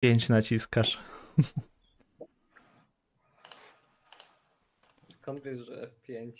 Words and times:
Pięć 0.00 0.28
naciskasz. 0.28 0.98
Skąd 5.08 5.42
wiesz, 5.42 5.58
że 5.58 5.90
F5? 6.08 6.32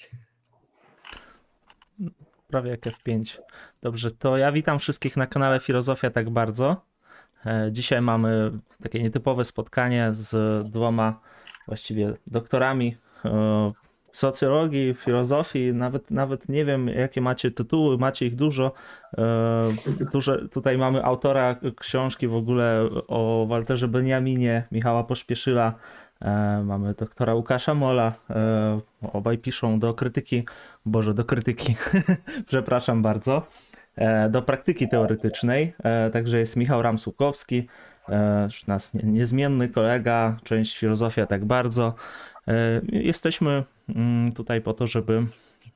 Prawie 2.48 2.70
jak 2.70 2.80
F5. 2.80 3.38
Dobrze, 3.82 4.10
to 4.10 4.36
ja 4.36 4.52
witam 4.52 4.78
wszystkich 4.78 5.16
na 5.16 5.26
kanale 5.26 5.60
Filozofia 5.60 6.10
tak 6.10 6.30
bardzo. 6.30 6.86
E, 7.46 7.68
Dzisiaj 7.72 8.00
mamy 8.00 8.50
takie 8.82 9.02
nietypowe 9.02 9.44
spotkanie 9.44 10.08
z 10.12 10.68
dwoma 10.68 11.20
właściwie 11.66 12.14
doktorami 12.26 12.96
e, 13.24 13.72
socjologii, 14.12 14.94
filozofii, 14.94 15.72
nawet, 15.72 16.10
nawet 16.10 16.48
nie 16.48 16.64
wiem 16.64 16.88
jakie 16.88 17.20
macie 17.20 17.50
tytuły, 17.50 17.98
macie 17.98 18.26
ich 18.26 18.36
dużo. 18.36 18.72
E, 19.18 19.58
Duże, 20.12 20.48
tutaj 20.48 20.78
mamy 20.78 21.04
autora 21.04 21.56
książki 21.80 22.28
w 22.28 22.34
ogóle 22.34 22.88
o 23.08 23.46
Walterze 23.48 23.88
Beniaminie, 23.88 24.62
Michała 24.72 25.04
Pośpieszyla, 25.04 25.74
E, 26.22 26.62
Mamy 26.64 26.94
doktora 26.94 27.34
Łukasza 27.34 27.74
Mola. 27.74 28.12
e, 28.30 28.80
Obaj 29.12 29.38
piszą 29.38 29.78
do 29.78 29.94
krytyki, 29.94 30.44
Boże, 30.86 31.14
do 31.14 31.24
krytyki, 31.24 31.76
przepraszam 32.46 33.02
bardzo, 33.02 33.46
do 34.30 34.42
praktyki 34.42 34.88
teoretycznej. 34.88 35.74
Także 36.12 36.38
jest 36.38 36.56
Michał 36.56 36.82
Ramsłukowski, 36.82 37.66
nasz 38.66 38.94
nie- 38.94 39.02
niezmienny 39.02 39.68
kolega, 39.68 40.36
część 40.44 40.78
filozofia 40.78 41.26
tak 41.26 41.44
bardzo. 41.44 41.94
Jesteśmy 42.92 43.64
tutaj 44.34 44.60
po 44.60 44.74
to, 44.74 44.86
żeby 44.86 45.26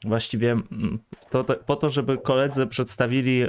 właściwie 0.04 0.52
mm, 0.52 0.98
to, 1.30 1.44
to, 1.44 1.54
po 1.54 1.76
to, 1.76 1.90
żeby 1.90 2.18
koledzy 2.18 2.66
przedstawili 2.66 3.42
e, 3.42 3.48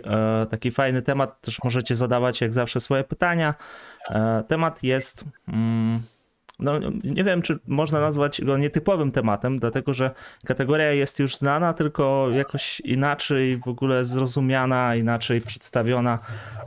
taki 0.50 0.72
fajny 0.72 1.02
temat. 1.02 1.42
Też 1.42 1.64
możecie 1.64 1.96
zadawać 1.96 2.42
jak 2.42 2.54
zawsze 2.54 2.80
swoje 2.80 3.04
pytania. 3.04 3.56
E, 4.10 4.44
Temat 4.48 4.84
jest. 4.84 5.26
mm, 5.48 6.02
no, 6.60 6.80
nie 7.04 7.24
wiem, 7.24 7.42
czy 7.42 7.60
można 7.68 8.00
nazwać 8.00 8.42
go 8.42 8.58
nietypowym 8.58 9.12
tematem, 9.12 9.60
dlatego 9.60 9.94
że 9.94 10.12
kategoria 10.46 10.92
jest 10.92 11.20
już 11.20 11.38
znana, 11.38 11.74
tylko 11.74 12.30
jakoś 12.32 12.80
inaczej 12.80 13.58
w 13.58 13.68
ogóle 13.68 14.06
zrozumiana, 14.06 14.96
inaczej 14.96 15.42
przedstawiona. 15.42 16.20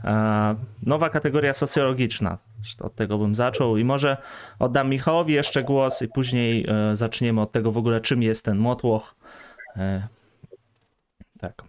E, 0.03 0.55
Nowa 0.83 1.09
kategoria 1.09 1.53
socjologiczna. 1.53 2.37
Od 2.81 2.95
tego 2.95 3.17
bym 3.17 3.35
zaczął 3.35 3.77
i 3.77 3.83
może 3.83 4.17
oddam 4.59 4.89
Michałowi 4.89 5.33
jeszcze 5.33 5.63
głos 5.63 6.01
i 6.01 6.07
później 6.07 6.65
e, 6.69 6.95
zaczniemy 6.95 7.41
od 7.41 7.51
tego 7.51 7.71
w 7.71 7.77
ogóle, 7.77 8.01
czym 8.01 8.23
jest 8.23 8.45
ten 8.45 8.57
motłoch. 8.57 9.15
E, 9.77 10.07
Tak. 11.39 11.63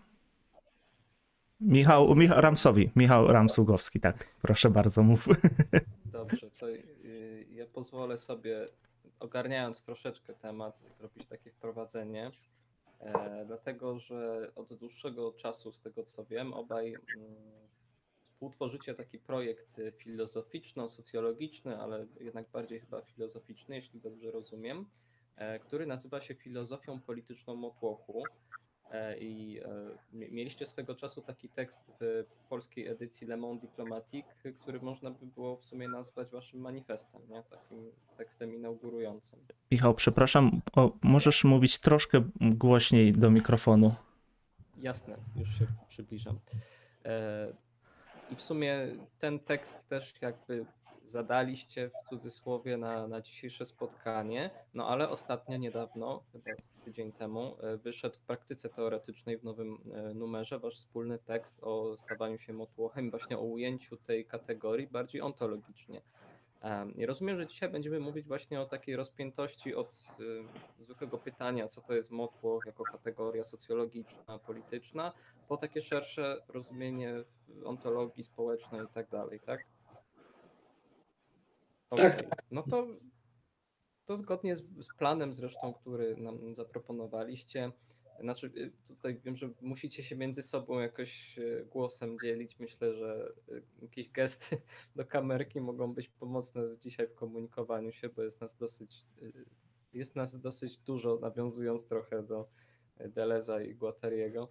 Michał, 1.61 2.15
Michał 2.15 2.41
Ramsowi, 2.41 2.91
Michał 2.97 3.27
Ramsługowski, 3.27 4.01
tak. 4.01 4.34
Proszę 4.43 4.71
bardzo, 4.71 5.03
mów. 5.03 5.29
Dobrze, 6.05 6.51
to 6.61 6.67
pozwolę 7.73 8.19
sobie, 8.19 8.67
ogarniając 9.21 9.83
troszeczkę 9.83 10.35
temat, 10.35 10.81
zrobić 10.99 11.27
takie 11.27 11.51
wprowadzenie. 11.51 12.31
E, 13.01 13.45
dlatego, 13.47 13.99
że 13.99 14.51
od 14.55 14.75
dłuższego 14.75 15.33
czasu, 15.33 15.73
z 15.73 15.81
tego 15.81 16.03
co 16.03 16.25
wiem, 16.25 16.55
obaj 16.55 16.95
mm, 17.17 17.61
współtworzycie 18.41 18.95
taki 18.95 19.19
projekt 19.19 19.77
filozoficzno-socjologiczny, 19.99 21.77
ale 21.81 22.07
jednak 22.21 22.49
bardziej 22.49 22.81
chyba 22.81 23.03
filozoficzny, 23.03 23.75
jeśli 23.75 24.01
dobrze 24.01 24.31
rozumiem, 24.31 24.87
e, 25.37 25.59
który 25.59 25.87
nazywa 25.87 26.21
się 26.21 26.34
Filozofią 26.34 27.01
Polityczną 27.01 27.55
Motłochu. 27.55 28.23
E, 28.91 29.19
I 29.19 29.61
e, 29.65 29.69
mie- 30.13 30.31
mieliście 30.31 30.67
swego 30.67 30.95
czasu 30.95 31.23
taki 31.23 31.49
tekst 31.49 31.93
w 32.01 32.25
polskiej 32.49 32.87
edycji 32.87 33.27
Le 33.27 33.37
Monde 33.37 33.61
Diplomatique, 33.61 34.35
który 34.61 34.81
można 34.81 35.11
by 35.11 35.27
było 35.27 35.57
w 35.57 35.65
sumie 35.65 35.89
nazwać 35.89 36.31
waszym 36.31 36.61
manifestem, 36.61 37.23
nie? 37.29 37.43
takim 37.43 37.91
tekstem 38.17 38.55
inaugurującym. 38.55 39.39
Michał, 39.71 39.95
przepraszam, 39.95 40.61
o, 40.77 40.91
możesz 41.03 41.45
mówić 41.45 41.79
troszkę 41.79 42.23
głośniej 42.41 43.13
do 43.13 43.31
mikrofonu. 43.31 43.95
Jasne, 44.79 45.17
już 45.37 45.59
się 45.59 45.67
przybliżam. 45.89 46.39
E, 47.05 47.53
I 48.31 48.37
w 48.37 48.43
sumie 48.43 48.87
ten 49.19 49.39
tekst 49.39 49.89
też 49.89 50.15
jakby 50.23 50.67
zadaliście 51.05 51.91
w 51.91 52.09
cudzysłowie 52.09 52.77
na, 52.77 53.09
na 53.09 53.21
dzisiejsze 53.21 53.66
spotkanie, 53.66 54.50
no 54.75 54.88
ale 54.88 55.09
ostatnio, 55.09 55.56
niedawno, 55.56 56.22
chyba 56.33 56.50
tydzień 56.84 57.12
temu, 57.12 57.56
e, 57.61 57.77
wyszedł 57.77 58.16
w 58.16 58.21
praktyce 58.21 58.69
teoretycznej 58.69 59.38
w 59.38 59.44
nowym 59.44 59.78
e, 59.94 60.15
numerze 60.15 60.59
wasz 60.59 60.77
wspólny 60.77 61.19
tekst 61.19 61.59
o 61.62 61.97
stawaniu 61.99 62.38
się 62.38 62.53
motłochem, 62.53 63.11
właśnie 63.11 63.38
o 63.38 63.43
ujęciu 63.43 63.97
tej 63.97 64.27
kategorii 64.27 64.87
bardziej 64.87 65.22
ontologicznie. 65.22 66.03
Em, 66.61 66.97
I 66.97 67.06
rozumiem, 67.06 67.37
że 67.37 67.47
dzisiaj 67.47 67.69
będziemy 67.69 68.00
mówić 68.00 68.27
właśnie 68.27 68.61
o 68.61 68.67
takiej 68.67 68.97
rozpiętości 68.97 69.75
od 69.75 69.94
zwykłego 70.78 71.19
pytania, 71.19 71.69
co 71.69 71.81
to 71.81 71.94
jest 71.94 72.11
motłoch 72.11 72.67
jako 72.67 72.84
kategoria 72.84 73.44
socjologiczna, 73.44 74.38
polityczna, 74.38 75.12
po 75.49 75.56
takie 75.56 75.81
szersze 75.81 76.43
rozumienie 76.49 77.15
ontologii 77.65 78.25
społecznej 78.25 78.84
i 78.84 78.88
tak 78.94 79.09
dalej, 79.09 79.41
tak? 79.41 79.65
Tak, 81.91 82.15
Okej. 82.15 82.28
No 82.51 82.62
to, 82.62 82.87
to 84.05 84.17
zgodnie 84.17 84.56
z, 84.56 84.62
z 84.81 84.89
planem 84.99 85.34
zresztą, 85.34 85.75
który 85.75 86.17
nam 86.17 86.55
zaproponowaliście, 86.55 87.73
znaczy 88.21 88.53
y, 88.56 88.73
tutaj 88.87 89.21
wiem, 89.25 89.37
że 89.37 89.51
musicie 89.61 90.03
się 90.03 90.17
między 90.17 90.43
sobą 90.43 90.79
jakoś 90.79 91.39
y, 91.39 91.67
głosem 91.71 92.19
dzielić. 92.23 92.59
Myślę, 92.59 92.95
że 92.95 93.33
y, 93.49 93.62
jakieś 93.83 94.09
gesty 94.09 94.62
do 94.97 95.05
kamerki 95.05 95.61
mogą 95.61 95.95
być 95.95 96.09
pomocne 96.09 96.62
dzisiaj 96.79 97.09
w 97.09 97.15
komunikowaniu 97.15 97.93
się, 97.93 98.09
bo 98.09 98.23
jest 98.23 98.41
nas 98.41 98.56
dosyć, 98.56 99.06
jest 99.93 100.17
nas 100.17 100.41
dosyć 100.41 100.79
dużo, 100.79 101.19
nawiązując 101.19 101.87
trochę 101.87 102.23
do 102.23 102.49
Deleza 103.09 103.62
i 103.62 103.75
Guattariego. 103.75 104.49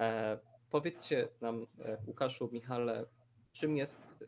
E, 0.00 0.38
powiedzcie 0.70 1.28
nam, 1.40 1.66
e, 1.84 1.98
Łukaszu, 2.06 2.48
Michale, 2.52 3.06
czym 3.52 3.76
jest, 3.76 4.24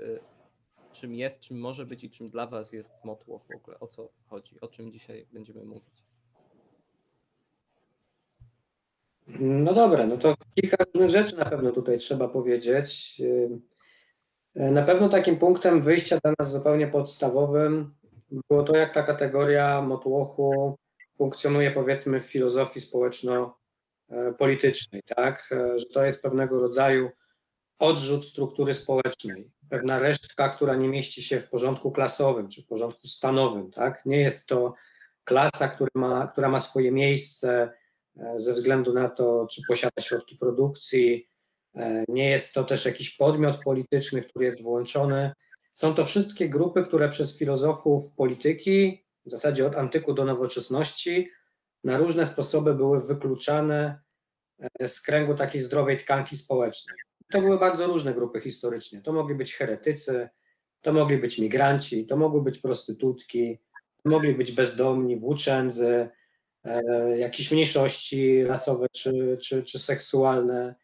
czym 0.93 1.15
jest, 1.15 1.41
czym 1.41 1.61
może 1.61 1.87
być 1.87 2.05
i 2.05 2.11
czym 2.11 2.31
dla 2.31 2.47
was 2.47 2.73
jest 2.73 3.05
motłoch 3.05 3.43
w 3.53 3.56
ogóle? 3.56 3.81
O 3.81 3.87
co 3.87 4.09
chodzi? 4.27 4.61
O 4.61 4.69
czym 4.69 4.93
dzisiaj 4.93 5.27
będziemy 5.33 5.65
mówić? 5.65 6.03
No 9.41 9.75
dobra, 9.75 10.06
no 10.06 10.17
to 10.17 10.34
kilka 10.55 10.84
różnych 10.84 11.11
rzeczy 11.11 11.37
na 11.37 11.45
pewno 11.45 11.73
tutaj 11.73 11.99
trzeba 11.99 12.28
powiedzieć. 12.28 13.23
Na 14.55 14.83
pewno 14.83 15.09
takim 15.09 15.39
punktem 15.39 15.81
wyjścia 15.81 16.19
dla 16.25 16.34
nas 16.39 16.51
zupełnie 16.51 16.89
podstawowym 16.89 17.95
było 18.49 18.62
to, 18.62 18.77
jak 18.77 18.95
ta 18.95 19.03
kategoria 19.03 19.83
motłochu 19.83 20.78
funkcjonuje 21.15 21.71
powiedzmy 21.71 22.21
w 22.21 22.27
filozofii 22.27 22.81
społeczno-politycznej, 22.81 25.03
tak? 25.17 25.49
E, 25.53 25.78
Że 25.78 25.87
to 25.87 26.05
jest 26.05 26.22
pewnego 26.22 26.61
rodzaju 26.61 27.11
odrzut 27.81 28.25
struktury 28.25 28.75
społecznej, 28.75 29.51
pewna 29.71 29.99
resztka, 29.99 30.49
która 30.49 30.75
nie 30.75 30.89
mieści 30.89 31.23
się 31.23 31.41
w 31.41 31.49
porządku 31.49 31.93
klasowym 31.93 32.49
czy 32.49 32.63
w 32.63 32.67
porządku 32.67 33.07
stanowym, 33.07 33.71
tak? 33.71 34.03
Nie 34.07 34.21
jest 34.21 34.47
to 34.47 34.75
klasa, 35.25 35.69
która 35.69 35.91
ma, 35.95 36.27
która 36.27 36.49
ma 36.49 36.61
swoje 36.61 36.93
miejsce 36.93 37.73
e, 38.17 38.41
ze 38.41 38.53
względu 38.53 38.93
na 38.93 39.09
to, 39.09 39.47
czy 39.51 39.63
posiada 39.69 40.03
środki 40.03 40.37
produkcji. 40.37 41.29
E, 41.77 42.05
Nie 42.09 42.31
jest 42.31 42.55
to 42.55 42.65
też 42.65 42.85
jakiś 42.85 43.17
podmiot 43.17 43.57
polityczny, 43.65 44.23
który 44.23 44.45
jest 44.45 44.63
włączony. 44.63 45.33
Są 45.75 45.95
to 45.95 46.05
wszystkie 46.05 46.49
grupy, 46.49 46.85
które 46.85 47.09
przez 47.09 47.39
filozofów 47.39 48.13
polityki, 48.15 49.05
w 49.27 49.31
zasadzie 49.31 49.67
od 49.67 49.77
antyku 49.77 50.15
do 50.15 50.25
nowoczesności, 50.25 51.31
na 51.85 51.99
różne 51.99 52.27
sposoby 52.27 52.75
były 52.75 53.01
wykluczane 53.01 54.01
e, 54.81 54.89
z 54.89 55.01
kręgu 55.01 55.35
takiej 55.35 55.61
zdrowej 55.61 55.97
tkanki 55.97 56.37
społecznej. 56.37 57.09
To 57.31 57.41
były 57.41 57.59
bardzo 57.59 57.87
różne 57.87 58.15
grupy 58.15 58.41
historycznie. 58.41 59.03
To 59.03 59.13
mogli 59.13 59.35
być 59.35 59.55
heretycy, 59.55 60.29
to 60.83 60.93
mogli 60.93 61.19
być 61.19 61.39
migranci, 61.39 62.07
to 62.07 62.17
mogły 62.17 62.43
być 62.43 62.59
prostytutki, 62.59 63.59
to 64.03 64.10
mogli 64.10 64.34
być 64.34 64.53
bezdomni, 64.53 65.16
włóczędzy, 65.16 66.09
e, 66.65 66.83
jakieś 67.19 67.51
mniejszości 67.51 68.45
rasowe 68.45 68.87
czy, 68.93 69.39
czy, 69.43 69.63
czy 69.63 69.78
seksualne, 69.78 70.75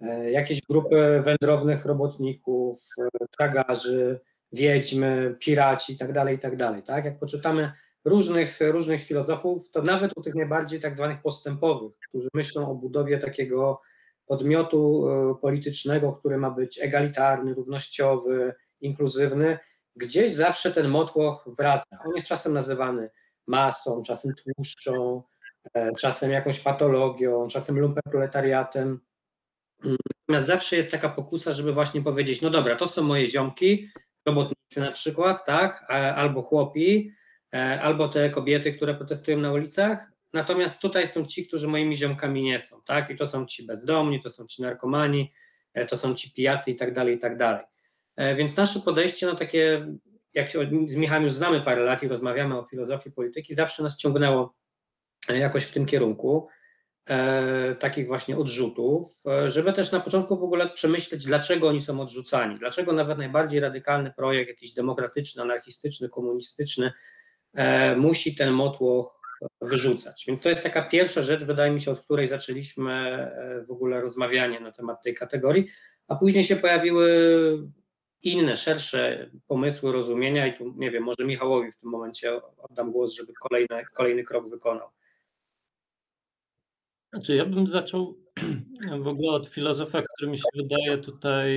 e, 0.00 0.30
jakieś 0.30 0.60
grupy 0.70 1.20
wędrownych 1.24 1.84
robotników, 1.84 2.78
e, 2.98 3.26
tragarzy, 3.38 4.20
wiedźmy, 4.52 5.36
piraci 5.40 5.92
itd., 5.92 6.14
tak 6.14 6.30
itd. 6.32 6.82
Tak? 6.86 7.04
Jak 7.04 7.18
poczytamy 7.18 7.72
różnych, 8.04 8.58
różnych 8.60 9.02
filozofów, 9.02 9.70
to 9.70 9.82
nawet 9.82 10.12
u 10.16 10.22
tych 10.22 10.34
najbardziej 10.34 10.80
tak 10.80 10.96
zwanych 10.96 11.22
postępowych, 11.22 11.92
którzy 12.08 12.28
myślą 12.34 12.70
o 12.70 12.74
budowie 12.74 13.18
takiego 13.18 13.80
podmiotu 14.26 15.08
e, 15.08 15.34
politycznego, 15.40 16.12
który 16.12 16.38
ma 16.38 16.50
być 16.50 16.78
egalitarny, 16.82 17.54
równościowy, 17.54 18.54
inkluzywny, 18.80 19.58
gdzieś 19.96 20.32
zawsze 20.32 20.72
ten 20.72 20.88
motłoch 20.88 21.48
wraca. 21.58 21.98
On 22.06 22.14
jest 22.14 22.26
czasem 22.26 22.52
nazywany 22.52 23.10
masą, 23.46 24.02
czasem 24.02 24.34
tłuszczą, 24.34 25.22
e, 25.74 25.92
czasem 25.94 26.30
jakąś 26.30 26.60
patologią, 26.60 27.48
czasem 27.48 27.78
lumpenproletariatem. 27.78 29.00
Natomiast 30.28 30.46
zawsze 30.46 30.76
jest 30.76 30.90
taka 30.90 31.08
pokusa, 31.08 31.52
żeby 31.52 31.72
właśnie 31.72 32.02
powiedzieć, 32.02 32.42
no 32.42 32.50
dobra, 32.50 32.76
to 32.76 32.86
są 32.86 33.02
moje 33.02 33.26
ziomki, 33.26 33.88
robotnicy, 34.26 34.80
na 34.80 34.92
przykład, 34.92 35.46
tak, 35.46 35.84
albo 36.16 36.42
chłopi, 36.42 37.12
albo 37.82 38.08
te 38.08 38.30
kobiety, 38.30 38.72
które 38.72 38.94
protestują 38.94 39.38
na 39.38 39.52
ulicach, 39.52 40.12
natomiast 40.32 40.82
tutaj 40.82 41.08
są 41.08 41.26
ci, 41.26 41.46
którzy 41.46 41.68
moimi 41.68 41.96
ziomkami 41.96 42.42
nie 42.42 42.58
są, 42.58 42.82
tak, 42.82 43.10
i 43.10 43.16
to 43.16 43.26
są 43.26 43.46
ci 43.46 43.66
bezdomni, 43.66 44.20
to 44.20 44.30
są 44.30 44.46
ci 44.46 44.62
narkomani, 44.62 45.32
to 45.88 45.96
są 45.96 46.14
ci 46.14 46.32
pijacy 46.32 46.70
i 46.70 46.76
tak 46.76 46.94
dalej, 46.94 47.16
i 47.16 47.18
tak 47.18 47.36
dalej. 47.36 47.64
Więc 48.36 48.56
nasze 48.56 48.80
podejście, 48.80 49.26
no 49.26 49.36
takie, 49.36 49.86
jak 50.34 50.50
się 50.50 50.70
z 50.86 50.96
Michałem 50.96 51.24
już 51.24 51.32
znamy 51.32 51.60
parę 51.60 51.82
lat 51.82 52.02
i 52.02 52.08
rozmawiamy 52.08 52.58
o 52.58 52.64
filozofii 52.64 53.10
polityki, 53.10 53.54
zawsze 53.54 53.82
nas 53.82 53.96
ciągnęło 53.96 54.54
jakoś 55.28 55.64
w 55.64 55.72
tym 55.72 55.86
kierunku 55.86 56.48
e, 57.06 57.74
takich 57.74 58.06
właśnie 58.06 58.36
odrzutów, 58.36 59.22
e, 59.26 59.50
żeby 59.50 59.72
też 59.72 59.92
na 59.92 60.00
początku 60.00 60.36
w 60.36 60.42
ogóle 60.42 60.68
przemyśleć, 60.68 61.24
dlaczego 61.24 61.68
oni 61.68 61.80
są 61.80 62.00
odrzucani, 62.00 62.58
dlaczego 62.58 62.92
nawet 62.92 63.18
najbardziej 63.18 63.60
radykalny 63.60 64.12
projekt, 64.16 64.48
jakiś 64.48 64.74
demokratyczny, 64.74 65.42
anarchistyczny, 65.42 66.08
komunistyczny, 66.08 66.92
e, 67.54 67.96
musi 67.96 68.34
ten 68.34 68.50
motłoch 68.50 69.21
wyrzucać. 69.60 70.24
Więc 70.28 70.42
to 70.42 70.48
jest 70.48 70.62
taka 70.62 70.82
pierwsza 70.82 71.22
rzecz, 71.22 71.44
wydaje 71.44 71.72
mi 71.72 71.80
się, 71.80 71.90
od 71.90 72.00
której 72.00 72.26
zaczęliśmy 72.26 72.92
e, 72.92 73.64
w 73.68 73.70
ogóle 73.70 74.00
rozmawianie 74.00 74.60
na 74.60 74.72
temat 74.72 75.02
tej 75.02 75.14
kategorii, 75.14 75.68
a 76.08 76.16
później 76.16 76.44
się 76.44 76.56
pojawiły 76.56 77.08
inne, 78.22 78.56
szersze 78.56 79.30
pomysły, 79.46 79.92
rozumienia 79.92 80.46
i 80.46 80.54
tu, 80.54 80.74
nie 80.76 80.90
wiem, 80.90 81.04
może 81.04 81.24
Michałowi 81.24 81.72
w 81.72 81.76
tym 81.76 81.90
momencie 81.90 82.40
oddam 82.58 82.92
głos, 82.92 83.14
żeby 83.14 83.32
kolejny, 83.32 83.84
kolejny 83.94 84.24
krok 84.24 84.50
wykonał. 84.50 84.88
Znaczy, 87.12 87.36
ja 87.36 87.46
bym 87.46 87.66
zaczął 87.66 88.18
w 89.02 89.06
ogóle 89.06 89.30
od 89.30 89.46
filozofa, 89.46 90.02
który 90.02 90.30
mi 90.30 90.38
się 90.38 90.44
wydaje 90.54 90.98
tutaj 90.98 91.50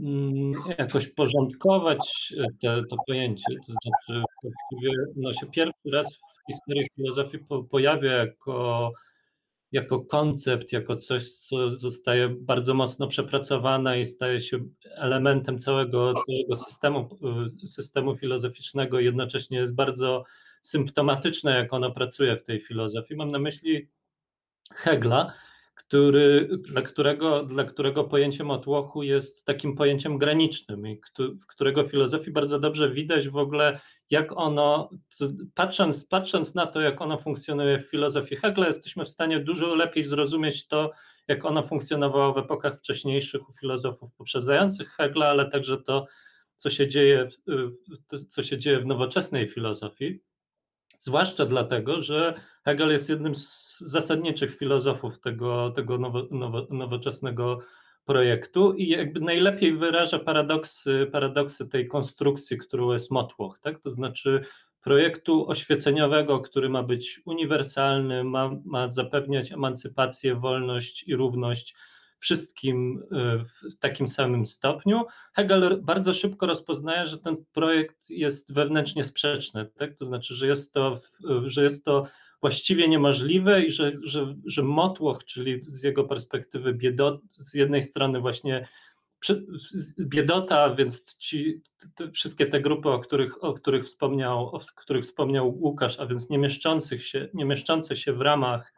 mm, 0.00 0.52
jakoś 0.78 1.06
porządkować 1.06 2.34
te, 2.62 2.82
to 2.90 2.96
pojęcie. 3.06 3.54
To 3.66 3.72
znaczy, 3.72 4.24
właściwie 4.42 4.92
no 5.16 5.32
się 5.32 5.46
pierwszy 5.46 5.90
raz 5.92 6.18
historii 6.50 6.86
filozofii 6.96 7.38
po, 7.38 7.64
pojawia 7.64 8.12
jako, 8.12 8.92
jako 9.72 10.00
koncept, 10.00 10.72
jako 10.72 10.96
coś, 10.96 11.32
co 11.32 11.70
zostaje 11.70 12.28
bardzo 12.28 12.74
mocno 12.74 13.06
przepracowane 13.08 14.00
i 14.00 14.06
staje 14.06 14.40
się 14.40 14.58
elementem 14.94 15.58
całego, 15.58 16.14
całego 16.26 16.64
systemu, 16.64 17.08
systemu 17.66 18.16
filozoficznego, 18.16 19.00
jednocześnie 19.00 19.58
jest 19.58 19.74
bardzo 19.74 20.24
symptomatyczne, 20.62 21.56
jak 21.56 21.72
ono 21.72 21.90
pracuje 21.90 22.36
w 22.36 22.44
tej 22.44 22.60
filozofii. 22.60 23.16
Mam 23.16 23.28
na 23.28 23.38
myśli 23.38 23.88
Hegla, 24.74 25.32
który, 25.74 26.48
dla, 26.58 26.82
którego, 26.82 27.42
dla 27.42 27.64
którego 27.64 28.04
pojęcie 28.04 28.44
motłochu 28.44 29.02
jest 29.02 29.44
takim 29.44 29.76
pojęciem 29.76 30.18
granicznym 30.18 30.86
i 30.86 31.00
w 31.18 31.46
którego 31.46 31.84
filozofii 31.84 32.30
bardzo 32.30 32.58
dobrze 32.58 32.90
widać 32.90 33.28
w 33.28 33.36
ogóle, 33.36 33.80
jak 34.10 34.32
ono, 34.32 34.90
patrząc, 35.54 36.04
patrząc 36.04 36.54
na 36.54 36.66
to, 36.66 36.80
jak 36.80 37.00
ono 37.00 37.18
funkcjonuje 37.18 37.78
w 37.78 37.90
filozofii 37.90 38.36
Hegla, 38.36 38.66
jesteśmy 38.66 39.04
w 39.04 39.08
stanie 39.08 39.40
dużo 39.40 39.74
lepiej 39.74 40.04
zrozumieć 40.04 40.66
to, 40.66 40.92
jak 41.28 41.44
ono 41.44 41.62
funkcjonowało 41.62 42.32
w 42.32 42.38
epokach 42.38 42.78
wcześniejszych 42.78 43.48
u 43.48 43.52
filozofów 43.52 44.14
poprzedzających 44.14 44.90
Hegla, 44.90 45.26
ale 45.26 45.50
także 45.50 45.76
to, 45.76 46.06
co 46.56 46.70
się 46.70 46.88
dzieje, 46.88 47.28
co 48.28 48.42
się 48.42 48.58
dzieje 48.58 48.80
w 48.80 48.86
nowoczesnej 48.86 49.48
filozofii. 49.48 50.20
Zwłaszcza 50.98 51.46
dlatego, 51.46 52.00
że 52.00 52.34
Hegel 52.64 52.90
jest 52.90 53.08
jednym 53.08 53.34
z 53.34 53.78
zasadniczych 53.80 54.56
filozofów 54.56 55.20
tego, 55.20 55.70
tego 55.70 55.98
nowo, 55.98 56.22
nowo, 56.30 56.66
nowoczesnego 56.70 57.58
projektu 58.06 58.74
i 58.74 58.88
jakby 58.88 59.20
najlepiej 59.20 59.72
wyraża 59.72 60.18
paradoksy, 60.18 61.08
paradoksy 61.12 61.66
tej 61.68 61.88
konstrukcji, 61.88 62.58
którą 62.58 62.92
jest 62.92 63.10
Motłoch, 63.10 63.58
tak? 63.58 63.80
to 63.80 63.90
znaczy 63.90 64.44
projektu 64.82 65.48
oświeceniowego, 65.48 66.40
który 66.40 66.68
ma 66.68 66.82
być 66.82 67.20
uniwersalny, 67.24 68.24
ma, 68.24 68.50
ma 68.64 68.88
zapewniać 68.88 69.52
emancypację, 69.52 70.34
wolność 70.34 71.08
i 71.08 71.16
równość 71.16 71.74
wszystkim 72.18 73.02
e, 73.12 73.38
w 73.70 73.78
takim 73.78 74.08
samym 74.08 74.46
stopniu. 74.46 75.04
Hegel 75.34 75.80
bardzo 75.82 76.14
szybko 76.14 76.46
rozpoznaje, 76.46 77.06
że 77.06 77.18
ten 77.18 77.36
projekt 77.52 78.10
jest 78.10 78.52
wewnętrznie 78.52 79.04
sprzeczny, 79.04 79.66
tak? 79.78 79.94
to 79.94 80.04
znaczy, 80.04 80.34
że 80.34 80.46
jest 80.46 80.72
to, 80.72 81.00
że 81.44 81.62
jest 81.62 81.84
to 81.84 82.06
właściwie 82.40 82.88
niemożliwe 82.88 83.62
i 83.62 83.70
że, 83.70 83.92
że, 84.02 84.26
że 84.44 84.62
motłoch, 84.62 85.24
czyli 85.24 85.60
z 85.64 85.82
jego 85.82 86.04
perspektywy 86.04 86.74
biedot, 86.74 87.20
z 87.38 87.54
jednej 87.54 87.82
strony 87.82 88.20
właśnie 88.20 88.68
biedota, 89.98 90.74
więc 90.74 91.16
ci, 91.16 91.62
te, 91.94 92.10
wszystkie 92.10 92.46
te 92.46 92.60
grupy, 92.60 92.88
o 92.88 92.98
których, 92.98 93.44
o 93.44 93.52
których, 93.52 93.84
wspomniał, 93.84 94.48
o 94.48 94.60
których 94.76 95.04
wspomniał 95.04 95.48
Łukasz, 95.48 96.00
a 96.00 96.06
więc 96.06 96.30
nie, 96.30 96.38
mieszczących 96.38 97.06
się, 97.06 97.28
nie 97.34 97.44
mieszczące 97.44 97.96
się 97.96 98.12
w 98.12 98.20
ramach 98.20 98.72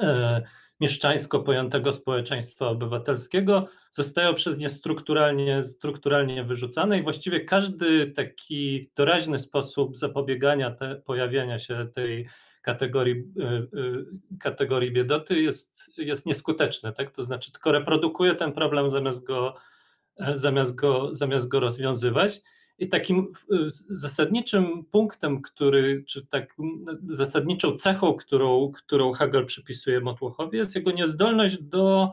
e, 0.00 0.42
mieszczańsko 0.80 1.40
pojętego 1.40 1.92
społeczeństwa 1.92 2.68
obywatelskiego, 2.68 3.68
zostają 3.90 4.34
przez 4.34 4.58
nie 4.58 4.68
strukturalnie, 4.68 5.64
strukturalnie 5.64 6.44
wyrzucane 6.44 6.98
i 6.98 7.02
właściwie 7.02 7.40
każdy 7.40 8.06
taki 8.10 8.90
doraźny 8.96 9.38
sposób 9.38 9.96
zapobiegania 9.96 10.70
te, 10.70 10.96
pojawiania 10.96 11.58
się 11.58 11.86
tej 11.94 12.28
kategorii, 12.62 13.14
y, 13.14 13.78
y, 13.78 14.38
kategorii 14.40 14.92
biedoty 14.92 15.40
jest, 15.42 15.92
jest 15.98 16.26
nieskuteczny, 16.26 16.92
tak? 16.92 17.10
to 17.10 17.22
znaczy 17.22 17.52
tylko 17.52 17.72
reprodukuje 17.72 18.34
ten 18.34 18.52
problem 18.52 18.90
zamiast 18.90 19.24
go, 19.24 19.54
zamiast 20.34 20.74
go, 20.74 21.14
zamiast 21.14 21.48
go 21.48 21.60
rozwiązywać. 21.60 22.42
I 22.78 22.88
takim 22.88 23.28
zasadniczym 23.88 24.84
punktem, 24.84 25.42
który, 25.42 26.04
czy 26.06 26.26
tak 26.26 26.56
zasadniczą 27.08 27.76
cechą, 27.76 28.14
którą, 28.14 28.72
którą 28.72 29.12
Hegel 29.12 29.46
przypisuje 29.46 30.00
Motłochowi, 30.00 30.58
jest 30.58 30.74
jego 30.74 30.90
niezdolność 30.90 31.62
do, 31.62 32.10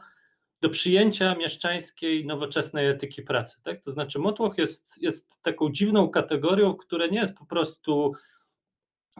do 0.62 0.70
przyjęcia 0.70 1.36
mieszczańskiej, 1.36 2.26
nowoczesnej 2.26 2.88
etyki 2.88 3.22
pracy. 3.22 3.58
Tak? 3.64 3.84
To 3.84 3.92
znaczy, 3.92 4.20
Motłoch 4.20 4.58
jest, 4.58 5.02
jest 5.02 5.42
taką 5.42 5.72
dziwną 5.72 6.10
kategorią, 6.10 6.76
która 6.76 7.08
nie 7.08 7.20
jest 7.20 7.38
po 7.38 7.46
prostu, 7.46 8.14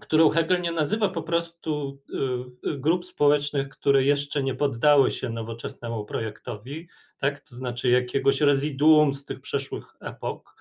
którą 0.02 0.30
Hegel 0.30 0.62
nie 0.62 0.72
nazywa 0.72 1.10
po 1.10 1.24
prostu 1.24 2.02
y, 2.66 2.70
y, 2.70 2.78
grup 2.78 3.06
społecznych, 3.06 3.70
które 3.70 4.04
jeszcze 4.04 4.44
nie 4.44 4.56
poddały 4.56 5.12
się 5.12 5.30
nowoczesnemu 5.30 6.06
projektowi, 6.06 6.88
tak? 7.18 7.40
to 7.40 7.56
znaczy 7.56 7.90
jakiegoś 7.90 8.42
rezyduum 8.42 9.14
z 9.14 9.26
tych 9.26 9.42
przeszłych 9.42 9.96
epok 10.02 10.61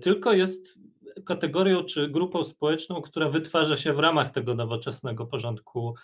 tylko 0.00 0.32
jest 0.32 0.78
kategorią 1.24 1.84
czy 1.84 2.08
grupą 2.08 2.44
społeczną, 2.44 3.02
która 3.02 3.28
wytwarza 3.28 3.76
się 3.76 3.92
w 3.92 3.98
ramach 3.98 4.30
tego 4.30 4.54
nowoczesnego 4.54 5.26
porządku 5.26 5.94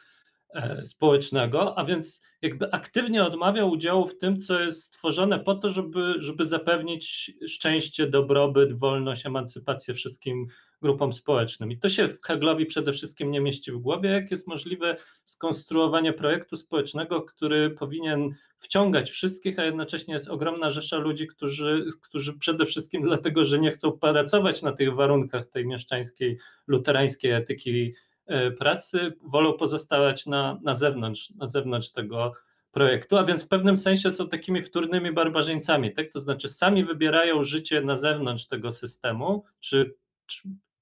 e, 0.54 0.85
społecznego, 0.87 1.78
a 1.78 1.85
więc 1.85 2.23
jakby 2.42 2.73
aktywnie 2.73 3.25
odmawia 3.25 3.64
udziału 3.64 4.07
w 4.07 4.19
tym, 4.19 4.40
co 4.40 4.61
jest 4.61 4.83
stworzone 4.83 5.38
po 5.38 5.54
to, 5.54 5.69
żeby, 5.69 6.14
żeby 6.19 6.47
zapewnić 6.47 7.33
szczęście, 7.49 8.07
dobrobyt, 8.07 8.78
wolność, 8.78 9.26
emancypację 9.26 9.95
wszystkim 9.95 10.47
grupom 10.83 11.12
społecznym. 11.12 11.73
I 11.73 11.78
to 11.78 11.88
się 11.88 12.09
Heglowi 12.23 12.66
przede 12.66 12.92
wszystkim 12.92 13.30
nie 13.30 13.40
mieści 13.40 13.73
w 13.73 13.78
głowie, 13.78 14.11
jak 14.11 14.30
jest 14.30 14.49
możliwe 14.49 14.97
skonstruowanie 15.25 16.12
projektu 16.12 16.56
społecznego, 16.56 17.23
który 17.23 17.71
powinien 17.71 18.35
wciągać 18.59 19.11
wszystkich, 19.11 19.59
a 19.59 19.64
jednocześnie 19.64 20.14
jest 20.14 20.28
ogromna 20.28 20.71
rzesza 20.71 20.97
ludzi, 20.97 21.26
którzy, 21.26 21.87
którzy 22.02 22.38
przede 22.38 22.66
wszystkim 22.66 23.02
dlatego, 23.02 23.45
że 23.45 23.59
nie 23.59 23.71
chcą 23.71 23.92
pracować 23.92 24.62
na 24.62 24.73
tych 24.73 24.95
warunkach 24.95 25.47
tej 25.47 25.66
mieszczańskiej, 25.66 26.38
luterańskiej 26.66 27.33
etyki 27.33 27.95
e, 28.26 28.50
pracy, 28.50 29.12
wolą 29.23 29.52
pozostawać 29.52 30.26
na, 30.26 30.59
na 30.62 30.75
zewnątrz, 30.75 31.30
na 31.30 31.47
zewnątrz 31.47 31.92
tego 31.92 32.33
projektu, 32.71 33.16
a 33.16 33.25
więc 33.25 33.45
w 33.45 33.49
pewnym 33.49 33.76
sensie 33.76 34.11
są 34.11 34.28
takimi 34.28 34.62
wtórnymi 34.62 35.12
barbarzyńcami, 35.12 35.92
tak? 35.92 36.12
To 36.12 36.21
znaczy 36.21 36.49
sami 36.49 36.85
wybierają 36.85 37.42
życie 37.42 37.80
na 37.80 37.97
zewnątrz 37.97 38.47
tego 38.47 38.73
systemu, 38.73 39.45
czy, 39.61 39.95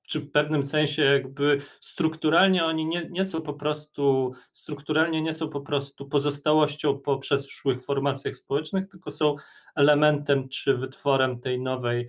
czy 0.09 0.21
w 0.21 0.31
pewnym 0.31 0.63
sensie 0.63 1.03
jakby 1.03 1.61
strukturalnie 1.81 2.65
oni 2.65 2.87
nie, 2.87 3.09
nie 3.11 3.25
są 3.25 3.41
po 3.43 3.55
prostu, 3.55 4.33
strukturalnie 4.53 5.23
nie 5.23 5.35
są 5.35 5.49
po 5.49 5.61
prostu 5.61 6.09
pozostałością 6.09 6.99
po 6.99 7.19
przeszłych 7.19 7.85
formacjach 7.85 8.37
społecznych, 8.37 8.89
tylko 8.89 9.11
są 9.11 9.37
elementem 9.77 10.49
czy 10.49 10.75
wytworem 10.77 11.41
tej 11.41 11.61
nowej, 11.61 12.09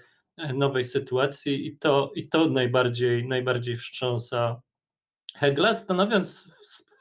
nowej 0.54 0.84
sytuacji 0.84 1.68
i 1.68 1.78
to, 1.78 2.12
i 2.16 2.30
to 2.30 2.50
najbardziej, 2.50 3.28
najbardziej 3.28 3.78
wstrząsa 3.78 4.62
Hegla, 5.36 5.74
stanowiąc 5.74 6.55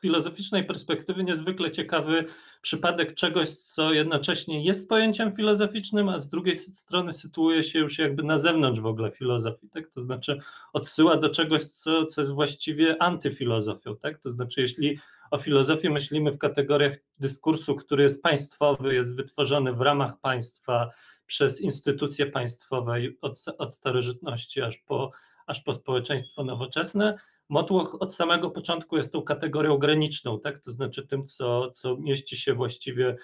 filozoficznej 0.05 0.65
perspektywy 0.65 1.25
niezwykle 1.25 1.71
ciekawy 1.71 2.25
przypadek 2.63 3.15
czegoś, 3.15 3.49
co 3.49 3.93
jednocześnie 3.93 4.65
jest 4.65 4.89
pojęciem 4.89 5.33
filozoficznym, 5.33 6.09
a 6.09 6.19
z 6.19 6.29
drugiej 6.29 6.55
strony 6.55 7.13
sytuuje 7.13 7.63
się 7.63 7.79
już 7.79 7.99
jakby 7.99 8.23
na 8.23 8.39
zewnątrz 8.39 8.81
w 8.81 8.87
ogóle 8.87 9.11
filozofii, 9.11 9.69
tak? 9.69 9.91
To 9.91 10.01
znaczy 10.01 10.41
odsyła 10.73 11.17
do 11.17 11.29
czegoś, 11.29 11.65
co, 11.65 12.07
co 12.07 12.21
jest 12.21 12.33
właściwie 12.33 13.03
antyfilozofią, 13.03 13.97
tak? 13.97 14.19
To 14.19 14.31
znaczy 14.31 14.61
jeśli 14.61 14.99
o 15.31 15.39
filozofii 15.39 15.91
myślimy 15.91 16.33
w 16.33 16.39
kategoriach 16.39 16.97
dyskursu, 17.21 17.75
który 17.75 18.03
jest 18.03 18.23
państwowy, 18.23 18.95
jest 18.95 19.17
wytworzony 19.17 19.73
w 19.73 19.81
ramach 19.81 20.21
państwa, 20.21 20.91
przez 21.27 21.61
instytucje 21.61 22.27
państwowe 22.27 22.95
od, 23.21 23.45
od 23.59 23.75
starożytności 23.75 24.63
aż 24.63 24.79
po, 24.79 25.13
aż 25.47 25.61
po 25.61 25.75
społeczeństwo 25.75 26.45
nowoczesne. 26.45 27.19
Motłoch 27.49 27.97
od 28.01 28.15
samego 28.15 28.51
początku 28.51 28.97
jest 28.97 29.13
tą 29.13 29.23
kategorią 29.23 29.79
graniczną, 29.79 30.41
tak? 30.41 30.61
to 30.61 30.73
znaczy 30.73 31.07
tym, 31.07 31.27
co, 31.27 31.71
co 31.71 31.97
mieści 31.97 32.37
się 32.37 32.55
właściwie 32.55 33.17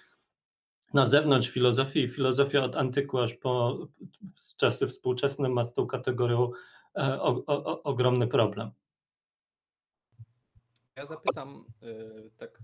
na 0.95 1.07
zewnątrz 1.07 1.49
filozofii. 1.49 2.09
Filozofia 2.09 2.65
od 2.65 2.77
antyku 2.77 3.19
aż 3.19 3.35
po 3.35 3.79
czasy 4.57 4.87
współczesne 4.87 5.49
ma 5.49 5.65
z 5.65 5.75
tą 5.75 5.87
kategorią 5.87 6.51
e, 6.97 7.23
o, 7.23 7.43
o, 7.47 7.83
ogromny 7.83 8.27
problem. 8.27 8.71
Ja 10.97 11.07
zapytam 11.07 11.65
y, 11.83 12.31
tak 12.39 12.63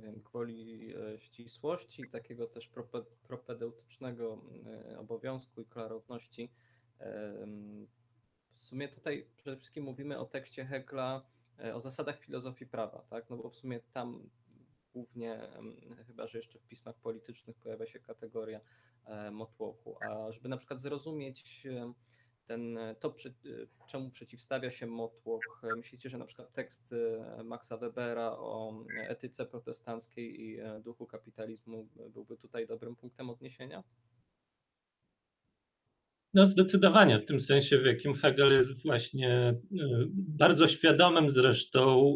wiem, 0.00 0.20
gwoli 0.20 0.94
e, 0.94 1.18
ścisłości, 1.18 2.10
takiego 2.10 2.46
też 2.46 2.70
propedeutycznego 3.28 4.40
y, 4.92 4.98
obowiązku 4.98 5.60
i 5.60 5.66
klarowności. 5.66 6.50
Sumie 8.64 8.88
tutaj 8.88 9.26
przede 9.36 9.56
wszystkim 9.56 9.84
mówimy 9.84 10.18
o 10.18 10.24
tekście 10.24 10.64
Hegla, 10.64 11.22
e, 11.58 11.74
o 11.74 11.80
zasadach 11.80 12.18
filozofii 12.18 12.66
prawa, 12.66 13.02
tak? 13.10 13.30
No 13.30 13.36
bo 13.36 13.50
w 13.50 13.54
sumie 13.54 13.80
tam 13.92 14.30
głównie, 14.92 15.48
chyba 16.06 16.26
że 16.26 16.38
jeszcze 16.38 16.58
w 16.58 16.66
pismach 16.66 16.96
politycznych 16.96 17.56
pojawia 17.56 17.86
się 17.86 18.00
kategoria 18.00 18.60
e, 19.04 19.30
motłochu. 19.30 19.96
A 20.00 20.32
żeby 20.32 20.48
na 20.48 20.56
przykład 20.56 20.80
zrozumieć 20.80 21.66
ten, 22.46 22.78
to, 23.00 23.14
czemu 23.86 24.10
przeciwstawia 24.10 24.70
się 24.70 24.86
motłoch, 24.86 25.62
myślicie, 25.76 26.08
że 26.08 26.18
na 26.18 26.24
przykład 26.24 26.52
tekst 26.52 26.92
e, 26.92 27.42
Maxa 27.44 27.76
Webera 27.76 28.32
o 28.32 28.84
etyce 29.08 29.46
protestanckiej 29.46 30.40
i 30.40 30.60
e, 30.60 30.80
duchu 30.80 31.06
kapitalizmu 31.06 31.88
byłby 32.10 32.36
tutaj 32.36 32.66
dobrym 32.66 32.96
punktem 32.96 33.30
odniesienia? 33.30 33.84
No 36.34 36.48
zdecydowanie, 36.48 37.18
w 37.18 37.24
tym 37.24 37.40
sensie, 37.40 37.78
w 37.78 37.86
jakim 37.86 38.14
Hegel 38.14 38.52
jest 38.52 38.82
właśnie 38.82 39.54
bardzo 40.10 40.66
świadomym 40.66 41.30
zresztą 41.30 42.12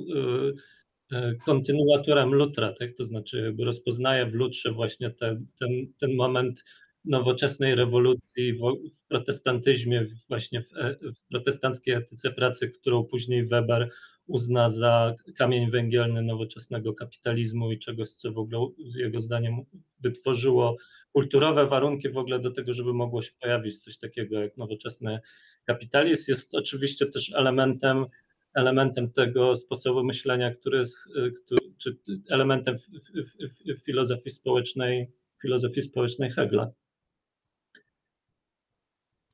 E, 1.13 1.35
kontynuatorem 1.35 2.35
Lutra, 2.35 2.73
tak? 2.73 2.95
to 2.97 3.05
znaczy 3.05 3.41
jakby 3.41 3.65
rozpoznaje 3.65 4.27
w 4.27 4.35
Lutrze 4.35 4.73
właśnie 4.73 5.11
ten, 5.11 5.47
ten, 5.59 5.71
ten 6.01 6.17
moment 6.17 6.65
nowoczesnej 7.05 7.75
rewolucji 7.75 8.53
w, 8.53 8.59
w 8.97 9.07
protestantyzmie, 9.09 10.07
właśnie 10.29 10.63
w, 10.63 10.77
e, 10.77 10.95
w, 10.95 11.29
protestanckiej 11.31 11.95
etyce 11.95 12.31
pracy, 12.31 12.69
którą 12.69 13.05
później 13.05 13.47
Weber 13.47 13.91
uzna 14.27 14.71
za 14.71 15.15
kamień 15.37 15.71
węgielny 15.71 16.23
nowoczesnego 16.23 16.95
kapitalizmu 16.95 17.73
i 17.73 17.79
czegoś, 17.79 18.11
co 18.11 18.33
w 18.33 18.39
ogóle 18.39 18.67
jego 18.97 19.21
zdaniem 19.21 19.55
wytworzyło 20.01 20.77
kulturowe 21.13 21.67
warunki 21.67 22.09
w 22.09 22.19
ogóle 22.19 22.39
do 22.39 22.51
tego, 22.51 22.73
żeby 22.73 22.95
mogło 22.95 23.23
się 23.23 23.33
pojawić 23.41 23.81
coś 23.81 23.99
takiego 23.99 24.41
jak 24.41 24.57
nowoczesny 24.57 25.21
kapitalizm. 25.65 26.25
Jest 26.29 26.55
oczywiście 26.55 27.07
też 27.07 27.33
elementem 27.35 28.07
elementem 28.55 29.13
tego 29.13 29.55
sposobu 29.57 30.05
myślenia, 30.05 30.55
który 30.55 30.79
jest, 30.79 30.97
y, 31.07 31.33
który, 31.33 31.61
czy 31.79 31.99
elementem 32.31 32.79
w, 32.79 32.83
w, 32.83 33.79
w 33.79 33.85
filozofii 33.85 34.31
społecznej, 34.31 35.13
filozofii 35.43 35.83
społecznej 35.83 36.31
Hegla. 36.31 36.71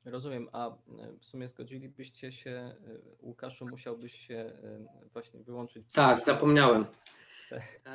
Rozumiem, 0.05 0.49
a 0.51 0.69
y, 0.69 0.73
w 1.19 1.25
sumie 1.25 1.47
zgodzilibyście 1.47 2.31
się, 2.31 2.75
y, 2.87 3.01
Łukaszu, 3.21 3.67
musiałbyś 3.67 4.27
się 4.27 4.51
właśnie 5.13 5.39
wyłączyć. 5.39 5.91
Tak, 5.93 6.23
zapomniałem. 6.23 6.85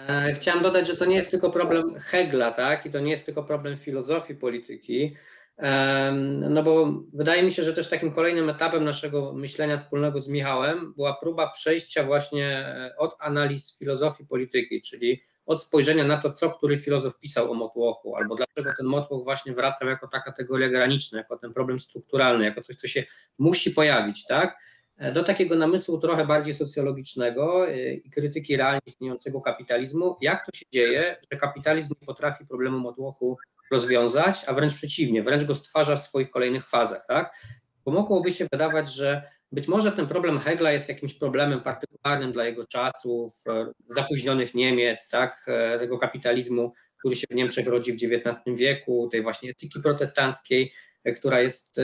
E, 0.09 0.33
chciałem 0.35 0.63
dodać, 0.63 0.87
że 0.87 0.97
to 0.97 1.05
nie 1.05 1.17
jest 1.17 1.31
tylko 1.31 1.51
problem 1.51 1.95
Hegla, 1.95 2.53
tak? 2.53 2.87
I 2.87 2.91
to 2.91 3.01
nie 3.01 3.11
jest 3.11 3.27
tylko 3.27 3.43
problem 3.43 3.79
filozofii 3.79 4.35
polityki, 4.35 5.17
no 6.51 6.63
bo 6.63 6.93
wydaje 7.13 7.43
mi 7.43 7.53
się, 7.53 7.63
że 7.63 7.73
też 7.73 7.89
takim 7.89 8.13
kolejnym 8.13 8.49
etapem 8.49 8.85
naszego 8.85 9.33
myślenia 9.33 9.77
wspólnego 9.77 10.21
z 10.21 10.29
Michałem 10.29 10.93
była 10.95 11.15
próba 11.15 11.51
przejścia 11.51 12.05
właśnie 12.05 12.47
e, 12.47 12.95
od 12.99 13.17
analiz 13.19 13.79
filozofii 13.79 14.27
polityki, 14.27 14.83
czyli 14.83 15.23
od 15.47 15.63
spojrzenia 15.63 16.05
na 16.05 16.17
to, 16.17 16.31
co 16.31 16.51
który 16.51 16.79
filozof 16.79 17.19
pisał 17.19 17.53
o 17.53 17.55
motłochu, 17.55 18.17
albo 18.17 18.35
dlaczego 18.35 18.77
ten 18.77 18.87
motłoch 18.87 19.25
właśnie 19.25 19.53
wracał 19.53 19.89
jako 19.89 20.09
ta 20.09 20.21
kategoria 20.21 20.69
graniczna, 20.69 21.19
jako 21.19 21.39
ten 21.39 21.53
problem 21.53 21.79
strukturalny, 21.79 22.45
jako 22.45 22.61
coś, 22.61 22.77
co 22.77 22.89
się 22.89 23.05
musi 23.39 23.71
pojawić, 23.71 24.27
tak? 24.27 24.59
E, 25.01 25.13
do 25.13 25.23
takiego 25.25 25.57
namysłu 25.57 25.99
trochę 25.99 26.27
bardziej 26.27 26.55
socjologicznego 26.55 27.69
e, 27.69 27.93
i 27.93 28.11
krytyki 28.11 28.57
realnie 28.57 28.81
istniejącego 28.87 29.41
kapitalizmu, 29.41 30.17
jak 30.21 30.47
to 30.47 30.53
się 30.59 30.65
dzieje, 30.73 31.17
że 31.33 31.39
kapitalizm 31.39 31.95
nie 32.01 32.07
potrafi 32.07 32.47
problemu 32.47 32.79
motłochu 32.79 33.39
rozwiązać, 33.73 34.45
a 34.47 34.55
wręcz 34.55 34.75
przeciwnie, 34.75 35.23
wręcz 35.23 35.45
go 35.45 35.55
stwarza 35.55 35.97
w 35.97 36.03
swoich 36.03 36.31
kolejnych 36.31 36.69
fazach, 36.69 37.05
tak? 37.09 37.35
Bo 37.85 37.91
mogłoby 37.93 38.33
się 38.33 38.47
wydawać, 38.53 38.95
że 38.95 39.23
być 39.53 39.69
może 39.69 39.93
ten 39.93 40.07
problem 40.07 40.39
Hegla 40.39 40.73
jest 40.73 40.89
jakimś 40.89 41.15
problemem 41.15 41.61
partykularnym 41.61 42.33
dla 42.33 42.45
jego 42.45 42.67
czasów, 42.67 43.33
e, 43.49 43.73
zapóźnionych 43.89 44.55
Niemiec, 44.55 45.09
tak, 45.11 45.47
tego 45.79 45.99
kapitalizmu, 45.99 46.73
który 46.99 47.17
się 47.17 47.27
w 47.31 47.35
Niemczech 47.35 47.67
rodzi 47.67 47.93
w 47.93 47.97
XIX 47.97 48.43
wieku, 48.57 49.09
tej 49.13 49.23
właśnie 49.23 49.51
etyki 49.51 49.81
protestanckiej, 49.81 50.73
która 51.17 51.41
jest, 51.41 51.81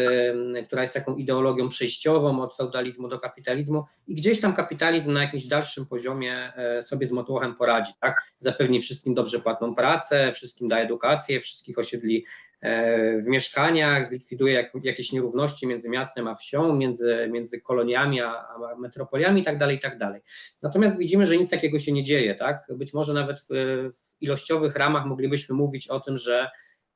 która 0.67 0.83
jest 0.83 0.95
taką 0.95 1.17
ideologią 1.17 1.69
przejściową 1.69 2.43
od 2.43 2.57
feudalizmu 2.57 3.09
do 3.09 3.19
kapitalizmu 3.19 3.85
i 4.07 4.15
gdzieś 4.15 4.41
tam 4.41 4.55
kapitalizm 4.55 5.13
na 5.13 5.23
jakimś 5.23 5.47
dalszym 5.47 5.87
poziomie 5.87 6.53
e, 6.57 6.83
sobie 6.83 7.07
z 7.07 7.13
motłochem 7.13 7.55
poradzi, 7.55 7.93
tak? 8.01 8.23
Zapewni 8.39 8.81
wszystkim 8.81 9.15
dobrze 9.15 9.39
płatną 9.39 9.75
pracę, 9.75 10.33
wszystkim 10.33 10.69
da 10.69 10.79
edukację, 10.79 11.41
wszystkich 11.41 11.79
osiedli 11.79 12.27
e, 12.61 13.23
w 13.23 13.27
mieszkaniach, 13.27 14.07
zlikwiduje 14.07 14.71
jakieś 14.83 15.13
nierówności 15.13 15.67
między 15.67 15.89
miastem 15.89 16.29
a 16.29 16.35
wsią, 16.35 16.77
między, 16.77 17.29
między 17.33 17.61
koloniami 17.61 18.21
a, 18.21 18.47
metropoliami 18.79 19.41
itd., 19.41 19.59
tak 19.59 19.71
itd. 19.71 19.99
Tak 19.99 20.23
Natomiast 20.63 20.99
widzimy, 20.99 21.27
że 21.27 21.37
nic 21.37 21.51
takiego 21.51 21.79
się 21.79 21.93
nie 21.93 22.05
dzieje, 22.05 22.35
tak? 22.35 22.67
Być 22.69 22.95
może 22.95 23.15
nawet 23.15 23.41
w, 23.41 23.47
w 23.93 24.23
ilościowych 24.23 24.77
ramach 24.77 25.07
moglibyśmy 25.07 25.55
mówić 25.55 25.89
o 25.89 26.01
tym, 26.01 26.17
że 26.17 26.51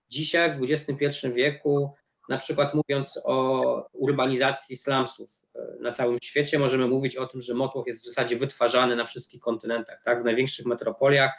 dzisiaj 0.09 0.53
w 0.55 0.62
XXI 0.62 1.29
wieku 1.35 1.95
na 2.29 2.39
przykład 2.39 2.75
mówiąc 2.75 3.21
o 3.25 3.89
urbanizacji 3.93 4.77
slumsów 4.77 5.31
e, 5.55 5.83
na 5.83 5.93
całym 5.93 6.19
świecie, 6.23 6.59
możemy 6.59 6.87
mówić 6.87 7.17
o 7.17 7.27
tym, 7.27 7.41
że 7.41 7.55
motłoch 7.55 7.87
jest 7.87 8.03
w 8.03 8.07
zasadzie 8.07 8.37
wytwarzany 8.37 8.97
na 8.97 9.05
wszystkich 9.05 9.41
kontynentach, 9.41 10.03
tak? 10.05 10.23
w 10.23 10.25
największych 10.25 10.67
metropoliach, 10.67 11.33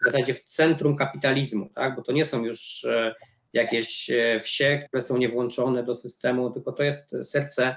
w 0.00 0.04
zasadzie 0.04 0.34
w 0.34 0.42
centrum 0.42 0.96
kapitalizmu, 0.96 1.70
tak? 1.74 1.96
bo 1.96 2.02
to 2.02 2.12
nie 2.12 2.24
są 2.24 2.44
już 2.44 2.84
e, 2.84 3.14
jakieś 3.52 4.10
e, 4.10 4.40
wsie, 4.40 4.82
które 4.88 5.02
są 5.02 5.16
niewłączone 5.16 5.82
do 5.82 5.94
systemu, 5.94 6.50
tylko 6.50 6.72
to 6.72 6.82
jest 6.82 7.30
serce, 7.30 7.76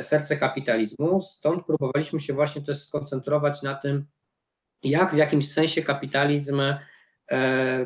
serce 0.00 0.36
kapitalizmu. 0.36 1.20
Stąd 1.20 1.66
próbowaliśmy 1.66 2.20
się 2.20 2.32
właśnie 2.32 2.62
też 2.62 2.78
skoncentrować 2.78 3.62
na 3.62 3.74
tym, 3.74 4.06
jak 4.82 5.14
w 5.14 5.16
jakimś 5.16 5.52
sensie 5.52 5.82
kapitalizm 5.82 6.62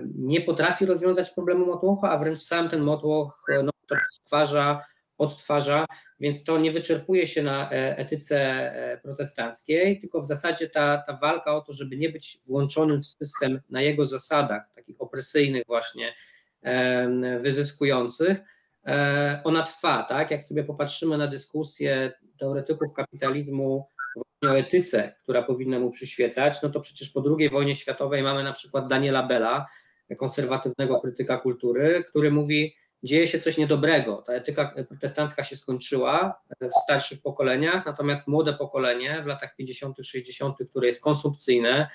nie 0.05 0.41
potrafi 0.41 0.87
rozwiązać 0.87 1.31
problemu 1.31 1.67
motłocha, 1.67 2.11
a 2.11 2.19
wręcz 2.19 2.41
sam 2.41 2.69
ten 2.69 2.81
motłoch 2.81 3.43
no, 3.64 3.71
to 3.88 3.97
stwarza, 4.12 4.85
odtwarza, 5.19 5.87
więc 6.21 6.45
to 6.45 6.59
nie 6.59 6.73
wyczerpuje 6.73 7.26
się 7.26 7.43
na 7.43 7.71
e, 7.71 7.99
etyce 7.99 8.38
e, 8.41 8.99
protestanckiej, 8.99 10.00
tylko 10.00 10.21
w 10.21 10.26
zasadzie 10.26 10.69
ta, 10.69 11.03
ta 11.07 11.17
walka 11.17 11.57
o 11.57 11.61
to, 11.61 11.73
żeby 11.73 11.97
nie 11.97 12.09
być 12.09 12.38
włączonym 12.47 13.00
w 13.00 13.07
system 13.07 13.61
na 13.71 13.83
jego 13.83 14.05
zasadach, 14.05 14.62
takich 14.75 15.00
opresyjnych 15.00 15.62
właśnie, 15.67 16.14
wyzyskujących, 17.41 18.38
e, 18.87 19.41
ona 19.45 19.62
trwa, 19.62 20.03
tak? 20.03 20.31
Jak 20.31 20.43
sobie 20.43 20.64
popatrzymy 20.64 21.19
na 21.19 21.26
dyskusję 21.26 22.12
teoretyków 22.38 22.93
kapitalizmu 22.93 23.88
o 24.47 24.59
etyce, 24.59 25.14
która 25.23 25.43
powinna 25.43 25.79
mu 25.79 25.91
przyświecać, 25.91 26.62
no 26.62 26.69
to 26.69 26.81
przecież 26.81 27.11
po 27.11 27.25
II 27.38 27.50
wojnie 27.50 27.75
światowej 27.75 28.23
mamy 28.23 28.43
na 28.43 28.53
przykład 28.53 28.88
Daniela 28.88 29.23
Bella, 29.23 29.67
konserwatywnego 30.19 31.00
krytyka 31.00 31.37
kultury, 31.37 32.05
który 32.09 32.31
mówi, 32.31 32.75
dzieje 33.04 33.26
się 33.26 33.38
coś 33.38 33.58
niedobrego. 33.58 34.23
Ta 34.26 34.32
etyka 34.32 34.75
protestancka 34.88 35.44
się 35.44 35.56
skończyła 35.56 36.42
w 36.61 36.82
starszych 36.84 37.23
pokoleniach, 37.23 37.87
natomiast 37.87 38.28
młode 38.28 38.52
pokolenie 38.52 39.23
w 39.23 39.26
latach 39.26 39.56
50., 39.56 39.96
60., 40.02 40.58
które 40.70 40.87
jest 40.87 41.02
konsumpcyjne, 41.02 41.88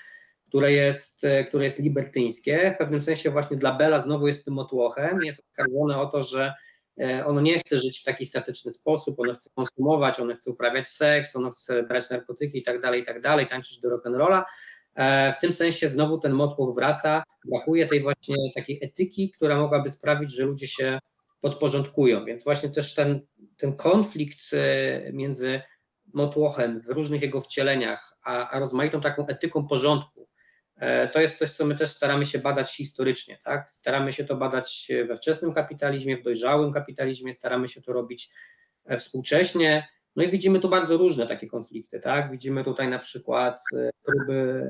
które 0.48 0.72
jest, 0.72 1.26
które 1.48 1.64
jest 1.64 1.80
libertyńskie, 1.80 2.72
w 2.76 2.78
pewnym 2.78 3.02
sensie 3.02 3.30
właśnie 3.30 3.58
dla 3.58 3.74
Bela 3.74 4.00
znowu 4.00 4.28
jest 4.28 4.46
tym 4.46 4.60
otłochem, 4.60 5.24
jest 5.24 5.40
oskarżone 5.40 6.02
o 6.02 6.06
to, 6.06 6.22
że 6.22 6.54
e, 7.02 7.26
ono 7.26 7.42
nie 7.42 7.60
chce 7.60 7.78
żyć 7.78 8.00
w 8.00 8.04
taki 8.04 8.26
statyczny 8.26 8.72
sposób, 8.72 9.20
ono 9.20 9.36
chce 9.36 9.50
konsumować, 9.56 10.20
ono 10.20 10.36
chce 10.36 10.52
uprawiać 10.52 10.88
seks, 10.88 11.36
ono 11.36 11.52
chce 11.52 11.84
brać 11.84 12.10
narkotyki 12.10 12.58
i 12.58 12.64
tak 12.64 12.82
dalej, 12.82 13.02
i 13.02 13.06
tak 13.06 13.22
dalej, 13.22 13.48
tańczyć 13.48 13.80
do 13.80 13.90
rock'n'rolla, 13.90 14.44
E, 14.44 14.44
w 15.38 15.42
tym 15.42 15.52
sensie 15.52 15.90
znowu 15.90 16.18
ten 16.18 16.32
motłoch 16.32 16.76
wraca, 16.76 17.24
brakuje 17.46 17.88
tej 17.88 18.02
właśnie 18.02 18.36
takiej 18.56 18.80
etyki, 18.82 19.32
która 19.32 19.58
mogłaby 19.58 19.90
sprawić, 19.90 20.36
że 20.36 20.44
ludzie 20.44 20.68
się 20.68 21.00
podporządkują, 21.42 22.26
więc 22.26 22.44
właśnie 22.44 22.70
też 22.70 22.94
ten, 22.94 23.22
ten 23.58 23.76
konflikt 23.76 24.40
e, 24.54 25.14
między 25.14 25.62
motłochem 26.14 26.82
w 26.82 26.90
różnych 26.90 27.22
jego 27.22 27.42
wcieleniach, 27.42 28.18
a, 28.24 28.50
a 28.50 28.60
rozmaitą 28.60 29.02
taką 29.02 29.28
etyką 29.28 29.68
porządku, 29.68 30.30
E, 30.80 31.08
to 31.08 31.22
jest 31.22 31.38
coś, 31.38 31.50
co 31.50 31.66
my 31.66 31.76
też 31.76 31.90
staramy 31.90 32.26
się 32.26 32.40
badać 32.40 32.76
historycznie, 32.76 33.40
tak? 33.44 33.70
Staramy 33.74 34.14
się 34.14 34.26
to 34.26 34.36
badać 34.36 34.88
we 35.08 35.16
wczesnym 35.16 35.54
kapitalizmie, 35.54 36.18
w 36.18 36.22
dojrzałym 36.22 36.74
kapitalizmie, 36.74 37.34
staramy 37.34 37.68
się 37.68 37.82
to 37.82 37.94
robić 37.94 38.30
e, 38.86 38.98
współcześnie. 38.98 39.88
No 40.16 40.24
i 40.24 40.28
widzimy 40.28 40.60
tu 40.60 40.70
bardzo 40.70 40.98
różne 40.98 41.28
takie 41.28 41.48
konflikty, 41.48 42.00
tak? 42.00 42.32
Widzimy 42.32 42.64
tutaj 42.64 42.88
na 42.88 43.00
przykład 43.00 43.62
e, 43.78 43.90
próby 44.04 44.70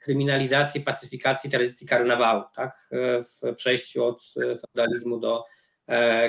kryminalizacji, 0.00 0.80
pacyfikacji 0.80 1.50
tradycji 1.50 1.86
karnawału, 1.86 2.42
tak? 2.54 2.90
W 3.22 3.54
przejściu 3.56 4.04
od 4.04 4.22
feudalizmu 4.34 5.20
do 5.20 5.44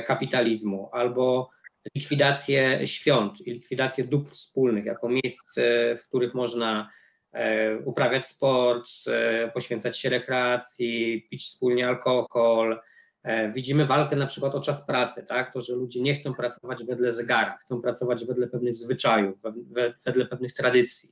kapitalizmu, 0.05 0.89
albo 0.91 1.49
likwidację 1.95 2.87
świąt 2.87 3.41
i 3.41 3.51
likwidację 3.51 4.03
dóbr 4.03 4.31
wspólnych 4.31 4.85
jako 4.85 5.09
miejsc, 5.09 5.59
w 5.97 6.07
których 6.07 6.33
można 6.33 6.89
E, 7.35 7.77
uprawiać 7.77 8.27
sport, 8.27 8.89
e, 9.07 9.51
poświęcać 9.51 9.99
się 9.99 10.09
rekreacji, 10.09 11.27
pić 11.31 11.43
wspólnie 11.43 11.87
alkohol. 11.87 12.81
E, 13.25 13.51
widzimy 13.51 13.85
walkę 13.85 14.15
na 14.15 14.25
przykład 14.25 14.55
o 14.55 14.61
czas 14.61 14.85
pracy, 14.85 15.25
tak? 15.27 15.53
To, 15.53 15.61
że 15.61 15.73
ludzie 15.73 16.01
nie 16.01 16.13
chcą 16.13 16.33
pracować 16.33 16.83
wedle 16.83 17.11
zegara, 17.11 17.57
chcą 17.57 17.81
pracować 17.81 18.25
wedle 18.25 18.47
pewnych 18.47 18.75
zwyczajów, 18.75 19.39
wedle 20.05 20.25
pewnych 20.25 20.53
tradycji. 20.53 21.09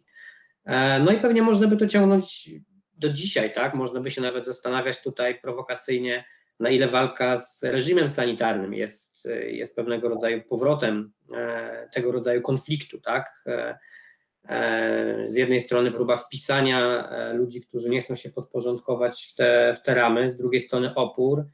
No 1.06 1.12
i 1.12 1.20
pewnie 1.20 1.42
można 1.42 1.68
by 1.68 1.78
to 1.78 1.88
ciągnąć 1.88 2.50
do 2.98 3.10
dzisiaj, 3.10 3.54
tak? 3.54 3.74
Można 3.74 4.00
by 4.00 4.12
się 4.12 4.22
nawet 4.22 4.46
zastanawiać 4.46 5.02
tutaj 5.02 5.40
prowokacyjnie, 5.42 6.26
na 6.60 6.70
ile 6.70 6.88
walka 6.88 7.38
z 7.38 7.64
reżimem 7.64 8.10
sanitarnym 8.10 8.74
jest, 8.74 9.30
jest 9.48 9.76
pewnego 9.76 10.10
rodzaju 10.10 10.42
powrotem 10.42 11.14
tego 11.94 12.12
rodzaju 12.12 12.42
konfliktu, 12.42 13.02
tak? 13.02 13.44
E, 14.50 15.26
z 15.28 15.36
jednej 15.36 15.62
strony 15.62 15.92
próba 15.92 16.16
wpisania 16.16 17.10
e, 17.10 17.34
ludzi, 17.34 17.62
którzy 17.62 17.90
nie 17.90 18.02
chcą 18.02 18.16
się 18.16 18.30
podporządkować 18.30 19.30
w 19.32 19.36
te, 19.36 19.74
w 19.74 19.82
te 19.82 19.94
ramy, 19.94 20.32
z 20.32 20.38
drugiej 20.38 20.62
strony 20.62 20.96
opór. 20.96 21.46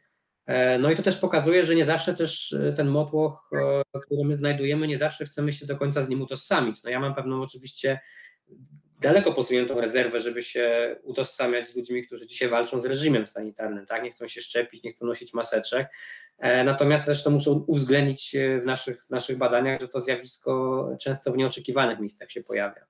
E, 0.49 0.79
no 0.79 0.91
i 0.91 0.95
to 0.95 1.03
też 1.03 1.17
pokazuje, 1.17 1.63
że 1.63 1.75
nie 1.75 1.85
zawsze 1.85 2.13
też 2.13 2.55
ten 2.75 2.87
motłoch, 2.87 3.49
który 4.05 4.23
my 4.25 4.35
znajdujemy, 4.35 4.87
nie 4.87 4.97
zawsze 4.97 5.25
chcemy 5.25 5.53
się 5.53 5.65
do 5.65 5.77
końca 5.77 6.03
z 6.03 6.09
nim 6.09 6.21
utożsamić. 6.21 6.83
No 6.83 6.89
ja 6.89 6.99
mam 6.99 7.15
pewną 7.15 7.41
oczywiście 7.41 7.99
daleko 9.01 9.33
posuniętą 9.33 9.81
rezerwę, 9.81 10.19
żeby 10.19 10.43
się 10.43 10.95
utożsamiać 11.03 11.67
z 11.67 11.75
ludźmi, 11.75 12.03
którzy 12.03 12.27
dzisiaj 12.27 12.49
walczą 12.49 12.81
z 12.81 12.85
reżimem 12.85 13.27
sanitarnym, 13.27 13.85
tak? 13.85 14.03
Nie 14.03 14.11
chcą 14.11 14.27
się 14.27 14.41
szczepić, 14.41 14.83
nie 14.83 14.91
chcą 14.91 15.05
nosić 15.05 15.33
maseczek. 15.33 15.87
E, 16.37 16.63
natomiast 16.63 17.05
też 17.05 17.23
to 17.23 17.29
muszą 17.29 17.63
uwzględnić 17.67 18.35
w 18.61 18.65
naszych, 18.65 19.01
w 19.01 19.09
naszych 19.09 19.37
badaniach, 19.37 19.81
że 19.81 19.87
to 19.87 20.01
zjawisko 20.01 20.89
często 21.01 21.31
w 21.31 21.37
nieoczekiwanych 21.37 21.99
miejscach 21.99 22.31
się 22.31 22.43
pojawia. 22.43 22.85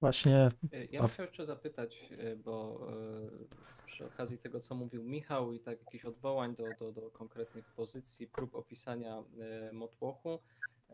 Właśnie. 0.00 0.48
E, 0.72 0.84
ja 0.84 1.00
bym 1.00 1.10
chciał 1.10 1.26
jeszcze 1.26 1.46
zapytać, 1.46 2.04
e, 2.18 2.36
bo 2.36 2.86
przy 3.92 4.06
okazji 4.06 4.38
tego, 4.38 4.60
co 4.60 4.74
mówił 4.74 5.04
Michał 5.04 5.52
i 5.52 5.60
tak 5.60 5.80
jakichś 5.80 6.04
odwołań 6.04 6.56
do, 6.56 6.64
do, 6.80 6.92
do 6.92 7.10
konkretnych 7.10 7.64
pozycji, 7.64 8.26
prób 8.26 8.54
opisania 8.54 9.24
motłochu, 9.72 10.38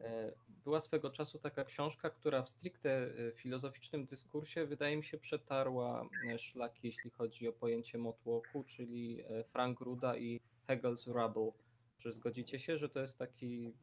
E, 0.05 0.33
była 0.64 0.81
swego 0.81 1.11
czasu 1.11 1.38
taka 1.38 1.64
książka, 1.64 2.11
która 2.11 2.43
w 2.43 2.49
stricte 2.49 2.90
e, 2.90 3.33
filozoficznym 3.33 4.07
dyskursie 4.07 4.67
wydaje 4.67 4.97
mi 4.97 5.05
się 5.05 5.19
przetarła 5.19 6.09
e, 6.35 6.38
szlaki, 6.38 6.81
jeśli 6.83 7.11
chodzi 7.11 7.49
o 7.49 7.52
pojęcie 7.52 7.99
motłoku, 7.99 8.64
czyli 8.64 9.23
Frank 9.45 9.81
Ruda 9.81 10.17
i 10.17 10.40
Hegel's 10.69 11.12
Rubble. 11.12 11.52
Czy 11.99 12.12
zgodzicie 12.12 12.59
się, 12.59 12.78
że 12.78 12.88
to 12.88 13.00
jest 13.00 13.19
taki 13.19 13.75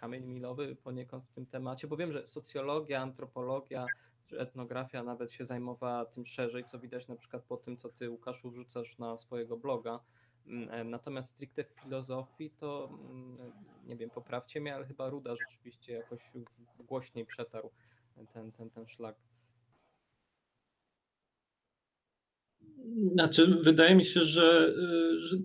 kamień 0.00 0.24
milowy 0.24 0.76
poniekąd 0.76 1.24
w 1.24 1.32
tym 1.32 1.46
temacie? 1.46 1.88
Bo 1.88 1.96
wiem, 1.96 2.12
że 2.12 2.26
socjologia, 2.26 3.02
antropologia 3.02 3.86
etnografia 4.32 5.02
nawet 5.02 5.32
się 5.32 5.46
zajmowała 5.46 6.04
tym 6.04 6.26
szerzej, 6.26 6.64
co 6.64 6.78
widać 6.78 7.08
na 7.08 7.16
przykład 7.16 7.44
po 7.44 7.56
tym, 7.56 7.76
co 7.76 7.88
ty 7.88 8.10
Łukaszu 8.10 8.50
wrzucasz 8.50 8.98
na 8.98 9.16
swojego 9.16 9.56
bloga, 9.56 10.00
Mm, 10.46 10.90
natomiast 10.90 11.30
stricte 11.30 11.64
w 11.64 11.82
filozofii 11.82 12.50
to, 12.50 12.90
mm, 13.10 13.52
nie 13.86 13.96
wiem, 13.96 14.10
poprawcie 14.10 14.60
mnie, 14.60 14.74
ale 14.74 14.86
chyba 14.86 15.10
Ruda 15.10 15.34
rzeczywiście 15.36 15.92
jakoś 15.92 16.20
głośniej 16.78 17.26
przetarł 17.26 17.70
ten, 18.34 18.52
ten, 18.52 18.70
ten 18.70 18.86
szlak. 18.86 19.16
Znaczy, 23.12 23.46
wydaje 23.46 23.94
mi 23.94 24.04
się, 24.04 24.20
że, 24.24 24.74
że 25.18 25.36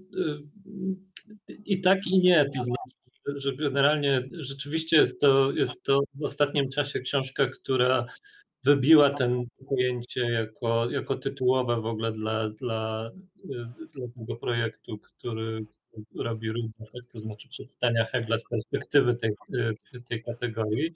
i 1.65 1.81
tak, 1.81 2.07
i 2.07 2.19
nie. 2.19 2.45
To 2.55 2.63
znaczy, 2.63 3.39
że 3.39 3.55
generalnie 3.55 4.29
rzeczywiście 4.31 4.97
jest 4.97 5.21
to, 5.21 5.51
jest 5.51 5.83
to 5.83 5.99
w 6.13 6.23
ostatnim 6.23 6.69
czasie 6.69 6.99
książka, 6.99 7.47
która 7.47 8.05
wybiła 8.63 9.09
ten 9.09 9.45
pojęcie 9.69 10.21
jako, 10.21 10.91
jako 10.91 11.15
tytułowe 11.15 11.81
w 11.81 11.85
ogóle 11.85 12.11
dla, 12.11 12.49
dla, 12.49 13.11
dla 13.93 14.07
tego 14.17 14.35
projektu, 14.35 14.97
który 14.97 15.65
robi 16.15 16.51
Ruda, 16.51 16.85
tak? 16.93 17.03
to 17.13 17.19
znaczy 17.19 17.47
przeczytania 17.47 18.05
Hegla 18.05 18.37
z 18.37 18.43
perspektywy 18.49 19.15
tej, 19.15 19.31
tej 20.09 20.23
kategorii, 20.23 20.95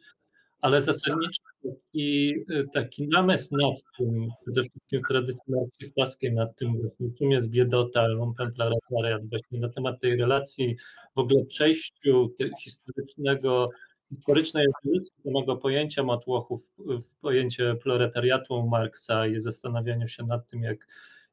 ale 0.61 0.81
zasadniczo 0.81 1.41
taki, 1.63 2.33
taki 2.73 3.07
namysł 3.07 3.57
nad 3.57 3.75
tym, 3.97 4.29
przede 4.41 4.61
wszystkim 4.61 5.01
w 5.01 5.07
tradycji 5.07 5.53
marksistowskiej, 5.53 6.33
nad 6.33 6.55
tym 6.55 6.73
czym 7.17 7.31
jest 7.31 7.49
biedota, 7.49 8.07
lumpenproletariat, 8.07 9.29
właśnie 9.29 9.59
na 9.59 9.69
temat 9.69 10.01
tej 10.01 10.17
relacji, 10.17 10.75
w 11.15 11.19
ogóle 11.19 11.45
przejściu 11.45 12.35
historycznego 12.63 13.69
historycznej 14.15 14.65
ewolucji 14.65 15.11
samego 15.23 15.57
pojęcia 15.57 16.03
matłochów 16.03 16.71
w 16.77 17.15
pojęcie 17.21 17.75
proletariatu 17.75 18.67
Marksa 18.67 19.27
i 19.27 19.39
zastanawianiu 19.39 20.07
się 20.07 20.25
nad 20.25 20.47
tym, 20.47 20.63
jak, 20.63 20.87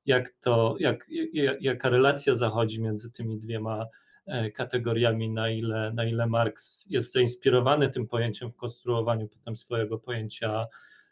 jak 0.06 0.30
to, 0.30 0.76
jak, 0.78 1.06
jaka 1.60 1.88
relacja 1.88 2.34
zachodzi 2.34 2.82
między 2.82 3.12
tymi 3.12 3.38
dwiema 3.38 3.86
e, 4.26 4.50
kategoriami, 4.50 5.30
na 5.30 5.50
ile, 5.50 5.92
na 5.94 6.04
ile 6.04 6.26
Marks 6.26 6.86
jest 6.90 7.12
zainspirowany 7.12 7.90
tym 7.90 8.06
pojęciem 8.06 8.50
w 8.50 8.56
konstruowaniu 8.56 9.28
potem 9.28 9.56
swojego 9.56 9.98
pojęcia 9.98 10.66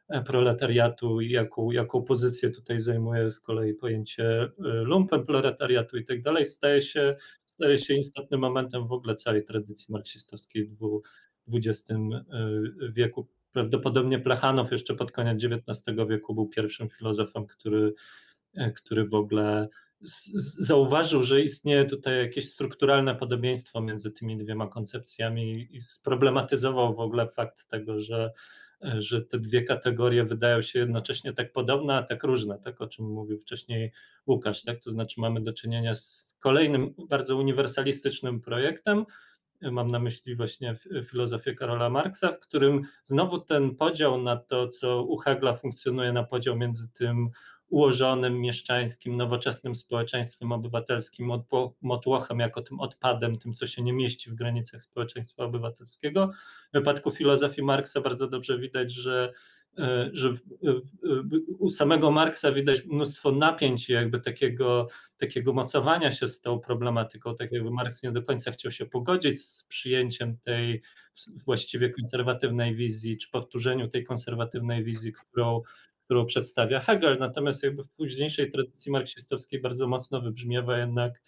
e, 0.08 0.22
proletariatu 0.22 1.20
i 1.20 1.30
jaką, 1.30 1.70
jaką 1.70 2.02
pozycję 2.02 2.50
tutaj 2.50 2.80
zajmuje 2.80 3.30
z 3.30 3.40
kolei 3.40 3.74
pojęcie 3.74 4.24
e, 4.42 4.48
lumpen 4.64 5.26
proletariatu 5.26 5.96
i 5.96 6.04
tak 6.04 6.22
dalej, 6.22 6.46
staje 6.46 6.82
się, 6.82 7.16
staje 7.44 7.78
się 7.78 7.94
istotnym 7.94 8.40
momentem 8.40 8.86
w 8.86 8.92
ogóle 8.92 9.16
całej 9.16 9.44
tradycji 9.44 9.86
marksistowskiej 9.92 10.68
dwu, 10.68 11.02
XX 11.54 11.90
y, 11.90 12.92
wieku. 12.92 13.26
Prawdopodobnie 13.52 14.18
Plechanow 14.18 14.72
jeszcze 14.72 14.94
pod 14.94 15.12
koniec 15.12 15.44
XIX 15.44 15.96
wieku 16.08 16.34
był 16.34 16.48
pierwszym 16.48 16.88
filozofem, 16.88 17.46
który, 17.46 17.94
e, 18.54 18.72
który 18.72 19.04
w 19.04 19.14
ogóle 19.14 19.68
zauważył, 20.58 21.22
że 21.22 21.42
istnieje 21.42 21.84
tutaj 21.84 22.18
jakieś 22.18 22.50
strukturalne 22.50 23.14
podobieństwo 23.14 23.80
między 23.80 24.10
tymi 24.10 24.36
dwiema 24.36 24.66
koncepcjami 24.66 25.68
i 25.70 25.80
sproblematyzował 25.80 26.94
w 26.94 27.00
ogóle 27.00 27.26
fakt 27.26 27.68
tego, 27.68 28.00
że, 28.00 28.32
e, 28.84 29.02
że 29.02 29.22
te 29.22 29.38
dwie 29.38 29.62
kategorie 29.62 30.24
wydają 30.24 30.62
się 30.62 30.78
jednocześnie 30.78 31.32
tak 31.32 31.52
podobne, 31.52 31.94
a 31.94 32.02
tak 32.02 32.24
różne, 32.24 32.58
tak 32.58 32.80
o 32.80 32.86
czym 32.86 33.04
mówił 33.04 33.38
wcześniej 33.38 33.92
Łukasz, 34.26 34.62
tak? 34.62 34.80
To 34.80 34.90
znaczy 34.90 35.20
mamy 35.20 35.40
do 35.40 35.52
czynienia 35.52 35.94
z 35.94 36.28
kolejnym 36.40 36.94
bardzo 37.08 37.36
uniwersalistycznym 37.36 38.40
projektem, 38.40 39.04
mam 39.62 39.88
na 39.88 39.98
myśli 39.98 40.36
właśnie 40.36 40.76
filozofię 41.10 41.54
Karola 41.54 41.90
Marksa, 41.90 42.32
w 42.32 42.40
którym 42.40 42.82
znowu 43.02 43.38
ten 43.38 43.76
podział 43.76 44.22
na 44.22 44.36
to, 44.36 44.68
co 44.68 45.02
u 45.02 45.16
Hegla 45.16 45.54
funkcjonuje 45.54 46.12
na 46.12 46.24
podział 46.24 46.56
między 46.56 46.88
tym 46.88 47.30
ułożonym, 47.68 48.40
mieszczańskim, 48.40 49.16
nowoczesnym 49.16 49.76
społeczeństwem 49.76 50.52
obywatelskim, 50.52 51.32
motłochem 51.82 52.38
jako 52.38 52.62
tym 52.62 52.80
odpadem, 52.80 53.38
tym, 53.38 53.54
co 53.54 53.66
się 53.66 53.82
nie 53.82 53.92
mieści 53.92 54.30
w 54.30 54.34
granicach 54.34 54.82
społeczeństwa 54.82 55.44
obywatelskiego. 55.44 56.30
W 56.70 56.72
wypadku 56.72 57.10
filozofii 57.10 57.62
Marksa 57.62 58.00
bardzo 58.00 58.28
dobrze 58.28 58.58
widać, 58.58 58.92
że 58.92 59.32
że 60.12 60.32
w, 60.32 60.40
w, 60.62 60.92
u 61.58 61.70
samego 61.70 62.10
Marksa 62.10 62.52
widać 62.52 62.84
mnóstwo 62.84 63.32
napięć, 63.32 63.88
jakby 63.88 64.20
takiego, 64.20 64.88
takiego 65.16 65.52
mocowania 65.52 66.12
się 66.12 66.28
z 66.28 66.40
tą 66.40 66.60
problematyką, 66.60 67.36
tak 67.36 67.52
jakby 67.52 67.70
Marks 67.70 68.02
nie 68.02 68.12
do 68.12 68.22
końca 68.22 68.50
chciał 68.50 68.72
się 68.72 68.86
pogodzić 68.86 69.44
z 69.44 69.64
przyjęciem 69.64 70.36
tej 70.44 70.82
właściwie 71.44 71.90
konserwatywnej 71.90 72.74
wizji, 72.74 73.18
czy 73.18 73.30
powtórzeniu 73.30 73.88
tej 73.88 74.04
konserwatywnej 74.04 74.84
wizji, 74.84 75.12
którą, 75.12 75.62
którą 76.04 76.26
przedstawia 76.26 76.80
Hegel, 76.80 77.18
natomiast 77.18 77.62
jakby 77.62 77.84
w 77.84 77.90
późniejszej 77.90 78.50
tradycji 78.50 78.92
marksistowskiej 78.92 79.60
bardzo 79.60 79.88
mocno 79.88 80.20
wybrzmiewa 80.20 80.78
jednak 80.78 81.22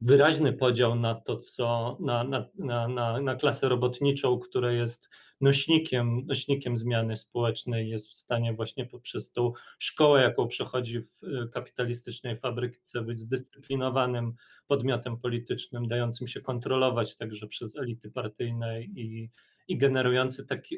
wyraźny 0.00 0.52
podział 0.52 0.94
na 0.94 1.14
to, 1.14 1.36
co 1.36 1.96
na, 2.00 2.24
na, 2.24 2.48
na, 2.88 3.20
na, 3.20 3.36
klasę 3.36 3.68
robotniczą, 3.68 4.38
która 4.38 4.72
jest 4.72 5.08
nośnikiem, 5.40 6.26
nośnikiem 6.26 6.76
zmiany 6.76 7.16
społecznej, 7.16 7.88
jest 7.88 8.08
w 8.08 8.12
stanie 8.12 8.52
właśnie 8.52 8.86
poprzez 8.86 9.32
tą 9.32 9.52
szkołę, 9.78 10.22
jaką 10.22 10.48
przechodzi 10.48 11.00
w 11.00 11.24
e, 11.24 11.48
kapitalistycznej 11.48 12.36
fabryce, 12.36 13.02
być 13.02 13.18
zdyscyplinowanym 13.18 14.34
podmiotem 14.66 15.16
politycznym, 15.16 15.88
dającym 15.88 16.26
się 16.26 16.40
kontrolować 16.40 17.16
także 17.16 17.46
przez 17.46 17.76
elity 17.76 18.10
partyjne 18.10 18.82
i, 18.82 19.30
i 19.68 19.78
generujący 19.78 20.46
takie 20.46 20.76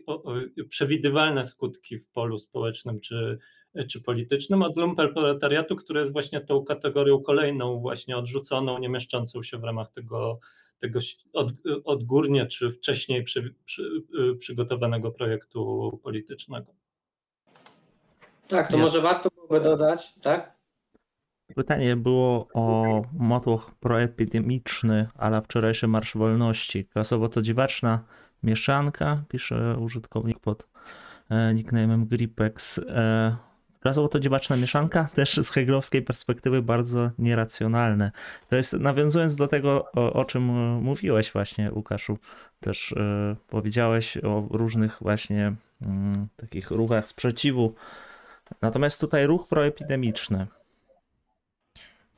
przewidywalne 0.69 1.45
skutki 1.45 1.99
w 1.99 2.11
polu 2.11 2.39
społecznym 2.39 3.01
czy 3.01 3.39
czy 3.89 4.01
politycznym, 4.01 4.63
od 4.63 4.77
lumpenproletariatu, 4.77 5.77
który 5.77 6.01
jest 6.01 6.13
właśnie 6.13 6.41
tą 6.41 6.65
kategorią 6.65 7.21
kolejną, 7.23 7.81
właśnie 7.81 8.17
odrzuconą, 8.17 8.79
nie 8.79 8.89
mieszczącą 8.89 9.43
się 9.43 9.59
w 9.59 9.65
ramach 9.65 9.93
tego, 9.93 10.41
tego 10.81 10.99
od, 11.33 11.53
odgórnie 11.85 12.47
czy 12.47 12.71
wcześniej 12.71 13.25
przy, 13.25 13.55
przy, 13.65 14.03
przygotowanego 14.39 15.11
projektu 15.11 16.01
politycznego. 16.03 16.75
Tak, 18.49 18.71
to 18.71 18.79
może 18.79 19.01
warto 19.01 19.29
byłoby 19.35 19.61
dodać, 19.61 20.15
tak? 20.23 20.59
Pytanie 21.55 21.97
było 21.97 22.49
o 22.55 23.03
motłoch 23.13 23.71
proepidemiczny, 23.81 25.09
ale 25.15 25.43
wczorajszy 25.43 25.89
Marsz 25.89 26.17
Wolności. 26.17 26.85
Klasowo 26.85 27.29
to 27.29 27.43
dziwaczna 27.43 28.05
mieszanka, 28.43 29.25
pisze 29.29 29.77
użytkownik 29.81 30.39
pod 30.39 30.69
e, 31.31 31.55
nickname'em 31.55 32.07
Gripex. 32.07 32.81
E, 33.79 33.83
klasowo 33.83 34.09
to 34.09 34.21
dziwaczna 34.21 34.57
mieszanka, 34.57 35.09
też 35.15 35.37
z 35.43 35.51
heglowskiej 35.51 36.03
perspektywy 36.03 36.63
bardzo 36.63 37.11
nieracjonalne. 37.19 38.13
To 38.49 38.57
jest 38.57 38.73
nawiązując 38.73 39.37
do 39.37 39.49
tego, 39.49 39.93
o, 39.93 40.13
o 40.13 40.25
czym 40.25 40.43
mówiłeś 40.83 41.33
właśnie, 41.33 41.73
Łukaszu, 41.73 42.19
też 42.61 42.93
e, 42.93 43.37
powiedziałeś 43.49 44.17
o 44.17 44.47
różnych 44.51 44.99
właśnie 45.01 45.53
mm, 45.83 46.29
takich 46.37 46.71
ruchach 46.71 47.09
sprzeciwu. 47.09 47.75
Natomiast 48.63 49.01
tutaj 49.01 49.27
ruch 49.27 49.49
proepidemiczny, 49.49 50.47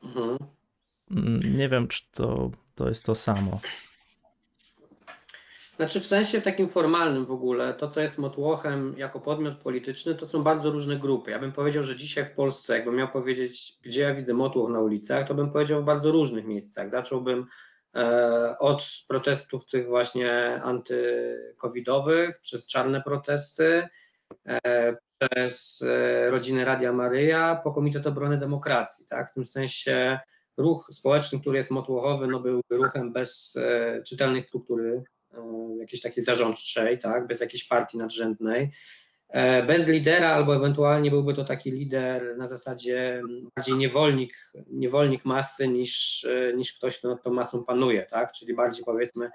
Mhm. 0.03 0.37
Mm, 1.11 1.57
nie 1.57 1.69
wiem, 1.69 1.87
czy 1.87 2.01
to, 2.11 2.51
to 2.75 2.89
jest 2.89 3.05
to 3.05 3.15
samo. 3.15 3.59
Znaczy 5.81 5.99
w 5.99 6.05
sensie 6.05 6.41
takim 6.41 6.69
formalnym 6.69 7.25
w 7.25 7.31
ogóle, 7.31 7.73
to 7.73 7.87
co 7.87 8.01
jest 8.01 8.17
Motłochem 8.17 8.95
jako 8.97 9.19
podmiot 9.19 9.57
polityczny, 9.57 10.15
to 10.15 10.27
są 10.27 10.43
bardzo 10.43 10.71
różne 10.71 10.97
grupy. 10.97 11.31
Ja 11.31 11.39
bym 11.39 11.51
powiedział, 11.51 11.83
że 11.83 11.95
dzisiaj 11.95 12.25
w 12.25 12.31
Polsce, 12.31 12.75
jakbym 12.75 12.95
miał 12.95 13.07
powiedzieć, 13.07 13.79
gdzie 13.83 14.01
ja 14.01 14.15
widzę 14.15 14.33
Motłoch 14.33 14.69
na 14.69 14.79
ulicach, 14.79 15.27
to 15.27 15.33
bym 15.33 15.51
powiedział 15.51 15.81
w 15.81 15.85
bardzo 15.85 16.11
różnych 16.11 16.45
miejscach. 16.45 16.91
Zacząłbym 16.91 17.45
e, 17.95 18.55
od 18.59 18.83
protestów 19.07 19.65
tych 19.65 19.87
właśnie 19.87 20.61
antykowidowych, 20.63 22.39
przez 22.41 22.67
czarne 22.67 23.01
protesty, 23.01 23.87
e, 24.47 24.95
przez 25.19 25.83
e, 25.87 26.31
rodzinę 26.31 26.65
Radia 26.65 26.93
Maryja 26.93 27.61
po 27.63 27.71
Komitet 27.71 28.07
Obrony 28.07 28.37
Demokracji. 28.37 29.05
Tak? 29.09 29.31
W 29.31 29.33
tym 29.33 29.45
sensie 29.45 30.19
ruch 30.57 30.87
społeczny, 30.91 31.39
który 31.39 31.57
jest 31.57 31.71
motłochowy, 31.71 32.27
no 32.27 32.39
był 32.39 32.61
ruchem 32.69 33.13
bez 33.13 33.55
e, 33.55 34.03
czytelnej 34.03 34.41
struktury, 34.41 35.03
jakiejś 35.79 36.01
takiej 36.01 36.23
zarządczej, 36.23 36.99
tak? 36.99 37.27
bez 37.27 37.41
jakiejś 37.41 37.63
partii 37.63 37.97
nadrzędnej. 37.97 38.71
E, 39.31 39.63
bez 39.63 39.87
lidera, 39.87 40.29
albo 40.29 40.55
ewentualnie 40.55 41.09
byłby 41.11 41.33
to 41.33 41.43
taki 41.43 41.71
lider 41.71 42.37
na 42.37 42.47
zasadzie 42.47 43.21
bardziej 43.55 43.75
niewolnik, 43.75 44.33
niewolnik 44.71 45.25
masy 45.25 45.67
niż, 45.67 46.23
e, 46.25 46.53
niż 46.53 46.73
ktoś, 46.73 46.97
kto 46.97 47.07
nad 47.07 47.23
tą 47.23 47.33
masą 47.33 47.63
panuje, 47.63 48.05
tak? 48.05 48.31
Czyli 48.31 48.53
bardziej 48.53 48.85
powiedzmy, 48.85 49.29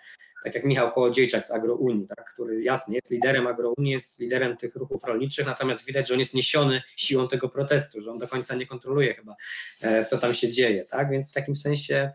tak 0.45 0.55
jak 0.55 0.65
Michał 0.65 0.91
Kołodziejczak 0.91 1.45
z 1.45 1.51
Agrounii, 1.51 2.09
tak? 2.09 2.33
który 2.33 2.63
jasnie 2.63 2.95
jest 2.95 3.11
liderem 3.11 3.47
Agrounii, 3.47 3.93
jest 3.93 4.21
liderem 4.21 4.57
tych 4.57 4.77
ruchów 4.77 5.05
rolniczych, 5.05 5.47
natomiast 5.47 5.85
widać, 5.85 6.09
że 6.09 6.15
on 6.15 6.21
jest 6.21 6.35
niesiony 6.35 6.83
siłą 6.97 7.29
tego 7.29 7.49
protestu, 7.49 8.01
że 8.01 8.11
on 8.11 8.19
do 8.19 8.29
końca 8.29 8.55
nie 8.55 8.67
kontroluje 8.67 9.15
chyba, 9.15 9.37
e, 9.83 10.05
co 10.05 10.19
tam 10.19 10.35
się 10.35 10.51
dzieje, 10.51 10.85
tak? 10.85 11.11
Więc 11.11 11.31
w 11.31 11.35
takim 11.35 11.57
sensie 11.57 12.13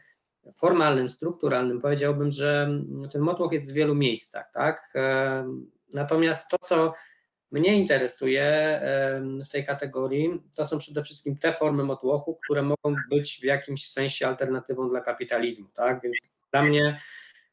formalnym, 0.53 1.09
strukturalnym 1.09 1.81
powiedziałbym, 1.81 2.31
że 2.31 2.69
ten 3.11 3.21
motłoch 3.21 3.51
jest 3.51 3.71
w 3.71 3.75
wielu 3.75 3.95
miejscach, 3.95 4.51
tak? 4.53 4.93
Natomiast 5.93 6.49
to, 6.49 6.57
co 6.57 6.93
mnie 7.51 7.75
interesuje 7.75 8.81
w 9.45 9.49
tej 9.49 9.65
kategorii, 9.65 10.41
to 10.55 10.65
są 10.65 10.77
przede 10.77 11.03
wszystkim 11.03 11.37
te 11.37 11.53
formy 11.53 11.83
motłochu, 11.83 12.39
które 12.43 12.61
mogą 12.61 12.95
być 13.09 13.39
w 13.41 13.43
jakimś 13.43 13.87
sensie 13.87 14.27
alternatywą 14.27 14.89
dla 14.89 15.01
kapitalizmu, 15.01 15.67
tak? 15.75 16.01
Więc 16.01 16.31
dla 16.51 16.63
mnie, 16.63 16.99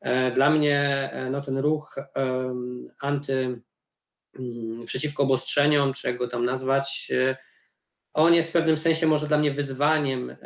e, 0.01 0.31
dla 0.31 0.51
mnie 0.51 1.11
e, 1.13 1.31
no, 1.31 1.41
ten 1.41 1.59
ruch 1.59 1.97
anty 3.01 3.61
mm, 4.39 4.87
przeciwko 4.87 5.23
obostrzeniom, 5.23 5.93
czy 5.93 6.09
jak 6.09 6.19
go 6.19 6.29
tam 6.29 6.45
nazwać, 6.45 7.13
e, 7.15 7.37
on 8.19 8.35
jest 8.35 8.49
w 8.49 8.53
pewnym 8.53 8.77
sensie 8.77 9.07
może 9.07 9.27
dla 9.27 9.39
mnie 9.39 9.51
wyzwaniem, 9.51 10.37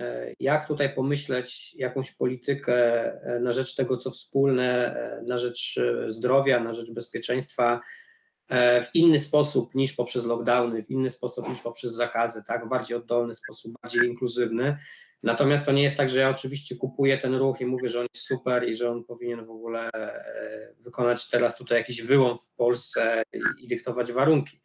jak 0.40 0.68
tutaj 0.68 0.94
pomyśleć 0.94 1.74
jakąś 1.74 2.12
politykę 2.12 3.12
na 3.40 3.52
rzecz 3.52 3.74
tego, 3.74 3.96
co 3.96 4.10
wspólne, 4.10 4.96
na 5.28 5.38
rzecz 5.38 5.80
zdrowia, 6.06 6.60
na 6.60 6.72
rzecz 6.72 6.90
bezpieczeństwa, 6.90 7.80
E, 8.52 8.82
w 8.82 8.94
inny 8.94 9.18
sposób 9.18 9.74
niż 9.74 9.92
poprzez 9.92 10.24
lockdowny, 10.24 10.82
w 10.82 10.90
inny 10.90 11.10
sposób 11.10 11.48
niż 11.48 11.60
poprzez 11.60 11.92
zakazy, 11.92 12.42
tak, 12.46 12.66
w 12.66 12.68
bardziej 12.68 12.96
oddolny 12.96 13.34
sposób, 13.34 13.72
bardziej 13.82 14.08
inkluzywny. 14.08 14.78
Natomiast 15.22 15.66
to 15.66 15.72
nie 15.72 15.82
jest 15.82 15.96
tak, 15.96 16.08
że 16.08 16.20
ja 16.20 16.28
oczywiście 16.28 16.76
kupuję 16.76 17.18
ten 17.18 17.34
ruch 17.34 17.60
i 17.60 17.66
mówię, 17.66 17.88
że 17.88 18.00
on 18.00 18.06
jest 18.14 18.26
super 18.26 18.68
i 18.68 18.74
że 18.74 18.90
on 18.90 19.04
powinien 19.04 19.46
w 19.46 19.50
ogóle 19.50 19.90
e, 19.94 20.74
wykonać 20.80 21.30
teraz 21.30 21.56
tutaj 21.56 21.78
jakiś 21.78 22.02
wyłom 22.02 22.38
w 22.38 22.54
Polsce 22.56 23.22
i, 23.58 23.68
dyktować 23.68 24.12
warunki. 24.12 24.60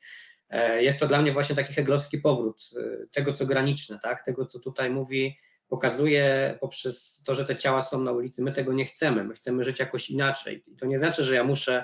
E, 0.50 0.84
jest 0.84 1.00
to 1.00 1.08
dla 1.08 1.22
mnie 1.22 1.32
właśnie 1.32 1.56
taki 1.56 1.74
heglowski 1.74 2.18
powrót 2.18 2.70
tego, 3.12 3.34
co 3.34 3.46
graniczne, 3.46 4.00
tak, 4.04 4.26
tego, 4.26 4.46
co 4.46 4.60
tutaj 4.60 4.90
mówi, 4.90 5.38
pokazuje 5.68 6.58
poprzez 6.62 7.24
to, 7.26 7.36
że 7.36 7.46
te 7.46 7.56
ciała 7.56 7.82
są 7.82 8.04
na 8.04 8.12
ulicy, 8.12 8.44
my 8.44 8.52
tego 8.52 8.74
nie 8.74 8.86
chcemy, 8.86 9.24
my 9.24 9.34
chcemy 9.34 9.64
żyć 9.64 9.80
jakoś 9.80 10.10
inaczej. 10.10 10.64
I 10.68 10.76
to 10.76 10.86
nie 10.86 10.98
znaczy, 10.98 11.24
że 11.24 11.36
ja 11.36 11.44
muszę 11.44 11.84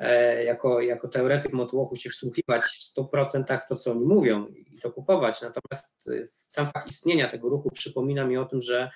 E, 0.00 0.44
jako, 0.44 0.80
jako 0.80 1.08
teoretyk 1.08 1.52
motłochu 1.52 1.96
się 1.96 2.10
wsłuchiwać 2.10 2.64
w 2.64 2.98
100% 2.98 3.60
w 3.60 3.66
to, 3.66 3.76
co 3.76 3.92
oni 3.92 4.06
mówią 4.06 4.46
i 4.46 4.78
to 4.80 4.90
kupować. 4.90 5.42
Natomiast 5.42 6.08
e, 6.08 6.26
sam 6.46 6.70
fakt 6.72 6.88
istnienia 6.88 7.30
tego 7.30 7.48
ruchu 7.48 7.70
przypomina 7.70 8.24
mi 8.24 8.36
o 8.36 8.44
tym, 8.44 8.62
że, 8.62 8.90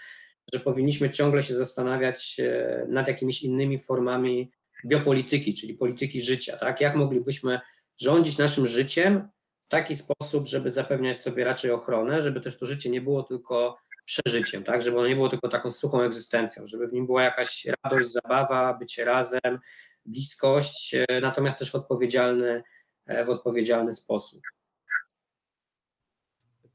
że 0.55 0.61
powinniśmy 0.61 1.11
ciągle 1.11 1.43
się 1.43 1.55
zastanawiać 1.55 2.37
e, 2.41 2.87
nad 2.89 3.09
jakimiś 3.09 3.43
innymi 3.43 3.79
formami 3.79 4.53
biopolityki, 4.87 5.55
czyli 5.55 5.75
polityki 5.75 6.23
życia. 6.23 6.57
Tak? 6.57 6.81
Jak 6.81 6.97
moglibyśmy 6.97 7.61
rządzić 8.01 8.39
naszym 8.39 8.67
życiem 8.67 9.29
w 9.67 9.69
taki 9.69 9.97
sposób, 9.97 10.47
żeby 10.47 10.71
zapewniać 10.71 11.21
sobie 11.21 11.45
raczej 11.45 11.71
ochronę, 11.71 12.23
żeby 12.23 12.41
też 12.41 12.59
to 12.59 12.67
życie 12.67 12.91
nie 12.91 13.01
było 13.01 13.23
tylko 13.23 13.79
przeżyciem, 14.05 14.65
tak? 14.65 14.83
żeby 14.83 14.99
ono 14.99 15.09
nie 15.09 15.15
było 15.15 15.29
tylko 15.29 15.49
taką 15.49 15.71
suchą 15.71 16.03
egzystencją, 16.03 16.67
żeby 16.67 16.89
w 16.89 16.93
nim 16.93 17.07
była 17.07 17.23
jakaś 17.23 17.67
radość, 17.85 18.09
zabawa, 18.09 18.75
bycie 18.75 19.05
razem, 19.05 19.59
bliskość, 20.07 20.95
e, 20.95 21.21
natomiast 21.21 21.59
też 21.59 21.71
w 21.71 21.75
odpowiedzialny, 21.75 22.63
e, 23.07 23.25
w 23.25 23.31
odpowiedzialny 23.31 23.93
sposób. 23.93 24.41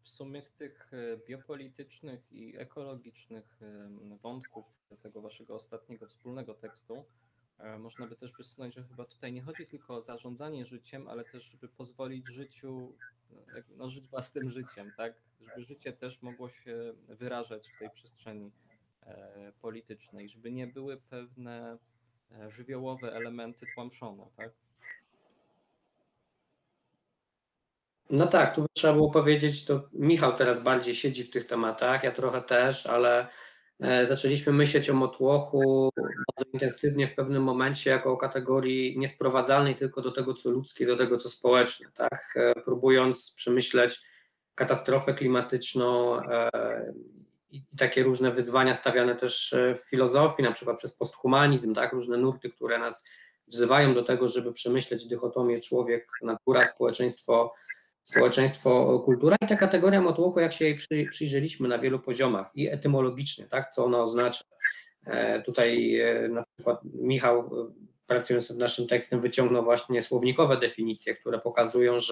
W 0.03 0.09
sumie 0.09 0.41
z 0.41 0.53
tych 0.53 0.91
e, 0.93 1.17
biopolitycznych 1.17 2.31
i 2.31 2.57
ekologicznych 2.57 3.59
wątków 4.21 4.65
tego 5.01 5.21
waszego 5.21 5.55
ostatniego 5.55 6.07
wspólnego 6.07 6.53
tekstu, 6.53 7.05
można 7.79 8.07
by 8.07 8.15
też 8.15 8.33
wysunąć, 8.33 8.75
że 8.75 8.83
chyba 8.83 9.05
tutaj 9.05 9.33
nie 9.33 9.41
chodzi 9.41 9.67
tylko 9.67 9.95
o 9.95 10.01
zarządzanie 10.01 10.65
życiem, 10.65 11.07
ale 11.07 11.23
też, 11.23 11.51
żeby 11.51 11.67
pozwolić 11.67 12.27
życiu, 12.27 12.93
no, 13.77 13.89
żyć 13.89 14.07
własnym 14.07 14.49
życiem, 14.49 14.91
tak? 14.97 15.13
Żeby 15.41 15.63
życie 15.63 15.93
też 15.93 16.21
mogło 16.21 16.49
się 16.49 16.93
wyrażać 17.07 17.71
w 17.71 17.79
tej 17.79 17.89
przestrzeni 17.89 18.51
politycznej, 19.61 20.29
żeby 20.29 20.51
nie 20.51 20.67
były 20.67 20.97
pewne 20.97 21.77
E, 22.37 22.51
żywiołowe 22.51 23.13
elementy 23.13 23.65
tłamszone, 23.75 24.25
tak? 24.37 24.51
No 28.09 28.27
tak, 28.27 28.55
tu 28.55 28.65
trzeba 28.73 28.93
było 28.93 29.11
powiedzieć, 29.11 29.65
to 29.65 29.89
Michał 29.93 30.35
teraz 30.35 30.63
bardziej 30.63 30.95
siedzi 30.95 31.23
w 31.23 31.29
tych 31.29 31.47
tematach, 31.47 32.03
ja 32.03 32.11
trochę 32.11 32.41
też, 32.41 32.85
ale 32.85 33.21
e, 33.21 33.27
zaczęliśmy 34.03 34.53
myśleć 34.53 34.89
o 34.89 34.93
motłochu 34.93 35.89
bardzo 35.97 36.51
intensywnie 36.53 37.07
w 37.07 37.15
pewnym 37.15 37.43
momencie 37.43 37.89
jako 37.89 38.11
o 38.11 38.17
kategorii 38.17 38.99
niesprowadzalnej 38.99 39.75
tylko 39.75 40.01
do 40.01 40.11
tego, 40.11 40.33
co 40.33 40.49
ludzkie, 40.49 40.85
do 40.85 40.97
tego, 40.97 41.17
co 41.17 41.29
społeczne, 41.29 41.87
tak? 41.95 42.33
E, 42.35 42.61
próbując 42.61 43.33
przemyśleć 43.37 44.01
katastrofę 44.55 45.13
klimatyczną 45.13 46.21
i, 47.51 47.63
takie 47.77 48.03
różne 48.03 48.31
wyzwania 48.31 48.73
stawiane 48.73 49.15
też 49.15 49.53
e, 49.53 49.75
w 49.75 49.79
filozofii, 49.79 50.43
na 50.43 50.51
przykład 50.51 50.77
przez 50.77 50.95
posthumanizm, 50.95 51.75
tak, 51.75 51.93
różne 51.93 52.17
nurty, 52.17 52.49
które 52.49 52.79
nas 52.79 53.05
wzywają 53.47 53.93
do 53.93 54.03
tego, 54.03 54.27
żeby 54.27 54.53
przemyśleć 54.53 55.07
dychotomię 55.07 55.59
człowiek, 55.59 56.07
natura, 56.21 56.65
społeczeństwo, 56.65 57.53
społeczeństwo, 58.03 58.99
kultura 58.99 59.37
i 59.41 59.47
ta 59.47 59.55
kategoria 59.55 60.01
motłochu, 60.01 60.39
jak 60.39 60.53
się 60.53 60.65
jej 60.65 60.75
przy, 60.75 61.05
przyjrzeliśmy 61.11 61.67
na 61.67 61.79
wielu 61.79 61.99
poziomach 61.99 62.51
i 62.55 62.67
etymologicznie, 62.67 63.45
tak, 63.45 63.71
co 63.71 63.85
ona 63.85 64.01
oznacza. 64.01 64.43
E, 65.05 65.41
tutaj 65.41 65.99
e, 65.99 66.27
na 66.27 66.43
przykład 66.55 66.79
Michał, 66.83 67.49
pracując 68.07 68.49
nad 68.49 68.59
naszym 68.59 68.87
tekstem, 68.87 69.21
wyciągnął 69.21 69.63
właśnie 69.63 70.01
słownikowe 70.01 70.57
definicje, 70.57 71.15
które 71.15 71.39
pokazują, 71.39 71.99
że, 71.99 72.11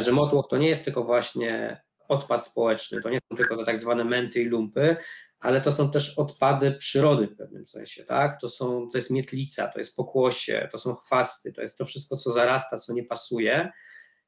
że 0.00 0.12
motłoch 0.12 0.46
to 0.50 0.56
nie 0.56 0.68
jest 0.68 0.84
tylko 0.84 1.04
właśnie 1.04 1.82
odpad 2.08 2.46
społeczny. 2.46 3.02
To 3.02 3.10
nie 3.10 3.18
są 3.18 3.36
tylko 3.36 3.56
te 3.56 3.64
tak 3.64 3.78
zwane 3.78 4.04
menty 4.04 4.42
i 4.42 4.44
lumpy, 4.44 4.96
ale 5.40 5.60
to 5.60 5.72
są 5.72 5.90
też 5.90 6.18
odpady 6.18 6.72
przyrody 6.72 7.26
w 7.26 7.36
pewnym 7.36 7.66
sensie, 7.66 8.04
tak? 8.04 8.40
To, 8.40 8.48
są, 8.48 8.88
to 8.92 8.98
jest 8.98 9.10
mietlica, 9.10 9.68
to 9.68 9.78
jest 9.78 9.96
pokłosie, 9.96 10.68
to 10.72 10.78
są 10.78 10.94
chwasty, 10.94 11.52
to 11.52 11.62
jest 11.62 11.78
to 11.78 11.84
wszystko, 11.84 12.16
co 12.16 12.30
zarasta, 12.30 12.78
co 12.78 12.92
nie 12.92 13.04
pasuje. 13.04 13.72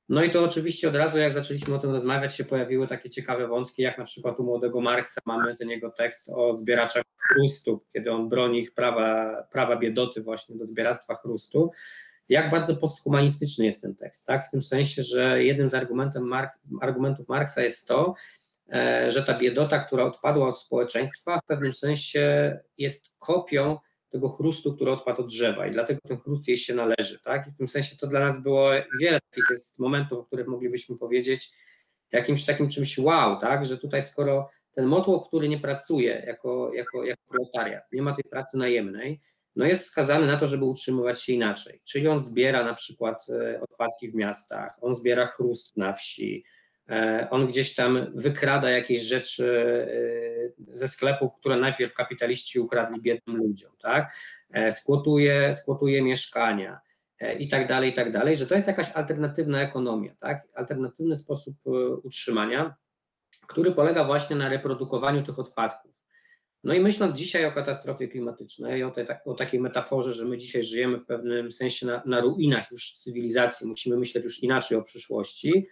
No 0.08 0.24
i 0.24 0.30
to 0.30 0.44
oczywiście 0.44 0.88
od 0.88 0.94
razu, 0.94 1.18
jak 1.18 1.32
zaczęliśmy 1.32 1.74
o 1.74 1.78
tym 1.78 1.90
rozmawiać, 1.90 2.36
się 2.36 2.44
pojawiły 2.44 2.86
takie 2.86 3.10
ciekawe 3.10 3.48
wątki, 3.48 3.82
jak 3.82 3.98
na 3.98 4.04
przykład 4.04 4.40
u 4.40 4.42
młodego 4.42 4.80
Marksa 4.80 5.20
mamy 5.26 5.56
ten 5.56 5.70
jego 5.70 5.90
tekst 5.90 6.30
o 6.34 6.54
zbieraczach 6.54 7.02
chrustu, 7.18 7.84
kiedy 7.92 8.12
on 8.12 8.28
broni 8.28 8.60
ich 8.60 8.74
prawa, 8.74 9.36
prawa 9.52 9.76
biedoty 9.76 10.22
właśnie 10.22 10.56
do 10.56 10.64
zbieractwa 10.64 11.14
chrustu. 11.14 11.70
Jak 12.28 12.50
bardzo 12.50 12.76
posthumanistyczny 12.76 13.66
jest 13.66 13.82
ten 13.82 13.94
tekst, 13.94 14.26
tak? 14.26 14.46
W 14.46 14.50
tym 14.50 14.62
sensie, 14.62 15.02
że 15.02 15.44
jednym 15.44 15.70
z 15.70 15.74
Mark, 16.20 16.58
argumentów 16.80 17.28
Marksa 17.28 17.62
jest 17.62 17.88
to, 17.88 18.14
e, 18.72 19.10
że 19.10 19.22
ta 19.22 19.38
biedota, 19.38 19.78
która 19.78 20.04
odpadła 20.04 20.48
od 20.48 20.58
społeczeństwa, 20.58 21.40
w 21.40 21.46
pewnym 21.46 21.72
sensie 21.72 22.56
jest 22.78 23.10
kopią 23.18 23.78
tego 24.14 24.28
chrustu, 24.28 24.74
który 24.74 24.90
odpadł 24.90 25.22
od 25.22 25.28
drzewa 25.28 25.66
i 25.66 25.70
dlatego 25.70 26.00
ten 26.08 26.20
chrust 26.20 26.48
jej 26.48 26.56
się 26.56 26.74
należy, 26.74 27.20
tak? 27.24 27.46
I 27.46 27.50
w 27.50 27.56
tym 27.56 27.68
sensie 27.68 27.96
to 27.96 28.06
dla 28.06 28.20
nas 28.20 28.42
było 28.42 28.70
wiele 29.00 29.20
takich 29.30 29.44
jest 29.50 29.78
momentów, 29.78 30.18
o 30.18 30.24
których 30.24 30.46
moglibyśmy 30.46 30.98
powiedzieć 30.98 31.50
jakimś 32.12 32.44
takim 32.44 32.68
czymś 32.68 32.98
wow, 32.98 33.40
tak? 33.40 33.64
Że 33.64 33.78
tutaj 33.78 34.02
skoro 34.02 34.50
ten 34.72 34.86
motłoch, 34.86 35.28
który 35.28 35.48
nie 35.48 35.58
pracuje 35.58 36.24
jako, 36.26 36.70
jako, 36.74 37.04
jako 37.04 37.22
proletariat, 37.28 37.92
nie 37.92 38.02
ma 38.02 38.14
tej 38.14 38.24
pracy 38.24 38.58
najemnej, 38.58 39.20
no 39.56 39.64
jest 39.64 39.86
skazany 39.86 40.26
na 40.26 40.36
to, 40.36 40.48
żeby 40.48 40.64
utrzymywać 40.64 41.22
się 41.22 41.32
inaczej. 41.32 41.80
Czyli 41.84 42.08
on 42.08 42.18
zbiera 42.18 42.64
na 42.64 42.74
przykład 42.74 43.26
e, 43.28 43.60
odpadki 43.60 44.10
w 44.10 44.14
miastach, 44.14 44.78
on 44.80 44.94
zbiera 44.94 45.26
chrust 45.26 45.76
na 45.76 45.92
wsi, 45.92 46.44
on 47.30 47.46
gdzieś 47.46 47.74
tam 47.74 48.06
wykrada 48.14 48.70
jakieś 48.70 49.02
rzeczy 49.02 49.46
e, 50.68 50.74
ze 50.74 50.88
sklepów, 50.88 51.32
które 51.40 51.56
najpierw 51.56 51.94
kapitaliści 51.94 52.60
ukradli 52.60 53.00
biednym 53.00 53.36
ludziom, 53.36 53.72
tak? 53.82 54.14
Skłotuje, 54.70 55.52
skłotuje 55.52 56.02
mieszkania 56.02 56.80
i 57.38 57.48
tak 57.48 57.68
dalej, 57.68 57.90
i 57.90 57.92
tak 57.92 58.12
dalej, 58.12 58.36
że 58.36 58.46
to 58.46 58.54
jest 58.54 58.68
jakaś 58.68 58.90
alternatywna 58.90 59.62
ekonomia, 59.62 60.14
tak? 60.20 60.42
Alternatywny 60.54 61.16
sposób 61.16 61.56
utrzymania, 62.02 62.74
który 63.46 63.72
polega 63.72 64.04
właśnie 64.04 64.36
na 64.36 64.48
reprodukowaniu 64.48 65.22
tych 65.22 65.38
odpadków. 65.38 65.94
No 66.64 66.74
i 66.74 66.80
myśląc 66.80 67.18
dzisiaj 67.18 67.44
o 67.46 67.52
katastrofie 67.52 68.08
klimatycznej, 68.08 68.84
o, 68.84 68.90
te, 68.90 69.20
o 69.24 69.34
takiej 69.34 69.60
metaforze, 69.60 70.12
że 70.12 70.24
my 70.24 70.36
dzisiaj 70.36 70.62
żyjemy 70.62 70.98
w 70.98 71.06
pewnym 71.06 71.50
sensie 71.50 71.86
na, 71.86 72.02
na 72.06 72.20
ruinach 72.20 72.70
już 72.70 72.94
cywilizacji, 72.94 73.66
musimy 73.66 73.96
myśleć 73.96 74.24
już 74.24 74.42
inaczej 74.42 74.78
o 74.78 74.82
przyszłości, 74.82 75.66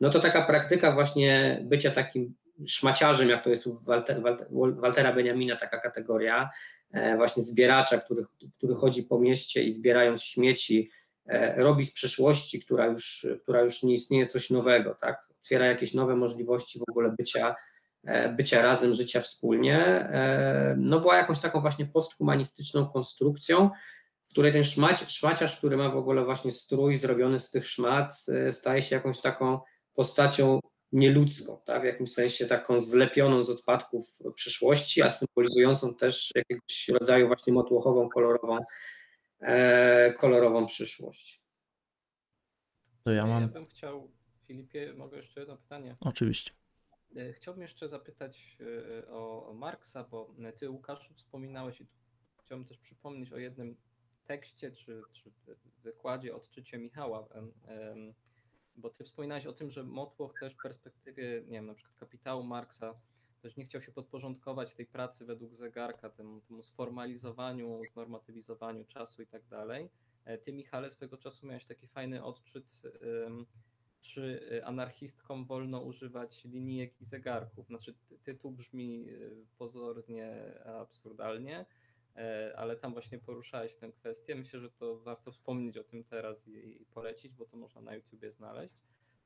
no 0.00 0.10
to 0.10 0.20
taka 0.20 0.42
praktyka 0.42 0.92
właśnie 0.92 1.60
bycia 1.64 1.90
takim 1.90 2.34
szmaciarzem, 2.66 3.28
jak 3.28 3.44
to 3.44 3.50
jest 3.50 3.66
u 3.66 3.78
Walter, 3.86 4.22
Walter, 4.22 4.46
Waltera 4.50 5.12
Benjamina, 5.12 5.56
taka 5.56 5.78
kategoria, 5.78 6.50
e, 6.92 7.16
właśnie 7.16 7.42
zbieracza, 7.42 7.98
który, 7.98 8.24
który 8.56 8.74
chodzi 8.74 9.02
po 9.02 9.18
mieście 9.18 9.62
i 9.62 9.72
zbierając 9.72 10.22
śmieci, 10.22 10.90
e, 11.26 11.56
robi 11.56 11.84
z 11.84 11.92
przyszłości, 11.92 12.60
która 12.60 12.86
już, 12.86 13.26
która 13.42 13.60
już 13.60 13.82
nie 13.82 13.94
istnieje, 13.94 14.26
coś 14.26 14.50
nowego, 14.50 14.94
tak? 14.94 15.28
Otwiera 15.40 15.66
jakieś 15.66 15.94
nowe 15.94 16.16
możliwości 16.16 16.78
w 16.78 16.90
ogóle 16.90 17.14
bycia 17.18 17.54
E, 18.04 18.28
bycia 18.28 18.62
razem, 18.62 18.94
życia 18.94 19.20
wspólnie, 19.20 20.08
no 20.76 21.00
była 21.00 21.16
jakąś 21.16 21.38
taką 21.38 21.60
właśnie 21.60 21.86
posthumanistyczną 21.86 22.86
konstrukcją, 22.86 23.70
w 24.28 24.32
której 24.32 24.52
ten 24.52 24.64
szmac, 24.64 25.10
szmaciarz, 25.10 25.56
który 25.56 25.76
ma 25.76 25.90
w 25.90 25.96
ogóle 25.96 26.24
właśnie 26.24 26.52
strój 26.52 26.96
zrobiony 26.96 27.38
z 27.38 27.50
tych 27.50 27.66
szmat, 27.66 28.26
staje 28.50 28.82
się 28.82 28.96
jakąś 28.96 29.20
taką 29.20 29.60
postacią 30.00 30.60
nieludzką, 30.92 31.60
tak? 31.64 31.82
w 31.82 31.84
jakimś 31.84 32.12
sensie 32.12 32.46
taką 32.46 32.80
zlepioną 32.80 33.42
z 33.42 33.50
odpadków 33.50 34.18
przyszłości, 34.34 35.02
a 35.02 35.10
symbolizującą 35.10 35.94
też 35.94 36.32
jakiegoś 36.34 36.88
rodzaju 36.88 37.26
właśnie 37.26 37.52
motłochową, 37.52 38.08
kolorową, 38.08 38.58
e, 39.40 40.12
kolorową 40.12 40.66
przyszłość. 40.66 41.42
To 43.04 43.10
ja 43.10 43.26
mam. 43.26 43.42
Ja 43.42 43.48
bym 43.48 43.66
chciał, 43.66 44.10
Filipie, 44.46 44.94
mogę 44.96 45.16
jeszcze 45.16 45.40
jedno 45.40 45.56
pytanie? 45.56 45.94
Oczywiście. 46.00 46.52
E, 47.16 47.32
chciałbym 47.32 47.62
jeszcze 47.62 47.88
zapytać 47.88 48.58
e, 49.04 49.08
o 49.08 49.52
Marksa, 49.54 50.04
bo 50.04 50.34
ty, 50.56 50.70
Łukaszu, 50.70 51.14
wspominałeś 51.14 51.80
i 51.80 51.86
chciałbym 52.44 52.66
też 52.66 52.78
przypomnieć 52.78 53.32
o 53.32 53.38
jednym 53.38 53.76
tekście 54.24 54.70
czy, 54.70 55.02
czy 55.12 55.30
wykładzie 55.82 56.34
odczycie 56.34 56.78
Michała, 56.78 57.28
bo 58.80 58.90
ty 58.90 59.04
wspominałeś 59.04 59.46
o 59.46 59.52
tym, 59.52 59.70
że 59.70 59.84
Motłoch 59.84 60.34
też 60.40 60.54
w 60.54 60.62
perspektywie, 60.62 61.42
nie 61.46 61.58
wiem, 61.58 61.66
na 61.66 61.74
przykład 61.74 61.96
kapitału 61.96 62.42
Marksa 62.42 62.94
też 63.42 63.56
nie 63.56 63.64
chciał 63.64 63.80
się 63.80 63.92
podporządkować 63.92 64.74
tej 64.74 64.86
pracy 64.86 65.24
według 65.24 65.54
zegarka, 65.54 66.10
temu, 66.10 66.40
temu 66.40 66.62
sformalizowaniu, 66.62 67.82
znormatywizowaniu 67.92 68.84
czasu 68.84 69.22
i 69.22 69.26
tak 69.26 69.46
dalej. 69.46 69.90
E, 70.24 70.38
ty, 70.38 70.52
Michale, 70.52 70.90
swego 70.90 71.16
czasu 71.16 71.46
miałeś 71.46 71.64
taki 71.64 71.86
fajny 71.86 72.24
odczyt 72.24 72.82
czy 74.00 74.40
y, 74.52 74.64
anarchistkom 74.64 75.44
wolno 75.44 75.80
używać 75.80 76.44
linijek 76.44 77.00
i 77.00 77.04
zegarków. 77.04 77.66
Znaczy, 77.66 77.94
tytuł 78.22 78.52
brzmi 78.52 79.08
y, 79.08 79.46
pozornie 79.58 80.54
absurdalnie, 80.64 81.58
e, 81.58 81.66
ale 82.56 82.76
tam 82.76 82.92
właśnie 82.92 83.18
poruszałeś 83.18 83.76
tę 83.76 83.92
kwestię. 83.92 84.34
Myślę, 84.34 84.60
że 84.60 84.70
to 84.70 84.98
warto 84.98 85.32
wspomnieć 85.32 85.78
o 85.78 85.84
tym 85.84 86.04
teraz 86.04 86.48
i 86.48 86.86
polecić, 86.94 87.34
bo 87.34 87.46
to 87.46 87.56
można 87.56 87.80
na 87.80 87.94
YouTubie 87.94 88.30
znaleźć. 88.30 88.74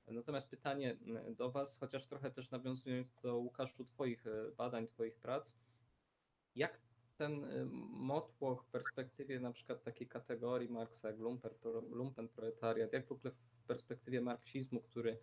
Natomiast 0.07 0.51
pytanie 0.51 0.97
do 1.37 1.51
Was, 1.51 1.79
chociaż 1.79 2.07
trochę 2.07 2.31
też 2.31 2.51
nawiązując 2.51 3.15
do 3.23 3.37
Łukaszu 3.37 3.85
Twoich 3.85 4.27
y, 4.27 4.53
badań, 4.57 4.87
Twoich 4.87 5.17
prac, 5.17 5.57
jak 6.55 6.81
ten 7.17 7.47
motłoch 7.91 8.65
w 8.65 8.71
perspektywie 8.71 9.41
na 9.41 9.53
przykład 9.53 9.83
takiej 9.83 10.09
kategorii 10.09 10.69
Marksa 10.69 11.09
jak 11.09 11.19
lumpen 11.91 12.29
proletariat, 12.29 12.93
jak 12.93 13.07
w 13.07 13.13
ogóle 13.13 13.33
w 13.33 13.67
perspektywie 13.67 14.21
marksizmu, 14.21 14.81
który 14.81 15.19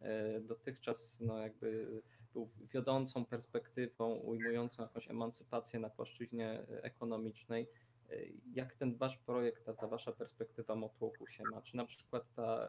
e, 0.00 0.40
dotychczas 0.40 1.20
no 1.20 1.38
jakby 1.38 2.02
był 2.32 2.48
wiodącą 2.72 3.24
perspektywą 3.24 4.14
ujmującą 4.14 4.82
jakąś 4.82 5.10
emancypację 5.10 5.80
na 5.80 5.90
płaszczyźnie 5.90 6.66
ekonomicznej. 6.82 7.68
E, 8.10 8.16
jak 8.54 8.74
ten 8.74 8.96
wasz 8.96 9.16
projekt, 9.16 9.64
ta, 9.64 9.74
ta 9.74 9.88
wasza 9.88 10.12
perspektywa 10.12 10.74
motłochu 10.74 11.26
się 11.26 11.42
ma? 11.52 11.62
Czy 11.62 11.76
na 11.76 11.84
przykład 11.84 12.34
ta 12.34 12.68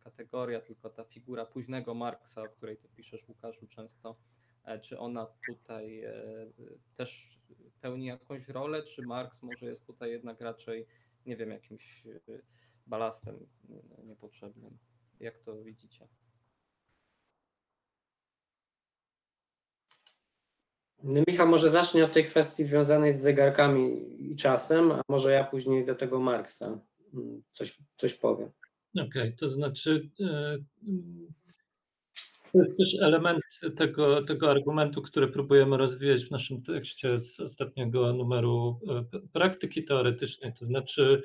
kategoria, 0.00 0.60
tylko 0.60 0.90
ta 0.90 1.04
figura 1.04 1.46
późnego 1.46 1.94
Marksa, 1.94 2.42
o 2.42 2.48
której 2.48 2.76
ty 2.76 2.88
piszesz 2.88 3.28
Łukaszu 3.28 3.66
często, 3.66 4.16
e, 4.64 4.78
czy 4.78 4.98
ona 4.98 5.26
tutaj 5.46 6.04
też 6.96 7.40
pełni 7.80 8.06
jakąś 8.06 8.48
rolę, 8.48 8.82
czy 8.82 9.02
Marks 9.02 9.42
może 9.42 9.66
jest 9.66 9.86
tutaj 9.86 10.10
jednak 10.10 10.40
raczej, 10.40 10.86
nie 11.26 11.36
wiem, 11.36 11.50
jakimś 11.50 12.04
balastem 12.86 13.46
niepotrzebnym. 14.04 14.78
Jak 15.20 15.38
to 15.38 15.62
widzicie? 15.62 16.08
Michał 21.02 21.48
może 21.48 21.70
zacznie 21.70 22.04
od 22.04 22.12
tej 22.12 22.24
kwestii 22.24 22.64
związanej 22.64 23.16
z 23.16 23.20
zegarkami 23.20 24.06
i 24.32 24.36
czasem, 24.36 24.92
a 24.92 25.02
może 25.08 25.32
ja 25.32 25.44
później 25.44 25.86
do 25.86 25.94
tego 25.94 26.20
Marksa 26.20 26.80
mm, 27.14 27.42
coś, 27.52 27.78
coś 27.96 28.14
powiem. 28.14 28.50
Okej, 28.94 29.06
okay, 29.08 29.32
to 29.38 29.50
znaczy 29.50 30.10
e, 30.20 30.58
to 32.52 32.58
jest 32.58 32.76
też 32.76 32.96
element 33.02 33.42
tego, 33.76 34.22
tego 34.22 34.50
argumentu, 34.50 35.02
który 35.02 35.28
próbujemy 35.28 35.76
rozwijać 35.76 36.24
w 36.24 36.30
naszym 36.30 36.62
tekście 36.62 37.18
z 37.18 37.40
ostatniego 37.40 38.12
numeru 38.12 38.80
e, 38.88 39.20
praktyki 39.32 39.84
teoretycznej, 39.84 40.52
to 40.58 40.64
znaczy 40.64 41.22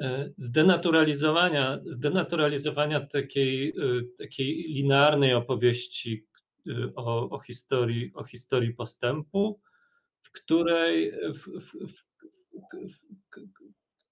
E, 0.00 0.30
zdenaturalizowania, 0.38 1.80
zdenaturalizowania 1.84 3.00
takiej, 3.00 3.74
takiej 4.18 4.64
linearnej 4.68 5.34
opowieści 5.34 6.26
o, 6.94 7.30
o, 7.30 7.38
historii, 7.38 8.12
o 8.14 8.24
historii 8.24 8.74
postępu, 8.74 9.60
w 10.22 10.30
której, 10.32 11.12
w, 11.34 11.60
w, 11.60 11.92
w, 11.92 12.04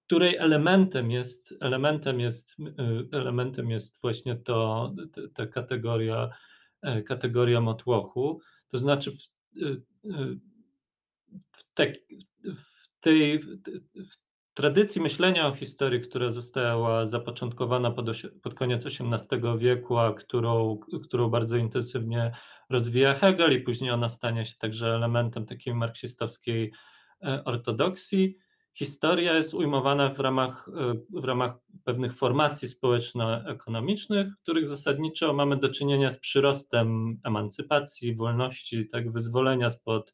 której 0.05 0.35
elementem 0.35 1.11
jest, 1.11 1.53
elementem 1.61 2.19
jest, 2.19 2.55
elementem 3.11 3.69
jest 3.69 4.01
właśnie 4.01 4.35
to, 4.35 4.93
ta 5.33 5.47
kategoria, 5.47 6.29
kategoria 7.05 7.61
motłochu. 7.61 8.41
To 8.67 8.77
znaczy 8.77 9.11
w, 9.11 9.15
w, 11.51 11.63
te, 11.73 11.93
w 12.55 12.99
tej, 12.99 13.39
w 13.39 14.28
tradycji 14.53 15.01
myślenia 15.01 15.47
o 15.47 15.55
historii, 15.55 16.01
która 16.01 16.31
została 16.31 17.07
zapoczątkowana 17.07 17.91
pod, 17.91 18.05
pod 18.43 18.53
koniec 18.53 18.85
XVIII 18.85 19.57
wieku, 19.57 19.97
a 19.97 20.13
którą, 20.13 20.79
którą 21.03 21.29
bardzo 21.29 21.55
intensywnie 21.55 22.31
rozwija 22.69 23.13
Hegel 23.13 23.53
i 23.53 23.61
później 23.61 23.91
ona 23.91 24.09
stanie 24.09 24.45
się 24.45 24.55
także 24.59 24.95
elementem 24.95 25.45
takiej 25.45 25.75
marksistowskiej 25.75 26.71
e, 27.23 27.43
ortodoksji. 27.43 28.37
Historia 28.73 29.33
jest 29.33 29.53
ujmowana 29.53 30.09
w 30.09 30.19
ramach, 30.19 30.69
e, 30.77 30.93
w 31.21 31.25
ramach 31.25 31.55
pewnych 31.83 32.15
formacji 32.15 32.67
społeczno-ekonomicznych, 32.67 34.27
w 34.33 34.41
których 34.41 34.69
zasadniczo 34.69 35.33
mamy 35.33 35.57
do 35.57 35.69
czynienia 35.69 36.11
z 36.11 36.19
przyrostem 36.19 37.17
emancypacji, 37.23 38.15
wolności, 38.15 38.89
tak, 38.89 39.11
wyzwolenia 39.11 39.69
spod 39.69 40.13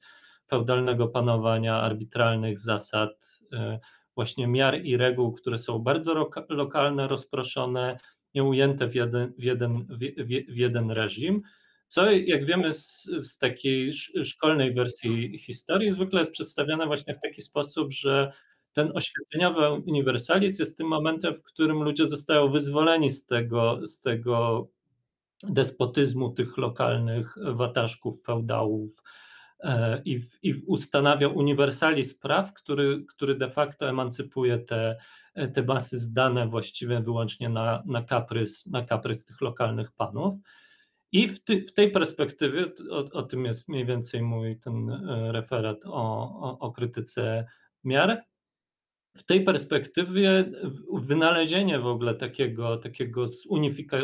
feudalnego 0.50 1.08
panowania, 1.08 1.76
arbitralnych 1.76 2.60
zasad, 2.60 3.12
e, 3.54 3.80
właśnie 4.16 4.48
miar 4.48 4.86
i 4.86 4.98
reguł, 4.98 5.32
które 5.32 5.58
są 5.58 5.80
bardzo 5.80 6.30
lokalne, 6.50 7.08
rozproszone 7.08 8.00
nie 8.36 8.44
ujęte 8.44 8.88
w 8.88 8.96
jeden, 8.96 9.34
w 9.38 9.44
jeden, 9.44 9.88
w 10.48 10.58
jeden 10.58 10.92
reżim. 10.92 11.42
Co, 11.88 12.12
jak 12.12 12.46
wiemy 12.46 12.74
z, 12.74 13.04
z, 13.04 13.38
takiej 13.38 13.94
szkolnej 14.24 14.74
wersji 14.74 15.40
historii, 15.40 15.92
zwykle 15.92 16.20
jest 16.20 16.32
przedstawiane 16.32 16.88
właśnie 16.88 17.16
w 17.16 17.22
taki 17.22 17.42
sposób, 17.42 17.92
że 17.92 18.32
ten 18.74 18.92
oświeceniowy 18.94 19.72
uniwersalizm 19.72 20.62
jest 20.62 20.78
tym 20.78 20.88
momentem, 20.88 21.34
w 21.34 21.44
którym 21.44 21.84
ludzie 21.84 22.08
zostają 22.08 22.50
wyzwoleni 22.52 23.12
z 23.12 23.26
tego, 23.26 23.88
z 23.88 24.00
tego 24.00 24.68
despotyzmu 25.44 26.30
tych 26.30 26.58
lokalnych 26.58 27.36
wataszków, 27.54 28.24
feudałów 28.24 29.02
e, 29.64 30.02
i, 30.06 30.22
i 30.44 30.54
ustanawia 30.68 31.28
uniwersalizm 31.28 32.20
praw, 32.20 32.54
który, 32.54 33.06
który 33.08 33.36
de 33.36 33.50
facto 33.50 33.90
emancypuje 33.90 34.58
te, 34.58 34.98
te 35.54 35.64
masy 35.64 36.00
zdane 36.00 36.48
właściwie 36.48 37.00
wyłącznie 37.00 37.50
na, 37.50 37.84
na, 37.86 38.04
kaprys, 38.04 38.66
na 38.66 38.86
kaprys 38.86 39.26
tych 39.26 39.42
lokalnych 39.42 39.92
panów. 39.92 40.36
I 41.12 41.28
w, 41.28 41.44
ty, 41.44 41.62
w 41.62 41.74
tej 41.74 41.92
perspektywie, 41.92 42.66
o, 42.92 42.98
o, 42.98 43.24
tym 43.24 43.46
jest 43.46 43.68
mniej 43.68 43.86
więcej 43.86 44.22
mój 44.22 44.60
ten 44.60 44.90
e, 44.90 45.32
referat 45.32 45.78
o, 45.86 45.92
o, 46.42 46.60
o 46.60 46.72
krytyce 46.72 47.46
miar, 47.84 48.24
w 49.16 49.24
tej 49.24 49.44
perspektywie 49.44 50.52
wynalezienie 50.94 51.80
w 51.80 51.88
ogóle 51.88 52.16
takiego, 52.16 52.78
takiego 52.78 53.28
zunifika, 53.28 53.98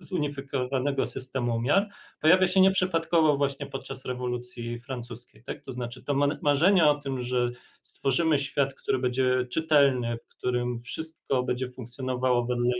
zunifikowanego 0.00 1.06
systemu 1.06 1.60
miar 1.60 1.88
pojawia 2.20 2.46
się 2.46 2.60
nieprzypadkowo 2.60 3.36
właśnie 3.36 3.66
podczas 3.66 4.04
rewolucji 4.04 4.80
francuskiej. 4.80 5.42
Tak? 5.44 5.62
To 5.62 5.72
znaczy 5.72 6.02
to 6.02 6.14
marzenie 6.42 6.86
o 6.86 6.94
tym, 6.94 7.20
że 7.20 7.50
stworzymy 7.82 8.38
świat, 8.38 8.74
który 8.74 8.98
będzie 8.98 9.46
czytelny, 9.50 10.16
w 10.16 10.28
którym 10.28 10.78
wszystko 10.78 11.42
będzie 11.42 11.70
funkcjonowało 11.70 12.44
wedle 12.44 12.70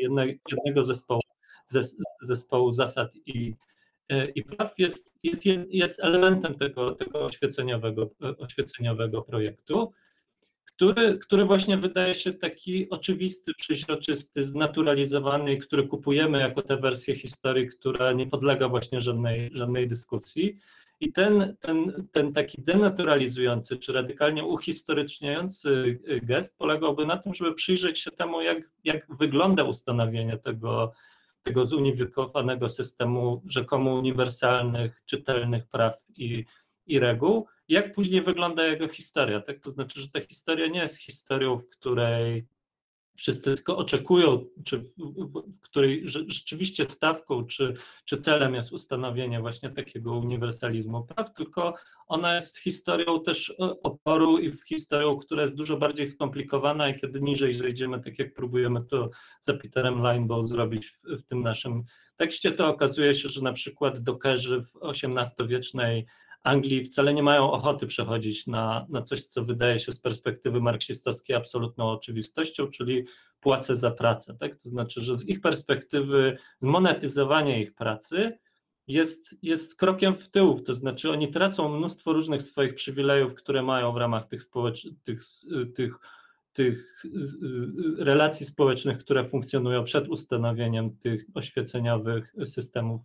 jednego 0.51 0.83
zespołu, 0.83 1.21
zespołu 2.23 2.73
zasad 2.73 3.17
i, 3.27 3.55
i 4.35 4.43
praw 4.43 4.79
jest, 4.79 5.13
jest, 5.23 5.45
jest 5.69 6.01
elementem 6.01 6.55
tego, 6.55 6.95
tego 6.95 7.25
oświeceniowego, 7.25 8.11
oświeceniowego 8.39 9.23
projektu 9.23 9.93
który, 10.81 11.19
który 11.19 11.45
właśnie 11.45 11.77
wydaje 11.77 12.15
się 12.15 12.33
taki 12.33 12.91
oczywisty, 12.91 13.53
przeźroczysty, 13.55 14.45
znaturalizowany, 14.45 15.57
który 15.57 15.89
kupujemy 15.89 16.39
jako 16.39 16.63
tę 16.63 16.77
wersję 16.77 17.15
historii, 17.15 17.69
która 17.69 18.13
nie 18.13 18.27
podlega 18.27 18.69
właśnie 18.69 19.01
żadnej, 19.01 19.51
żadnej 19.53 19.89
dyskusji. 19.89 20.59
I 21.01 21.13
ten, 21.13 21.57
ten, 21.61 22.09
ten 22.13 22.33
taki 22.33 22.63
denaturalizujący 22.63 23.77
czy 23.77 23.93
radykalnie 23.93 24.45
uhistoryczniający 24.45 26.01
gest 26.23 26.59
polegałby 26.59 27.07
na 27.07 27.17
tym, 27.17 27.35
żeby 27.35 27.55
przyjrzeć 27.55 27.99
się 27.99 28.11
temu, 28.11 28.43
jak, 28.43 28.59
jak 28.85 29.07
wygląda 29.17 29.65
ustanowienie 29.65 30.39
tego, 30.39 30.93
tego 31.43 31.65
zunifikowanego 31.65 32.69
systemu 32.69 33.43
rzekomo 33.47 33.95
uniwersalnych, 33.95 35.03
czytelnych 35.05 35.67
praw 35.67 35.95
i, 36.17 36.45
i 36.87 36.99
reguł, 36.99 37.47
jak 37.71 37.93
później 37.95 38.23
wygląda 38.23 38.67
jego 38.67 38.89
historia. 38.89 39.41
Tak? 39.41 39.61
To 39.61 39.71
znaczy, 39.71 40.01
że 40.01 40.09
ta 40.09 40.21
historia 40.21 40.67
nie 40.67 40.81
jest 40.81 40.97
historią, 40.97 41.57
w 41.57 41.69
której 41.69 42.47
wszyscy 43.17 43.43
tylko 43.43 43.77
oczekują, 43.77 44.45
czy 44.65 44.79
w, 44.79 44.97
w, 44.99 45.57
w 45.57 45.61
której 45.61 46.03
rzeczywiście 46.05 46.85
stawką 46.85 47.45
czy, 47.45 47.75
czy 48.05 48.21
celem 48.21 48.55
jest 48.55 48.73
ustanowienie 48.73 49.41
właśnie 49.41 49.71
takiego 49.71 50.13
uniwersalizmu 50.13 51.05
praw, 51.05 51.35
tylko 51.35 51.75
ona 52.07 52.35
jest 52.35 52.59
historią 52.59 53.23
też 53.23 53.55
oporu 53.83 54.39
i 54.39 54.53
historią, 54.67 55.19
która 55.19 55.43
jest 55.43 55.55
dużo 55.55 55.77
bardziej 55.77 56.07
skomplikowana 56.07 56.89
i 56.89 57.01
kiedy 57.01 57.21
niżej 57.21 57.55
zejdziemy, 57.55 58.01
tak 58.01 58.19
jak 58.19 58.35
próbujemy 58.35 58.85
to 58.85 59.11
za 59.41 59.55
Peterem 59.55 59.95
Linebow 59.95 60.49
zrobić 60.49 60.87
w, 60.87 61.01
w 61.03 61.23
tym 61.23 61.43
naszym 61.43 61.83
tekście, 62.17 62.53
to 62.53 62.69
okazuje 62.69 63.15
się, 63.15 63.29
że 63.29 63.43
na 63.43 63.53
przykład 63.53 63.99
dokerzy 63.99 64.63
w 64.63 64.77
XVIII-wiecznej 64.83 66.07
Anglii 66.43 66.85
wcale 66.85 67.15
nie 67.15 67.23
mają 67.23 67.53
ochoty 67.53 67.87
przechodzić 67.87 68.47
na, 68.47 68.87
na 68.89 69.03
coś, 69.03 69.25
co 69.25 69.45
wydaje 69.45 69.79
się 69.79 69.93
z 69.93 70.01
perspektywy 70.01 70.61
marksistowskiej 70.61 71.37
absolutną 71.37 71.91
oczywistością, 71.91 72.69
czyli 72.69 73.05
płacę 73.41 73.77
za 73.77 73.91
pracę. 73.91 74.37
Tak? 74.41 74.57
To 74.57 74.69
znaczy, 74.69 75.01
że 75.01 75.19
z 75.19 75.29
ich 75.29 75.41
perspektywy 75.41 76.39
zmonetyzowanie 76.59 77.63
ich 77.63 77.75
pracy 77.75 78.39
jest, 78.87 79.35
jest 79.43 79.77
krokiem 79.77 80.15
w 80.15 80.31
tył, 80.31 80.61
to 80.61 80.75
znaczy 80.75 81.11
oni 81.11 81.31
tracą 81.31 81.77
mnóstwo 81.77 82.13
różnych 82.13 82.43
swoich 82.43 82.75
przywilejów, 82.75 83.35
które 83.35 83.63
mają 83.63 83.93
w 83.93 83.97
ramach 83.97 84.27
tych, 84.27 84.43
społecz- 84.43 84.95
tych, 85.05 85.23
tych, 85.75 85.95
tych 86.53 87.05
relacji 87.99 88.47
społecznych, 88.47 88.99
które 88.99 89.25
funkcjonują 89.25 89.85
przed 89.85 90.09
ustanowieniem 90.09 90.97
tych 90.97 91.27
oświeceniowych 91.35 92.35
systemów 92.45 93.03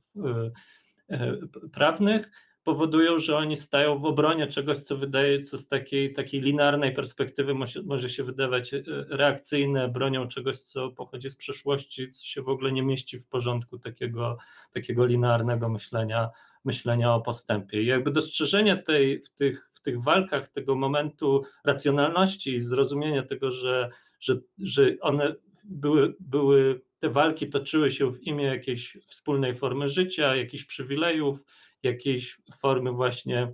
y, 1.10 1.16
y, 1.16 1.70
prawnych, 1.70 2.32
powodują, 2.66 3.20
że 3.20 3.38
oni 3.38 3.58
stają 3.58 3.98
w 3.98 4.06
obronie 4.06 4.48
czegoś, 4.48 4.78
co 4.78 4.98
wydaje, 4.98 5.44
co 5.44 5.58
z 5.58 5.68
takiej, 5.68 6.14
takiej 6.14 6.42
linearnej 6.42 6.94
perspektywy 6.94 7.54
może, 7.86 8.10
się 8.10 8.24
wydawać 8.24 8.74
e, 8.74 8.84
reakcyjne, 9.10 9.90
bronią 9.90 10.28
czegoś, 10.28 10.60
co 10.60 10.92
pochodzi 10.92 11.32
z 11.32 11.36
przeszłości, 11.36 12.12
co 12.12 12.26
się 12.26 12.42
w 12.42 12.50
ogóle 12.50 12.72
nie 12.72 12.84
mieści 12.84 13.20
w 13.20 13.28
porządku 13.28 13.80
takiego, 13.80 14.38
takiego 14.74 15.06
linearnego 15.06 15.70
myślenia, 15.70 16.30
myślenia 16.66 17.14
o 17.14 17.22
postępie. 17.22 17.84
I 17.84 17.86
jakby 17.86 18.12
dostrzeżenie 18.12 18.78
tej, 18.78 19.22
w, 19.22 19.30
tych, 19.30 19.70
w 19.74 19.82
tych 19.82 20.04
walkach 20.04 20.48
tego 20.48 20.76
momentu 20.76 21.44
racjonalności 21.66 22.56
i 22.56 22.62
zrozumienia 22.62 23.24
tego, 23.24 23.52
że, 23.52 23.90
że, 24.20 24.38
że 24.58 24.96
one 25.02 25.36
były, 25.66 26.16
były, 26.20 26.82
te 27.00 27.10
walki 27.10 27.50
toczyły 27.50 27.92
się 27.92 28.12
w 28.12 28.22
imię 28.22 28.44
jakiejś 28.44 28.98
wspólnej 29.06 29.56
formy 29.56 29.88
życia, 29.88 30.36
jakichś 30.36 30.64
przywilejów, 30.64 31.40
jakiejś 31.86 32.42
formy 32.60 32.92
właśnie 32.92 33.54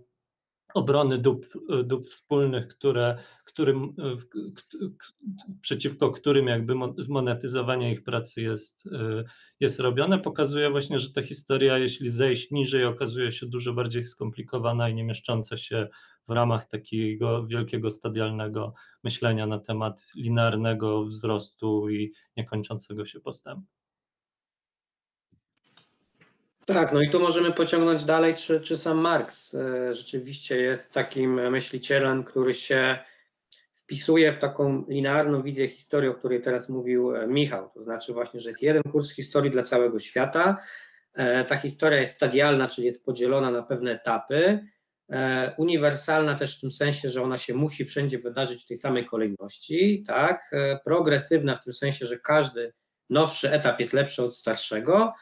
obrony 0.73 1.17
dóbr, 1.17 1.47
dóbr 1.83 2.05
wspólnych, 2.05 2.67
które, 2.67 3.17
którym, 3.45 3.95
przeciwko 5.61 6.11
którym 6.11 6.47
jakby 6.47 6.73
zmonetyzowanie 6.97 7.91
ich 7.91 8.03
pracy 8.03 8.41
jest, 8.41 8.89
jest 9.59 9.79
robione, 9.79 10.19
pokazuje 10.19 10.69
właśnie, 10.69 10.99
że 10.99 11.13
ta 11.13 11.21
historia, 11.21 11.77
jeśli 11.77 12.09
zejść 12.09 12.51
niżej, 12.51 12.85
okazuje 12.85 13.31
się 13.31 13.45
dużo 13.45 13.73
bardziej 13.73 14.03
skomplikowana 14.03 14.89
i 14.89 14.95
nie 14.95 15.03
mieszcząca 15.03 15.57
się 15.57 15.87
w 16.27 16.31
ramach 16.31 16.67
takiego 16.67 17.47
wielkiego 17.47 17.89
stadialnego 17.89 18.73
myślenia 19.03 19.47
na 19.47 19.59
temat 19.59 20.03
linearnego 20.15 21.03
wzrostu 21.03 21.89
i 21.89 22.13
niekończącego 22.37 23.05
się 23.05 23.19
postępu. 23.19 23.80
Tak, 26.73 26.93
no 26.93 27.01
i 27.01 27.09
tu 27.09 27.19
możemy 27.19 27.51
pociągnąć 27.51 28.05
dalej, 28.05 28.35
czy, 28.35 28.61
czy 28.61 28.77
sam 28.77 28.97
Marx 28.97 29.55
e, 29.55 29.93
rzeczywiście 29.93 30.57
jest 30.57 30.93
takim 30.93 31.51
myślicielem, 31.51 32.23
który 32.23 32.53
się 32.53 32.99
wpisuje 33.75 34.33
w 34.33 34.37
taką 34.37 34.85
linearną 34.87 35.41
wizję 35.41 35.67
historii, 35.67 36.09
o 36.09 36.13
której 36.13 36.41
teraz 36.41 36.69
mówił 36.69 37.15
e, 37.15 37.27
Michał. 37.27 37.69
To 37.73 37.83
znaczy 37.83 38.13
właśnie, 38.13 38.39
że 38.39 38.49
jest 38.49 38.61
jeden 38.61 38.83
kurs 38.83 39.11
historii 39.11 39.51
dla 39.51 39.63
całego 39.63 39.99
świata. 39.99 40.57
E, 41.13 41.45
ta 41.45 41.57
historia 41.57 41.99
jest 41.99 42.13
stadialna, 42.13 42.67
czyli 42.67 42.87
jest 42.87 43.05
podzielona 43.05 43.51
na 43.51 43.63
pewne 43.63 43.91
etapy. 43.91 44.59
Uniwersalna 45.57 46.35
też 46.35 46.57
w 46.57 46.61
tym 46.61 46.71
sensie, 46.71 47.09
że 47.09 47.21
ona 47.21 47.37
się 47.37 47.53
musi 47.53 47.85
wszędzie 47.85 48.19
wydarzyć 48.19 48.63
w 48.63 48.67
tej 48.67 48.77
samej 48.77 49.05
kolejności, 49.05 50.03
tak? 50.07 50.51
Progresywna 50.85 51.55
w 51.55 51.63
tym 51.63 51.73
sensie, 51.73 52.05
że 52.05 52.19
każdy 52.19 52.73
nowszy 53.09 53.51
etap 53.51 53.79
jest 53.79 53.93
lepszy 53.93 54.23
od 54.23 54.35
starszego 54.35 55.13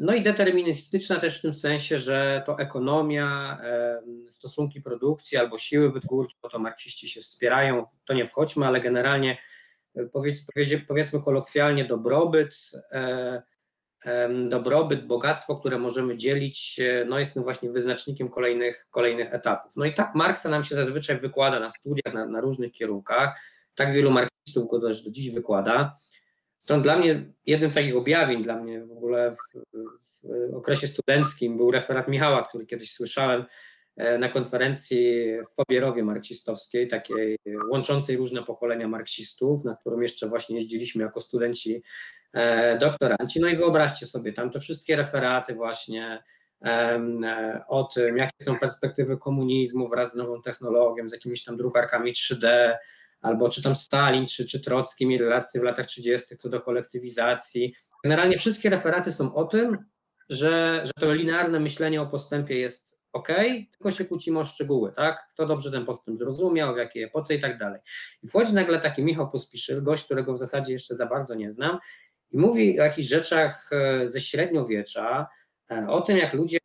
no 0.00 0.14
i 0.14 0.22
deterministyczna 0.22 1.16
też 1.16 1.38
w 1.38 1.42
tym 1.42 1.52
sensie, 1.52 1.98
że 1.98 2.42
to 2.46 2.58
ekonomia, 2.58 3.58
e, 3.62 4.02
stosunki 4.28 4.80
produkcji 4.80 5.38
albo 5.38 5.58
siły 5.58 5.92
wytwórcze, 5.92 6.36
to 6.52 6.58
marksiści 6.58 7.08
się 7.08 7.20
wspierają, 7.20 7.86
to 8.04 8.14
nie 8.14 8.26
wchodźmy, 8.26 8.66
ale 8.66 8.80
generalnie 8.80 9.38
e, 9.96 10.04
powiedz, 10.04 10.46
powiedzmy 10.88 11.22
kolokwialnie 11.22 11.84
dobrobyt, 11.84 12.56
dobrobyt, 14.48 15.06
bogactwo, 15.06 15.56
które 15.56 15.78
możemy 15.78 16.16
dzielić, 16.16 16.80
no 17.06 17.18
jest 17.18 17.34
tym 17.34 17.42
właśnie 17.42 17.70
wyznacznikiem 17.70 18.28
kolejnych, 18.28 18.86
kolejnych 18.90 19.34
etapów. 19.34 19.72
No 19.76 19.84
i 19.84 19.94
tak 19.94 20.14
Marksa 20.14 20.48
nam 20.48 20.64
się 20.64 20.74
zazwyczaj 20.74 21.18
wykłada 21.18 21.60
na 21.60 21.70
studiach, 21.70 22.14
na, 22.14 22.26
na 22.26 22.40
różnych 22.40 22.72
kierunkach, 22.72 23.40
tak 23.74 23.92
wielu 23.92 24.10
marksistów 24.10 24.70
go 24.70 24.80
też 24.80 25.02
do 25.02 25.10
dziś 25.10 25.30
wykłada. 25.30 25.94
Stąd 26.64 26.82
dla 26.82 26.98
mnie 26.98 27.24
jednym 27.46 27.70
z 27.70 27.74
takich 27.74 27.96
objawień 27.96 28.42
dla 28.42 28.56
mnie 28.56 28.84
w 28.84 28.92
ogóle 28.92 29.34
w, 29.34 29.58
w, 30.52 30.54
okresie 30.54 30.88
studenckim 30.88 31.56
był 31.56 31.70
referat 31.70 32.08
Michała, 32.08 32.42
który 32.42 32.66
kiedyś 32.66 32.92
słyszałem 32.92 33.44
e, 33.96 34.18
na 34.18 34.28
konferencji 34.28 35.24
w 35.50 35.54
Pobierowie 35.54 36.04
marksistowskiej, 36.04 36.88
takiej 36.88 37.36
łączącej 37.70 38.16
różne 38.16 38.42
pokolenia 38.42 38.88
marksistów, 38.88 39.64
na 39.64 39.76
którą 39.76 40.00
jeszcze 40.00 40.28
właśnie 40.28 40.56
jeździliśmy 40.56 41.02
jako 41.02 41.20
studenci 41.20 41.82
e, 42.32 42.78
doktoranci. 42.78 43.40
No 43.40 43.48
i 43.48 43.56
wyobraźcie 43.56 44.06
sobie 44.06 44.32
tam 44.32 44.50
te 44.50 44.60
wszystkie 44.60 44.96
referaty 44.96 45.54
właśnie 45.54 46.22
e, 46.64 47.64
o 47.68 47.84
tym, 47.84 48.16
jakie 48.16 48.42
są 48.42 48.58
perspektywy 48.58 49.16
komunizmu 49.16 49.88
wraz 49.88 50.12
z 50.12 50.16
nową 50.16 50.42
technologią, 50.42 51.08
z 51.08 51.12
jakimiś 51.12 51.44
tam 51.44 51.56
drukarkami 51.56 52.12
3D, 52.12 52.74
albo 53.24 53.48
czy 53.48 53.62
tam 53.62 53.74
Stalin, 53.74 54.26
czy, 54.26 54.46
czy 54.46 54.60
Trocki 54.60 55.06
mieli 55.06 55.24
relacje 55.24 55.60
w 55.60 55.64
latach 55.64 55.86
30. 55.86 56.36
co 56.36 56.48
do 56.48 56.60
kolektywizacji. 56.60 57.74
Generalnie 58.04 58.38
wszystkie 58.38 58.70
referaty 58.70 59.12
są 59.12 59.34
o 59.34 59.44
tym, 59.44 59.78
że, 60.28 60.82
że 60.84 60.92
to 61.00 61.14
linearne 61.14 61.60
myślenie 61.60 62.02
o 62.02 62.06
postępie 62.06 62.58
jest 62.58 63.00
ok, 63.12 63.28
tylko 63.70 63.90
się 63.90 64.04
kłócimy 64.04 64.38
o 64.38 64.44
szczegóły, 64.44 64.92
tak? 64.92 65.28
Kto 65.34 65.46
dobrze 65.46 65.70
ten 65.70 65.86
postęp 65.86 66.18
zrozumiał, 66.18 66.74
w 66.74 66.78
jakiej 66.78 67.02
epoce 67.02 67.34
i 67.34 67.40
tak 67.40 67.58
dalej. 67.58 67.80
I 68.22 68.28
wchodzi 68.28 68.54
nagle 68.54 68.80
taki 68.80 69.02
Michał 69.02 69.30
Pospiszyl, 69.30 69.82
gość, 69.82 70.04
którego 70.04 70.34
w 70.34 70.38
zasadzie 70.38 70.72
jeszcze 70.72 70.94
za 70.94 71.06
bardzo 71.06 71.34
nie 71.34 71.50
znam, 71.50 71.78
i 72.30 72.38
mówi 72.38 72.80
o 72.80 72.82
jakichś 72.82 73.08
rzeczach 73.08 73.70
e, 73.72 74.08
ze 74.08 74.20
średniowiecza, 74.20 75.28
e, 75.70 75.86
o 75.88 76.00
tym, 76.00 76.16
jak 76.16 76.32
ludzie 76.34 76.58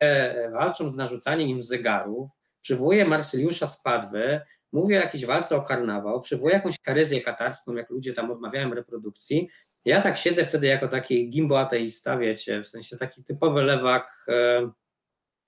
walczą 0.52 0.90
z 0.90 0.96
narzucaniem 0.96 1.48
im 1.48 1.62
zegarów, 1.62 2.30
przywołuje 2.62 3.04
Marsyliusza 3.04 3.66
z 3.66 3.82
Padwy, 3.82 4.40
mówi 4.72 4.96
o 4.96 5.00
jakiejś 5.00 5.26
walce 5.26 5.56
o 5.56 5.62
karnawał, 5.62 6.20
przywołuje 6.20 6.54
jakąś 6.54 6.78
karyzję 6.78 7.20
katarską, 7.20 7.74
jak 7.74 7.90
ludzie 7.90 8.12
tam 8.12 8.30
odmawiają 8.30 8.74
reprodukcji. 8.74 9.48
Ja 9.84 10.02
tak 10.02 10.18
siedzę 10.18 10.44
wtedy 10.44 10.66
jako 10.66 10.88
taki 10.88 11.30
gimbo 11.30 11.60
ateista, 11.60 12.18
wiecie, 12.18 12.62
w 12.62 12.68
sensie 12.68 12.96
taki 12.96 13.24
typowy 13.24 13.62
lewak, 13.62 14.26
e, 14.28 14.70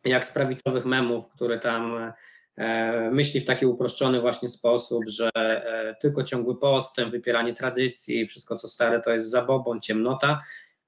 jak 0.04 0.26
z 0.26 0.30
prawicowych 0.32 0.84
memów, 0.84 1.28
który 1.28 1.58
tam 1.58 2.12
e, 2.56 3.10
myśli 3.10 3.40
w 3.40 3.44
taki 3.44 3.66
uproszczony 3.66 4.20
właśnie 4.20 4.48
sposób, 4.48 5.04
że 5.08 5.30
e, 5.34 5.96
tylko 6.00 6.22
ciągły 6.22 6.58
postęp, 6.58 7.10
wypieranie 7.10 7.54
tradycji, 7.54 8.26
wszystko 8.26 8.56
co 8.56 8.68
stare 8.68 9.00
to 9.00 9.10
jest 9.10 9.30
zabobon, 9.30 9.80
ciemnota. 9.80 10.40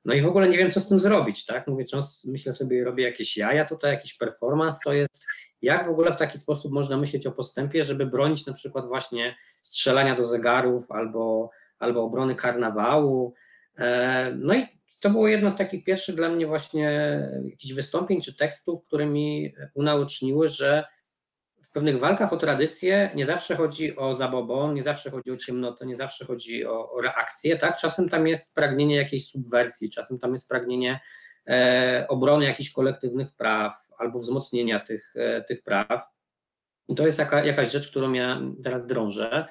No 0.05 0.15
i 0.15 0.21
w 0.21 0.27
ogóle 0.27 0.49
nie 0.49 0.59
wiem, 0.59 0.71
co 0.71 0.81
z 0.81 0.89
tym 0.89 0.99
zrobić, 0.99 1.47
tak? 1.47 1.67
Mówię, 1.67 1.85
często 1.85 2.31
myślę 2.31 2.53
sobie, 2.53 2.85
robię 2.85 3.05
jakieś 3.05 3.37
jaja 3.37 3.65
tutaj, 3.65 3.91
jakiś 3.91 4.15
performance, 4.15 4.79
to 4.85 4.93
jest 4.93 5.27
jak 5.65 5.87
w 5.87 5.91
ogóle 5.91 6.13
w 6.13 6.17
taki 6.17 6.39
sposób 6.39 6.73
można 6.73 6.97
myśleć 6.97 7.27
o 7.27 7.33
postępie, 7.33 7.85
żeby 7.85 8.07
bronić 8.07 8.47
na 8.47 8.53
przykład 8.53 8.87
właśnie 8.87 9.37
strzelania 9.63 10.15
do 10.15 10.25
zegarów 10.25 10.91
albo, 10.91 11.51
albo 11.79 12.03
obrony 12.03 12.35
karnawału. 12.35 13.35
E, 13.79 14.33
no 14.39 14.55
i 14.55 14.67
to 15.01 15.11
było 15.11 15.29
jedno 15.29 15.51
z 15.51 15.57
takich 15.57 15.85
pierwszych 15.85 16.15
dla 16.15 16.29
mnie 16.29 16.47
właśnie 16.47 17.19
jakichś 17.45 17.75
wystąpień 17.75 18.21
czy 18.21 18.37
tekstów, 18.37 18.85
które 18.87 19.07
mi 19.07 19.55
unaoczniły, 19.75 20.49
że 20.49 20.85
w 21.63 21.71
pewnych 21.71 21.99
walkach 21.99 22.33
o 22.33 22.37
tradycję 22.37 23.11
nie 23.15 23.27
zawsze 23.27 23.57
chodzi 23.57 23.97
o 23.97 24.15
zabobon, 24.15 24.75
nie 24.75 24.83
zawsze 24.83 25.11
chodzi 25.11 25.31
o 25.31 25.37
ciemnotę, 25.37 25.87
nie 25.87 25.97
zawsze 25.97 26.25
chodzi 26.25 26.67
o, 26.67 26.93
o 26.93 27.01
reakcję, 27.01 27.57
tak? 27.57 27.77
Czasem 27.77 28.09
tam 28.09 28.27
jest 28.27 28.55
pragnienie 28.55 28.97
jakiejś 28.97 29.27
subwersji, 29.27 29.91
czasem 29.91 30.19
tam 30.19 30.33
jest 30.33 30.49
pragnienie 30.49 31.01
e, 31.49 32.07
obrony 32.09 32.45
jakichś 32.45 32.71
kolektywnych 32.71 33.29
praw 33.37 33.84
albo 33.99 34.19
wzmocnienia 34.19 34.81
tych, 34.81 35.15
e, 35.17 35.43
tych 35.43 35.63
praw. 35.63 36.07
I 36.89 36.95
to 36.95 37.07
jest 37.07 37.19
jaka, 37.19 37.45
jakaś 37.45 37.73
rzecz, 37.73 37.91
którą 37.91 38.13
ja 38.13 38.41
teraz 38.63 38.87
drążę. 38.87 39.49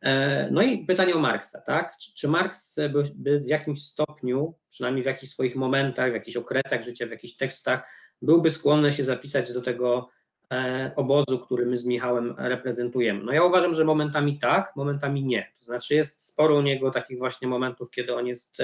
E, 0.00 0.50
no 0.50 0.62
i 0.62 0.86
pytanie 0.86 1.14
o 1.14 1.18
Marksa, 1.18 1.60
tak? 1.60 1.96
Czy, 1.96 2.14
czy 2.14 2.28
Marks 2.28 2.76
by, 2.76 3.02
by, 3.14 3.40
w 3.40 3.48
jakimś 3.48 3.82
stopniu, 3.82 4.54
przynajmniej 4.68 5.02
w 5.02 5.06
jakichś 5.06 5.32
swoich 5.32 5.56
momentach, 5.56 6.10
w 6.10 6.14
jakichś 6.14 6.36
okresach 6.36 6.82
życia, 6.82 7.06
w 7.06 7.10
jakichś 7.10 7.36
tekstach, 7.36 7.90
byłby 8.22 8.50
skłonny 8.50 8.92
się 8.92 9.04
zapisać 9.04 9.52
do 9.52 9.62
tego 9.62 10.08
e, 10.52 10.92
obozu, 10.96 11.38
który 11.38 11.66
my 11.66 11.76
z 11.76 11.86
Michałem 11.86 12.34
reprezentujemy? 12.38 13.24
No 13.24 13.32
ja 13.32 13.44
uważam, 13.44 13.74
że 13.74 13.84
momentami 13.84 14.38
tak, 14.38 14.76
momentami 14.76 15.24
nie. 15.24 15.52
To 15.58 15.64
znaczy 15.64 15.94
jest 15.94 16.26
sporo 16.26 16.56
u 16.56 16.62
niego 16.62 16.90
takich 16.90 17.18
właśnie 17.18 17.48
momentów, 17.48 17.90
kiedy 17.90 18.14
on 18.14 18.26
jest 18.26 18.62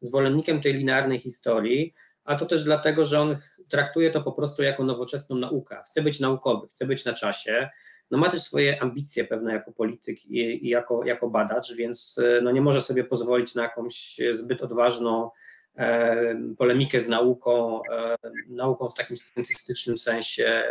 zwolennikiem 0.00 0.60
tej 0.60 0.74
linearnej 0.74 1.18
historii, 1.18 1.94
a 2.28 2.36
to 2.36 2.46
też 2.46 2.64
dlatego, 2.64 3.04
że 3.04 3.20
on 3.20 3.36
traktuje 3.68 4.10
to 4.10 4.22
po 4.22 4.32
prostu 4.32 4.62
jako 4.62 4.84
nowoczesną 4.84 5.36
naukę. 5.36 5.82
Chce 5.86 6.02
być 6.02 6.20
naukowy, 6.20 6.68
chce 6.68 6.86
być 6.86 7.04
na 7.04 7.14
czasie, 7.14 7.68
no 8.10 8.18
ma 8.18 8.30
też 8.30 8.42
swoje 8.42 8.82
ambicje 8.82 9.24
pewne 9.24 9.52
jako 9.52 9.72
polityk 9.72 10.24
i, 10.24 10.66
i 10.66 10.68
jako, 10.68 11.04
jako 11.04 11.30
badacz, 11.30 11.74
więc 11.74 12.20
e, 12.24 12.40
no 12.40 12.50
nie 12.50 12.60
może 12.60 12.80
sobie 12.80 13.04
pozwolić 13.04 13.54
na 13.54 13.62
jakąś 13.62 14.20
zbyt 14.30 14.62
odważną 14.62 15.30
e, 15.76 16.54
polemikę 16.58 17.00
z 17.00 17.08
nauką, 17.08 17.80
e, 17.92 18.16
nauką 18.48 18.88
w 18.88 18.94
takim 18.94 19.16
scientystycznym 19.16 19.96
sensie, 19.96 20.62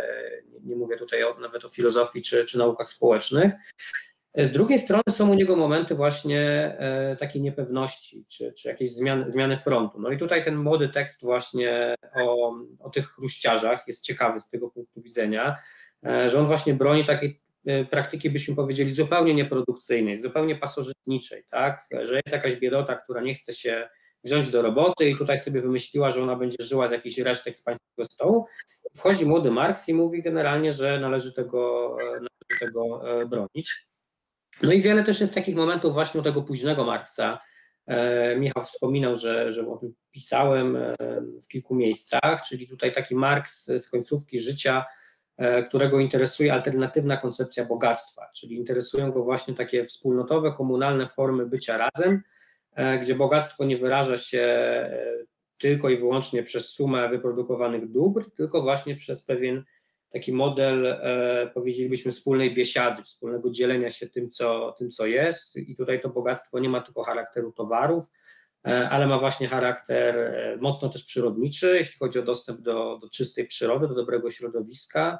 nie, 0.64 0.76
mówię 0.76 0.96
tutaj 0.96 1.24
o, 1.24 1.38
nawet 1.40 1.64
o 1.64 1.68
filozofii 1.68 2.22
czy, 2.22 2.44
czy 2.44 2.58
naukach 2.58 2.88
społecznych. 2.88 3.52
Z 4.38 4.52
drugiej 4.52 4.78
strony 4.78 5.02
są 5.10 5.30
u 5.30 5.34
niego 5.34 5.56
momenty 5.56 5.94
właśnie 5.94 6.40
e, 6.78 7.16
takiej 7.16 7.42
niepewności, 7.42 8.24
czy, 8.28 8.52
czy 8.52 8.68
jakiejś 8.68 8.90
zmiany, 8.90 9.30
zmiany 9.30 9.56
frontu. 9.56 10.00
No 10.00 10.10
i 10.10 10.18
tutaj 10.18 10.44
ten 10.44 10.56
młody 10.56 10.88
tekst 10.88 11.22
właśnie 11.22 11.94
o, 12.14 12.54
o 12.78 12.90
tych 12.90 13.08
chruściarzach 13.08 13.84
jest 13.86 14.04
ciekawy 14.04 14.40
z 14.40 14.50
tego 14.50 14.70
punktu 14.70 15.02
widzenia, 15.02 15.56
E, 16.06 16.30
że 16.30 16.38
on 16.38 16.46
właśnie 16.46 16.74
broni 16.74 17.04
takiej 17.04 17.40
e, 17.66 17.84
praktyki, 17.84 18.30
byśmy 18.30 18.54
powiedzieli, 18.54 18.92
zupełnie 18.92 19.34
nieprodukcyjnej, 19.34 20.16
zupełnie 20.16 20.56
pasożytniczej, 20.56 21.44
tak? 21.50 21.88
Że 22.02 22.16
jest 22.16 22.32
jakaś 22.32 22.56
biedota, 22.56 22.96
która 22.96 23.20
nie 23.20 23.34
chce 23.34 23.52
się 23.52 23.88
wziąć 24.24 24.48
do 24.48 24.62
roboty 24.62 25.10
i 25.10 25.16
tutaj 25.16 25.38
sobie 25.38 25.60
wymyśliła, 25.60 26.10
że 26.10 26.22
ona 26.22 26.36
będzie 26.36 26.64
żyła 26.64 26.88
z 26.88 26.92
jakichś 26.92 27.18
resztek 27.18 27.56
z 27.56 27.62
pańskiego 27.62 28.04
stołu. 28.04 28.46
Wchodzi 28.96 29.26
młody 29.26 29.50
Marks 29.50 29.88
i 29.88 29.94
mówi 29.94 30.22
generalnie, 30.22 30.72
że 30.72 30.98
należy 31.00 31.32
tego, 31.32 31.96
e, 32.00 32.04
należy 32.04 32.60
tego 32.60 33.02
bronić. 33.28 33.87
No 34.62 34.72
i 34.72 34.80
wiele 34.80 35.04
też 35.04 35.20
jest 35.20 35.34
takich 35.34 35.56
momentów 35.56 35.92
właśnie 35.92 36.22
tego 36.22 36.42
późnego 36.42 36.84
Marksa. 36.84 37.40
Michał 38.36 38.62
wspominał, 38.62 39.14
że, 39.14 39.52
że 39.52 39.68
o 39.68 39.76
tym 39.76 39.94
pisałem 40.10 40.78
w 41.42 41.48
kilku 41.48 41.74
miejscach, 41.74 42.42
czyli 42.48 42.68
tutaj 42.68 42.92
taki 42.92 43.14
Marks 43.14 43.66
z 43.66 43.90
końcówki 43.90 44.40
życia, 44.40 44.84
E, 45.38 45.62
którego 45.62 46.00
interesuje 46.00 46.52
alternatywna 46.52 47.16
koncepcja 47.16 47.64
bogactwa, 47.64 48.30
czyli 48.34 48.56
interesują 48.56 49.12
go 49.12 49.24
właśnie 49.24 49.54
takie 49.54 49.84
wspólnotowe, 49.84 50.52
komunalne 50.52 51.06
formy 51.06 51.46
bycia 51.46 51.78
razem, 51.78 52.22
e, 52.74 52.98
gdzie 52.98 53.14
bogactwo 53.14 53.64
nie 53.64 53.76
wyraża 53.76 54.16
się 54.16 54.40
e, 54.40 55.06
tylko 55.58 55.88
i 55.88 55.96
wyłącznie 55.96 56.42
przez 56.42 56.68
sumę 56.68 57.08
wyprodukowanych 57.08 57.90
dóbr, 57.90 58.30
tylko 58.36 58.62
właśnie 58.62 58.96
przez 58.96 59.24
pewien 59.24 59.64
taki 60.12 60.32
model, 60.32 60.96
powiedzielibyśmy, 61.54 62.12
wspólnej 62.12 62.54
biesiady, 62.54 63.02
wspólnego 63.02 63.50
dzielenia 63.50 63.90
się 63.90 64.06
tym 64.06 64.30
co, 64.30 64.74
tym, 64.78 64.90
co 64.90 65.06
jest. 65.06 65.56
I 65.56 65.76
tutaj 65.76 66.00
to 66.00 66.08
bogactwo 66.08 66.58
nie 66.58 66.68
ma 66.68 66.80
tylko 66.80 67.02
charakteru 67.02 67.52
towarów, 67.52 68.04
ale 68.62 69.06
ma 69.06 69.18
właśnie 69.18 69.48
charakter 69.48 70.14
mocno 70.60 70.88
też 70.88 71.04
przyrodniczy, 71.04 71.76
jeśli 71.76 71.98
chodzi 71.98 72.18
o 72.18 72.22
dostęp 72.22 72.60
do, 72.60 72.98
do 73.00 73.08
czystej 73.10 73.46
przyrody, 73.46 73.88
do 73.88 73.94
dobrego 73.94 74.30
środowiska, 74.30 75.18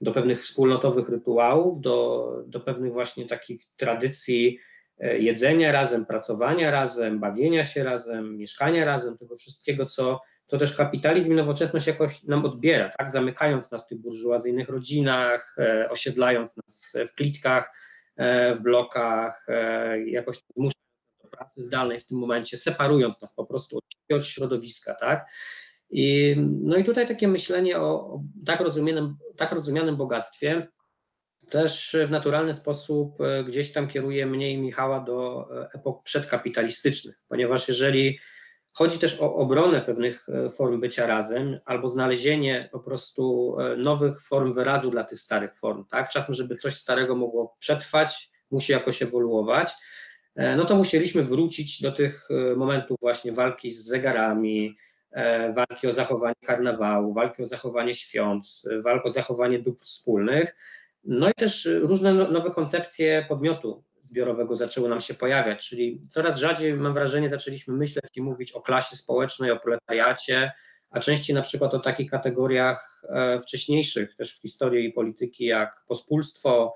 do 0.00 0.12
pewnych 0.12 0.42
wspólnotowych 0.42 1.08
rytuałów, 1.08 1.80
do, 1.80 2.28
do 2.46 2.60
pewnych 2.60 2.92
właśnie 2.92 3.26
takich 3.26 3.62
tradycji 3.76 4.58
e, 4.98 5.18
jedzenia 5.18 5.72
razem, 5.72 6.06
pracowania 6.06 6.70
razem, 6.70 7.20
bawienia 7.20 7.64
się 7.64 7.84
razem, 7.84 8.36
mieszkania 8.36 8.84
razem, 8.84 9.18
tego 9.18 9.36
wszystkiego, 9.36 9.86
co, 9.86 10.20
co 10.48 10.58
też 10.58 10.76
kapitalizm 10.76 11.32
i 11.32 11.36
nowoczesność 11.36 11.86
jakoś 11.86 12.22
nam 12.24 12.44
odbiera, 12.44 12.90
tak? 12.98 13.10
zamykając 13.10 13.70
nas 13.70 13.84
w 13.84 13.88
tych 13.88 13.98
burżuazyjnych 13.98 14.68
rodzinach, 14.68 15.56
e, 15.58 15.90
osiedlając 15.90 16.56
nas 16.56 16.96
w 17.08 17.14
klitkach, 17.14 17.72
e, 18.16 18.54
w 18.54 18.62
blokach, 18.62 19.46
jakoś 20.06 20.36
zmuszając 20.56 21.22
do 21.22 21.28
pracy 21.28 21.62
zdalnej 21.62 22.00
w 22.00 22.06
tym 22.06 22.18
momencie, 22.18 22.56
separując 22.56 23.20
nas 23.20 23.34
po 23.34 23.46
prostu 23.46 23.78
od 24.12 24.26
środowiska, 24.26 24.94
tak? 24.94 25.26
I, 25.90 26.36
no 26.38 26.76
i 26.76 26.84
tutaj 26.84 27.06
takie 27.06 27.28
myślenie 27.28 27.78
o, 27.78 27.82
o 27.82 28.22
tak, 28.46 28.60
rozumianym, 28.60 29.16
tak 29.36 29.52
rozumianym 29.52 29.96
bogactwie 29.96 30.68
też 31.50 31.96
w 32.06 32.10
naturalny 32.10 32.54
sposób 32.54 33.20
e, 33.20 33.44
gdzieś 33.44 33.72
tam 33.72 33.88
kieruje 33.88 34.26
mnie 34.26 34.52
i 34.52 34.58
Michała 34.58 35.00
do 35.00 35.48
e, 35.62 35.68
epok 35.74 36.02
przedkapitalistycznych, 36.02 37.20
ponieważ 37.28 37.68
jeżeli 37.68 38.18
chodzi 38.78 38.98
też 38.98 39.20
o 39.20 39.34
obronę 39.34 39.80
pewnych 39.80 40.26
e, 40.28 40.50
form 40.50 40.80
bycia 40.80 41.06
razem 41.06 41.58
albo 41.64 41.88
znalezienie 41.88 42.68
po 42.72 42.80
prostu 42.80 43.56
nowych 43.76 44.22
form 44.22 44.52
wyrazu 44.52 44.90
dla 44.90 45.04
tych 45.04 45.20
starych 45.20 45.54
form, 45.54 45.84
tak? 45.84 46.10
Czasem, 46.10 46.34
żeby 46.34 46.56
coś 46.56 46.74
starego 46.74 47.16
mogło 47.16 47.56
przetrwać, 47.58 48.30
musi 48.50 48.72
jakoś 48.72 49.02
ewoluować, 49.02 49.72
no 50.56 50.64
to 50.64 50.76
musieliśmy 50.76 51.22
wrócić 51.22 51.82
do 51.82 51.92
tych 51.92 52.28
momentów 52.56 52.96
właśnie 53.00 53.32
walki 53.32 53.70
z 53.70 53.84
zegarami, 53.84 54.76
E, 55.10 55.52
walki 55.52 55.86
o 55.86 55.92
zachowanie 55.92 56.34
karnawału, 56.44 57.14
walki 57.14 57.42
o 57.42 57.46
zachowanie 57.46 57.94
świąt, 57.94 58.46
walki 58.82 59.08
o 59.08 59.10
zachowanie 59.10 59.58
dóbr 59.58 59.84
wspólnych. 59.84 60.56
No 61.04 61.30
i 61.30 61.32
też 61.36 61.68
różne 61.80 62.14
no, 62.14 62.30
nowe 62.30 62.50
koncepcje 62.50 63.26
podmiotu 63.28 63.84
zbiorowego 64.02 64.56
zaczęły 64.56 64.88
nam 64.88 65.00
się 65.00 65.14
pojawiać, 65.14 65.68
czyli 65.68 66.00
coraz 66.08 66.40
rzadziej, 66.40 66.74
mam 66.74 66.94
wrażenie, 66.94 67.28
zaczęliśmy 67.28 67.74
myśleć 67.74 68.04
i 68.16 68.22
mówić 68.22 68.52
o 68.52 68.60
klasie 68.60 68.96
społecznej, 68.96 69.50
o 69.50 69.60
proletariacie, 69.60 70.52
a 70.90 71.00
częściej 71.00 71.36
na 71.36 71.42
przykład 71.42 71.74
o 71.74 71.78
takich 71.78 72.10
kategoriach 72.10 73.02
e, 73.08 73.40
wcześniejszych 73.40 74.16
też 74.16 74.38
w 74.38 74.42
historii 74.42 74.92
polityki 74.92 75.44
jak 75.44 75.82
pospólstwo, 75.88 76.74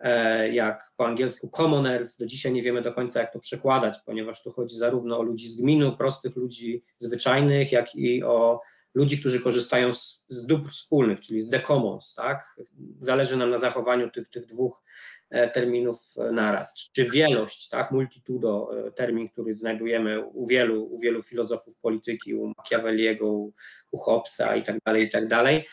E, 0.00 0.48
jak 0.52 0.92
po 0.96 1.06
angielsku 1.06 1.48
commoners, 1.48 2.16
do 2.16 2.26
dzisiaj 2.26 2.52
nie 2.52 2.62
wiemy 2.62 2.82
do 2.82 2.92
końca 2.92 3.20
jak 3.20 3.32
to 3.32 3.38
przekładać, 3.38 3.98
ponieważ 4.06 4.42
tu 4.42 4.52
chodzi 4.52 4.76
zarówno 4.76 5.18
o 5.18 5.22
ludzi 5.22 5.48
z 5.48 5.60
gminu, 5.60 5.96
prostych 5.96 6.36
ludzi 6.36 6.84
zwyczajnych, 6.98 7.72
jak 7.72 7.94
i 7.94 8.22
o 8.22 8.60
ludzi, 8.94 9.20
którzy 9.20 9.40
korzystają 9.40 9.92
z, 9.92 10.26
z 10.28 10.46
dóbr 10.46 10.70
wspólnych, 10.70 11.20
czyli 11.20 11.40
z 11.40 11.50
the 11.50 11.60
commons, 11.60 12.14
tak? 12.14 12.56
Zależy 13.00 13.36
nam 13.36 13.50
na 13.50 13.58
zachowaniu 13.58 14.10
tych, 14.10 14.28
tych 14.28 14.46
dwóch 14.46 14.82
terminów 15.52 15.96
naraz, 16.32 16.74
czy 16.92 17.10
wielość, 17.10 17.68
tak, 17.68 17.90
multitudo, 17.90 18.70
termin, 18.96 19.28
który 19.28 19.54
znajdujemy 19.54 20.24
u 20.24 20.46
wielu, 20.46 20.84
u 20.84 20.98
wielu 20.98 21.22
filozofów 21.22 21.78
polityki, 21.78 22.34
u 22.34 22.52
Machiavelliego, 22.56 23.26
u, 23.26 23.52
u 23.90 23.98
Hobbesa 23.98 24.56
i 24.56 24.62
tak 24.62 24.76
dalej, 24.86 25.04
i 25.04 25.10
tak 25.10 25.28
dalej. 25.28 25.64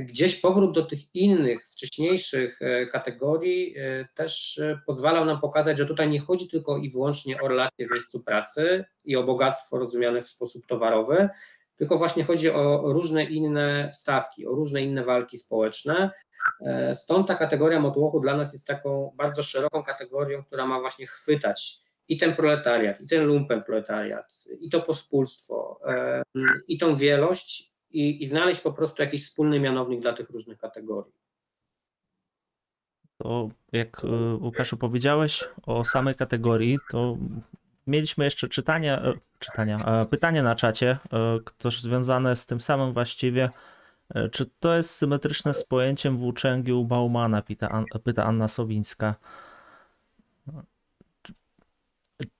Gdzieś 0.00 0.40
powrót 0.40 0.74
do 0.74 0.82
tych 0.82 1.14
innych, 1.14 1.68
wcześniejszych 1.68 2.58
kategorii 2.92 3.74
też 4.14 4.60
pozwalał 4.86 5.24
nam 5.24 5.40
pokazać, 5.40 5.78
że 5.78 5.86
tutaj 5.86 6.08
nie 6.08 6.20
chodzi 6.20 6.48
tylko 6.48 6.78
i 6.78 6.90
wyłącznie 6.90 7.40
o 7.40 7.48
relacje 7.48 7.86
w 7.86 7.90
miejscu 7.90 8.20
pracy 8.20 8.84
i 9.04 9.16
o 9.16 9.22
bogactwo 9.22 9.78
rozumiane 9.78 10.22
w 10.22 10.28
sposób 10.28 10.66
towarowy, 10.66 11.28
tylko 11.76 11.98
właśnie 11.98 12.24
chodzi 12.24 12.50
o 12.50 12.92
różne 12.92 13.24
inne 13.24 13.90
stawki, 13.92 14.46
o 14.46 14.50
różne 14.50 14.82
inne 14.82 15.04
walki 15.04 15.38
społeczne. 15.38 16.10
E, 16.66 16.94
stąd 16.94 17.28
ta 17.28 17.34
kategoria 17.34 17.80
motłochu 17.80 18.20
dla 18.20 18.36
nas 18.36 18.52
jest 18.52 18.66
taką 18.66 19.14
bardzo 19.16 19.42
szeroką 19.42 19.82
kategorią, 19.82 20.44
która 20.44 20.66
ma 20.66 20.80
właśnie 20.80 21.06
chwytać 21.06 21.84
i 22.08 22.16
ten 22.16 22.36
proletariat, 22.36 23.00
i 23.00 23.06
ten 23.06 23.26
lumpen 23.26 23.62
proletariat, 23.62 24.44
i 24.60 24.70
to 24.70 24.80
pospólstwo, 24.80 25.80
i 26.68 26.78
tą 26.78 26.96
wielość, 26.96 27.74
i, 27.90 28.22
i 28.22 28.26
znaleźć 28.26 28.60
po 28.60 28.72
prostu 28.72 29.02
jakiś 29.02 29.24
wspólny 29.24 29.60
mianownik 29.60 30.00
dla 30.00 30.12
tych 30.12 30.30
różnych 30.30 30.58
kategorii. 30.58 31.12
To 33.18 33.48
jak 33.72 34.04
e, 34.04 34.34
Łukaszu 34.34 34.76
powiedziałeś 34.76 35.44
o 35.66 35.84
samej 35.84 36.14
kategorii, 36.14 36.78
to 36.90 37.16
Mieliśmy 37.86 38.24
jeszcze 38.24 38.48
czytania, 38.48 39.02
e, 39.02 39.12
czytania, 39.38 39.76
e, 39.76 40.06
pytanie 40.06 40.42
na 40.42 40.54
czacie, 40.54 40.98
e, 41.12 41.38
też 41.58 41.80
związane 41.80 42.36
z 42.36 42.46
tym 42.46 42.60
samym 42.60 42.92
właściwie. 42.92 43.50
Czy 44.32 44.46
to 44.60 44.74
jest 44.74 44.90
symetryczne 44.90 45.54
z 45.54 45.64
pojęciem 45.64 46.16
włóczęgi 46.16 46.72
u 46.72 46.84
Baumana, 46.84 47.42
pyta, 47.42 47.84
pyta 48.04 48.24
Anna 48.24 48.48
Sowińska. 48.48 49.14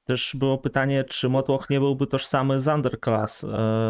Też 0.04 0.36
było 0.36 0.58
pytanie, 0.58 1.04
czy 1.04 1.28
Motłoch 1.28 1.70
nie 1.70 1.80
byłby 1.80 2.06
tożsamy 2.06 2.60
z 2.60 2.68
Underclass, 2.68 3.46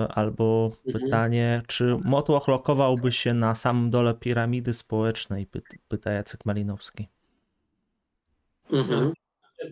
albo 0.09 0.71
mhm. 0.87 1.05
pytanie, 1.05 1.63
czy 1.67 1.97
Motłoch 2.05 2.49
lokowałby 2.49 3.13
się 3.13 3.35
na 3.35 3.55
samym 3.55 3.91
dole 3.91 4.15
piramidy 4.15 4.73
społecznej, 4.73 5.47
pyta 5.89 6.11
Jacek 6.11 6.47
Malinowski. 6.47 7.09
Mhm. 8.73 9.13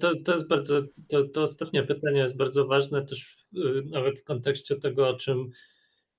To, 0.00 0.12
to 0.24 0.34
jest 0.34 0.48
bardzo, 0.48 0.82
to, 1.08 1.24
to 1.24 1.42
ostatnie 1.42 1.82
pytanie 1.82 2.18
jest 2.18 2.36
bardzo 2.36 2.66
ważne 2.66 3.06
też 3.06 3.36
w, 3.52 3.90
nawet 3.90 4.18
w 4.18 4.24
kontekście 4.24 4.76
tego, 4.76 5.08
o 5.08 5.14
czym 5.14 5.50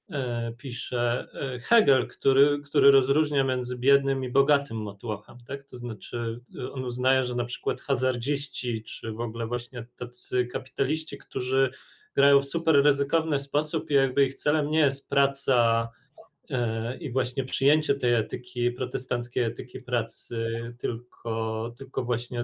e, 0.09 0.53
pisze 0.57 1.27
e, 1.33 1.59
Hegel, 1.59 2.07
który, 2.07 2.61
który 2.65 2.91
rozróżnia 2.91 3.43
między 3.43 3.77
biednym 3.77 4.23
i 4.23 4.29
bogatym 4.29 4.77
motłochem. 4.77 5.37
Tak? 5.47 5.63
To 5.67 5.77
znaczy, 5.77 6.39
on 6.71 6.85
uznaje, 6.85 7.23
że 7.23 7.35
na 7.35 7.45
przykład 7.45 7.81
hazardziści, 7.81 8.83
czy 8.83 9.11
w 9.11 9.19
ogóle 9.19 9.47
właśnie 9.47 9.85
tacy 9.95 10.45
kapitaliści, 10.45 11.17
którzy 11.17 11.71
grają 12.15 12.41
w 12.41 12.45
super 12.45 12.75
ryzykowny 12.75 13.39
sposób 13.39 13.91
i 13.91 13.93
jakby 13.93 14.25
ich 14.25 14.35
celem 14.35 14.71
nie 14.71 14.79
jest 14.79 15.09
praca 15.09 15.89
i 16.99 17.11
właśnie 17.11 17.43
przyjęcie 17.43 17.95
tej 17.95 18.13
etyki, 18.13 18.71
protestanckiej 18.71 19.43
etyki 19.43 19.79
pracy, 19.79 20.37
tylko, 20.79 21.73
tylko 21.77 22.03
właśnie 22.03 22.43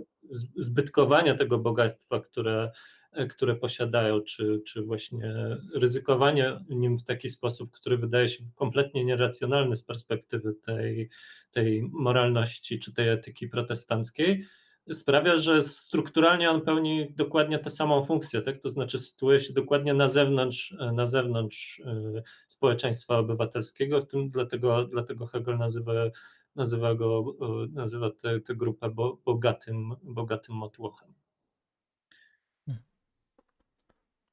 zbytkowania 0.56 1.36
tego 1.36 1.58
bogactwa, 1.58 2.20
które, 2.20 2.72
e, 3.12 3.28
które 3.28 3.56
posiadają, 3.56 4.22
czy, 4.22 4.62
czy 4.68 4.82
właśnie 4.82 5.34
ryzykowanie 5.74 6.60
nim 6.70 6.98
w 6.98 7.04
taki 7.04 7.30
sposób, 7.30 7.72
który 7.72 7.98
wydaje 7.98 8.28
się 8.28 8.44
kompletnie 8.56 9.06
nieracjonalny 9.06 9.76
z 9.76 9.84
perspektywy 9.84 10.54
tej, 10.54 11.10
tej 11.52 11.90
moralności 11.92 12.80
czy 12.80 12.94
tej 12.94 13.10
etyki 13.10 13.48
protestanckiej, 13.48 14.46
sprawia, 14.94 15.38
że 15.38 15.64
strukturalnie 15.64 16.50
on 16.50 16.62
pełni 16.62 17.14
dokładnie 17.16 17.60
tę 17.60 17.70
samą 17.70 18.06
funkcję, 18.06 18.42
tak? 18.42 18.60
to 18.60 18.70
znaczy 18.70 19.00
sytuuje 19.00 19.40
się 19.40 19.54
dokładnie 19.54 19.94
na 19.94 20.10
zewnątrz, 20.10 20.76
na 20.94 21.06
zewnątrz 21.06 21.80
e, 21.80 22.24
społeczeństwa 22.48 23.18
obywatelskiego, 23.18 24.02
w 24.02 24.08
tym 24.08 24.30
dlatego, 24.30 24.86
dlatego 24.86 25.26
Hegel 25.26 25.58
nazywa, 25.58 25.94
nazywa, 26.56 26.96
go, 26.96 27.36
e, 27.42 27.68
nazywa 27.72 28.12
tę, 28.12 28.40
tę 28.40 28.56
grupę 28.56 28.90
bogatym, 29.26 29.96
bogatym 30.04 30.56
motłochem. 30.56 31.14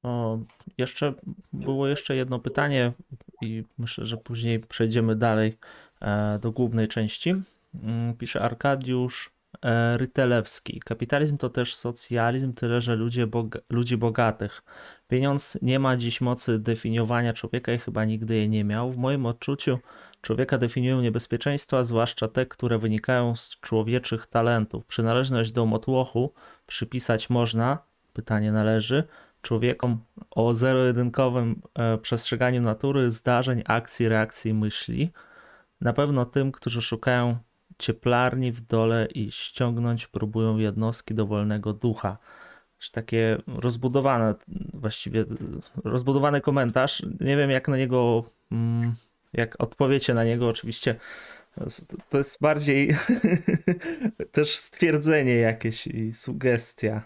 O, 0.03 0.39
jeszcze 0.77 1.13
było 1.53 1.87
jeszcze 1.87 2.15
jedno 2.15 2.39
pytanie 2.39 2.93
i 3.41 3.63
myślę, 3.77 4.05
że 4.05 4.17
później 4.17 4.59
przejdziemy 4.59 5.15
dalej 5.15 5.57
e, 6.01 6.39
do 6.39 6.51
głównej 6.51 6.87
części. 6.87 7.33
Mm, 7.83 8.15
pisze 8.17 8.41
Arkadiusz 8.41 9.36
Rytelewski. 9.95 10.79
Kapitalizm 10.79 11.37
to 11.37 11.49
też 11.49 11.75
socjalizm, 11.75 12.53
tyle 12.53 12.81
że 12.81 12.95
ludzie 12.95 13.27
boga 13.27 13.59
ludzi 13.69 13.97
bogatych. 13.97 14.63
Pieniądz 15.07 15.57
nie 15.61 15.79
ma 15.79 15.97
dziś 15.97 16.21
mocy 16.21 16.59
definiowania 16.59 17.33
człowieka 17.33 17.73
i 17.73 17.77
chyba 17.77 18.05
nigdy 18.05 18.35
jej 18.35 18.49
nie 18.49 18.63
miał. 18.63 18.91
W 18.91 18.97
moim 18.97 19.25
odczuciu 19.25 19.79
człowieka 20.21 20.57
definiują 20.57 21.01
niebezpieczeństwa, 21.01 21.83
zwłaszcza 21.83 22.27
te, 22.27 22.45
które 22.45 22.77
wynikają 22.77 23.35
z 23.35 23.49
człowieczych 23.49 24.25
talentów. 24.25 24.85
Przynależność 24.85 25.51
do 25.51 25.65
motłochu 25.65 26.33
przypisać 26.67 27.29
można, 27.29 27.77
pytanie 28.13 28.51
należy, 28.51 29.03
człowiekom 29.41 29.99
o 30.31 30.53
zero-jedynkowym 30.53 31.61
e, 31.75 31.97
przestrzeganiu 31.97 32.61
natury, 32.61 33.11
zdarzeń, 33.11 33.63
akcji, 33.65 34.09
reakcji, 34.09 34.53
myśli. 34.53 35.11
Na 35.81 35.93
pewno 35.93 36.25
tym, 36.25 36.51
którzy 36.51 36.81
szukają 36.81 37.37
cieplarni 37.79 38.51
w 38.51 38.61
dole 38.61 39.07
i 39.15 39.31
ściągnąć 39.31 40.07
próbują 40.07 40.57
jednostki 40.57 41.13
dowolnego 41.13 41.73
ducha. 41.73 42.17
Takie 42.91 43.37
rozbudowane, 43.47 44.35
właściwie 44.73 45.25
rozbudowany 45.83 46.41
komentarz. 46.41 47.03
Nie 47.19 47.37
wiem, 47.37 47.49
jak 47.49 47.67
na 47.67 47.77
niego, 47.77 48.23
mm, 48.51 48.95
jak 49.33 49.61
odpowiecie 49.61 50.13
na 50.13 50.23
niego, 50.23 50.47
oczywiście. 50.47 50.95
To 52.09 52.17
jest 52.17 52.41
bardziej 52.41 52.95
też 54.31 54.55
stwierdzenie 54.55 55.35
jakieś 55.35 55.87
i 55.87 56.13
sugestia. 56.13 57.01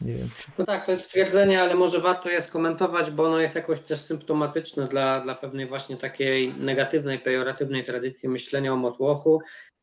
Nie 0.00 0.14
wiem. 0.14 0.28
Czy... 0.38 0.50
No 0.58 0.66
tak, 0.66 0.86
to 0.86 0.92
jest 0.92 1.04
stwierdzenie, 1.04 1.62
ale 1.62 1.74
może 1.74 2.00
warto 2.00 2.30
je 2.30 2.42
skomentować, 2.42 3.10
bo 3.10 3.24
ono 3.24 3.40
jest 3.40 3.54
jakoś 3.54 3.80
też 3.80 4.00
symptomatyczne 4.00 4.86
dla, 4.86 5.20
dla 5.20 5.34
pewnej 5.34 5.66
właśnie 5.66 5.96
takiej 5.96 6.52
negatywnej, 6.60 7.18
pejoratywnej 7.18 7.84
tradycji 7.84 8.28
myślenia 8.28 8.72
o 8.72 8.76
motłochu. 8.76 9.40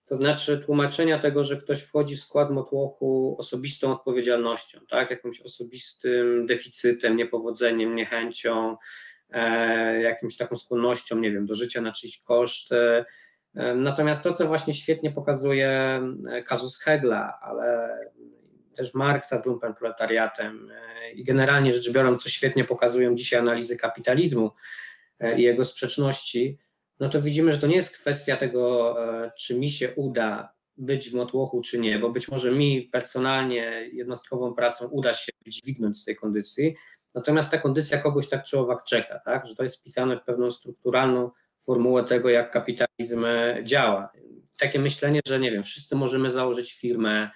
To 0.07 0.15
znaczy 0.15 0.63
tłumaczenia 0.65 1.19
tego, 1.19 1.43
że 1.43 1.57
ktoś 1.57 1.81
wchodzi 1.81 2.15
w 2.15 2.19
skład 2.19 2.51
motłochu 2.51 3.35
osobistą 3.39 3.91
odpowiedzialnością, 3.91 4.79
tak? 4.89 5.11
jakimś 5.11 5.41
osobistym 5.41 6.45
deficytem, 6.45 7.17
niepowodzeniem, 7.17 7.95
niechęcią, 7.95 8.77
e, 9.29 10.01
jakimś 10.01 10.37
taką 10.37 10.55
skłonnością, 10.55 11.19
nie 11.19 11.31
wiem, 11.31 11.45
do 11.45 11.55
życia 11.55 11.81
na 11.81 11.91
czyjś 11.91 12.21
koszt. 12.21 12.71
E, 12.71 13.05
Natomiast 13.75 14.23
to, 14.23 14.33
co 14.33 14.47
właśnie 14.47 14.73
świetnie 14.73 15.11
pokazuje 15.11 15.69
e, 16.31 16.41
kazus 16.41 16.79
Hegla, 16.79 17.39
ale 17.41 17.97
też 18.77 18.93
Marksa 18.93 19.37
z 19.37 19.45
lumpenproletariatem 19.45 20.71
e, 20.71 21.11
i 21.11 21.23
generalnie 21.23 21.73
rzecz 21.73 21.91
biorąc, 21.91 22.23
co 22.23 22.29
świetnie 22.29 22.63
pokazują 22.63 23.15
dzisiaj 23.15 23.39
analizy 23.39 23.77
kapitalizmu 23.77 24.51
e, 25.19 25.39
i 25.39 25.41
jego 25.41 25.63
sprzeczności, 25.63 26.57
no 26.99 27.09
to 27.09 27.21
widzimy, 27.21 27.53
że 27.53 27.59
to 27.59 27.67
nie 27.67 27.75
jest 27.75 27.97
kwestia 27.97 28.37
tego, 28.37 28.95
e, 29.25 29.31
czy 29.37 29.59
mi 29.59 29.69
się 29.69 29.93
uda 29.95 30.53
być 30.77 31.09
w 31.09 31.13
motłochu, 31.13 31.61
czy 31.61 31.79
nie, 31.79 31.99
bo 31.99 32.09
być 32.09 32.27
może 32.27 32.51
mi 32.51 32.81
personalnie 32.81 33.89
jednostkową 33.93 34.53
pracą 34.53 34.87
uda 34.87 35.13
się 35.13 35.31
dźwignąć 35.47 36.01
z 36.01 36.05
tej 36.05 36.15
kondycji, 36.15 36.75
natomiast 37.15 37.51
ta 37.51 37.57
kondycja 37.57 37.97
kogoś 37.97 38.29
tak 38.29 38.43
czy 38.43 38.59
owak 38.59 38.85
czeka, 38.85 39.19
tak? 39.25 39.45
że 39.45 39.55
to 39.55 39.63
jest 39.63 39.77
wpisane 39.77 40.17
w 40.17 40.23
pewną 40.23 40.51
strukturalną 40.51 41.31
formułę 41.65 42.03
tego, 42.03 42.29
jak 42.29 42.51
kapitalizm 42.51 43.25
działa. 43.63 44.11
Takie 44.59 44.79
myślenie, 44.79 45.19
że 45.27 45.39
nie 45.39 45.51
wiem, 45.51 45.63
wszyscy 45.63 45.95
możemy 45.95 46.31
założyć 46.31 46.73
firmę, 46.73 47.29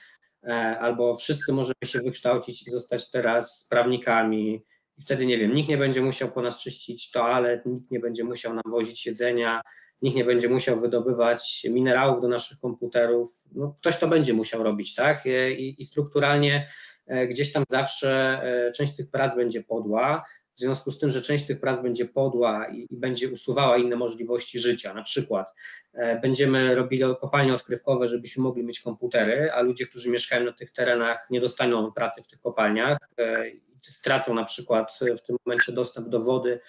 albo 0.79 1.13
wszyscy 1.13 1.53
możemy 1.53 1.75
się 1.85 1.99
wykształcić 1.99 2.67
i 2.67 2.71
zostać 2.71 3.11
teraz 3.11 3.67
prawnikami. 3.69 4.65
I 4.97 5.01
wtedy, 5.01 5.25
nie 5.25 5.37
wiem, 5.37 5.53
nikt 5.53 5.69
nie 5.69 5.77
będzie 5.77 6.01
musiał 6.01 6.31
po 6.31 6.41
nas 6.41 6.57
czyścić 6.57 7.11
toalet, 7.11 7.65
nikt 7.65 7.91
nie 7.91 7.99
będzie 7.99 8.23
musiał 8.23 8.53
nam 8.53 8.63
wozić 8.71 9.05
jedzenia, 9.05 9.61
nikt 10.01 10.15
nie 10.15 10.25
będzie 10.25 10.49
musiał 10.49 10.79
wydobywać 10.79 11.67
minerałów 11.69 12.21
do 12.21 12.27
naszych 12.27 12.59
komputerów, 12.59 13.29
no, 13.51 13.75
ktoś 13.77 13.97
to 13.97 14.07
będzie 14.07 14.33
musiał 14.33 14.63
robić, 14.63 14.95
tak? 14.95 15.27
E, 15.27 15.51
I, 15.51 15.81
i 15.81 15.83
strukturalnie 15.83 16.67
e, 17.07 17.27
gdzieś 17.27 17.51
tam 17.51 17.63
zawsze 17.69 18.41
część 18.75 18.95
tych 18.95 19.09
prac 19.09 19.35
będzie 19.35 19.63
podła, 19.63 20.23
w 20.62 20.64
związku 20.64 20.91
z 20.91 20.99
tym, 20.99 21.12
że 21.12 21.22
część 21.22 21.45
tych 21.45 21.59
prac 21.59 21.82
będzie 21.82 22.05
podła 22.05 22.68
i, 22.68 22.88
i, 22.89 22.97
będzie 22.97 23.30
usuwała 23.30 23.78
inne 23.78 23.95
możliwości 23.95 24.59
życia, 24.59 24.93
na 24.93 25.03
przykład 25.03 25.53
e, 25.93 26.20
będziemy 26.20 26.76
robili 26.76 27.03
kopalnie 27.20 27.53
odkrywkowe, 27.53 28.07
żebyśmy 28.07 28.43
mogli 28.43 28.64
mieć 28.64 28.80
komputery, 28.80 29.51
a 29.51 29.62
ludzie, 29.62 29.86
którzy 29.86 30.09
mieszkają 30.09 30.45
na 30.45 30.53
tych 30.53 30.72
terenach 30.72 31.28
nie 31.30 31.39
dostaną 31.39 31.91
pracy 31.91 32.24
w 32.24 32.28
tych 32.28 32.39
kopalniach, 32.39 32.97
e, 33.20 33.45
stracą 33.82 34.34
na 34.34 34.43
przykład 34.43 34.93
w 35.18 35.22
tym 35.22 35.36
momencie 35.45 35.72
dostęp 35.72 36.09
do 36.09 36.20
wody, 36.20 36.59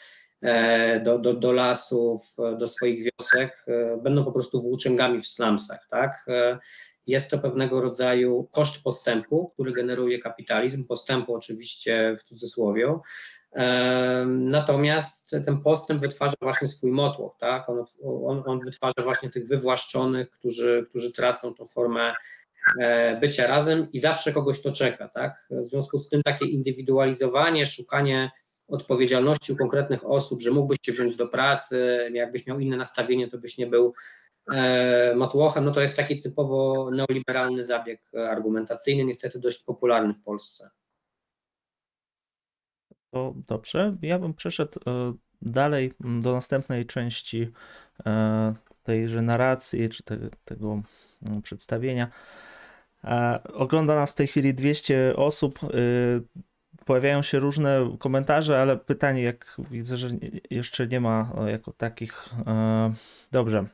e, 0.43 1.01
do, 1.01 1.19
do, 1.19 1.35
do 1.35 1.53
lasów, 1.53 2.37
do 2.59 2.67
swoich 2.67 3.05
wiosek, 3.05 3.65
e, 3.69 3.97
będą 3.97 4.25
po 4.25 4.33
prostu 4.33 4.63
włóczęgami 4.63 5.21
w 5.21 5.27
slumsach, 5.27 5.87
tak? 5.91 6.25
E, 6.29 6.59
jest 7.07 7.31
to 7.31 7.39
pewnego 7.39 7.81
rodzaju 7.81 8.49
koszt 8.51 8.83
postępu, 8.83 9.51
który 9.55 9.73
generuje 9.73 10.19
kapitalizm, 10.19 10.87
postępu 10.87 11.35
oczywiście 11.35 12.15
w 12.19 12.23
cudzysłowie. 12.23 12.99
Natomiast 14.27 15.37
ten 15.45 15.61
postęp 15.61 16.01
wytwarza 16.01 16.35
właśnie 16.41 16.69
swój 16.69 16.91
motłoch, 16.91 17.37
tak? 17.39 17.69
On, 17.69 17.85
on, 18.27 18.43
on 18.47 18.61
wytwarza 18.61 19.03
właśnie 19.05 19.31
tych 19.31 19.49
wywłaszczonych, 19.49 20.31
którzy, 20.31 20.87
którzy 20.89 21.13
tracą 21.13 21.55
tą 21.55 21.65
formę 21.65 22.15
e, 22.81 23.21
bycia 23.21 23.47
razem 23.47 23.87
i 23.93 23.99
zawsze 23.99 24.33
kogoś 24.33 24.63
to 24.63 24.73
czeka, 24.73 25.09
tak? 25.09 25.47
W 25.51 25.67
związku 25.67 25.99
z 25.99 26.09
tym 26.09 26.23
takie 26.23 26.47
indywidualizowanie, 26.47 27.67
szukanie 27.67 28.31
odpowiedzialności 28.69 29.53
u 29.53 29.57
konkretnych 29.57 30.11
osób, 30.11 30.41
że 30.41 30.51
mógłbyś 30.51 30.79
się 30.87 30.93
wziąć 30.93 31.17
do 31.17 31.29
pracy, 31.29 32.11
jakbyś 32.13 32.47
miał 32.47 32.61
inne 32.61 32.77
nastawienie, 32.77 33.29
to 33.29 33.39
byś 33.39 33.59
nie 33.59 33.67
był 33.67 33.95
e, 34.53 35.15
matłochem, 35.17 35.65
no 35.65 35.73
to 35.73 35.81
jest 35.81 35.97
taki 35.97 36.21
typowo 36.21 36.91
neoliberalny 36.91 37.65
zabieg 37.65 38.01
argumentacyjny, 38.29 39.05
niestety 39.05 39.39
dość 39.39 39.65
popularny 39.65 40.15
w 40.15 40.23
Polsce. 40.23 40.71
To 43.13 43.35
dobrze. 43.47 43.97
Ja 44.03 44.19
bym 44.19 44.35
przeszedł 44.35 44.81
e, 44.87 45.15
dalej 45.43 45.93
do 46.01 46.33
następnej 46.33 46.87
części 46.87 47.51
e, 48.07 48.55
tejże 48.83 49.23
narracji, 49.23 49.89
czy 49.89 50.03
te, 50.03 50.19
tego 50.45 50.83
no, 51.23 51.41
przedstawienia. 51.43 52.09
E, 53.05 53.41
ogląda 53.55 53.95
nas 53.95 54.13
w 54.13 54.15
tej 54.15 54.27
chwili 54.27 54.55
200 54.55 55.17
osób. 55.17 55.59
Pojawiają 56.85 57.23
się 57.23 57.39
różne 57.39 57.97
komentarze, 57.99 58.61
ale 58.61 58.77
pytanie, 58.77 59.23
jak 59.23 59.57
widzę, 59.71 59.97
że 59.97 60.11
jeszcze 60.51 60.87
nie 60.87 61.01
ma 61.01 61.33
jako 61.47 61.73
takich. 61.73 62.29
Dobrze 63.33 63.67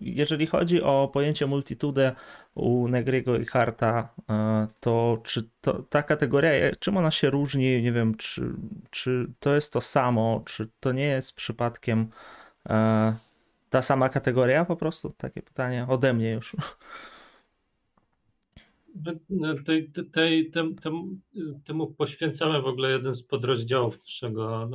jeżeli 0.00 0.46
chodzi 0.46 0.82
o 0.82 1.10
pojęcie 1.12 1.46
multitude 1.46 2.14
u 2.54 2.88
Negriego 2.88 3.36
i 3.36 3.44
Harta, 3.44 4.14
e, 4.30 4.66
to 4.80 5.20
czy 5.24 5.48
to, 5.60 5.82
ta 5.82 6.02
kategoria, 6.02 6.50
czym 6.78 6.96
ona 6.96 7.10
się 7.10 7.30
różni? 7.30 7.82
Nie 7.82 7.92
wiem, 7.92 8.14
czy, 8.14 8.52
czy 8.90 9.26
to 9.40 9.54
jest 9.54 9.72
to 9.72 9.80
samo, 9.80 10.42
czy 10.46 10.68
to 10.80 10.92
nie 10.92 11.06
jest 11.06 11.36
przypadkiem 11.36 12.08
e, 12.68 13.14
ta 13.70 13.82
sama 13.82 14.08
kategoria 14.08 14.64
po 14.64 14.76
prostu? 14.76 15.14
Takie 15.18 15.42
pytanie 15.42 15.86
ode 15.88 16.14
mnie 16.14 16.30
już. 16.32 16.56
Tej, 19.66 19.92
tej, 20.12 20.50
tem, 20.50 20.74
tem, 20.74 21.20
temu 21.64 21.86
poświęcamy 21.86 22.62
w 22.62 22.66
ogóle 22.66 22.90
jeden 22.90 23.14
z 23.14 23.22
podrozdziałów 23.22 23.98
naszego, 23.98 24.70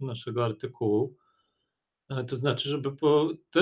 naszego 0.00 0.44
artykułu 0.44 1.16
to 2.28 2.36
znaczy, 2.36 2.68
żeby 2.68 2.96
po. 2.96 3.32
To, 3.50 3.60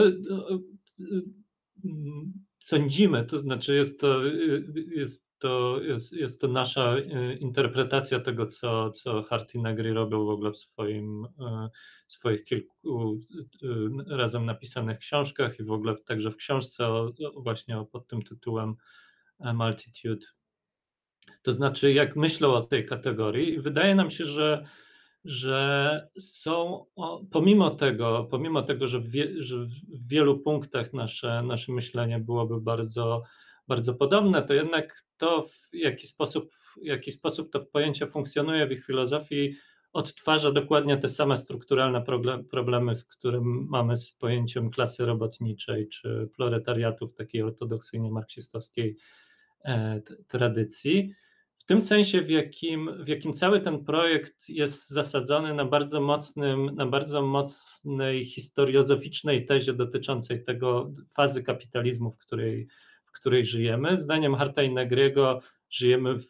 mm, 1.85 2.33
sądzimy, 2.61 3.25
to 3.25 3.39
znaczy 3.39 3.75
jest 3.75 4.01
to, 4.01 4.25
jest 4.87 5.25
to, 5.45 5.81
jest, 5.83 6.13
jest 6.13 6.41
to 6.41 6.49
nasza 6.49 6.97
e, 6.97 7.35
interpretacja 7.35 8.21
tego, 8.21 8.47
co, 8.47 8.91
co 8.91 9.23
Hart 9.23 9.55
i 9.55 9.59
Negri 9.59 9.93
robią 9.93 10.25
w 10.25 10.29
ogóle 10.29 10.53
w 10.53 10.57
swoim, 10.57 11.25
e, 11.25 11.69
swoich 12.09 12.45
kilku 12.45 13.19
e, 14.09 14.17
razem 14.17 14.47
napisanych 14.47 14.99
książkach 14.99 15.61
i 15.61 15.65
w 15.65 15.73
ogóle 15.73 15.97
także 15.97 16.31
w 16.31 16.37
książce 16.37 16.87
o, 16.89 17.13
właśnie 17.37 17.85
pod 17.93 18.07
tym 18.07 18.23
tytułem 18.23 18.75
Multitude. 19.41 20.27
To 21.43 21.53
znaczy, 21.53 21.93
jak 21.93 22.17
myślą 22.17 22.53
o 22.53 22.63
tej 22.63 22.87
kategorii, 22.87 23.61
wydaje 23.61 23.95
nam 23.95 24.11
się, 24.11 24.25
że 24.25 24.67
że 25.25 26.09
są, 26.19 26.87
pomimo 27.31 27.71
tego, 27.71 28.29
pomimo 28.31 28.63
tego, 28.63 28.87
że 28.87 29.01
w, 29.01 29.09
wie, 29.11 29.43
że 29.43 29.57
w 29.89 30.09
wielu 30.09 30.39
punktach 30.39 30.93
nasze, 30.93 31.43
nasze 31.43 31.73
myślenie 31.73 32.19
byłoby 32.19 32.61
bardzo, 32.61 33.23
bardzo 33.69 33.95
podobne, 33.95 34.43
to 34.43 34.55
jednak 34.55 35.05
to, 35.17 35.43
w 35.43 35.69
jaki 35.73 36.07
sposób, 36.07 36.55
w 36.55 36.85
jaki 36.85 37.13
sposób 37.13 37.53
to 37.53 37.61
pojęcie 37.61 38.07
funkcjonuje 38.07 38.67
w 38.67 38.73
ich 38.73 38.85
filozofii, 38.85 39.57
odtwarza 39.93 40.53
dokładnie 40.53 40.97
te 40.97 41.09
same 41.09 41.37
strukturalne 41.37 42.05
problemy, 42.51 42.97
z 42.97 43.05
którym 43.05 43.67
mamy 43.71 43.97
z 43.97 44.13
pojęciem 44.13 44.71
klasy 44.71 45.05
robotniczej 45.05 45.89
czy 45.89 46.29
proletariatu 46.37 47.09
w 47.09 47.15
takiej 47.15 47.43
ortodoksyjnie 47.43 48.11
marksistowskiej 48.11 48.97
e, 49.65 50.01
tradycji 50.29 51.15
w 51.65 51.67
tym 51.67 51.83
sensie, 51.83 52.23
w 52.23 52.31
jakim, 52.31 53.05
w 53.05 53.09
jakim 53.09 53.35
cały 53.35 53.61
ten 53.61 53.85
projekt 53.85 54.49
jest 54.49 54.91
zasadzony 54.91 55.55
na 55.55 55.65
bardzo 55.65 56.01
mocnym, 56.01 56.71
na 56.75 56.87
bardzo 56.87 57.23
mocnej 57.23 58.25
historiozoficznej 58.25 59.45
tezie 59.45 59.73
dotyczącej 59.73 60.45
tego 60.45 60.93
fazy 61.15 61.43
kapitalizmu, 61.43 62.11
w 62.11 62.19
której, 62.19 62.69
w 63.05 63.13
której 63.13 63.45
żyjemy. 63.45 63.97
Zdaniem 63.97 64.35
Harta 64.35 64.63
i 64.63 64.75
Negriego 64.75 65.41
żyjemy 65.71 66.19
w 66.19 66.27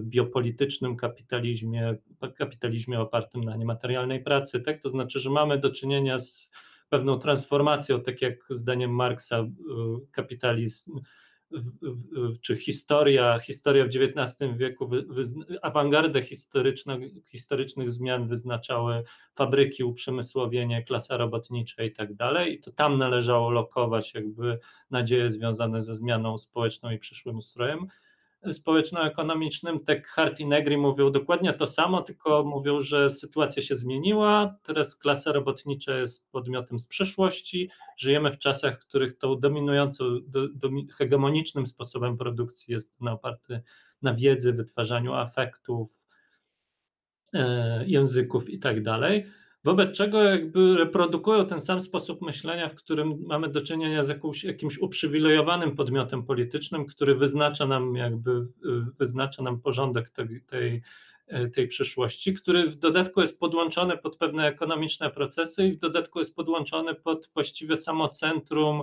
biopolitycznym 0.00 0.96
kapitalizmie, 0.96 1.96
kapitalizmie 2.36 3.00
opartym 3.00 3.44
na 3.44 3.56
niematerialnej 3.56 4.22
pracy, 4.22 4.60
tak? 4.60 4.82
To 4.82 4.88
znaczy, 4.88 5.20
że 5.20 5.30
mamy 5.30 5.58
do 5.58 5.70
czynienia 5.70 6.18
z 6.18 6.50
pewną 6.88 7.18
transformacją, 7.18 8.00
tak 8.00 8.22
jak 8.22 8.34
zdaniem 8.50 8.90
Marksa 8.90 9.40
y, 9.40 9.46
kapitalizm 10.12 11.00
czy 12.40 12.56
historia, 12.56 13.38
historia 13.38 13.84
w 13.84 13.88
XIX 13.88 14.56
wieku, 14.56 14.90
awangardę 15.62 16.22
historycznych 17.26 17.90
zmian 17.90 18.28
wyznaczały 18.28 19.04
fabryki, 19.34 19.84
uprzemysłowienie, 19.84 20.82
klasa 20.82 21.16
robotnicza 21.16 21.82
i 21.82 21.92
tak 21.92 22.14
dalej. 22.14 22.54
I 22.54 22.60
to 22.60 22.72
tam 22.72 22.98
należało 22.98 23.50
lokować 23.50 24.14
jakby 24.14 24.58
nadzieje 24.90 25.30
związane 25.30 25.82
ze 25.82 25.96
zmianą 25.96 26.38
społeczną 26.38 26.90
i 26.90 26.98
przyszłym 26.98 27.36
ustrojem 27.36 27.86
społeczno-ekonomicznym. 28.52 29.78
Hart 30.04 30.40
i 30.40 30.46
Negri 30.46 30.76
mówią 30.76 31.10
dokładnie 31.10 31.52
to 31.52 31.66
samo, 31.66 32.02
tylko 32.02 32.44
mówią, 32.44 32.80
że 32.80 33.10
sytuacja 33.10 33.62
się 33.62 33.76
zmieniła, 33.76 34.56
teraz 34.62 34.96
klasa 34.96 35.32
robotnicza 35.32 35.98
jest 35.98 36.30
podmiotem 36.30 36.78
z 36.78 36.86
przeszłości, 36.86 37.70
żyjemy 37.96 38.30
w 38.30 38.38
czasach, 38.38 38.80
w 38.80 38.86
których 38.86 39.18
tą 39.18 39.40
dominującą, 39.40 40.04
do, 40.26 40.48
do, 40.48 40.68
hegemonicznym 40.98 41.66
sposobem 41.66 42.16
produkcji 42.16 42.74
jest 42.74 42.92
oparty 43.00 43.62
na 44.02 44.14
wiedzy, 44.14 44.52
wytwarzaniu 44.52 45.14
afektów, 45.14 46.00
e, 47.34 47.84
języków 47.86 48.50
i 48.50 48.58
tak 48.58 48.82
dalej 48.82 49.26
wobec 49.64 49.96
czego 49.96 50.22
jakby 50.22 50.76
reprodukują 50.76 51.46
ten 51.46 51.60
sam 51.60 51.80
sposób 51.80 52.22
myślenia, 52.22 52.68
w 52.68 52.74
którym 52.74 53.24
mamy 53.26 53.48
do 53.48 53.60
czynienia 53.60 54.04
z 54.04 54.08
jakąś, 54.08 54.44
jakimś 54.44 54.78
uprzywilejowanym 54.78 55.76
podmiotem 55.76 56.22
politycznym, 56.22 56.86
który 56.86 57.14
wyznacza 57.14 57.66
nam 57.66 57.96
jakby, 57.96 58.30
y, 58.30 58.46
wyznacza 58.98 59.42
nam 59.42 59.60
porządek 59.60 60.10
tej, 60.10 60.40
tej, 60.40 60.82
tej 61.54 61.68
przyszłości, 61.68 62.34
który 62.34 62.70
w 62.70 62.76
dodatku 62.76 63.20
jest 63.20 63.38
podłączony 63.38 63.96
pod 63.96 64.16
pewne 64.16 64.46
ekonomiczne 64.46 65.10
procesy 65.10 65.66
i 65.66 65.72
w 65.72 65.78
dodatku 65.78 66.18
jest 66.18 66.36
podłączony 66.36 66.94
pod 66.94 67.28
właściwie 67.34 67.76
samo 67.76 68.08
centrum 68.08 68.82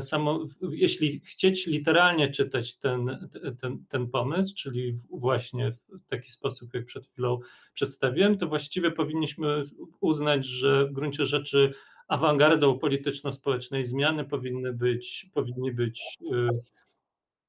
samo, 0.00 0.44
jeśli 0.70 1.20
chcieć 1.20 1.66
literalnie 1.66 2.30
czytać 2.30 2.76
ten, 2.76 3.28
ten, 3.60 3.84
ten 3.88 4.10
pomysł, 4.10 4.54
czyli 4.54 4.98
właśnie 5.10 5.76
w 5.88 6.06
taki 6.06 6.30
sposób, 6.30 6.74
jak 6.74 6.86
przed 6.86 7.06
chwilą 7.06 7.40
przedstawiłem, 7.74 8.38
to 8.38 8.46
właściwie 8.46 8.90
powinniśmy 8.90 9.64
uznać, 10.00 10.46
że 10.46 10.86
w 10.86 10.92
gruncie 10.92 11.26
rzeczy 11.26 11.74
awangardą 12.08 12.78
polityczno-społecznej 12.78 13.84
zmiany 13.84 14.24
powinny 14.24 14.72
być, 14.72 15.30
powinni 15.34 15.72
być 15.72 16.18
y, 16.22 16.48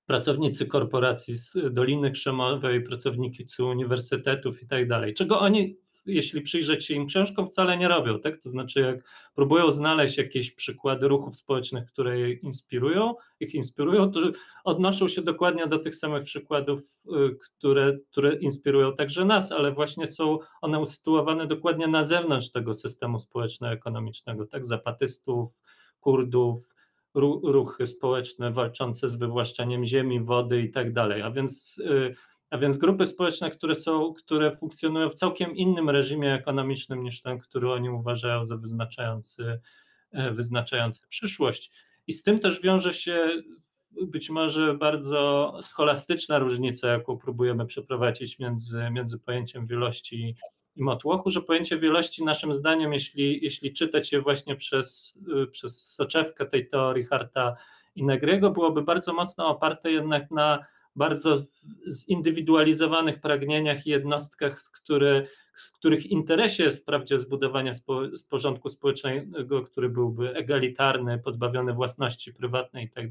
pracownicy 0.06 0.66
korporacji 0.66 1.38
z 1.38 1.58
Doliny 1.72 2.12
Krzemowej, 2.12 2.84
pracownicy 2.84 3.64
uniwersytetów 3.64 4.64
i 4.64 4.68
tak 4.68 4.88
dalej, 4.88 5.14
czego 5.14 5.40
oni 5.40 5.78
jeśli 6.06 6.42
przyjrzeć 6.42 6.86
się 6.86 6.94
im 6.94 7.08
książkom, 7.08 7.48
wcale 7.48 7.78
nie 7.78 7.88
robią. 7.88 8.20
Tak? 8.20 8.40
To 8.40 8.50
znaczy, 8.50 8.80
jak 8.80 9.04
próbują 9.36 9.72
znaleźć 9.72 10.18
jakieś 10.18 10.52
przykłady 10.52 11.08
ruchów 11.08 11.36
społecznych, 11.36 11.86
które 11.88 12.20
je 12.20 12.34
inspirują, 12.34 13.16
ich 13.40 13.56
inspirują, 13.56 14.12
to 14.12 14.20
odnoszą 14.64 15.08
się 15.08 15.22
dokładnie 15.22 15.68
do 15.68 15.80
tych 15.80 15.96
samych 15.96 16.24
przykładów, 16.24 16.80
y, 16.82 17.36
które, 17.36 17.98
które 18.12 18.36
inspirują 18.36 18.94
także 18.94 19.26
nas, 19.26 19.52
ale 19.52 19.72
właśnie 19.72 20.08
są 20.08 20.40
one 20.62 20.80
usytuowane 20.80 21.48
dokładnie 21.48 21.88
na 21.88 22.04
zewnątrz 22.04 22.52
tego 22.52 22.74
systemu 22.74 23.20
społeczno-ekonomicznego, 23.20 24.46
tak? 24.46 24.66
Zapatystów, 24.66 25.62
Kurdów, 26.00 26.76
ruchy 27.44 27.88
społeczne 27.88 28.52
walczące 28.52 29.10
z 29.10 29.16
wywłaszczaniem 29.16 29.86
ziemi, 29.86 30.22
wody 30.22 30.62
i 30.62 30.72
tak 30.72 30.94
dalej. 30.94 31.22
A 31.22 31.32
więc 31.32 31.78
y, 31.78 32.16
a 32.56 32.58
więc 32.58 32.78
grupy 32.78 33.06
społeczne, 33.06 33.52
które 33.52 33.76
są, 33.76 34.14
które 34.14 34.52
funkcjonują 34.52 35.10
w 35.10 35.16
całkiem 35.16 35.56
innym 35.56 35.90
reżimie 35.90 36.34
ekonomicznym 36.34 37.04
niż 37.04 37.22
ten, 37.22 37.40
który 37.40 37.72
oni 37.72 37.90
uważają 37.90 38.46
za 38.46 38.58
wyznaczający, 38.58 39.60
e, 40.12 40.32
wyznaczający 40.32 41.08
przyszłość. 41.08 41.72
I 42.08 42.14
z 42.14 42.24
tym 42.24 42.40
też 42.40 42.62
wiąże 42.62 42.94
się 42.94 43.30
być 44.02 44.30
może 44.30 44.74
bardzo 44.74 45.54
scholastyczna 45.62 46.40
różnica, 46.40 46.88
jaką 46.88 47.18
próbujemy 47.18 47.66
przeprowadzić 47.66 48.40
między, 48.40 48.90
między 48.92 49.20
pojęciem 49.20 49.68
wielości 49.68 50.36
i 50.76 50.84
motłochu, 50.84 51.30
że 51.30 51.42
pojęcie 51.42 51.78
wielości 51.78 52.24
naszym 52.24 52.54
zdaniem, 52.54 52.94
jeśli, 52.94 53.40
jeśli 53.44 53.74
czytać 53.74 54.12
je 54.12 54.22
właśnie 54.22 54.56
przez, 54.56 55.14
przez 55.52 55.94
soczewkę 55.94 56.46
tej 56.46 56.70
teorii 56.70 57.06
Harta 57.06 57.56
i 57.96 58.04
Negriego 58.04 58.52
byłoby 58.52 58.82
bardzo 58.82 59.14
mocno 59.14 59.48
oparte 59.48 59.92
jednak 59.92 60.32
na 60.32 60.66
bardzo 60.96 61.42
zindywidualizowanych 61.88 63.22
pragnieniach 63.22 63.88
i 63.88 63.90
jednostkach, 63.90 64.60
z, 64.60 64.70
który, 64.70 65.28
z 65.56 65.72
których 65.72 66.06
interesie 66.06 66.64
jest 66.64 66.82
wprawdzie 66.82 67.20
zbudowania 67.20 67.74
spo, 67.74 68.18
z 68.18 68.24
porządku 68.24 68.70
społecznego, 68.70 69.62
który 69.62 69.90
byłby 69.90 70.36
egalitarny, 70.36 71.20
pozbawiony 71.20 71.74
własności 71.74 72.34
prywatnej 72.34 72.86
i 72.86 72.90
tak 72.90 73.10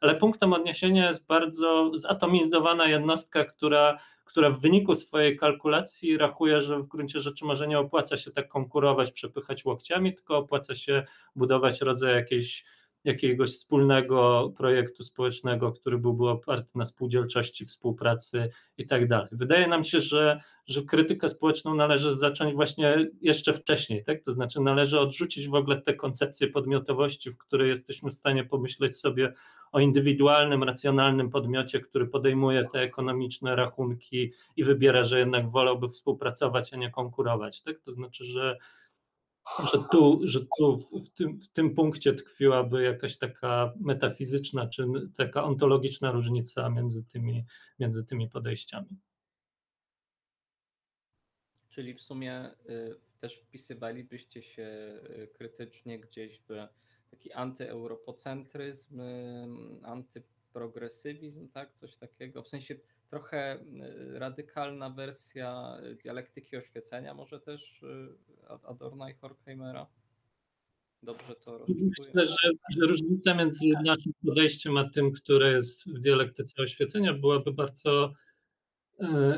ale 0.00 0.14
punktem 0.14 0.52
odniesienia 0.52 1.08
jest 1.08 1.26
bardzo 1.26 1.90
zatomizowana 1.94 2.88
jednostka, 2.88 3.44
która, 3.44 3.98
która 4.24 4.50
w 4.50 4.60
wyniku 4.60 4.94
swojej 4.94 5.36
kalkulacji 5.36 6.18
rachuje, 6.18 6.62
że 6.62 6.78
w 6.78 6.88
gruncie 6.88 7.20
rzeczy 7.20 7.44
może 7.44 7.68
nie 7.68 7.78
opłaca 7.78 8.16
się 8.16 8.30
tak 8.30 8.48
konkurować, 8.48 9.12
przepychać 9.12 9.64
łokciami, 9.64 10.14
tylko 10.14 10.36
opłaca 10.36 10.74
się 10.74 11.06
budować 11.36 11.80
rodzaj 11.80 12.14
jakiejś 12.14 12.64
jakiegoś 13.04 13.50
wspólnego 13.50 14.52
projektu 14.56 15.02
społecznego, 15.02 15.72
który 15.72 15.98
byłby 15.98 16.28
oparty 16.28 16.78
na 16.78 16.86
spółdzielczości, 16.86 17.64
współpracy 17.64 18.50
i 18.78 18.86
tak 18.86 19.08
dalej. 19.08 19.28
Wydaje 19.32 19.66
nam 19.66 19.84
się, 19.84 20.00
że, 20.00 20.40
że 20.66 20.82
krytykę 20.82 21.28
społeczną 21.28 21.74
należy 21.74 22.18
zacząć 22.18 22.54
właśnie 22.54 23.10
jeszcze 23.20 23.52
wcześniej, 23.52 24.04
tak? 24.04 24.22
to 24.22 24.32
znaczy 24.32 24.60
należy 24.60 25.00
odrzucić 25.00 25.48
w 25.48 25.54
ogóle 25.54 25.80
te 25.80 25.94
koncepcje 25.94 26.48
podmiotowości, 26.48 27.30
w 27.30 27.38
której 27.38 27.68
jesteśmy 27.68 28.10
w 28.10 28.14
stanie 28.14 28.44
pomyśleć 28.44 28.96
sobie 28.96 29.32
o 29.72 29.80
indywidualnym, 29.80 30.62
racjonalnym 30.62 31.30
podmiocie, 31.30 31.80
który 31.80 32.06
podejmuje 32.06 32.68
te 32.72 32.80
ekonomiczne 32.80 33.56
rachunki 33.56 34.32
i 34.56 34.64
wybiera, 34.64 35.04
że 35.04 35.18
jednak 35.18 35.50
wolałby 35.50 35.88
współpracować, 35.88 36.74
a 36.74 36.76
nie 36.76 36.90
konkurować. 36.90 37.62
Tak? 37.62 37.80
To 37.80 37.92
znaczy, 37.92 38.24
że 38.24 38.58
że 39.72 39.84
tu, 39.90 40.20
że 40.24 40.40
tu 40.58 40.76
w, 40.76 41.10
tym, 41.14 41.40
w 41.40 41.48
tym 41.48 41.74
punkcie 41.74 42.14
tkwiłaby 42.14 42.82
jakaś 42.82 43.18
taka 43.18 43.72
metafizyczna 43.80 44.68
czy 44.68 44.86
taka 45.16 45.44
ontologiczna 45.44 46.10
różnica 46.10 46.70
między 46.70 47.04
tymi, 47.04 47.44
między 47.78 48.04
tymi 48.04 48.28
podejściami. 48.28 48.98
Czyli 51.70 51.94
w 51.94 52.00
sumie 52.00 52.50
y, 52.68 52.96
też 53.20 53.36
wpisywalibyście 53.36 54.42
się 54.42 54.62
y, 54.62 55.28
krytycznie 55.34 55.98
gdzieś 55.98 56.40
w 56.40 56.48
taki 57.10 57.32
antyeuropocentryzm, 57.32 59.00
y, 59.00 59.46
antyprogresywizm, 59.82 61.48
tak? 61.48 61.74
Coś 61.74 61.96
takiego. 61.96 62.42
W 62.42 62.48
sensie 62.48 62.74
trochę 63.12 63.58
y, 64.14 64.18
radykalna 64.18 64.90
wersja 64.90 65.76
dialektyki 66.02 66.56
oświecenia, 66.56 67.14
może 67.14 67.40
też 67.40 67.82
y, 67.82 68.16
Adorna 68.62 69.10
i 69.10 69.14
Horkheimera. 69.14 69.86
Dobrze 71.02 71.34
to 71.34 71.58
rozczuję. 71.58 71.90
Myślę, 71.98 72.26
że, 72.26 72.50
że 72.78 72.86
różnica 72.86 73.34
między 73.34 73.66
naszym 73.84 74.12
podejściem 74.26 74.76
a 74.76 74.90
tym, 74.90 75.12
które 75.12 75.52
jest 75.52 75.84
w 75.86 75.98
dialektyce 75.98 76.62
oświecenia, 76.62 77.12
byłaby 77.12 77.52
bardzo 77.52 78.14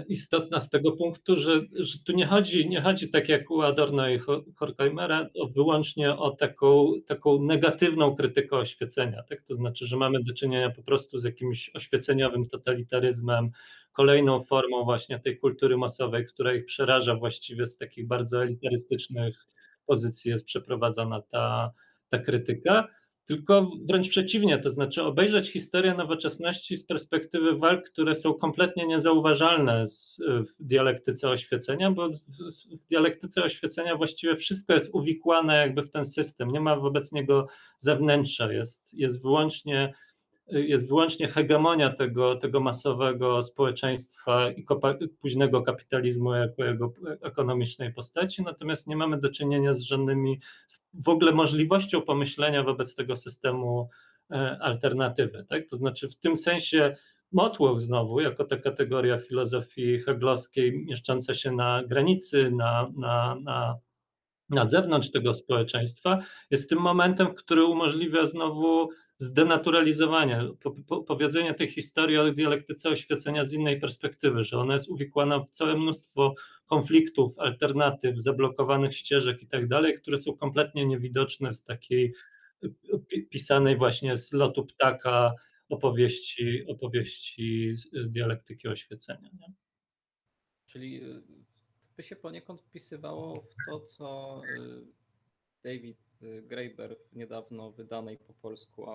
istotna 0.09 0.61
z 0.61 0.71
tego 0.71 0.93
punktu, 0.93 1.37
że, 1.37 1.61
że 1.73 1.99
tu 1.99 2.13
nie 2.13 2.27
chodzi, 2.27 2.69
nie 2.69 2.81
chodzi 2.81 3.09
tak 3.09 3.29
jak 3.29 3.51
u 3.51 3.63
Adorno 3.63 4.09
i 4.09 4.19
Horkheimera 4.57 5.29
o, 5.41 5.47
wyłącznie 5.47 6.17
o 6.17 6.31
taką, 6.31 6.93
taką 7.07 7.43
negatywną 7.43 8.17
krytykę 8.17 8.57
oświecenia, 8.57 9.23
tak? 9.23 9.43
to 9.43 9.55
znaczy, 9.55 9.87
że 9.87 9.97
mamy 9.97 10.23
do 10.23 10.35
czynienia 10.35 10.71
po 10.71 10.83
prostu 10.83 11.19
z 11.19 11.25
jakimś 11.25 11.71
oświeceniowym 11.75 12.49
totalitaryzmem, 12.49 13.51
kolejną 13.93 14.41
formą 14.41 14.85
właśnie 14.85 15.21
tej 15.21 15.39
kultury 15.39 15.77
masowej, 15.77 16.27
która 16.27 16.55
ich 16.55 16.65
przeraża 16.65 17.15
właściwie 17.15 17.67
z 17.67 17.79
takich 17.79 18.07
bardzo 18.07 18.43
elitarystycznych 18.43 19.47
pozycji 19.87 20.31
jest 20.31 20.45
przeprowadzana 20.45 21.23
ta, 21.23 21.73
ta 22.11 22.19
krytyka, 22.19 22.89
tylko 23.27 23.71
wręcz 23.89 24.09
przeciwnie, 24.09 24.59
to 24.59 24.71
znaczy 24.71 25.03
obejrzeć 25.03 25.51
historię 25.51 25.95
nowoczesności 25.95 26.77
z 26.77 26.85
perspektywy 26.85 27.57
walk, 27.57 27.91
które 27.91 28.15
są 28.15 28.35
kompletnie 28.35 28.87
niezauważalne 28.87 29.87
z, 29.87 30.21
w 30.21 30.65
dialektyce 30.65 31.29
oświecenia, 31.29 31.91
bo 31.91 32.09
w, 32.09 32.19
w, 32.81 32.87
dialektyce 32.89 33.43
oświecenia 33.43 33.97
właściwie 33.97 34.37
wszystko 34.37 34.75
jest 34.75 34.91
uwikłane 34.93 35.57
jakby 35.57 35.83
w 35.83 35.91
ten 35.91 36.05
system, 36.05 36.51
nie 36.51 36.61
ma 36.61 36.77
wobec 36.77 37.13
niego 37.13 37.47
zewnętrza, 37.79 38.53
jest, 38.53 38.95
jest 38.95 39.23
wyłącznie 39.23 39.95
jest 40.47 40.89
wyłącznie 40.89 41.29
hegemonia 41.29 41.91
tego, 41.91 42.37
tego 42.37 42.61
masowego 42.61 43.43
społeczeństwa 43.43 44.51
i 44.51 44.67
późnego 45.21 45.63
kapitalizmu 45.63 46.35
jako 46.35 46.65
jego 46.65 46.93
ekonomicznej 47.23 47.93
postaci, 47.93 48.43
natomiast 48.43 48.87
nie 48.87 48.97
mamy 48.97 49.21
do 49.21 49.31
czynienia 49.31 49.75
z 49.75 49.81
żadnymi, 49.81 50.41
w 50.95 51.09
ogóle 51.09 51.33
możliwością 51.33 52.03
pomyślenia 52.03 52.63
wobec 52.63 52.95
tego 52.95 53.17
systemu 53.17 53.89
e, 54.31 54.59
alternatywy. 54.61 55.45
Tak? 55.49 55.69
To 55.71 55.77
znaczy 55.77 56.09
w 56.09 56.17
tym 56.17 56.37
sensie 56.37 56.97
Motłoch 57.33 57.81
znowu, 57.81 58.21
jako 58.21 58.45
ta 58.45 58.57
kategoria 58.57 59.19
filozofii 59.19 59.99
heglowskiej 59.99 60.85
mieszcząca 60.87 61.35
się 61.35 61.53
na 61.53 61.83
granicy, 61.87 62.51
na, 62.51 62.91
na, 62.97 63.37
na, 63.43 63.79
na 64.51 64.67
zewnątrz 64.67 65.11
tego 65.11 65.35
społeczeństwa, 65.35 66.19
jest 66.51 66.69
tym 66.69 66.79
momentem, 66.79 67.35
który 67.35 67.65
umożliwia 67.65 68.27
znowu 68.27 68.91
zdenaturalizowania, 69.19 70.49
powiedzenia 71.07 71.55
tej 71.55 71.69
historii 71.69 72.19
o 72.19 72.33
dialektyce 72.33 72.89
oświecenia 72.89 73.45
z 73.45 73.53
innej 73.53 73.81
perspektywy, 73.81 74.45
że 74.45 74.59
ona 74.59 74.75
jest 74.75 74.89
uwikłana 74.89 75.41
w 75.41 75.51
całe 75.51 75.77
mnóstwo 75.77 76.35
konfliktów, 76.67 77.39
alternatyw, 77.39 78.19
zablokowanych 78.19 78.97
ścieżek 78.97 79.43
i 79.43 79.47
tak 79.47 79.69
dalej, 79.69 79.99
które 79.99 80.19
są 80.19 80.37
kompletnie 80.37 80.87
niewidoczne 80.87 81.55
z 81.55 81.63
takiej 81.63 82.15
pisanej 83.31 83.77
właśnie 83.77 84.19
z 84.19 84.33
lotu 84.33 84.67
ptaka 84.67 85.35
opowieści, 85.69 86.67
opowieści 86.67 87.77
dialektyki 88.07 88.69
oświecenia. 88.69 89.31
Nie? 89.41 89.53
Czyli 90.67 91.05
y, 91.05 91.23
by 91.97 92.03
się 92.03 92.17
poniekąd 92.17 92.61
wpisywało 92.61 93.41
w 93.41 93.71
to, 93.71 93.81
co 93.81 94.41
y, 94.45 94.87
David 95.63 96.04
Graeber 96.23 96.97
w 97.13 97.17
niedawno 97.17 97.71
wydanej 97.71 98.19
po 98.19 98.33
polsku 98.33 98.87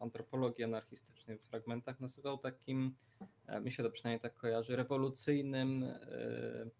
antropologii 0.00 0.64
anarchistycznej 0.64 1.38
w 1.38 1.42
fragmentach 1.42 2.00
nazywał 2.00 2.38
takim, 2.38 2.94
e, 3.46 3.60
mi 3.60 3.72
się 3.72 3.82
to 3.82 3.90
przynajmniej 3.90 4.20
tak 4.20 4.34
kojarzy, 4.34 4.76
rewolucyjnym 4.76 5.82
e, 5.84 6.70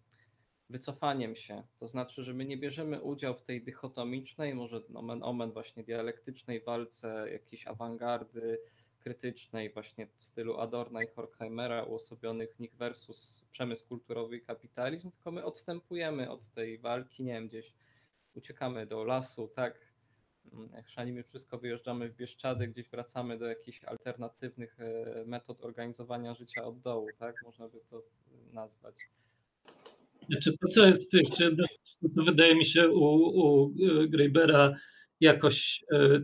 wycofaniem 0.69 1.35
się. 1.35 1.63
To 1.77 1.87
znaczy, 1.87 2.23
że 2.23 2.33
my 2.33 2.45
nie 2.45 2.57
bierzemy 2.57 3.01
udziału 3.01 3.35
w 3.35 3.41
tej 3.41 3.63
dychotomicznej, 3.63 4.55
może 4.55 4.81
omen 4.93 5.23
omen 5.23 5.51
właśnie 5.51 5.83
dialektycznej 5.83 6.61
walce 6.61 7.27
jakiejś 7.31 7.67
awangardy 7.67 8.59
krytycznej 8.99 9.69
właśnie 9.69 10.07
w 10.07 10.25
stylu 10.25 10.57
Adorna 10.59 11.03
i 11.03 11.07
Horkheimera 11.07 11.83
uosobionych 11.83 12.55
w 12.55 12.59
nich 12.59 12.75
versus 12.75 13.43
przemysł 13.51 13.87
kulturowy 13.87 14.37
i 14.37 14.41
kapitalizm, 14.41 15.11
tylko 15.11 15.31
my 15.31 15.45
odstępujemy 15.45 16.29
od 16.29 16.49
tej 16.49 16.77
walki, 16.77 17.23
nie 17.23 17.33
wiem, 17.33 17.47
gdzieś 17.47 17.73
uciekamy 18.35 18.85
do 18.85 19.03
lasu, 19.03 19.47
tak, 19.47 19.93
jak 20.73 20.89
szanimy 20.89 21.23
wszystko, 21.23 21.57
wyjeżdżamy 21.57 22.09
w 22.09 22.15
Bieszczady, 22.15 22.67
gdzieś 22.67 22.89
wracamy 22.89 23.37
do 23.37 23.45
jakichś 23.45 23.83
alternatywnych 23.83 24.79
e, 24.79 25.23
metod 25.25 25.61
organizowania 25.61 26.33
życia 26.33 26.63
od 26.63 26.79
dołu, 26.79 27.07
tak, 27.17 27.35
można 27.43 27.67
by 27.67 27.79
to 27.89 28.03
nazwać. 28.53 28.95
Znaczy 30.29 30.57
to, 30.57 30.67
co 30.67 30.85
jest 30.85 31.13
jeszcze, 31.13 31.51
to 32.15 32.23
wydaje 32.23 32.55
mi 32.55 32.65
się 32.65 32.89
u, 32.89 33.05
u 33.05 33.73
Greibera 34.09 34.75
jakoś 35.19 35.83
e, 35.91 36.19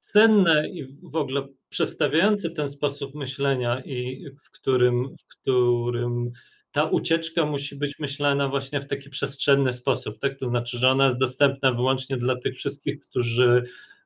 cenne 0.00 0.68
i 0.68 0.84
w 1.02 1.16
ogóle 1.16 1.48
przestawiające 1.68 2.50
ten 2.50 2.68
sposób 2.68 3.14
myślenia 3.14 3.80
i 3.80 4.26
w 4.42 4.50
którym, 4.50 5.16
w 5.16 5.26
którym 5.26 6.30
ta 6.74 6.84
ucieczka 6.84 7.46
musi 7.46 7.76
być 7.76 7.98
myślana 7.98 8.48
właśnie 8.48 8.80
w 8.80 8.86
taki 8.86 9.10
przestrzenny 9.10 9.72
sposób, 9.72 10.18
tak? 10.18 10.38
To 10.38 10.48
znaczy, 10.48 10.78
że 10.78 10.90
ona 10.90 11.06
jest 11.06 11.18
dostępna 11.18 11.72
wyłącznie 11.72 12.16
dla 12.16 12.36
tych 12.36 12.54
wszystkich, 12.54 13.00
którzy 13.00 13.64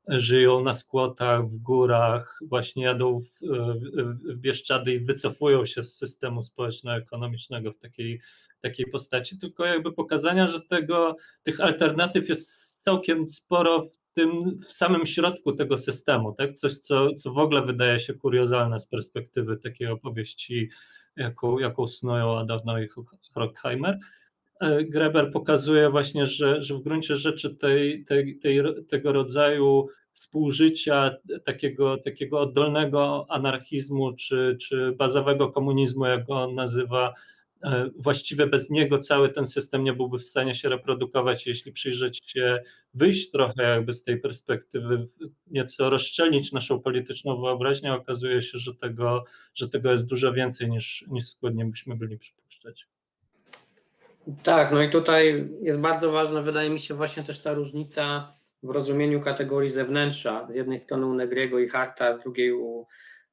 żyją 0.08 0.62
na 0.62 0.74
skłotach, 0.74 1.48
w 1.48 1.56
górach, 1.56 2.38
właśnie 2.42 2.84
jadą 2.84 3.20
w, 3.20 3.24
w, 3.24 4.34
w 4.34 4.36
Bieszczady 4.36 4.94
i 4.94 5.00
wycofują 5.00 5.64
się 5.64 5.82
z 5.82 5.96
systemu 5.96 6.42
społeczno-ekonomicznego 6.42 7.72
w 7.72 7.78
takiej, 7.78 8.20
takiej 8.60 8.86
postaci, 8.86 9.38
tylko 9.38 9.64
jakby 9.64 9.92
pokazania, 9.92 10.46
że 10.46 10.60
tego, 10.60 11.16
tych 11.42 11.60
alternatyw 11.60 12.28
jest 12.28 12.82
całkiem 12.82 13.28
sporo 13.28 13.82
w 13.82 13.98
tym, 14.14 14.58
w 14.58 14.72
samym 14.72 15.06
środku 15.06 15.52
tego 15.52 15.78
systemu, 15.78 16.32
tak? 16.32 16.54
Coś, 16.54 16.76
co, 16.76 17.14
co 17.14 17.30
w 17.30 17.38
ogóle 17.38 17.62
wydaje 17.62 18.00
się 18.00 18.14
kuriozalne 18.14 18.80
z 18.80 18.86
perspektywy 18.86 19.56
takiej 19.56 19.88
opowieści 19.88 20.70
jaką, 21.18 21.58
jaką 21.58 21.86
snują 21.86 22.38
Adorno 22.38 22.78
i 22.78 22.88
Horkheimer. 23.34 23.98
E, 24.60 24.84
Greber 24.84 25.32
pokazuje 25.32 25.90
właśnie, 25.90 26.26
że, 26.26 26.62
że 26.62 26.74
w 26.74 26.82
gruncie 26.82 27.16
rzeczy 27.16 27.56
tej, 27.56 28.04
tej, 28.04 28.38
tej, 28.38 28.60
tego 28.88 29.12
rodzaju 29.12 29.88
współżycia, 30.12 31.16
takiego, 31.44 31.96
takiego 31.96 32.40
oddolnego 32.40 33.26
anarchizmu 33.28 34.12
czy, 34.12 34.56
czy 34.60 34.92
bazowego 34.92 35.48
komunizmu, 35.48 36.04
jak 36.06 36.26
go 36.26 36.42
on 36.42 36.54
nazywa, 36.54 37.14
właściwie 37.96 38.46
bez 38.46 38.70
niego 38.70 38.98
cały 38.98 39.28
ten 39.28 39.46
system 39.46 39.84
nie 39.84 39.92
byłby 39.92 40.18
w 40.18 40.24
stanie 40.24 40.54
się 40.54 40.68
reprodukować. 40.68 41.46
Jeśli 41.46 41.72
przyjrzeć 41.72 42.20
się, 42.26 42.59
wyjść 42.94 43.30
trochę 43.30 43.62
jakby 43.62 43.92
z 43.92 44.02
tej 44.02 44.20
perspektywy, 44.20 45.04
nieco 45.46 45.90
rozszczelnić 45.90 46.52
naszą 46.52 46.80
polityczną 46.80 47.40
wyobraźnię, 47.40 47.92
okazuje 47.92 48.42
się, 48.42 48.59
że 48.59 48.74
tego, 48.74 49.24
że 49.54 49.68
tego 49.68 49.92
jest 49.92 50.06
dużo 50.06 50.32
więcej 50.32 50.70
niż, 50.70 51.04
niż 51.09 51.24
byśmy 51.42 51.96
byli 51.96 52.18
przypuszczać. 52.18 52.88
Tak, 54.42 54.72
no 54.72 54.82
i 54.82 54.90
tutaj 54.90 55.48
jest 55.62 55.78
bardzo 55.78 56.12
ważna, 56.12 56.42
wydaje 56.42 56.70
mi 56.70 56.78
się, 56.78 56.94
właśnie 56.94 57.22
też 57.22 57.42
ta 57.42 57.54
różnica 57.54 58.32
w 58.62 58.70
rozumieniu 58.70 59.20
kategorii 59.20 59.70
zewnętrza. 59.70 60.48
Z 60.50 60.54
jednej 60.54 60.78
strony 60.78 61.06
u 61.06 61.14
Negriego 61.14 61.59
i 61.59 61.68
Harta, 61.68 62.14
z 62.14 62.20
drugiej 62.20 62.52
u, 62.52 62.86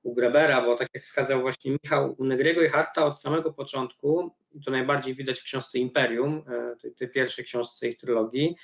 u 0.05 0.13
Grebera, 0.13 0.61
bo 0.61 0.75
tak 0.75 0.89
jak 0.93 1.03
wskazał 1.03 1.41
właśnie 1.41 1.71
Michał, 1.71 2.15
u 2.17 2.25
Negriego 2.25 2.61
i 2.61 2.69
Harta 2.69 3.05
od 3.05 3.19
samego 3.19 3.53
początku, 3.53 4.31
i 4.53 4.61
to 4.61 4.71
najbardziej 4.71 5.15
widać 5.15 5.39
w 5.39 5.43
książce 5.43 5.79
Imperium, 5.79 6.43
e, 6.47 6.75
tej, 6.75 6.95
tej 6.95 7.09
pierwszej 7.09 7.45
książce 7.45 7.87
ich 7.87 7.97
trylogii, 7.97 8.55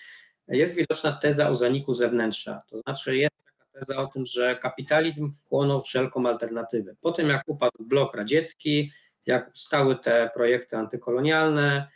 jest 0.48 0.76
widoczna 0.76 1.12
teza 1.12 1.50
o 1.50 1.56
zaniku 1.56 1.94
zewnętrza. 1.94 2.62
To 2.68 2.78
znaczy 2.78 3.18
jest 3.18 3.46
taka 3.46 3.80
teza 3.80 3.98
o 3.98 4.08
tym, 4.08 4.26
że 4.26 4.56
kapitalizm 4.56 5.30
wchłonął 5.30 5.82
wszelką 5.82 6.28
alternatywę. 6.28 6.96
Po 7.02 7.12
tym 7.12 7.30
jak 7.30 7.44
upadł 7.48 7.84
blok 7.84 8.16
radziecki, 8.16 8.92
jak 9.26 9.52
stały 9.54 9.96
te 9.96 10.30
projekty 10.34 10.78
antykolonialne, 10.78 11.88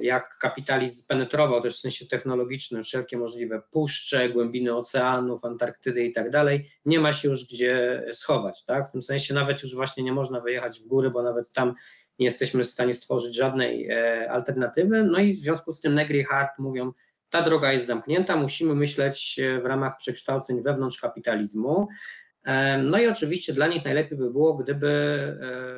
jak 0.00 0.38
kapitalizm 0.38 0.96
spenetrował 0.96 1.62
też 1.62 1.76
w 1.76 1.80
sensie 1.80 2.06
technologicznym 2.06 2.84
wszelkie 2.84 3.18
możliwe 3.18 3.62
puszcze, 3.70 4.28
głębiny 4.28 4.76
oceanów, 4.76 5.44
Antarktydy 5.44 6.04
i 6.04 6.12
tak 6.12 6.30
dalej, 6.30 6.66
nie 6.84 7.00
ma 7.00 7.12
się 7.12 7.28
już 7.28 7.44
gdzie 7.44 8.04
schować, 8.12 8.64
tak? 8.64 8.88
W 8.88 8.92
tym 8.92 9.02
sensie 9.02 9.34
nawet 9.34 9.62
już 9.62 9.74
właśnie 9.74 10.04
nie 10.04 10.12
można 10.12 10.40
wyjechać 10.40 10.80
w 10.80 10.86
góry, 10.86 11.10
bo 11.10 11.22
nawet 11.22 11.52
tam 11.52 11.74
nie 12.18 12.24
jesteśmy 12.24 12.62
w 12.62 12.66
stanie 12.66 12.94
stworzyć 12.94 13.34
żadnej 13.34 13.90
e, 13.90 14.30
alternatywy, 14.30 15.02
no 15.02 15.18
i 15.18 15.32
w 15.32 15.38
związku 15.38 15.72
z 15.72 15.80
tym 15.80 15.94
Negri 15.94 16.24
Hart 16.24 16.58
mówią, 16.58 16.92
ta 17.30 17.42
droga 17.42 17.72
jest 17.72 17.86
zamknięta, 17.86 18.36
musimy 18.36 18.74
myśleć 18.74 19.38
e, 19.38 19.60
w 19.60 19.66
ramach 19.66 19.96
przekształceń 19.96 20.62
wewnątrz 20.62 21.00
kapitalizmu, 21.00 21.88
no 22.82 22.98
i 22.98 23.06
oczywiście 23.06 23.52
dla 23.52 23.66
nich 23.66 23.84
najlepiej 23.84 24.18
by 24.18 24.30
było, 24.30 24.54
gdyby, 24.54 24.88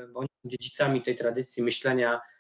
e, 0.04 0.08
bo 0.12 0.20
oni 0.20 0.28
są 0.28 0.50
dziedzicami 0.50 1.02
tej 1.02 1.16
tradycji 1.16 1.62
myślenia 1.62 2.20
E, 2.20 2.37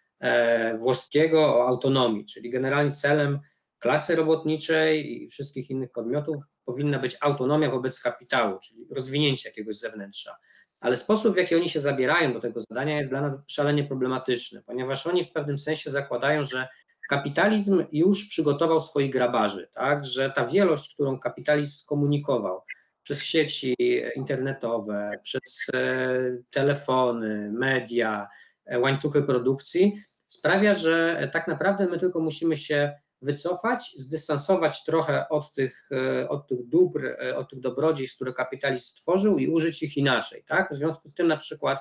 włoskiego 0.78 1.56
o 1.56 1.68
autonomii, 1.68 2.24
czyli 2.24 2.50
generalnie 2.50 2.92
celem 2.92 3.40
klasy 3.78 4.16
robotniczej 4.16 5.22
i 5.22 5.28
wszystkich 5.28 5.70
innych 5.70 5.92
podmiotów 5.92 6.42
powinna 6.64 6.98
być 6.98 7.16
autonomia 7.20 7.70
wobec 7.70 8.00
kapitału, 8.00 8.58
czyli 8.58 8.86
rozwinięcie 8.90 9.48
jakiegoś 9.48 9.74
zewnętrza. 9.78 10.36
Ale 10.80 10.96
sposób, 10.96 11.34
w 11.34 11.36
jaki 11.36 11.54
oni 11.54 11.68
się 11.68 11.80
zabierają 11.80 12.32
do 12.32 12.40
tego 12.40 12.60
zadania, 12.60 12.98
jest 12.98 13.10
dla 13.10 13.20
nas 13.20 13.34
szalenie 13.46 13.84
problematyczny, 13.84 14.62
ponieważ 14.66 15.06
oni 15.06 15.24
w 15.24 15.32
pewnym 15.32 15.58
sensie 15.58 15.90
zakładają, 15.90 16.44
że 16.44 16.68
kapitalizm 17.08 17.84
już 17.92 18.28
przygotował 18.28 18.80
swoich 18.80 19.12
grabarzy, 19.12 19.68
tak? 19.74 20.04
że 20.04 20.30
ta 20.30 20.46
wielość, 20.46 20.94
którą 20.94 21.18
kapitalizm 21.18 21.76
skomunikował 21.76 22.60
przez 23.02 23.22
sieci 23.22 23.76
internetowe, 24.16 25.20
przez 25.22 25.66
e, 25.74 26.08
telefony, 26.50 27.50
media, 27.52 28.28
e, 28.66 28.78
łańcuchy 28.78 29.22
produkcji, 29.22 30.02
sprawia, 30.28 30.74
że 30.74 31.30
tak 31.32 31.48
naprawdę 31.48 31.86
my 31.86 31.98
tylko 31.98 32.20
musimy 32.20 32.56
się 32.56 32.94
wycofać, 33.22 33.92
zdystansować 33.96 34.84
trochę 34.84 35.28
od 35.28 35.54
tych, 35.54 35.88
e, 35.92 36.28
od 36.28 36.48
tych 36.48 36.68
dóbr, 36.68 37.06
e, 37.06 37.36
od 37.36 37.50
tych 37.50 37.60
dobrodziejstw, 37.60 38.16
które 38.16 38.32
kapitalizm 38.32 38.84
stworzył 38.84 39.38
i 39.38 39.48
użyć 39.48 39.82
ich 39.82 39.96
inaczej. 39.96 40.44
Tak? 40.46 40.70
W 40.72 40.76
związku 40.76 41.08
z 41.08 41.14
tym 41.14 41.26
na 41.26 41.36
przykład 41.36 41.80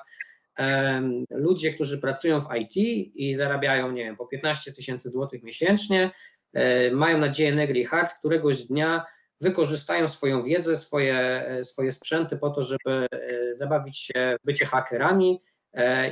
um, 0.58 1.24
ludzie, 1.30 1.72
którzy 1.72 1.98
pracują 1.98 2.40
w 2.40 2.48
IT 2.54 2.76
i 3.14 3.34
zarabiają, 3.34 3.92
nie 3.92 4.04
wiem, 4.04 4.16
po 4.16 4.26
15 4.26 4.72
tysięcy 4.72 5.10
złotych 5.10 5.42
miesięcznie, 5.42 6.10
e, 6.52 6.90
mają 6.90 7.18
nadzieję 7.18 7.52
Negri 7.52 7.84
Hard, 7.84 8.12
któregoś 8.18 8.64
dnia 8.64 9.06
wykorzystają 9.40 10.08
swoją 10.08 10.44
wiedzę, 10.44 10.76
swoje, 10.76 11.46
swoje 11.62 11.92
sprzęty 11.92 12.36
po 12.36 12.50
to, 12.50 12.62
żeby 12.62 13.06
zabawić 13.52 13.98
się 13.98 14.36
bycie 14.44 14.66
hakerami 14.66 15.42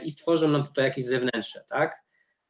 i 0.02 0.10
stworzą 0.10 0.48
nam 0.48 0.66
tutaj 0.66 0.84
jakieś 0.84 1.04
zewnętrzne, 1.04 1.64
tak? 1.68 2.05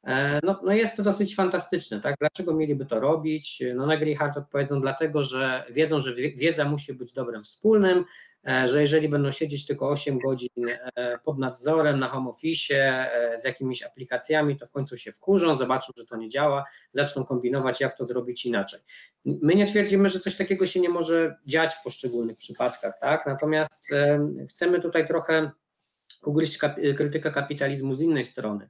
E, 0.07 0.41
no, 0.43 0.61
no 0.65 0.73
jest 0.73 0.97
to 0.97 1.03
dosyć 1.03 1.37
fantastyczne, 1.37 2.01
tak? 2.01 2.17
Dlaczego 2.21 2.55
mieliby 2.55 2.87
to 2.87 3.01
robić? 3.01 3.63
No 3.75 3.87
Negri 3.87 4.13
i 4.13 4.17
Hart 4.17 4.37
odpowiedzą 4.37 4.81
dlatego, 4.81 5.23
że 5.23 5.65
wiedzą, 5.71 6.01
że 6.01 6.15
wiedza 6.15 6.65
musi 6.65 6.95
być 6.95 7.13
dobrem 7.13 7.45
wspólnym, 7.45 8.05
e, 8.49 8.67
że 8.67 8.81
jeżeli 8.81 9.09
będą 9.09 9.31
siedzieć 9.31 9.67
tylko 9.67 9.89
8 9.89 10.19
godzin 10.19 10.67
e, 10.97 11.19
pod 11.19 11.39
nadzorem 11.39 11.99
na 11.99 12.09
home 12.09 12.31
office 12.31 13.07
z 13.39 13.45
jakimiś 13.45 13.83
aplikacjami, 13.83 14.57
to 14.57 14.67
w 14.67 14.71
końcu 14.71 14.97
się 14.97 15.13
wkurzą, 15.13 15.55
zobaczą, 15.55 15.93
że 15.97 16.07
to 16.07 16.17
nie 16.17 16.29
działa, 16.29 16.65
zaczną 16.93 17.25
kombinować, 17.25 17.81
jak 17.81 17.97
to 17.97 18.05
zrobić 18.05 18.47
inaczej. 18.47 18.81
My 19.25 19.55
nie 19.55 19.67
twierdzimy, 19.67 20.09
że 20.09 20.21
coś 20.21 20.37
takiego 20.37 20.67
się 20.67 20.81
nie 20.81 20.89
może 20.89 21.37
dziać 21.47 21.75
w 21.75 21.83
poszczególnych 21.83 22.37
przypadkach, 22.37 22.99
tak? 23.01 23.27
Natomiast 23.27 23.87
chcemy 24.51 24.81
tutaj 24.81 25.07
trochę 25.07 25.51
ugryźć 26.25 26.59
krytykę 26.97 27.31
kapitalizmu 27.31 27.95
z 27.95 28.01
innej 28.01 28.25
strony. 28.25 28.69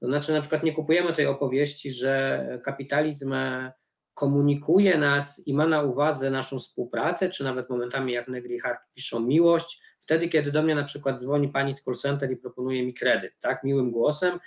To 0.00 0.06
znaczy, 0.06 0.32
na 0.32 0.40
przykład 0.40 0.62
nie 0.62 0.72
kupujemy 0.72 1.12
tej 1.12 1.26
opowieści, 1.26 1.92
że 1.92 2.44
kapitalizm 2.64 3.34
komunikuje 4.18 4.98
nas 4.98 5.46
i 5.46 5.54
ma 5.54 5.66
na 5.66 5.82
uwadze 5.82 6.30
naszą 6.30 6.58
współpracę, 6.58 7.30
czy 7.30 7.44
nawet 7.44 7.70
momentami, 7.70 8.12
jak 8.12 8.28
Negri 8.28 8.58
Hart 8.58 8.80
piszą, 8.94 9.20
miłość, 9.20 9.82
wtedy, 10.00 10.28
kiedy 10.28 10.52
do 10.52 10.62
mnie 10.62 10.74
na 10.74 10.84
przykład 10.84 11.20
dzwoni 11.20 11.48
pani 11.48 11.74
z 11.74 11.82
call 11.82 11.94
center 11.94 12.30
i 12.30 12.36
proponuje 12.36 12.86
mi 12.86 12.94
kredyt, 12.94 13.32
tak, 13.40 13.64
miłym 13.64 13.90
głosem, 13.90 14.38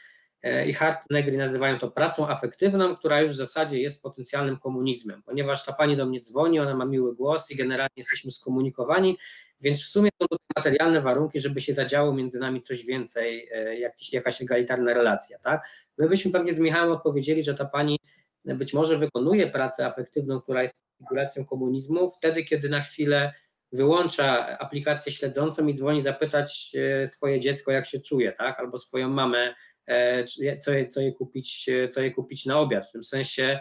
e, 0.43 0.67
i 0.67 0.73
Hart 0.73 0.99
Negri 1.09 1.37
nazywają 1.37 1.79
to 1.79 1.91
pracą 1.91 2.29
afektywną, 2.29 2.95
która 2.95 3.21
już 3.21 3.31
w 3.31 3.35
zasadzie 3.35 3.81
jest 3.81 4.03
potencjalnym 4.03 4.57
komunizmem, 4.57 5.23
ponieważ 5.23 5.65
ta 5.65 5.73
pani 5.73 5.97
do 5.97 6.05
mnie 6.05 6.19
dzwoni, 6.19 6.59
ona 6.59 6.75
ma 6.75 6.85
miły 6.85 7.15
głos 7.15 7.51
i 7.51 7.55
generalnie 7.55 7.97
jesteśmy 7.97 8.31
skomunikowani 8.31 9.17
więc 9.61 9.83
w 9.83 9.87
sumie 9.87 10.09
są 10.21 10.27
to 10.27 10.37
materialne 10.55 11.01
warunki, 11.01 11.39
żeby 11.39 11.61
się 11.61 11.73
zadziało 11.73 12.13
między 12.13 12.39
nami 12.39 12.61
coś 12.61 12.85
więcej, 12.85 13.49
e, 13.51 13.79
jakiś, 13.79 14.13
jakaś 14.13 14.41
egalitarna 14.41 14.93
relacja. 14.93 15.39
Tak? 15.39 15.67
My 15.97 16.09
byśmy 16.09 16.31
pewnie 16.31 16.53
z 16.53 16.59
Michałem 16.59 16.91
odpowiedzieli, 16.91 17.43
że 17.43 17.55
ta 17.55 17.65
pani 17.65 17.99
być 18.45 18.73
może 18.73 18.97
wykonuje 18.97 19.47
pracę 19.47 19.85
afektywną, 19.85 20.41
która 20.41 20.61
jest 20.61 20.75
konfiguracją 20.97 21.45
komunizmu, 21.45 22.09
wtedy, 22.09 22.43
kiedy 22.43 22.69
na 22.69 22.81
chwilę 22.81 23.33
wyłącza 23.71 24.57
aplikację 24.59 25.11
śledzącą 25.11 25.67
i 25.67 25.73
dzwoni 25.73 26.01
zapytać 26.01 26.75
e, 26.75 27.07
swoje 27.07 27.39
dziecko, 27.39 27.71
jak 27.71 27.85
się 27.85 27.99
czuje, 27.99 28.31
tak? 28.31 28.59
albo 28.59 28.77
swoją 28.77 29.09
mamę, 29.09 29.55
e, 29.87 30.25
co 30.59 30.71
jej, 30.71 30.87
co 30.87 31.01
jej, 31.01 31.15
kupić, 31.15 31.69
co 31.91 32.01
jej 32.01 32.13
kupić 32.13 32.45
na 32.45 32.59
obiad. 32.59 32.89
W 32.89 32.91
tym 32.91 33.03
sensie, 33.03 33.59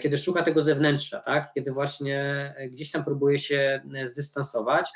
kiedy 0.00 0.18
szuka 0.18 0.42
tego 0.42 0.62
zewnętrza, 0.62 1.20
tak? 1.20 1.50
kiedy 1.54 1.72
właśnie 1.72 2.54
gdzieś 2.70 2.90
tam 2.90 3.04
próbuje 3.04 3.38
się 3.38 3.80
zdystansować, 4.04 4.88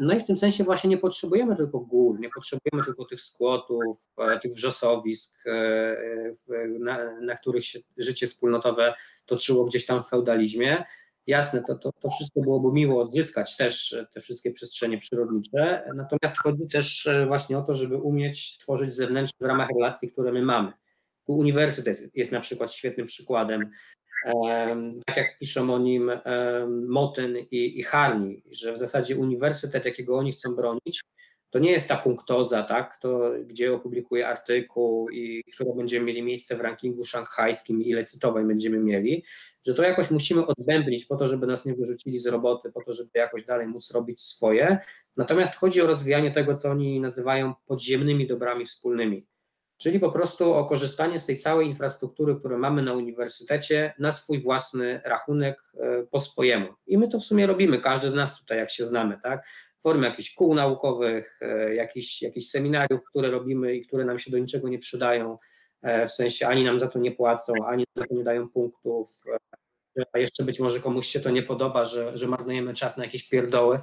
no 0.00 0.14
i 0.14 0.20
w 0.20 0.24
tym 0.24 0.36
sensie 0.36 0.64
właśnie 0.64 0.90
nie 0.90 0.98
potrzebujemy 0.98 1.56
tylko 1.56 1.80
gór, 1.80 2.20
nie 2.20 2.28
potrzebujemy 2.34 2.84
tylko 2.84 3.04
tych 3.04 3.20
skłotów, 3.20 3.98
e, 4.18 4.40
tych 4.40 4.52
wrzosowisk, 4.52 5.46
e, 5.46 5.96
na, 6.80 7.20
na 7.20 7.36
których 7.36 7.64
się 7.64 7.78
życie 7.96 8.26
wspólnotowe 8.26 8.94
toczyło 9.26 9.64
gdzieś 9.64 9.86
tam 9.86 10.02
w 10.02 10.08
feudalizmie. 10.08 10.84
Jasne, 11.26 11.62
to, 11.62 11.74
to, 11.74 11.90
to 12.00 12.08
wszystko 12.08 12.40
byłoby 12.40 12.72
miło 12.72 13.02
odzyskać 13.02 13.56
też 13.56 13.96
te 14.12 14.20
wszystkie 14.20 14.50
przestrzenie 14.50 14.98
przyrodnicze, 14.98 15.84
natomiast 15.94 16.38
chodzi 16.38 16.68
też 16.68 17.08
właśnie 17.26 17.58
o 17.58 17.62
to, 17.62 17.74
żeby 17.74 17.96
umieć 17.96 18.54
stworzyć 18.54 18.92
zewnętrzne 18.92 19.46
w 19.46 19.48
ramach 19.48 19.68
relacji, 19.74 20.12
które 20.12 20.32
my 20.32 20.42
mamy. 20.42 20.72
Uniwersytet 21.26 22.16
jest 22.16 22.32
na 22.32 22.40
przykład 22.40 22.72
świetnym 22.72 23.06
przykładem 23.06 23.70
tak 25.06 25.16
jak 25.16 25.38
piszą 25.38 25.74
o 25.74 25.78
nim 25.78 26.10
Moten 26.86 27.36
i, 27.50 27.78
i 27.78 27.82
Harni, 27.82 28.42
że 28.50 28.72
w 28.72 28.78
zasadzie 28.78 29.16
uniwersytet, 29.16 29.84
jakiego 29.84 30.16
oni 30.16 30.32
chcą 30.32 30.54
bronić, 30.54 31.02
to 31.50 31.58
nie 31.58 31.70
jest 31.70 31.88
ta 31.88 31.96
punktoza, 31.96 32.62
tak, 32.62 32.96
to, 32.96 33.32
gdzie 33.46 33.74
opublikuje 33.74 34.28
artykuł 34.28 35.10
i 35.10 35.44
które 35.54 35.74
będziemy 35.76 36.06
mieli 36.06 36.22
miejsce 36.22 36.56
w 36.56 36.60
rankingu 36.60 37.04
szanghajskim, 37.04 37.82
ile 37.82 38.04
cytowań 38.04 38.48
będziemy 38.48 38.78
mieli, 38.78 39.24
że 39.66 39.74
to 39.74 39.82
jakoś 39.82 40.10
musimy 40.10 40.46
odbębnić 40.46 41.04
po 41.04 41.16
to, 41.16 41.26
żeby 41.26 41.46
nas 41.46 41.66
nie 41.66 41.74
wyrzucili 41.74 42.18
z 42.18 42.26
roboty, 42.26 42.72
po 42.72 42.82
to, 42.82 42.92
żeby 42.92 43.10
jakoś 43.14 43.44
dalej 43.44 43.66
móc 43.66 43.90
robić 43.90 44.22
swoje. 44.22 44.78
Natomiast 45.16 45.54
chodzi 45.54 45.82
o 45.82 45.86
rozwijanie 45.86 46.30
tego, 46.30 46.54
co 46.54 46.70
oni 46.70 47.00
nazywają 47.00 47.54
podziemnymi 47.66 48.26
dobrami 48.26 48.64
wspólnymi 48.64 49.26
czyli 49.84 50.00
po 50.00 50.12
prostu 50.12 50.54
o 50.54 50.64
korzystanie 50.64 51.18
z 51.18 51.26
tej 51.26 51.36
całej 51.36 51.66
infrastruktury, 51.66 52.36
którą 52.36 52.58
mamy 52.58 52.82
na 52.82 52.92
uniwersytecie, 52.92 53.94
na 53.98 54.12
swój 54.12 54.42
własny 54.42 55.00
rachunek 55.04 55.62
e, 55.74 56.06
po 56.10 56.20
swojemu. 56.20 56.68
I 56.86 56.98
my 56.98 57.08
to 57.08 57.18
w 57.18 57.22
sumie 57.22 57.46
robimy, 57.46 57.80
każdy 57.80 58.08
z 58.08 58.14
nas 58.14 58.40
tutaj, 58.40 58.58
jak 58.58 58.70
się 58.70 58.84
znamy, 58.86 59.20
tak? 59.22 59.46
Formie 59.80 60.08
jakichś 60.08 60.34
kół 60.34 60.54
naukowych, 60.54 61.38
e, 61.42 61.74
jakichś, 61.74 62.22
jakichś 62.22 62.46
seminariów, 62.46 63.00
które 63.10 63.30
robimy 63.30 63.74
i 63.74 63.86
które 63.86 64.04
nam 64.04 64.18
się 64.18 64.30
do 64.30 64.38
niczego 64.38 64.68
nie 64.68 64.78
przydają, 64.78 65.38
e, 65.82 66.06
w 66.06 66.10
sensie 66.10 66.46
ani 66.46 66.64
nam 66.64 66.80
za 66.80 66.88
to 66.88 66.98
nie 66.98 67.12
płacą, 67.12 67.52
ani 67.66 67.84
za 67.96 68.04
to 68.04 68.14
nie 68.14 68.24
dają 68.24 68.48
punktów, 68.48 69.24
a 70.12 70.18
jeszcze 70.18 70.44
być 70.44 70.60
może 70.60 70.80
komuś 70.80 71.06
się 71.06 71.20
to 71.20 71.30
nie 71.30 71.42
podoba, 71.42 71.84
że, 71.84 72.16
że 72.16 72.26
marnujemy 72.26 72.74
czas 72.74 72.96
na 72.96 73.04
jakieś 73.04 73.28
pierdoły. 73.28 73.80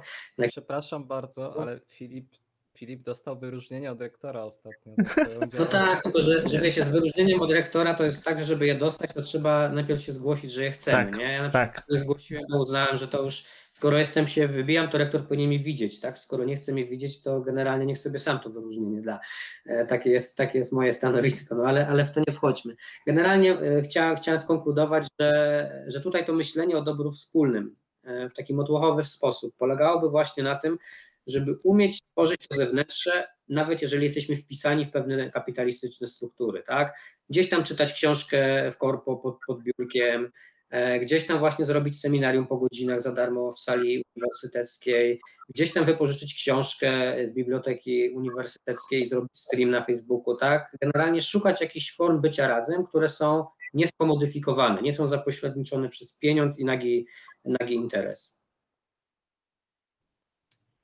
Przepraszam 0.48 1.06
bardzo, 1.06 1.60
ale 1.60 1.80
Filip 1.88 2.41
Filip 2.82 3.02
dostał 3.02 3.38
wyróżnienie 3.38 3.92
od 3.92 4.00
rektora 4.00 4.42
ostatnio. 4.42 4.94
No 5.58 5.66
tak, 5.66 6.02
tylko 6.02 6.20
że, 6.20 6.48
że 6.48 6.58
wiecie, 6.58 6.84
z 6.84 6.88
wyróżnieniem 6.88 7.40
od 7.40 7.50
rektora 7.50 7.94
to 7.94 8.04
jest 8.04 8.24
tak, 8.24 8.38
że 8.38 8.44
żeby 8.44 8.66
je 8.66 8.74
dostać, 8.74 9.12
to 9.14 9.22
trzeba 9.22 9.68
najpierw 9.68 10.00
się 10.00 10.12
zgłosić, 10.12 10.52
że 10.52 10.64
je 10.64 10.70
chcemy, 10.70 11.10
Tak, 11.10 11.18
nie? 11.18 11.32
Ja 11.32 11.42
na 11.42 11.50
tak. 11.50 11.74
przykład 11.74 11.98
zgłosiłem, 12.00 12.44
bo 12.50 12.58
uznałem, 12.58 12.96
że 12.96 13.08
to 13.08 13.22
już, 13.22 13.44
skoro 13.70 13.98
jestem 13.98 14.26
się 14.26 14.48
wybijam, 14.48 14.88
to 14.88 14.98
rektor 14.98 15.26
powinien 15.26 15.48
mnie 15.48 15.58
widzieć, 15.58 16.00
tak? 16.00 16.18
Skoro 16.18 16.44
nie 16.44 16.56
chce 16.56 16.72
mnie 16.72 16.86
widzieć, 16.86 17.22
to 17.22 17.40
generalnie 17.40 17.86
niech 17.86 17.98
sobie 17.98 18.18
sam 18.18 18.40
to 18.40 18.50
wyróżnienie 18.50 19.02
da. 19.02 19.20
E, 19.66 19.86
Takie 19.86 20.10
jest, 20.10 20.36
takie 20.36 20.58
jest 20.58 20.72
moje 20.72 20.92
stanowisko, 20.92 21.54
no 21.54 21.64
ale, 21.64 21.88
ale 21.88 22.04
w 22.04 22.10
to 22.10 22.20
nie 22.26 22.34
wchodźmy. 22.34 22.76
Generalnie 23.06 23.60
e, 23.60 23.82
chciałem, 23.82 24.16
chciałem 24.16 24.40
skonkludować, 24.40 25.06
że, 25.20 25.84
że 25.86 26.00
tutaj 26.00 26.26
to 26.26 26.32
myślenie 26.32 26.76
o 26.76 26.82
dobru 26.82 27.10
wspólnym 27.10 27.76
e, 28.04 28.28
w 28.28 28.32
taki 28.32 28.54
motłochowy 28.54 29.04
sposób 29.04 29.56
polegałoby 29.56 30.08
właśnie 30.08 30.42
na 30.42 30.54
tym, 30.54 30.78
żeby 31.26 31.56
umieć 31.64 32.00
tworzyć 32.12 32.48
to 32.48 32.56
zewnętrzne, 32.56 33.26
nawet 33.48 33.82
jeżeli 33.82 34.04
jesteśmy 34.04 34.36
wpisani 34.36 34.84
w 34.84 34.90
pewne 34.90 35.30
kapitalistyczne 35.30 36.06
struktury, 36.06 36.62
tak? 36.66 36.98
Gdzieś 37.30 37.48
tam 37.48 37.64
czytać 37.64 37.92
książkę 37.92 38.70
w 38.70 38.78
korpo 38.78 39.16
pod, 39.16 39.38
pod 39.46 39.62
biurkiem, 39.62 40.30
e, 40.70 41.00
gdzieś 41.00 41.26
tam 41.26 41.38
właśnie 41.38 41.64
zrobić 41.64 42.00
seminarium 42.00 42.46
po 42.46 42.56
godzinach 42.56 43.00
za 43.00 43.12
darmo 43.12 43.52
w 43.52 43.60
sali 43.60 44.04
uniwersyteckiej, 44.16 45.20
gdzieś 45.48 45.72
tam 45.72 45.84
wypożyczyć 45.84 46.34
książkę 46.34 47.16
z 47.26 47.34
biblioteki 47.34 48.10
uniwersyteckiej 48.10 49.04
zrobić 49.04 49.38
stream 49.38 49.70
na 49.70 49.82
Facebooku, 49.82 50.36
tak? 50.36 50.76
Generalnie 50.80 51.20
szukać 51.20 51.60
jakichś 51.60 51.96
form 51.96 52.20
bycia 52.20 52.48
razem, 52.48 52.86
które 52.86 53.08
są 53.08 53.44
nieskomodyfikowane, 53.74 54.82
nie 54.82 54.92
są 54.92 55.06
zapośredniczone 55.06 55.88
przez 55.88 56.18
pieniądz 56.18 56.58
i 56.58 56.64
nagi, 56.64 57.06
nagi 57.44 57.74
interes. 57.74 58.41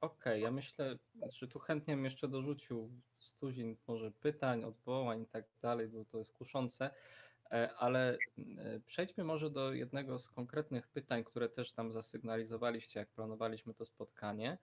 Okej, 0.01 0.43
ja 0.43 0.51
myślę, 0.51 0.99
że 1.29 1.49
tu 1.49 1.59
chętnie 1.59 1.95
bym 1.97 2.05
jeszcze 2.05 2.29
dorzucił 2.29 2.91
stuzin 3.15 3.77
może 3.87 4.11
pytań, 4.11 4.65
odwołań 4.65 5.23
i 5.23 5.27
tak 5.27 5.45
dalej, 5.63 5.89
bo 5.89 6.05
to 6.05 6.19
jest 6.19 6.33
kuszące, 6.33 6.91
e, 7.51 7.71
ale 7.77 8.19
e, 8.39 8.81
przejdźmy 8.87 9.25
może 9.25 9.51
do 9.51 9.73
jednego 9.73 10.19
z 10.19 10.29
konkretnych 10.29 10.89
pytań, 10.89 11.25
które 11.25 11.49
też 11.49 11.73
tam 11.73 11.93
zasygnalizowaliście, 11.93 13.01
jak 13.01 13.09
planowaliśmy 13.09 13.75
to 13.75 13.85
spotkanie. 13.85 14.59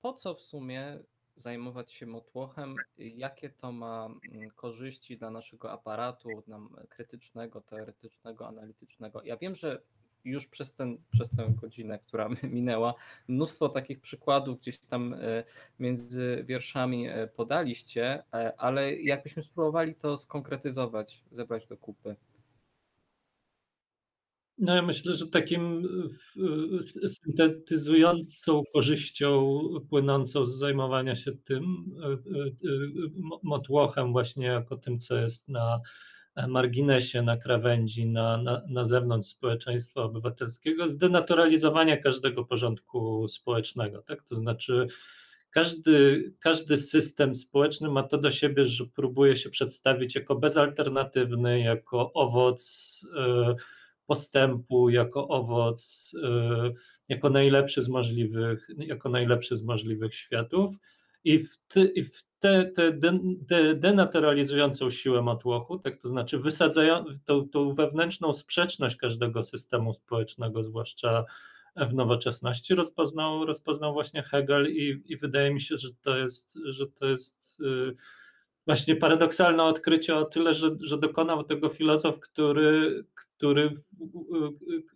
Po 0.00 0.12
co 0.12 0.34
w 0.34 0.42
sumie 0.42 0.98
zajmować 1.36 1.92
się 1.92 2.06
motłochem? 2.06 2.76
Jakie 2.98 3.50
to 3.50 3.72
ma 3.72 4.08
mm, 4.32 4.50
korzyści 4.50 5.18
dla 5.18 5.30
naszego 5.30 5.72
aparatu 5.72 6.28
nam 6.46 6.76
krytycznego, 6.88 7.60
teoretycznego, 7.60 8.48
analitycznego? 8.48 9.22
Ja 9.22 9.36
wiem, 9.36 9.54
że 9.54 9.82
już 10.26 10.46
przez, 10.48 10.74
ten, 10.74 10.98
przez 11.10 11.30
tę 11.30 11.54
godzinę, 11.60 11.98
która 11.98 12.28
minęła, 12.42 12.94
mnóstwo 13.28 13.68
takich 13.68 14.00
przykładów 14.00 14.60
gdzieś 14.60 14.78
tam 14.78 15.14
e, 15.14 15.44
między 15.78 16.44
wierszami 16.46 17.08
e, 17.08 17.26
podaliście, 17.26 18.22
e, 18.34 18.60
ale 18.60 18.96
jakbyśmy 18.96 19.42
spróbowali 19.42 19.94
to 19.94 20.16
skonkretyzować, 20.16 21.24
zebrać 21.30 21.66
do 21.66 21.76
kupy. 21.76 22.16
No 24.58 24.74
ja 24.74 24.82
myślę, 24.82 25.14
że 25.14 25.26
takim 25.26 25.88
syntetyzującą 27.24 28.62
korzyścią 28.72 29.58
płynącą 29.90 30.46
z 30.46 30.58
zajmowania 30.58 31.16
się 31.16 31.32
tym 31.32 31.64
mo- 33.14 33.40
motłochem 33.42 34.12
właśnie 34.12 34.46
jako 34.46 34.76
tym, 34.76 34.98
co 34.98 35.16
jest 35.16 35.48
na 35.48 35.80
marginesie, 36.48 37.22
na 37.22 37.36
krawędzi, 37.36 38.06
na, 38.06 38.36
na, 38.36 38.62
na 38.68 38.84
zewnątrz 38.84 39.28
społeczeństwa 39.28 40.02
obywatelskiego, 40.02 40.88
zdenaturalizowanie 40.88 41.98
każdego 41.98 42.44
porządku 42.44 43.28
społecznego. 43.28 44.02
Tak? 44.02 44.22
To 44.22 44.34
znaczy 44.34 44.86
każdy, 45.50 46.24
każdy 46.40 46.76
system 46.76 47.34
społeczny 47.34 47.88
ma 47.88 48.02
to 48.02 48.18
do 48.18 48.30
siebie, 48.30 48.64
że 48.64 48.84
próbuje 48.86 49.36
się 49.36 49.50
przedstawić 49.50 50.14
jako 50.14 50.34
bezalternatywny, 50.34 51.60
jako 51.60 52.12
owoc 52.12 53.00
e, 53.16 53.54
postępu, 54.06 54.90
jako 54.90 55.28
owoc, 55.28 56.12
e, 56.22 56.72
jako 57.08 57.30
najlepszy 57.30 57.82
z 57.82 57.88
możliwych, 57.88 58.68
jako 58.78 59.08
najlepszy 59.08 59.56
z 59.56 59.62
możliwych 59.62 60.14
światów. 60.14 60.74
I 61.26 61.38
w, 61.38 61.58
te, 61.68 61.84
i 61.84 62.04
w 62.04 62.24
te, 62.40 62.72
de, 62.92 63.74
denaturalizującą 63.74 64.90
siłę 64.90 65.22
motłochu, 65.22 65.78
tak 65.78 65.98
to 65.98 66.08
znaczy 66.08 66.38
wysadzają 66.38 67.04
tą, 67.24 67.48
tą 67.48 67.70
wewnętrzną 67.70 68.32
sprzeczność 68.32 68.96
każdego 68.96 69.42
systemu 69.42 69.92
społecznego, 69.94 70.62
zwłaszcza 70.62 71.24
w 71.76 71.94
nowoczesności, 71.94 72.74
rozpoznał, 72.74 73.46
rozpoznał 73.46 73.92
właśnie 73.92 74.22
Hegel 74.22 74.70
i, 74.70 75.02
i 75.06 75.16
wydaje 75.16 75.54
mi 75.54 75.60
się, 75.60 75.78
że 75.78 75.88
to 76.02 76.16
jest, 76.16 76.58
że 76.64 76.86
to 76.86 77.06
jest 77.06 77.60
y, 77.60 77.94
właśnie 78.66 78.96
paradoksalne 78.96 79.62
odkrycie 79.62 80.16
o 80.16 80.24
tyle, 80.24 80.54
że, 80.54 80.76
że 80.80 80.98
dokonał 80.98 81.44
tego 81.44 81.68
filozof, 81.68 82.20
który, 82.20 83.04
który, 83.14 83.72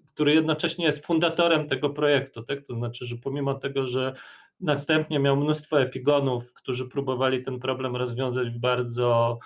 który 0.06 0.34
jednocześnie 0.34 0.84
jest 0.84 1.06
fundatorem 1.06 1.68
tego 1.68 1.90
projektu, 1.90 2.42
tak? 2.42 2.62
to 2.66 2.74
znaczy, 2.74 3.04
że 3.04 3.16
pomimo 3.16 3.54
tego, 3.54 3.86
że 3.86 4.14
następnie 4.60 5.18
miał 5.18 5.36
mnóstwo 5.36 5.80
epigonów, 5.80 6.52
którzy 6.52 6.88
próbowali 6.88 7.44
ten 7.44 7.58
problem 7.58 7.96
rozwiązać 7.96 8.50
w 8.50 8.58
bardzo 8.58 9.38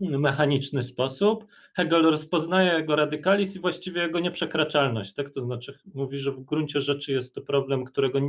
mechaniczny 0.00 0.82
sposób. 0.82 1.46
Hegel 1.74 2.02
rozpoznaje 2.02 2.72
jego 2.72 2.96
radykalizm 2.96 3.58
i 3.58 3.60
właściwie 3.60 4.02
jego 4.02 4.20
nieprzekraczalność. 4.20 5.14
Tak? 5.14 5.30
To 5.30 5.44
znaczy 5.44 5.78
mówi, 5.94 6.18
że 6.18 6.32
w 6.32 6.40
gruncie 6.40 6.80
rzeczy 6.80 7.12
jest 7.12 7.34
to 7.34 7.40
problem, 7.40 7.84
którego 7.84 8.20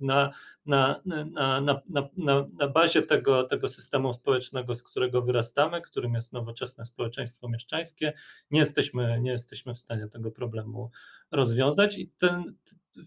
na, 0.00 0.30
na, 0.66 1.00
na, 1.04 1.60
na, 1.60 1.82
na, 2.16 2.46
na 2.58 2.68
bazie 2.68 3.02
tego, 3.02 3.44
tego 3.44 3.68
systemu 3.68 4.14
społecznego, 4.14 4.74
z 4.74 4.82
którego 4.82 5.22
wyrastamy, 5.22 5.82
którym 5.82 6.14
jest 6.14 6.32
nowoczesne 6.32 6.84
społeczeństwo 6.84 7.48
mieszczańskie, 7.48 8.12
nie 8.50 8.60
jesteśmy, 8.60 9.20
nie 9.20 9.30
jesteśmy 9.30 9.74
w 9.74 9.78
stanie 9.78 10.08
tego 10.08 10.30
problemu 10.30 10.90
rozwiązać. 11.30 11.98
I 11.98 12.10
ten, 12.18 12.54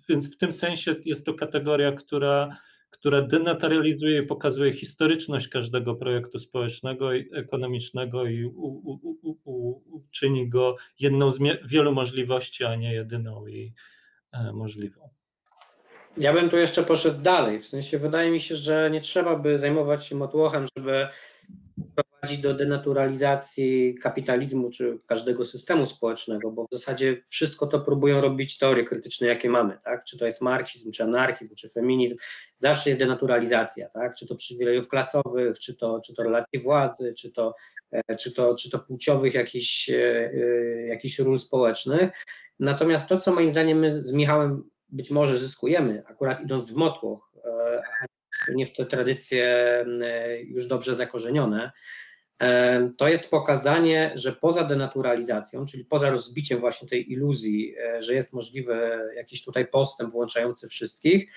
więc 0.09 0.35
w 0.35 0.37
tym 0.37 0.53
sensie 0.53 0.95
jest 1.05 1.25
to 1.25 1.33
kategoria, 1.33 1.91
która 1.91 2.57
która 2.91 3.21
denaturalizuje 3.21 4.21
i 4.21 4.27
pokazuje 4.27 4.73
historyczność 4.73 5.47
każdego 5.47 5.95
projektu 5.95 6.39
społecznego 6.39 7.13
i 7.13 7.29
ekonomicznego 7.33 8.25
i 8.25 8.45
u, 8.45 8.51
u, 8.51 9.37
u, 9.43 9.81
czyni 10.11 10.49
go 10.49 10.75
jedną 10.99 11.31
z 11.31 11.39
wielu 11.65 11.91
możliwości, 11.91 12.65
a 12.65 12.75
nie 12.75 12.93
jedyną 12.93 13.47
i 13.47 13.73
e, 14.31 14.51
możliwą. 14.53 15.09
Ja 16.17 16.33
bym 16.33 16.49
tu 16.49 16.57
jeszcze 16.57 16.83
poszedł 16.83 17.21
dalej. 17.21 17.59
W 17.59 17.67
sensie 17.67 17.99
wydaje 17.99 18.31
mi 18.31 18.41
się, 18.41 18.55
że 18.55 18.89
nie 18.91 19.01
trzeba 19.01 19.35
by 19.35 19.59
zajmować 19.59 20.05
się 20.05 20.15
motłochem, 20.15 20.65
żeby 20.77 21.07
prowadzić 22.03 22.41
do 22.41 22.53
denaturalizacji 22.53 23.95
kapitalizmu 24.01 24.69
czy 24.69 24.99
każdego 25.05 25.45
systemu 25.45 25.85
społecznego, 25.85 26.51
bo 26.51 26.63
w 26.63 26.67
zasadzie 26.71 27.23
wszystko 27.27 27.67
to 27.67 27.79
próbują 27.79 28.21
robić 28.21 28.57
teorie 28.57 28.83
krytyczne, 28.83 29.27
jakie 29.27 29.49
mamy, 29.49 29.77
tak? 29.83 30.03
Czy 30.03 30.17
to 30.17 30.25
jest 30.25 30.41
marksizm, 30.41 30.91
czy 30.91 31.03
anarchizm, 31.03 31.55
czy 31.55 31.69
feminizm, 31.69 32.15
zawsze 32.57 32.89
jest 32.89 32.99
denaturalizacja, 32.99 33.89
tak? 33.89 34.15
Czy 34.15 34.27
to 34.27 34.35
przywilejów 34.35 34.87
klasowych, 34.87 35.59
czy 35.59 35.77
to, 35.77 36.01
czy 36.05 36.13
to 36.13 36.23
relacji 36.23 36.59
władzy, 36.59 37.13
czy 37.17 37.31
to, 37.31 37.53
e, 37.91 38.15
czy 38.15 38.33
to, 38.33 38.55
czy 38.55 38.69
to 38.69 38.79
płciowych 38.79 39.33
jakichś, 39.33 39.89
e, 39.89 40.31
e, 40.33 40.87
jakichś 40.87 41.19
ról 41.19 41.39
społecznych. 41.39 42.25
Natomiast 42.59 43.09
to, 43.09 43.17
co 43.17 43.33
moim 43.33 43.51
zdaniem 43.51 43.79
my 43.79 43.91
z 43.91 44.13
Michałem 44.13 44.69
być 44.89 45.11
może 45.11 45.37
zyskujemy, 45.37 46.03
akurat 46.07 46.41
idąc 46.41 46.71
w 46.71 46.75
motłoch, 46.75 47.29
nie 48.55 48.65
w 48.65 48.73
te 48.73 48.85
tradycje 48.85 49.85
już 50.47 50.67
dobrze 50.67 50.95
zakorzenione, 50.95 51.71
to 52.97 53.07
jest 53.07 53.29
pokazanie, 53.29 54.11
że 54.15 54.31
poza 54.31 54.63
denaturalizacją, 54.63 55.65
czyli 55.65 55.85
poza 55.85 56.09
rozbiciem 56.09 56.59
właśnie 56.59 56.87
tej 56.87 57.11
iluzji, 57.11 57.75
e, 57.77 58.01
że 58.01 58.13
jest 58.13 58.33
możliwy 58.33 58.99
jakiś 59.15 59.43
tutaj 59.43 59.67
postęp 59.67 60.11
włączający 60.11 60.67
wszystkich, 60.67 61.31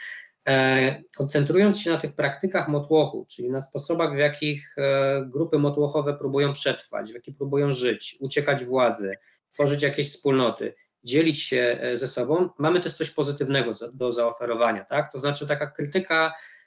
e, 0.48 1.02
koncentrując 1.16 1.80
się 1.80 1.90
na 1.90 1.98
tych 1.98 2.14
praktykach 2.14 2.68
motłochu, 2.68 3.26
czyli 3.30 3.50
na 3.50 3.60
sposobach, 3.60 4.14
w 4.14 4.18
jakich 4.18 4.74
e, 4.78 5.24
grupy 5.26 5.58
motłochowe 5.58 6.14
próbują 6.14 6.52
przetrwać, 6.52 7.10
w 7.10 7.14
jakich 7.14 7.36
próbują 7.36 7.72
żyć, 7.72 8.16
uciekać 8.20 8.64
władzy, 8.64 9.14
tworzyć 9.50 9.82
jakieś 9.82 10.10
wspólnoty, 10.10 10.74
dzielić 11.04 11.42
się 11.42 11.80
ze 11.94 12.08
sobą, 12.08 12.48
mamy 12.58 12.80
też 12.80 12.94
coś 12.94 13.10
pozytywnego 13.10 13.72
do 13.92 14.10
zaoferowania, 14.10 14.84
tak? 14.84 15.12
To 15.12 15.18
znaczy 15.18 15.46
taka 15.46 15.66
krytyka 15.66 16.32
E, 16.32 16.61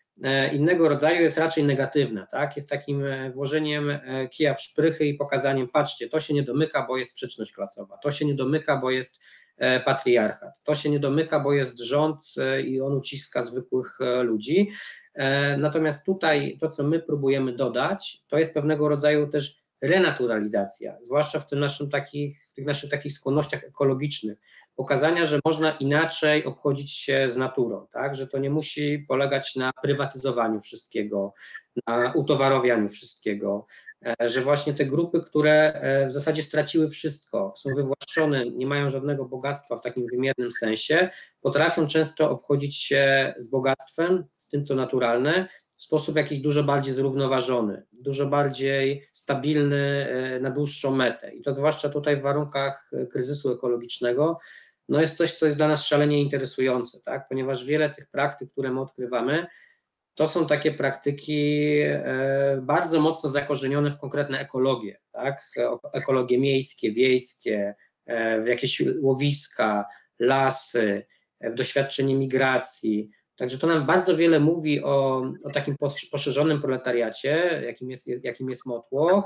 innego 0.54 0.90
rodzaju 0.90 1.22
jest 1.22 1.38
raczej 1.38 1.64
negatywna, 1.64 2.26
tak? 2.26 2.56
Jest 2.56 2.70
takim 2.70 3.06
e, 3.06 3.32
włożeniem 3.32 3.90
e, 3.90 4.28
kija 4.28 4.54
w 4.54 4.62
szprychy 4.62 5.06
i 5.06 5.14
pokazaniem, 5.14 5.68
patrzcie, 5.68 6.10
to 6.10 6.20
się 6.20 6.34
nie 6.34 6.44
domyka, 6.44 6.86
bo 6.88 6.98
jest 6.98 7.12
sprzeczność 7.12 7.54
klasowa, 7.54 7.98
to 7.98 8.12
się 8.12 8.26
nie 8.26 8.36
domyka, 8.36 8.78
bo 8.78 8.92
jest 8.92 9.24
patriarchat, 9.86 10.64
to 10.64 10.76
się 10.76 10.90
nie 10.90 11.00
domyka, 11.00 11.40
bo 11.40 11.54
jest 11.54 11.80
rząd 11.80 12.36
i 12.66 12.82
on 12.82 12.94
uciska 12.94 13.42
zwykłych 13.42 13.98
ludzi. 14.24 14.70
Natomiast 15.58 16.06
tutaj 16.06 16.58
to, 16.62 16.70
co 16.70 16.84
my 16.84 17.00
próbujemy 17.00 17.56
dodać, 17.56 18.18
to 18.28 18.38
jest 18.38 18.54
pewnego 18.54 18.90
rodzaju 18.90 19.28
też 19.28 19.66
renaturalizacja, 19.82 20.98
zwłaszcza 21.02 21.40
w, 21.40 21.48
tym 21.48 21.60
naszym 21.60 21.90
takich, 21.90 22.48
w 22.50 22.54
tych 22.54 22.66
naszych 22.66 22.90
takich 22.90 23.14
skłonnościach 23.14 23.64
ekologicznych, 23.64 24.38
pokazania, 24.76 25.26
że 25.26 25.40
można 25.46 25.72
inaczej 25.72 26.46
obchodzić 26.46 26.92
się 26.92 27.30
z 27.30 27.38
naturą, 27.38 27.88
tak? 27.94 28.16
że 28.16 28.28
to 28.28 28.38
nie 28.38 28.50
musi 28.50 29.06
polegać 29.08 29.56
na 29.56 29.72
prywatyzowaniu 29.84 30.60
wszystkiego, 30.60 31.34
na 31.88 32.14
utowarowianiu 32.16 32.88
wszystkiego, 32.88 33.66
e, 34.06 34.30
że 34.30 34.42
właśnie 34.42 34.74
te 34.74 34.86
grupy, 34.86 35.22
które 35.22 35.74
e, 35.74 36.08
w 36.08 36.14
zasadzie 36.14 36.44
straciły 36.44 36.90
wszystko, 36.90 37.54
są 37.56 37.70
wywłaszczone, 37.76 38.50
nie 38.50 38.68
mają 38.68 38.90
żadnego 38.90 39.26
bogactwa 39.26 39.78
w 39.78 39.82
takim 39.82 40.08
wymiernym 40.08 40.52
sensie, 40.52 41.10
potrafią 41.42 41.88
często 41.88 42.30
obchodzić 42.30 42.78
się 42.78 43.34
z 43.38 43.48
bogactwem, 43.48 44.24
z 44.38 44.50
tym, 44.50 44.66
co 44.66 44.76
naturalne, 44.76 45.48
w 45.78 45.84
sposób 45.84 46.16
jakiś 46.16 46.40
dużo 46.40 46.64
bardziej 46.64 46.94
zrównoważony, 46.94 47.84
dużo 47.92 48.26
bardziej 48.26 49.08
stabilny 49.14 50.08
e, 50.10 50.40
na 50.40 50.52
dłuższą 50.52 50.96
metę. 50.96 51.36
I 51.36 51.42
to 51.42 51.54
zwłaszcza 51.54 51.90
tutaj 51.90 52.18
w 52.18 52.22
warunkach 52.22 52.92
kryzysu 53.12 53.54
ekologicznego, 53.54 54.40
no 54.90 55.02
jest 55.02 55.18
coś, 55.18 55.34
co 55.34 55.46
jest 55.46 55.58
dla 55.58 55.68
nas 55.68 55.86
szalenie 55.86 56.22
interesujące, 56.22 57.02
tak? 57.02 57.28
ponieważ 57.30 57.66
wiele 57.66 57.90
tych 57.90 58.08
praktyk, 58.08 58.52
które 58.52 58.72
my 58.72 58.82
odkrywamy, 58.82 59.48
to 60.16 60.28
są 60.28 60.48
takie 60.48 60.72
praktyki 60.72 61.80
e, 61.82 62.60
bardzo 62.62 63.02
mocno 63.02 63.30
zakorzenione 63.30 63.92
w 63.92 64.00
konkretne 64.00 64.40
ekologie, 64.40 65.00
tak? 65.12 65.42
ekologie 65.94 66.40
miejskie, 66.40 66.92
wiejskie, 66.92 67.76
e, 68.06 68.42
w 68.42 68.48
jakieś 68.48 68.82
łowiska, 69.02 69.86
lasy, 70.20 71.06
w 71.42 71.54
doświadczenie 71.54 72.16
migracji, 72.16 73.10
Także 73.38 73.58
to 73.58 73.68
nam 73.68 73.86
bardzo 73.86 74.18
wiele 74.18 74.40
mówi 74.40 74.84
o, 74.84 75.24
o 75.44 75.50
takim 75.54 75.76
poszerzonym 76.12 76.62
proletariacie, 76.62 77.62
jakim 77.66 77.90
jest, 77.90 78.24
jakim 78.24 78.50
jest 78.50 78.66
Motłoch, 78.66 79.26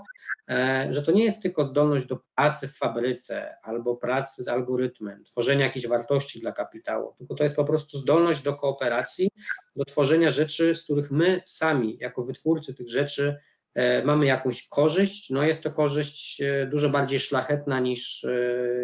e, 0.49 0.87
że 0.89 1.01
to 1.01 1.11
nie 1.11 1.23
jest 1.23 1.41
tylko 1.41 1.65
zdolność 1.65 2.05
do 2.05 2.19
pracy 2.35 2.67
w 2.67 2.77
fabryce 2.77 3.55
albo 3.63 3.95
pracy 3.95 4.43
z 4.43 4.47
algorytmem, 4.47 5.23
tworzenia 5.23 5.65
jakiejś 5.65 5.87
wartości 5.87 6.39
dla 6.39 6.51
kapitału, 6.51 7.15
tylko 7.17 7.35
to 7.35 7.43
jest 7.43 7.55
po 7.55 7.65
prostu 7.65 7.97
zdolność 7.97 8.41
do 8.41 8.55
kooperacji, 8.55 9.29
do 9.75 9.85
tworzenia 9.85 10.31
rzeczy, 10.31 10.75
z 10.75 10.83
których 10.83 11.11
my 11.11 11.41
sami, 11.45 11.97
jako 11.99 12.23
wytwórcy 12.23 12.75
tych 12.75 12.89
rzeczy, 12.89 13.37
e, 13.75 14.05
mamy 14.05 14.25
jakąś 14.25 14.67
korzyść. 14.67 15.29
No 15.29 15.43
jest 15.43 15.63
to 15.63 15.71
korzyść 15.71 16.41
e, 16.41 16.67
dużo 16.67 16.89
bardziej 16.89 17.19
szlachetna 17.19 17.79
niż, 17.79 18.25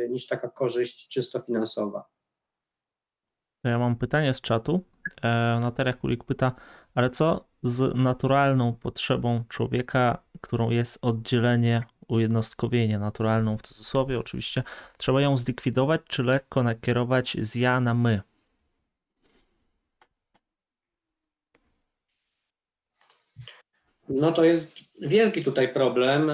niż 0.09 0.27
taka 0.27 0.49
korzyść 0.49 1.09
czysto 1.09 1.39
finansowa. 1.39 2.14
Ja 3.65 3.79
mam 3.79 3.95
pytanie 3.95 4.33
z 4.33 4.41
czatu. 4.41 4.83
E, 5.21 5.59
Natalia 5.61 5.93
Kulik 5.93 6.23
pyta, 6.23 6.51
ale 6.95 7.09
co 7.09 7.45
z 7.61 7.95
naturalną 7.95 8.73
potrzebą 8.73 9.43
człowieka, 9.49 10.23
którą 10.41 10.69
jest 10.69 10.99
oddzielenie, 11.01 11.83
ujednostkowienie, 12.07 12.99
naturalną 12.99 13.57
w 13.57 13.61
cudzysłowie 13.61 14.19
oczywiście, 14.19 14.63
trzeba 14.97 15.21
ją 15.21 15.37
zlikwidować, 15.37 16.01
czy 16.07 16.23
lekko 16.23 16.63
nakierować 16.63 17.37
z 17.39 17.55
ja 17.55 17.79
na 17.79 17.93
my? 17.93 18.21
No 24.09 24.31
to 24.31 24.43
jest 24.43 24.75
wielki 25.01 25.43
tutaj 25.43 25.73
problem, 25.73 26.31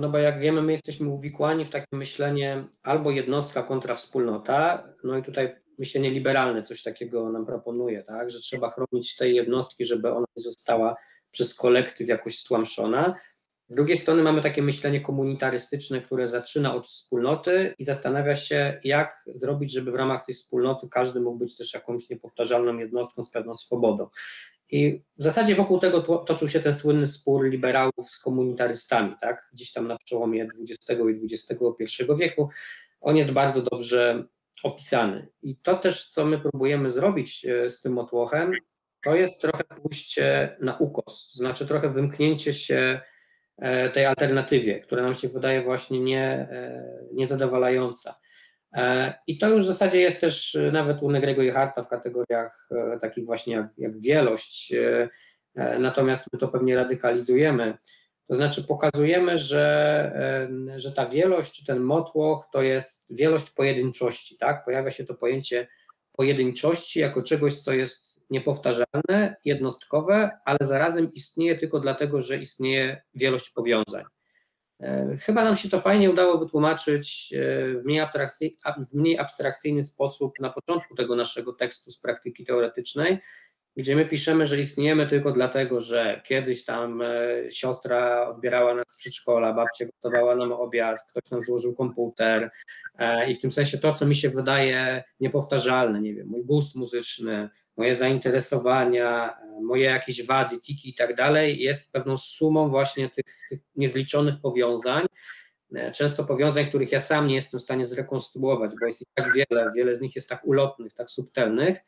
no 0.00 0.08
bo 0.08 0.18
jak 0.18 0.40
wiemy, 0.40 0.62
my 0.62 0.72
jesteśmy 0.72 1.08
uwikłani 1.08 1.64
w 1.64 1.70
takie 1.70 1.96
myślenie 1.96 2.64
albo 2.82 3.10
jednostka 3.10 3.62
kontra 3.62 3.94
wspólnota, 3.94 4.84
no 5.04 5.18
i 5.18 5.22
tutaj 5.22 5.56
myślenie 5.78 6.10
liberalne 6.10 6.62
coś 6.62 6.82
takiego 6.82 7.30
nam 7.30 7.46
proponuje, 7.46 8.02
tak, 8.02 8.30
że 8.30 8.40
trzeba 8.40 8.70
chronić 8.70 9.16
tej 9.16 9.34
jednostki, 9.34 9.84
żeby 9.84 10.12
ona 10.12 10.26
nie 10.36 10.42
została 10.42 10.96
przez 11.30 11.54
kolektyw 11.54 12.08
jakoś 12.08 12.38
stłamszona. 12.38 13.14
Z 13.68 13.74
drugiej 13.74 13.96
strony 13.96 14.22
mamy 14.22 14.42
takie 14.42 14.62
myślenie 14.62 15.00
komunitarystyczne, 15.00 16.00
które 16.00 16.26
zaczyna 16.26 16.74
od 16.74 16.86
wspólnoty 16.86 17.74
i 17.78 17.84
zastanawia 17.84 18.36
się, 18.36 18.80
jak 18.84 19.24
zrobić, 19.26 19.72
żeby 19.72 19.92
w 19.92 19.94
ramach 19.94 20.26
tej 20.26 20.34
wspólnoty 20.34 20.88
każdy 20.90 21.20
mógł 21.20 21.38
być 21.38 21.56
też 21.56 21.74
jakąś 21.74 22.10
niepowtarzalną 22.10 22.78
jednostką 22.78 23.22
z 23.22 23.30
pewną 23.30 23.54
swobodą. 23.54 24.08
I 24.70 25.02
w 25.18 25.22
zasadzie 25.22 25.54
wokół 25.54 25.78
tego 25.78 26.00
toczył 26.00 26.48
się 26.48 26.60
ten 26.60 26.74
słynny 26.74 27.06
spór 27.06 27.44
liberałów 27.44 28.10
z 28.10 28.18
komunitarystami, 28.18 29.14
tak? 29.20 29.50
Gdzieś 29.52 29.72
tam 29.72 29.88
na 29.88 29.96
przełomie 30.04 30.48
XX 30.60 31.02
i 31.22 31.34
XXI 31.34 32.04
wieku. 32.18 32.48
On 33.00 33.16
jest 33.16 33.30
bardzo 33.30 33.62
dobrze 33.62 34.24
opisany. 34.62 35.28
I 35.42 35.56
to 35.56 35.76
też, 35.76 36.06
co 36.06 36.24
my 36.24 36.38
próbujemy 36.38 36.90
zrobić 36.90 37.44
e, 37.44 37.70
z 37.70 37.80
tym 37.80 37.92
motłochem, 37.92 38.52
to 39.04 39.14
jest 39.14 39.40
trochę 39.40 39.64
pójście 39.64 40.56
na 40.60 40.76
ukos, 40.76 41.30
to 41.32 41.38
znaczy 41.38 41.66
trochę 41.66 41.88
wymknięcie 41.88 42.52
się 42.52 43.00
e, 43.58 43.90
tej 43.90 44.04
alternatywie, 44.04 44.80
która 44.80 45.02
nam 45.02 45.14
się 45.14 45.28
wydaje 45.28 45.62
właśnie 45.62 46.00
nie, 46.00 46.22
e, 46.22 46.82
niezadowalająca. 47.12 48.14
I 49.26 49.38
to 49.38 49.48
już 49.48 49.62
w 49.62 49.66
zasadzie 49.66 50.00
jest 50.00 50.20
też 50.20 50.58
nawet 50.72 51.02
u 51.02 51.10
Negrego 51.10 51.42
i 51.42 51.50
Harta 51.50 51.82
w 51.82 51.88
kategoriach 51.88 52.68
takich 53.00 53.26
właśnie 53.26 53.54
jak, 53.54 53.66
jak 53.78 54.00
wielość, 54.00 54.74
natomiast 55.78 56.32
my 56.32 56.38
to 56.38 56.48
pewnie 56.48 56.76
radykalizujemy. 56.76 57.78
To 58.28 58.34
znaczy 58.34 58.64
pokazujemy, 58.64 59.38
że, 59.38 60.48
że 60.76 60.92
ta 60.92 61.06
wielość, 61.06 61.52
czy 61.52 61.66
ten 61.66 61.80
motłoch 61.80 62.48
to 62.52 62.62
jest 62.62 63.16
wielość 63.16 63.50
pojedynczości, 63.50 64.36
tak? 64.36 64.64
Pojawia 64.64 64.90
się 64.90 65.04
to 65.04 65.14
pojęcie 65.14 65.68
pojedynczości 66.12 67.00
jako 67.00 67.22
czegoś, 67.22 67.60
co 67.60 67.72
jest 67.72 68.24
niepowtarzalne, 68.30 69.36
jednostkowe, 69.44 70.30
ale 70.44 70.58
zarazem 70.60 71.12
istnieje 71.12 71.58
tylko 71.58 71.80
dlatego, 71.80 72.20
że 72.20 72.38
istnieje 72.38 73.02
wielość 73.14 73.50
powiązań. 73.50 74.04
Chyba 75.20 75.44
nam 75.44 75.56
się 75.56 75.68
to 75.68 75.80
fajnie 75.80 76.10
udało 76.10 76.38
wytłumaczyć 76.38 77.34
w 77.34 77.80
mniej, 77.84 78.06
w 78.90 78.94
mniej 78.94 79.18
abstrakcyjny 79.18 79.84
sposób 79.84 80.32
na 80.40 80.50
początku 80.50 80.94
tego 80.94 81.16
naszego 81.16 81.52
tekstu 81.52 81.90
z 81.90 82.00
praktyki 82.00 82.44
teoretycznej, 82.44 83.18
gdzie 83.76 83.96
my 83.96 84.06
piszemy, 84.06 84.46
że 84.46 84.60
istniejemy 84.60 85.06
tylko 85.06 85.32
dlatego, 85.32 85.80
że 85.80 86.22
kiedyś 86.24 86.64
tam 86.64 87.02
e, 87.02 87.06
siostra 87.50 88.28
odbierała 88.28 88.74
nas 88.74 88.84
z 88.88 88.96
przedszkola, 88.96 89.52
babcia 89.52 89.84
gotowała 89.84 90.36
nam 90.36 90.52
obiad, 90.52 91.00
ktoś 91.10 91.30
nam 91.30 91.40
złożył 91.40 91.74
komputer 91.74 92.50
e, 92.98 93.30
i 93.30 93.34
w 93.34 93.40
tym 93.40 93.50
sensie 93.50 93.78
to, 93.78 93.92
co 93.92 94.06
mi 94.06 94.14
się 94.14 94.30
wydaje 94.30 95.04
niepowtarzalne, 95.20 96.00
nie 96.00 96.14
wiem, 96.14 96.26
mój 96.28 96.44
gust 96.44 96.74
muzyczny, 96.74 97.48
moje 97.76 97.94
zainteresowania, 97.94 99.38
e, 99.38 99.60
moje 99.62 99.84
jakieś 99.84 100.26
wady, 100.26 100.60
tiki 100.60 100.90
i 100.90 100.94
tak 100.94 101.14
dalej, 101.14 101.60
jest 101.60 101.92
pewną 101.92 102.16
sumą 102.16 102.68
właśnie 102.68 103.10
tych, 103.10 103.24
tych 103.50 103.60
niezliczonych 103.76 104.34
powiązań, 104.42 105.06
często 105.94 106.24
powiązań, 106.24 106.66
których 106.66 106.92
ja 106.92 106.98
sam 106.98 107.26
nie 107.26 107.34
jestem 107.34 107.60
w 107.60 107.62
stanie 107.62 107.86
zrekonstruować, 107.86 108.70
bo 108.80 108.86
jest 108.86 109.02
ich 109.02 109.08
tak 109.14 109.32
wiele, 109.34 109.72
wiele 109.76 109.94
z 109.94 110.00
nich 110.00 110.16
jest 110.16 110.28
tak 110.28 110.46
ulotnych, 110.46 110.94
tak 110.94 111.10
subtelnych, 111.10 111.78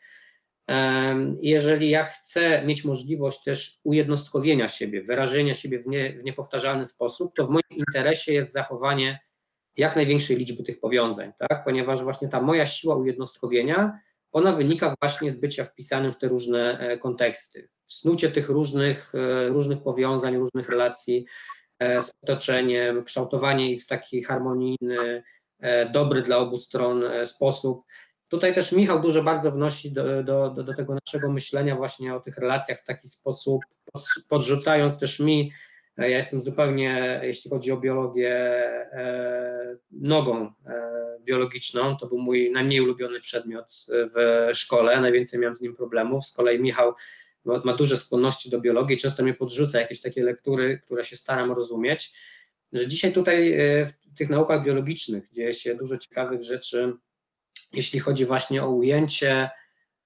jeżeli 1.41 1.91
ja 1.91 2.05
chcę 2.05 2.67
mieć 2.67 2.85
możliwość 2.85 3.43
też 3.43 3.81
ujednostkowienia 3.85 4.69
siebie, 4.69 5.03
wyrażenia 5.03 5.55
siebie 5.55 5.79
w, 5.79 5.87
nie, 5.87 6.13
w 6.13 6.25
niepowtarzalny 6.25 6.87
sposób, 6.87 7.33
to 7.37 7.47
w 7.47 7.51
moim 7.51 7.63
interesie 7.71 8.33
jest 8.33 8.53
zachowanie 8.53 9.21
jak 9.77 9.97
największej 9.97 10.37
liczby 10.37 10.63
tych 10.63 10.81
powiązań, 10.81 11.33
tak? 11.39 11.65
ponieważ 11.65 12.03
właśnie 12.03 12.29
ta 12.29 12.43
moja 12.43 12.67
siła 12.67 12.97
ujednostkowienia, 12.97 14.01
ona 14.33 14.53
wynika 14.53 14.95
właśnie 15.01 15.33
z 15.33 15.41
bycia 15.41 15.65
wpisanym 15.65 16.13
w 16.13 16.19
te 16.19 16.29
różne 16.29 16.79
e, 16.79 16.99
konteksty, 16.99 17.69
w 17.85 17.95
snucie 17.95 18.31
tych 18.31 18.49
różnych, 18.49 19.13
e, 19.15 19.49
różnych 19.49 19.83
powiązań, 19.83 20.37
różnych 20.37 20.69
relacji 20.69 21.27
e, 21.79 22.01
z 22.01 22.11
otoczeniem, 22.23 23.05
kształtowanie 23.05 23.73
ich 23.73 23.83
w 23.83 23.87
taki 23.87 24.23
harmonijny, 24.23 25.23
dobry 25.93 26.23
dla 26.23 26.39
obu 26.39 26.57
stron 26.57 27.05
sposób. 27.25 27.85
Tutaj 28.29 28.55
też 28.55 28.73
Michał 28.73 29.03
dużo 29.03 29.23
bardzo 29.23 29.53
wnosi 29.53 29.93
do, 29.93 30.23
do, 30.23 30.51
do, 30.51 30.75
tego 30.75 30.97
naszego 31.07 31.33
myślenia 31.33 31.77
właśnie 31.77 32.15
o 32.15 32.21
tych 32.21 32.39
relacjach 32.39 32.79
w 32.79 32.85
taki 32.85 33.09
sposób, 33.09 33.63
podrzucając 34.29 34.99
też 34.99 35.21
mi, 35.21 35.53
e, 35.99 36.11
ja 36.11 36.17
jestem 36.17 36.41
zupełnie, 36.41 37.21
jeśli 37.23 37.51
chodzi 37.51 37.73
o 37.73 37.77
biologię, 37.77 38.35
e, 38.93 39.77
nogą 39.91 40.53
e, 40.67 40.83
biologiczną, 41.21 41.97
to 41.97 42.07
był 42.07 42.19
mój 42.19 42.51
najmniej 42.53 42.81
ulubiony 42.81 43.21
przedmiot 43.21 43.87
w 43.89 44.49
szkole, 44.55 45.01
najwięcej 45.01 45.41
miałem 45.41 45.55
z 45.55 45.61
nim 45.61 45.77
problemów, 45.77 46.27
z 46.27 46.33
kolei 46.33 46.61
Michał 46.61 46.95
ma, 47.45 47.75
duże 47.75 47.97
skłonności 47.97 48.51
do 48.51 48.61
biologii, 48.61 48.97
często 48.97 49.23
mnie 49.23 49.35
podrzuca 49.35 49.81
jakieś 49.81 50.01
takie 50.01 50.23
lektury, 50.23 50.79
które 50.79 51.05
się 51.05 51.17
staram 51.17 51.53
rozumieć, 51.53 52.13
że 52.73 52.89
dzisiaj 52.89 53.13
tutaj 53.13 53.59
w 53.87 54.19
tych 54.19 54.31
naukach 54.31 54.65
biologicznych 54.65 55.31
dzieje 55.33 55.53
się 55.53 55.75
dużo 55.75 55.99
ciekawych 55.99 56.43
rzeczy, 56.43 56.93
jeśli 57.73 58.01
chodzi 58.01 58.27
właśnie 58.27 58.65
o 58.65 58.71
ujęcie 58.71 59.51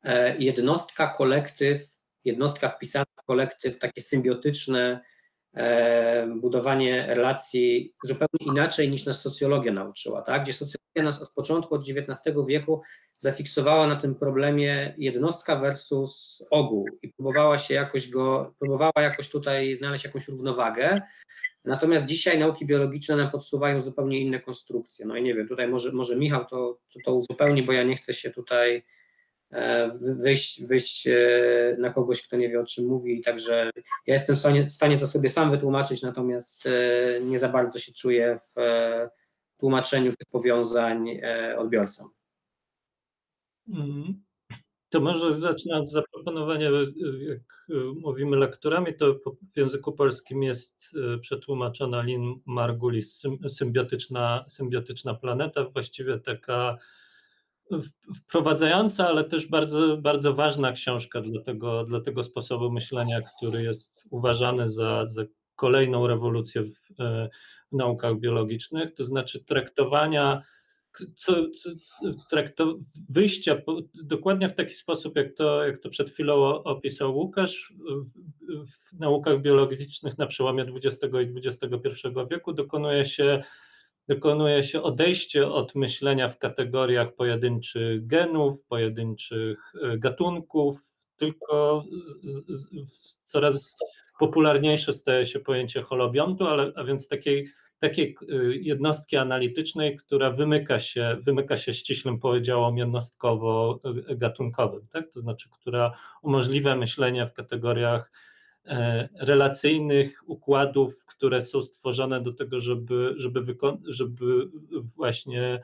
e, 0.02 0.38
jednostka, 0.38 1.06
kolektyw, 1.06 1.92
jednostka 2.24 2.68
wpisana 2.68 3.04
w 3.22 3.24
kolektyw, 3.24 3.78
takie 3.78 4.00
symbiotyczne 4.00 5.00
e, 5.54 6.26
budowanie 6.26 7.06
relacji 7.08 7.94
zupełnie 8.04 8.46
inaczej 8.46 8.90
niż 8.90 9.06
nas 9.06 9.20
socjologia 9.20 9.72
nauczyła, 9.72 10.22
tak? 10.22 10.42
gdzie 10.42 10.52
socjologia 10.52 11.02
nas 11.02 11.22
od 11.22 11.30
początku, 11.30 11.74
od 11.74 11.82
XIX 11.88 12.36
wieku 12.48 12.82
zafiksowała 13.18 13.86
na 13.86 13.96
tym 13.96 14.14
problemie 14.14 14.94
jednostka 14.98 15.56
versus 15.56 16.42
ogół 16.50 16.88
i 17.02 17.08
próbowała 17.08 17.58
się 17.58 17.74
jakoś 17.74 18.10
go, 18.10 18.54
próbowała 18.58 19.02
jakoś 19.02 19.30
tutaj 19.30 19.76
znaleźć 19.76 20.04
jakąś 20.04 20.28
równowagę, 20.28 21.00
Natomiast 21.64 22.06
dzisiaj 22.06 22.38
nauki 22.38 22.66
biologiczne 22.66 23.16
nam 23.16 23.30
podsuwają 23.30 23.80
zupełnie 23.80 24.20
inne 24.20 24.40
konstrukcje. 24.40 25.06
No 25.06 25.16
i 25.16 25.22
nie 25.22 25.34
wiem, 25.34 25.48
tutaj 25.48 25.68
może, 25.68 25.92
może 25.92 26.16
Michał 26.16 26.44
to, 26.44 26.78
to, 26.92 27.00
to 27.04 27.14
uzupełni, 27.14 27.62
bo 27.62 27.72
ja 27.72 27.82
nie 27.82 27.96
chcę 27.96 28.14
się 28.14 28.30
tutaj 28.30 28.84
e, 29.50 29.90
wyjść, 30.22 30.64
wyjść 30.66 31.06
e, 31.06 31.16
na 31.78 31.90
kogoś, 31.90 32.22
kto 32.22 32.36
nie 32.36 32.48
wie 32.48 32.60
o 32.60 32.64
czym 32.64 32.86
mówi. 32.86 33.22
Także 33.22 33.70
ja 34.06 34.14
jestem 34.14 34.36
w 34.36 34.38
stanie, 34.38 34.66
w 34.66 34.72
stanie 34.72 34.98
to 34.98 35.06
sobie 35.06 35.28
sam 35.28 35.50
wytłumaczyć, 35.50 36.02
natomiast 36.02 36.66
e, 36.66 36.70
nie 37.20 37.38
za 37.38 37.48
bardzo 37.48 37.78
się 37.78 37.92
czuję 37.92 38.38
w 38.38 38.60
tłumaczeniu 39.58 40.12
tych 40.16 40.28
powiązań 40.30 41.20
odbiorcom. 41.58 42.10
Mm. 43.68 44.22
To 44.92 45.00
może 45.00 45.36
zacznę 45.36 45.76
od 45.76 45.90
zaproponowania, 45.90 46.70
jak 47.28 47.40
mówimy 47.96 48.36
lekturami, 48.36 48.94
to 48.94 49.14
w 49.54 49.56
języku 49.56 49.92
polskim 49.92 50.42
jest 50.42 50.90
e, 51.14 51.18
przetłumaczona 51.18 52.02
Lin 52.02 52.34
Margulis, 52.46 53.22
symbiotyczna, 53.48 54.44
symbiotyczna 54.48 55.14
planeta, 55.14 55.64
właściwie 55.64 56.18
taka 56.18 56.78
wprowadzająca, 58.14 59.08
ale 59.08 59.24
też 59.24 59.46
bardzo, 59.46 59.96
bardzo 59.96 60.34
ważna 60.34 60.72
książka 60.72 61.20
dla 61.20 61.42
tego, 61.42 61.84
dla 61.84 62.00
tego 62.00 62.24
sposobu 62.24 62.70
myślenia, 62.70 63.20
który 63.20 63.62
jest 63.62 64.04
uważany 64.10 64.68
za, 64.68 65.06
za 65.06 65.22
kolejną 65.56 66.06
rewolucję 66.06 66.62
w, 66.62 67.00
e, 67.00 67.28
w 67.72 67.76
naukach 67.76 68.18
biologicznych, 68.18 68.94
to 68.94 69.04
znaczy 69.04 69.44
traktowania 69.44 70.42
co, 71.16 71.50
co, 71.50 71.70
trakto, 72.30 72.78
wyjścia 73.10 73.56
po, 73.56 73.80
dokładnie 73.94 74.48
w 74.48 74.54
taki 74.54 74.74
sposób, 74.74 75.16
jak 75.16 75.34
to, 75.34 75.64
jak 75.64 75.78
to 75.78 75.88
przed 75.88 76.10
chwilą 76.10 76.62
opisał 76.62 77.16
Łukasz, 77.16 77.72
w, 77.78 78.12
w 78.70 78.98
naukach 79.00 79.40
biologicznych 79.40 80.18
na 80.18 80.26
przełomie 80.26 80.62
XX 80.62 81.14
i 81.14 81.48
XXI 81.48 81.88
wieku 82.30 82.52
dokonuje 82.52 83.06
się, 83.06 83.42
dokonuje 84.08 84.62
się 84.62 84.82
odejście 84.82 85.48
od 85.48 85.74
myślenia 85.74 86.28
w 86.28 86.38
kategoriach 86.38 87.14
pojedynczych 87.14 88.06
genów, 88.06 88.64
pojedynczych 88.64 89.58
e, 89.82 89.98
gatunków, 89.98 90.80
tylko 91.16 91.84
coraz 93.24 93.76
popularniejsze 94.18 94.92
staje 94.92 95.26
się 95.26 95.40
pojęcie 95.40 95.82
holobiontu, 95.82 96.46
ale, 96.46 96.72
a 96.76 96.84
więc 96.84 97.08
takiej 97.08 97.50
takiej 97.82 98.16
y, 98.22 98.58
jednostki 98.60 99.16
analitycznej, 99.16 99.96
która 99.96 100.30
wymyka 100.30 100.80
się, 100.80 101.16
wymyka 101.20 101.56
się 101.56 101.74
ściślym 101.74 102.18
podziałom 102.18 102.76
jednostkowo-gatunkowym, 102.76 104.86
tak? 104.90 105.10
to 105.10 105.20
znaczy, 105.20 105.48
która 105.50 105.92
umożliwia 106.22 106.76
myślenie 106.76 107.26
w 107.26 107.32
kategoriach 107.32 108.12
e, 108.66 109.08
relacyjnych 109.14 110.22
układów, 110.26 111.06
które 111.06 111.42
są 111.42 111.62
stworzone 111.62 112.20
do 112.20 112.32
tego, 112.32 112.60
żeby, 112.60 113.14
żeby, 113.16 113.56
żeby 113.86 114.48
właśnie 114.96 115.60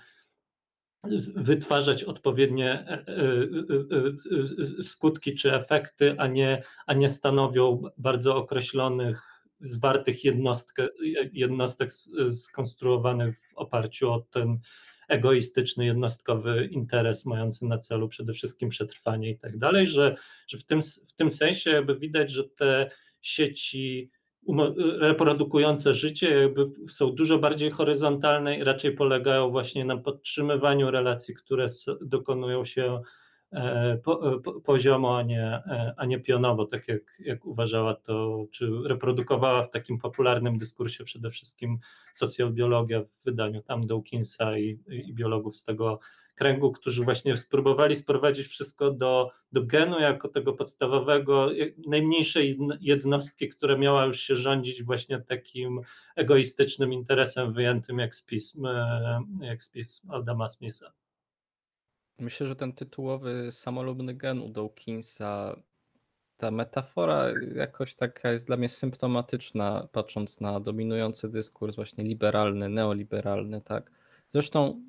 wytwarzać 1.34 2.04
odpowiednie 2.04 2.72
e, 2.72 3.04
e, 4.78 4.82
skutki 4.82 5.34
czy 5.34 5.54
efekty, 5.54 6.14
a 6.18 6.26
nie, 6.26 6.62
a 6.86 6.94
nie 6.94 7.08
stanowią 7.08 7.82
bardzo 7.98 8.36
określonych 8.36 9.27
zwartych 9.60 10.24
jednostkę, 10.24 10.88
jednostek 11.32 11.92
skonstruowanych 12.32 13.38
w 13.40 13.56
oparciu 13.56 14.12
o 14.12 14.20
ten 14.20 14.58
egoistyczny, 15.08 15.86
jednostkowy 15.86 16.68
interes 16.72 17.24
mający 17.24 17.64
na 17.64 17.78
celu 17.78 18.08
przede 18.08 18.32
wszystkim 18.32 18.68
przetrwanie 18.68 19.30
i 19.30 19.38
tak 19.38 19.58
dalej, 19.58 19.86
że, 19.86 20.16
że 20.48 20.58
w, 20.58 20.64
tym, 20.64 20.82
w 20.82 21.12
tym 21.16 21.30
sensie 21.30 21.70
jakby 21.70 21.94
widać, 21.94 22.30
że 22.30 22.44
te 22.44 22.90
sieci 23.20 24.10
reprodukujące 24.98 25.94
życie 25.94 26.30
jakby 26.30 26.66
są 26.90 27.12
dużo 27.12 27.38
bardziej 27.38 27.70
horyzontalne 27.70 28.58
i 28.58 28.64
raczej 28.64 28.92
polegają 28.92 29.50
właśnie 29.50 29.84
na 29.84 29.96
podtrzymywaniu 29.96 30.90
relacji, 30.90 31.34
które 31.34 31.66
dokonują 32.00 32.64
się 32.64 33.02
po, 34.04 34.34
e, 34.34 34.40
po, 34.40 34.60
poziomo, 34.60 35.18
a 35.18 35.22
nie, 35.22 35.42
e, 35.42 35.94
a 35.96 36.06
nie 36.06 36.20
pionowo, 36.20 36.66
tak 36.66 36.88
jak, 36.88 37.02
jak 37.20 37.46
uważała 37.46 37.94
to, 37.94 38.46
czy 38.50 38.70
reprodukowała 38.84 39.62
w 39.62 39.70
takim 39.70 39.98
popularnym 39.98 40.58
dyskursie 40.58 41.04
przede 41.04 41.30
wszystkim 41.30 41.78
socjobiologia 42.12 43.02
w 43.02 43.24
wydaniu 43.24 43.62
tam 43.62 43.86
Dawkinsa 43.86 44.58
i, 44.58 44.78
i 44.88 45.14
biologów 45.14 45.56
z 45.56 45.64
tego 45.64 46.00
kręgu, 46.34 46.72
którzy 46.72 47.04
właśnie 47.04 47.36
spróbowali 47.36 47.96
sprowadzić 47.96 48.46
wszystko 48.46 48.90
do, 48.90 49.30
do 49.52 49.62
genu 49.62 50.00
jako 50.00 50.28
tego 50.28 50.52
podstawowego, 50.52 51.50
najmniejszej 51.86 52.58
jednostki, 52.80 53.48
która 53.48 53.76
miała 53.76 54.04
już 54.04 54.20
się 54.20 54.36
rządzić 54.36 54.82
właśnie 54.82 55.20
takim 55.20 55.80
egoistycznym 56.16 56.92
interesem 56.92 57.52
wyjętym 57.52 57.98
jak 57.98 58.14
z 58.14 58.22
pism, 58.22 58.66
jak 59.40 59.62
z 59.62 59.70
pism 59.70 60.10
Adama 60.10 60.48
Smitha. 60.48 60.92
Myślę, 62.18 62.46
że 62.46 62.56
ten 62.56 62.72
tytułowy 62.72 63.52
samolubny 63.52 64.14
gen 64.14 64.40
u 64.40 64.48
Dawkinsa, 64.48 65.56
ta 66.36 66.50
metafora 66.50 67.24
jakoś 67.54 67.94
taka 67.94 68.32
jest 68.32 68.46
dla 68.46 68.56
mnie 68.56 68.68
symptomatyczna, 68.68 69.88
patrząc 69.92 70.40
na 70.40 70.60
dominujący 70.60 71.28
dyskurs 71.28 71.76
właśnie 71.76 72.04
liberalny, 72.04 72.68
neoliberalny, 72.68 73.60
tak. 73.60 73.90
Zresztą 74.30 74.82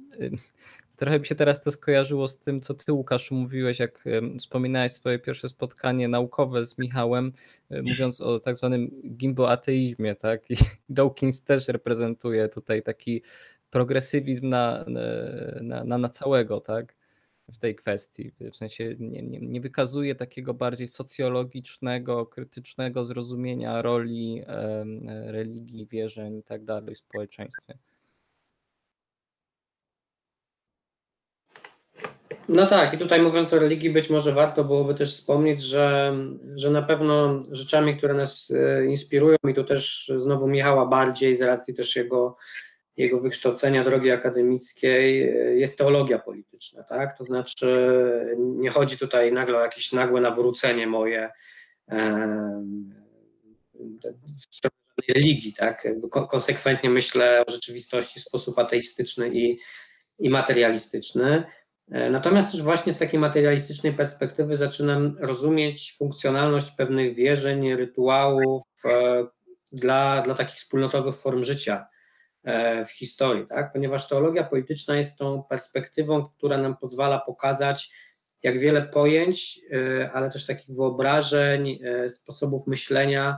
trochę 0.98 1.20
mi 1.20 1.26
się 1.26 1.36
teraz 1.36 1.62
to 1.62 1.72
skojarzyło 1.72 2.28
z 2.28 2.38
tym, 2.38 2.62
co 2.62 2.74
ty 2.74 2.94
Łukasz 2.94 3.32
mówiłeś, 3.32 3.80
jak 3.80 4.04
wspominałeś 4.40 4.92
swoje 4.92 5.20
pierwsze 5.20 5.50
spotkanie 5.50 6.08
naukowe 6.08 6.66
z 6.66 6.78
Michałem, 6.78 7.34
y, 7.72 7.84
mówiąc 7.84 8.22
o 8.22 8.40
tak 8.40 8.58
zwanym 8.58 9.02
gimboateizmie, 9.16 10.16
tak. 10.16 10.52
I 10.52 10.56
Dawkins 10.90 11.44
też 11.44 11.68
reprezentuje 11.68 12.50
tutaj 12.50 12.84
taki 12.84 13.22
progresywizm 13.70 14.50
na, 14.50 14.86
na, 15.62 15.84
na, 15.84 15.98
na 15.98 16.10
całego, 16.10 16.62
tak 16.62 16.99
w 17.54 17.58
tej 17.58 17.76
kwestii. 17.76 18.32
W 18.52 18.56
sensie 18.56 18.96
nie, 19.00 19.22
nie, 19.22 19.40
nie 19.40 19.62
wykazuje 19.62 20.16
takiego 20.16 20.54
bardziej 20.54 20.88
socjologicznego, 20.88 22.26
krytycznego 22.26 23.06
zrozumienia 23.06 23.82
roli 23.82 24.44
religii, 25.26 25.88
wierzeń 25.88 26.38
i 26.38 26.44
tak 26.44 26.66
dalej 26.66 26.96
w 26.96 27.00
społeczeństwie. 27.00 27.78
No 32.50 32.68
tak, 32.68 32.94
i 32.94 32.98
tutaj 32.98 33.22
mówiąc 33.22 33.54
o 33.54 33.60
religii, 33.60 33.90
być 33.90 34.10
może 34.10 34.34
warto 34.34 34.64
byłoby 34.64 34.96
też 34.96 35.14
wspomnieć, 35.14 35.62
że, 35.62 36.14
że 36.56 36.72
na 36.72 36.82
pewno 36.82 37.40
rzeczami, 37.52 37.98
które 37.98 38.14
nas 38.14 38.52
e, 38.52 38.86
inspirują, 38.86 39.38
i 39.50 39.54
tu 39.54 39.64
też 39.64 40.12
znowu 40.16 40.48
Michała 40.48 40.86
bardziej 40.86 41.36
z 41.36 41.42
racji 41.42 41.74
też 41.74 41.96
jego 41.96 42.38
jego 43.00 43.20
wykształcenia 43.20 43.84
drogi 43.84 44.12
akademickiej 44.12 45.24
e, 45.24 45.56
jest 45.56 45.78
teologia 45.78 46.20
polityczna, 46.20 46.84
tak? 46.84 47.18
To 47.18 47.24
znaczy 47.24 47.98
nie 48.38 48.70
chodzi 48.70 48.98
tutaj 48.98 49.32
nagle 49.32 49.58
o 49.58 49.62
jakieś 49.62 49.92
nagłe 49.92 50.22
nawrócenie 50.22 50.88
moje 50.88 51.30
w 54.52 54.56
stronę 54.56 54.80
religii, 55.16 55.54
tak? 55.54 55.88
Konsekwentnie 56.12 56.90
myślę 56.90 57.44
o 57.48 57.52
rzeczywistości 57.52 58.20
w 58.20 58.24
sposób 58.24 58.60
ateistyczny 58.60 59.30
i, 59.34 59.60
i 60.20 60.30
materialistyczny. 60.30 61.44
E, 61.92 62.10
natomiast 62.10 62.52
też 62.52 62.62
właśnie 62.62 62.94
z 62.94 62.98
takiej 62.98 63.20
materialistycznej 63.20 63.94
perspektywy 63.94 64.56
zaczynam 64.56 65.18
rozumieć 65.20 65.96
funkcjonalność 65.98 66.72
pewnych 66.72 67.16
wierzeń, 67.16 67.76
rytuałów 67.76 68.64
e, 68.86 69.28
dla, 69.72 70.22
dla 70.22 70.36
takich 70.36 70.56
wspólnotowych 70.56 71.16
form 71.16 71.44
życia 71.44 71.88
w 72.86 72.92
historii, 72.92 73.48
tak? 73.48 73.74
ponieważ 73.74 74.08
teologia 74.08 74.44
polityczna 74.44 74.98
jest 74.98 75.20
tą 75.20 75.44
perspektywą, 75.44 76.28
która 76.38 76.58
nam 76.58 76.78
pozwala 76.78 77.20
pokazać, 77.20 77.92
jak 78.44 78.60
wiele 78.60 78.82
pojęć, 78.82 79.60
e, 79.72 80.12
ale 80.12 80.30
też 80.30 80.46
takich 80.46 80.76
wyobrażeń, 80.76 81.80
e, 81.84 82.10
sposobów 82.10 82.68
myślenia 82.68 83.38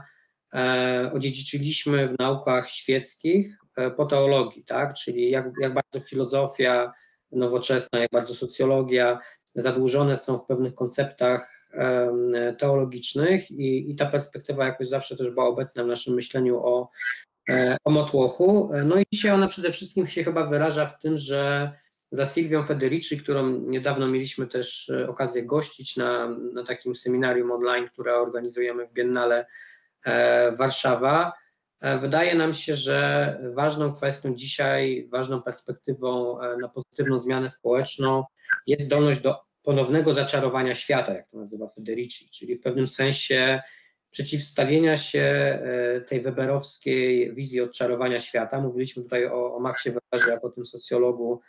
odziedziczyliśmy 1.12 2.08
w 2.08 2.18
naukach 2.18 2.68
świeckich 2.68 3.58
po 3.96 4.06
teologii, 4.06 4.64
tak? 4.64 4.94
czyli 4.94 5.30
jak, 5.30 5.50
jak 5.60 5.74
bardzo 5.74 6.00
filozofia 6.00 6.92
nowoczesna, 7.30 7.98
jak 7.98 8.10
bardzo 8.12 8.34
socjologia 8.34 9.18
zadłużone 9.54 10.16
są 10.16 10.38
w 10.38 10.46
pewnych 10.46 10.74
konceptach 10.74 11.70
teologicznych 12.58 13.50
i, 13.50 13.90
i 13.90 13.96
ta 13.96 14.06
perspektywa 14.06 14.66
jakoś 14.66 14.88
zawsze 14.88 15.16
też 15.16 15.30
była 15.30 15.46
obecna 15.46 15.84
w 15.84 15.86
naszym 15.86 16.14
myśleniu 16.14 16.66
o 16.66 16.90
E, 17.30 17.31
o 17.84 17.90
Motłochu. 17.90 18.70
E, 18.74 18.84
no 18.84 18.96
i 18.96 19.04
dzisiaj 19.12 19.30
ona 19.30 19.48
przede 19.48 19.70
wszystkim 19.70 20.06
się 20.06 20.24
chyba 20.24 20.46
wyraża 20.46 20.86
w 20.86 20.98
tym, 20.98 21.16
że 21.16 21.72
za 22.10 22.26
Silvią 22.26 22.62
Federici, 22.62 23.20
którą 23.20 23.50
niedawno 23.60 24.08
mieliśmy 24.08 24.46
też 24.46 24.90
e, 24.90 25.08
okazję 25.08 25.42
gościć 25.42 25.96
na, 25.96 26.28
na 26.28 26.64
takim 26.64 26.94
seminarium 26.94 27.50
online, 27.50 27.88
które 27.88 28.16
organizujemy 28.16 28.86
w 28.86 28.92
Biennale 28.92 29.46
Warszawa, 30.58 31.32
wydaje 32.00 32.34
nam 32.34 32.54
się, 32.54 32.74
że 32.74 33.38
ważną 33.54 33.92
kwestią 33.92 34.34
dzisiaj, 34.34 35.08
ważną 35.12 35.42
perspektywą 35.42 36.38
na 36.60 36.68
pozytywną 36.68 37.18
zmianę 37.18 37.48
społeczną 37.48 38.24
jest 38.66 38.84
zdolność 38.84 39.20
do 39.20 39.40
ponownego 39.62 40.12
zaczarowania 40.12 40.74
świata, 40.74 41.14
jak 41.14 41.28
to 41.28 41.36
nazywa 41.36 41.68
Federici, 41.68 42.30
czyli 42.30 42.54
w 42.54 42.60
pewnym 42.60 42.86
sensie 42.86 43.62
przeciwstawienia 44.12 44.96
się 44.96 45.20
e, 45.20 46.00
tej 46.00 46.20
weberowskiej 46.20 47.34
wizji 47.34 47.60
odczarowania 47.60 48.18
świata. 48.18 48.60
Mówiliśmy 48.60 49.02
tutaj 49.02 49.26
o, 49.26 49.56
o 49.56 49.60
Maxie 49.60 49.92
Weberze 49.92 50.30
jako 50.30 50.50
tym 50.50 50.64
socjologu, 50.64 51.40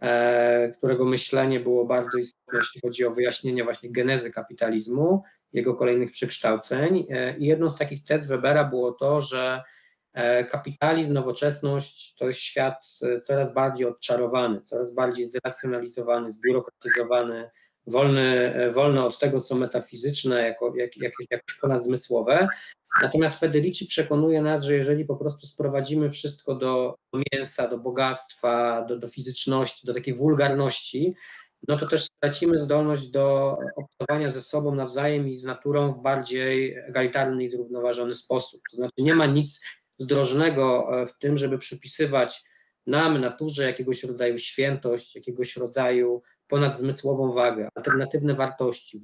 e, 0.00 0.72
którego 0.76 1.04
myślenie 1.04 1.60
było 1.60 1.84
bardzo 1.84 2.18
istotne, 2.18 2.58
jeśli 2.58 2.80
chodzi 2.80 3.04
o 3.04 3.10
wyjaśnienie 3.10 3.64
właśnie 3.64 3.92
genezy 3.92 4.30
kapitalizmu, 4.30 5.22
jego 5.52 5.74
kolejnych 5.74 6.10
przekształceń. 6.10 7.06
E, 7.10 7.38
I 7.38 7.46
jedną 7.46 7.70
z 7.70 7.78
takich 7.78 8.04
tez 8.04 8.26
Webera 8.26 8.64
było 8.64 8.92
to, 8.92 9.20
że 9.20 9.62
kapitalizm, 10.50 11.12
nowoczesność 11.12 12.14
to 12.14 12.26
jest 12.26 12.38
świat 12.38 12.86
coraz 13.22 13.54
bardziej 13.54 13.86
odczarowany, 13.86 14.62
coraz 14.62 14.94
bardziej 14.94 15.26
zracjonalizowany, 15.26 16.32
zbiurokratyzowany, 16.32 17.50
wolny, 17.88 18.54
wolny 18.72 19.04
od 19.04 19.18
tego, 19.18 19.40
co 19.40 19.54
metafizyczne, 19.54 20.42
jako, 20.42 20.72
jak, 20.76 20.96
jak, 20.96 21.12
jakoś 21.30 21.58
ponadzmysłowe. 21.60 22.48
Natomiast 23.02 23.40
Federici 23.40 23.86
przekonuje 23.86 24.42
nas, 24.42 24.64
że 24.64 24.74
jeżeli 24.74 25.04
po 25.04 25.16
prostu 25.16 25.46
sprowadzimy 25.46 26.10
wszystko 26.10 26.54
do 26.54 26.94
mięsa, 27.32 27.68
do 27.68 27.78
bogactwa, 27.78 28.84
do, 28.84 28.98
do 28.98 29.08
fizyczności, 29.08 29.86
do 29.86 29.94
takiej 29.94 30.14
wulgarności, 30.14 31.14
no 31.68 31.76
to 31.76 31.86
też 31.86 32.04
stracimy 32.04 32.58
zdolność 32.58 33.10
do 33.10 33.56
obcowania 33.76 34.28
ze 34.28 34.40
sobą 34.40 34.74
nawzajem 34.74 35.28
i 35.28 35.34
z 35.34 35.44
naturą 35.44 35.92
w 35.92 36.02
bardziej 36.02 36.76
egalitarny 36.76 37.44
i 37.44 37.48
zrównoważony 37.48 38.14
sposób. 38.14 38.60
To 38.70 38.76
znaczy 38.76 38.94
nie 38.98 39.14
ma 39.14 39.26
nic 39.26 39.64
zdrożnego 39.98 40.88
e, 41.02 41.06
w 41.06 41.18
tym, 41.18 41.36
żeby 41.36 41.58
przypisywać 41.58 42.42
nam, 42.86 43.20
naturze, 43.20 43.64
jakiegoś 43.64 44.04
rodzaju 44.04 44.38
świętość, 44.38 45.16
jakiegoś 45.16 45.56
rodzaju 45.56 46.22
ponadzmysłową 46.48 47.32
wagę, 47.32 47.68
alternatywne 47.74 48.34
wartości, 48.34 49.00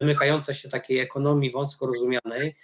wymykające 0.00 0.54
się 0.54 0.68
takiej 0.68 0.98
ekonomii 0.98 1.50
wąsko 1.50 1.86
rozumianej, 1.86 2.56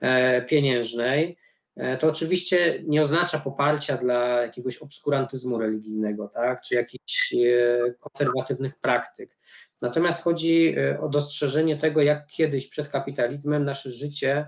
e, 0.00 0.42
pieniężnej, 0.42 1.36
e, 1.76 1.96
to 1.96 2.08
oczywiście 2.08 2.82
nie 2.86 3.02
oznacza 3.02 3.38
poparcia 3.38 3.96
dla 3.96 4.42
jakiegoś 4.42 4.78
obskurantyzmu 4.78 5.58
religijnego, 5.58 6.28
tak, 6.28 6.62
czy 6.62 6.74
jakichś 6.74 7.34
e, 7.34 7.94
konserwatywnych 8.00 8.78
praktyk. 8.78 9.38
Natomiast 9.82 10.22
chodzi 10.22 10.76
o 11.00 11.08
dostrzeżenie 11.08 11.76
tego, 11.76 12.02
jak 12.02 12.26
kiedyś 12.26 12.68
przed 12.68 12.88
kapitalizmem 12.88 13.64
nasze 13.64 13.90
życie 13.90 14.46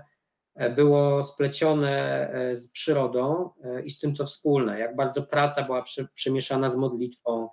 było 0.75 1.23
splecione 1.23 2.29
z 2.53 2.71
przyrodą 2.71 3.49
i 3.83 3.91
z 3.91 3.99
tym, 3.99 4.15
co 4.15 4.25
wspólne, 4.25 4.79
jak 4.79 4.95
bardzo 4.95 5.23
praca 5.23 5.63
była 5.63 5.83
przemieszana 6.15 6.69
z 6.69 6.75
modlitwą, 6.75 7.49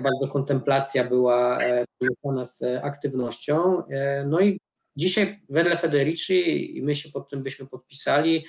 bardzo 0.00 0.28
kontemplacja 0.28 1.04
była 1.04 1.58
połączona 1.98 2.42
e, 2.42 2.44
z 2.44 2.62
aktywnością. 2.82 3.86
E, 3.86 4.24
no 4.26 4.40
i 4.40 4.60
dzisiaj 4.96 5.40
wedle 5.48 5.76
Federici, 5.76 6.76
i 6.78 6.82
my 6.82 6.94
się 6.94 7.08
pod 7.08 7.30
tym 7.30 7.42
byśmy 7.42 7.66
podpisali, 7.66 8.46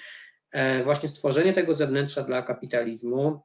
e, 0.52 0.84
właśnie 0.84 1.10
stworzenie 1.10 1.54
tego 1.54 1.74
zewnętrza 1.74 2.24
dla 2.24 2.42
kapitalizmu, 2.42 3.42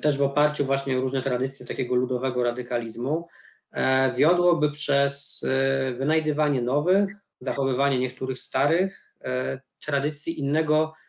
też 0.00 0.18
w 0.18 0.22
oparciu 0.22 0.64
właśnie 0.64 0.98
o 0.98 1.00
różne 1.00 1.22
tradycje 1.22 1.66
takiego 1.66 1.94
ludowego 1.94 2.42
radykalizmu, 2.42 3.28
wiodłoby 4.16 4.70
przez 4.70 5.44
wynajdywanie 5.96 6.62
nowych, 6.62 7.16
zachowywanie 7.40 7.98
niektórych 7.98 8.38
starych 8.38 9.14
tradycji 9.80 10.40
innego 10.40 10.92
E, 10.92 11.07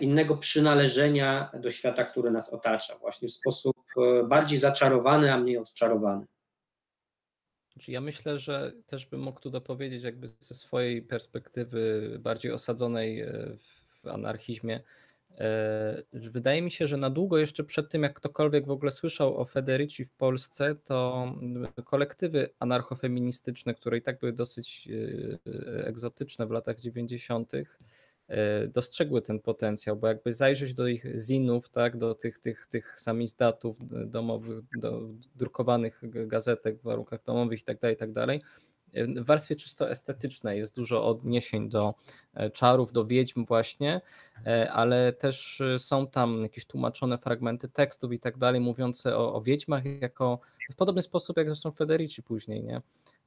innego 0.00 0.36
przynależenia 0.36 1.50
do 1.54 1.70
świata, 1.70 2.04
który 2.04 2.30
nas 2.30 2.48
otacza, 2.48 2.98
właśnie 2.98 3.28
w 3.28 3.32
sposób 3.32 3.76
e, 3.96 4.24
bardziej 4.24 4.58
zaczarowany, 4.58 5.32
a 5.32 5.38
mniej 5.38 5.58
odczarowany. 5.58 6.26
Znaczy, 7.72 7.92
ja 7.92 8.00
myślę, 8.00 8.38
że 8.38 8.72
też 8.86 9.06
bym 9.06 9.20
mógł 9.20 9.40
tu 9.40 9.50
dopowiedzieć, 9.50 10.02
jakby 10.02 10.28
ze 10.40 10.54
swojej 10.54 11.02
perspektywy 11.02 12.16
bardziej 12.20 12.52
osadzonej 12.52 13.20
e, 13.20 13.56
w 14.02 14.08
anarchizmie. 14.08 14.80
Wydaje 16.12 16.62
mi 16.62 16.70
się, 16.70 16.86
że 16.86 16.96
na 16.96 17.10
długo 17.10 17.38
jeszcze 17.38 17.64
przed 17.64 17.90
tym, 17.90 18.02
jak 18.02 18.14
ktokolwiek 18.14 18.66
w 18.66 18.70
ogóle 18.70 18.90
słyszał 18.90 19.40
o 19.40 19.44
Federici 19.44 20.04
w 20.04 20.10
Polsce, 20.10 20.74
to 20.74 21.26
kolektywy 21.84 22.50
anarchofeministyczne, 22.58 23.74
które 23.74 23.98
i 23.98 24.02
tak 24.02 24.18
były 24.18 24.32
dosyć 24.32 24.88
egzotyczne 25.84 26.46
w 26.46 26.50
latach 26.50 26.80
90., 26.80 27.52
E, 27.54 27.64
dostrzegły 28.68 29.22
ten 29.22 29.40
potencjał, 29.40 29.96
bo 29.96 30.06
jakby 30.06 30.32
zajrzeć 30.32 30.74
do 30.74 30.86
ich 30.86 31.06
zinów, 31.20 31.68
tak, 31.68 31.96
do 31.96 32.14
tych, 32.14 32.38
tych, 32.38 32.66
tych 32.66 33.00
samizdatów 33.00 33.76
domowych, 34.06 34.64
do 34.80 35.00
drukowanych 35.36 36.00
gazetek 36.26 36.78
w 36.78 36.82
warunkach 36.82 37.24
domowych 37.24 37.60
i 37.60 37.64
tak 37.64 37.80
dalej, 37.80 37.96
tak 37.96 38.12
dalej, 38.12 38.42
e, 38.92 39.06
w 39.06 39.26
warstwie 39.26 39.56
czysto 39.56 39.90
estetycznej 39.90 40.58
jest 40.58 40.74
dużo 40.74 41.06
odniesień 41.06 41.68
do 41.68 41.94
e, 42.34 42.50
czarów, 42.50 42.92
do 42.92 43.06
wiedźm 43.06 43.44
właśnie, 43.44 44.00
ale 44.72 45.12
też 45.12 45.62
są 45.78 46.06
tam 46.06 46.42
jakieś 46.42 46.66
tłumaczone 46.66 47.18
fragmenty 47.18 47.68
tekstów 47.68 48.12
i 48.12 48.18
tak 48.18 48.38
dalej, 48.38 48.60
mówiące 48.60 49.16
o, 49.16 49.34
o 49.34 49.42
wiedźmach 49.42 49.84
jako 50.00 50.40
w 50.72 50.76
podobny 50.76 51.02
sposób 51.02 51.36
jak 51.36 51.46
zresztą 51.46 51.72
Federici 51.72 52.22
później, 52.22 52.62
nie? 52.62 52.80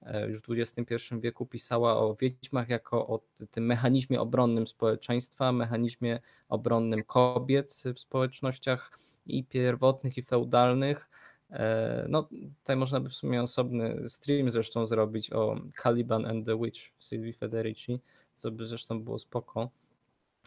E, 0.07 0.27
już 0.27 0.41
w 0.41 0.51
XXI 0.51 0.95
wieku 1.19 1.45
pisała 1.45 1.97
o 1.97 2.15
wiedźmach 2.15 2.69
jako 2.69 3.07
o 3.07 3.19
tym 3.51 3.65
mechanizmie 3.65 4.21
obronnym 4.21 4.67
społeczeństwa, 4.67 5.51
mechanizmie 5.51 6.19
obronnym 6.49 7.03
kobiet 7.03 7.83
w 7.95 7.99
społecznościach 7.99 8.99
i 9.25 9.43
pierwotnych, 9.43 10.17
i 10.17 10.23
feudalnych. 10.23 11.09
E, 11.49 12.05
no, 12.09 12.29
tutaj 12.57 12.75
można 12.75 12.99
by 12.99 13.09
w 13.09 13.13
sumie 13.13 13.41
osobny 13.41 14.09
stream 14.09 14.51
zresztą 14.51 14.85
zrobić 14.85 15.33
o 15.33 15.55
Caliban 15.83 16.25
and 16.25 16.45
the 16.45 16.57
Witch 16.57 16.79
Sylwii 16.99 17.33
Federici, 17.33 18.01
co 18.33 18.51
by 18.51 18.65
zresztą 18.65 19.03
było 19.03 19.19
spoko. 19.19 19.69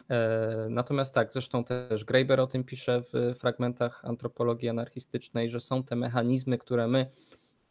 E, 0.09 0.67
natomiast 0.69 1.13
tak, 1.13 1.33
zresztą 1.33 1.63
też 1.63 2.05
Graeber 2.05 2.39
o 2.39 2.47
tym 2.47 2.63
pisze 2.63 3.01
w 3.13 3.35
fragmentach 3.39 4.05
antropologii 4.05 4.69
anarchistycznej, 4.69 5.49
że 5.49 5.59
są 5.59 5.83
te 5.83 5.95
mechanizmy, 5.95 6.57
które 6.57 6.87
my 6.87 7.09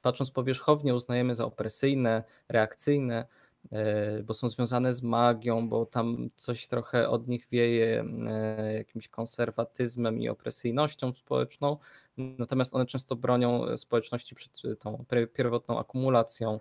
patrząc 0.02 0.31
powierzchownie 0.31 0.94
uznajemy 0.94 1.35
za 1.35 1.44
opresyjne, 1.44 2.24
reakcyjne, 2.48 3.27
e, 3.72 4.22
bo 4.22 4.35
są 4.35 4.48
związane 4.48 4.93
z 4.93 5.02
magią, 5.02 5.68
bo 5.68 5.86
tam 5.86 6.31
coś 6.35 6.66
trochę 6.66 7.09
od 7.09 7.28
nich 7.28 7.47
wieje 7.51 8.05
e, 8.28 8.74
jakimś 8.74 9.09
konserwatyzmem 9.09 10.20
i 10.20 10.28
opresyjnością 10.28 11.12
społeczną, 11.12 11.77
natomiast 12.16 12.74
one 12.74 12.86
często 12.86 13.16
bronią 13.16 13.77
społeczności 13.77 14.35
przed 14.35 14.62
tą 14.78 15.05
pierwotną 15.35 15.78
akumulacją 15.78 16.60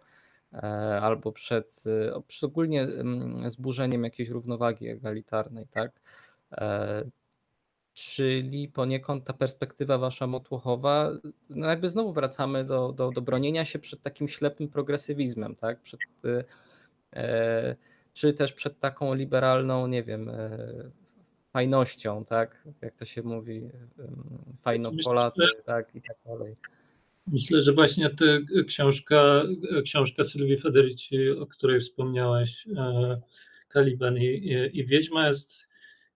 e, 0.53 0.57
albo 1.01 1.31
przed 1.31 1.83
szczególnie 2.27 2.81
mm, 2.81 3.49
zburzeniem 3.49 4.03
jakiejś 4.03 4.29
równowagi 4.29 4.87
egalitarnej, 4.87 5.67
tak? 5.67 6.01
Czyli 7.99 8.67
poniekąd 8.67 9.23
ta 9.23 9.33
perspektywa 9.33 9.97
wasza 9.97 10.27
motłochowa, 10.27 11.11
no 11.49 11.67
jakby 11.67 11.89
znowu 11.89 12.13
wracamy 12.13 12.65
do, 12.65 12.91
do, 12.91 13.11
do 13.11 13.21
bronienia 13.21 13.65
się 13.65 13.79
przed 13.79 14.01
takim 14.01 14.27
ślepym 14.27 14.67
progresywizmem, 14.67 15.55
tak? 15.55 15.81
Przed, 15.81 15.99
e, 17.13 17.75
czy 18.13 18.33
też 18.33 18.53
przed 18.53 18.79
taką 18.79 19.13
liberalną, 19.13 19.87
nie 19.87 20.03
wiem, 20.03 20.29
e, 20.29 20.49
fajnością, 21.53 22.25
tak? 22.25 22.67
Jak 22.81 22.95
to 22.95 23.05
się 23.05 23.23
mówi, 23.23 23.69
fajno 24.59 24.91
Polacy, 25.03 25.43
tak? 25.65 25.95
I 25.95 26.01
tak 26.01 26.17
dalej. 26.25 26.55
Myślę, 27.27 27.61
że 27.61 27.73
właśnie 27.73 28.09
ta 28.09 28.25
książka, 28.67 29.43
książka 29.83 30.23
Sylwii 30.23 30.57
Federici, 30.57 31.29
o 31.29 31.47
której 31.47 31.79
wspomniałeś, 31.79 32.67
e, 32.77 33.21
Kaliban 33.67 34.17
i, 34.17 34.25
i, 34.25 34.79
i 34.79 34.85
Wiedźma 34.85 35.27
jest 35.27 35.68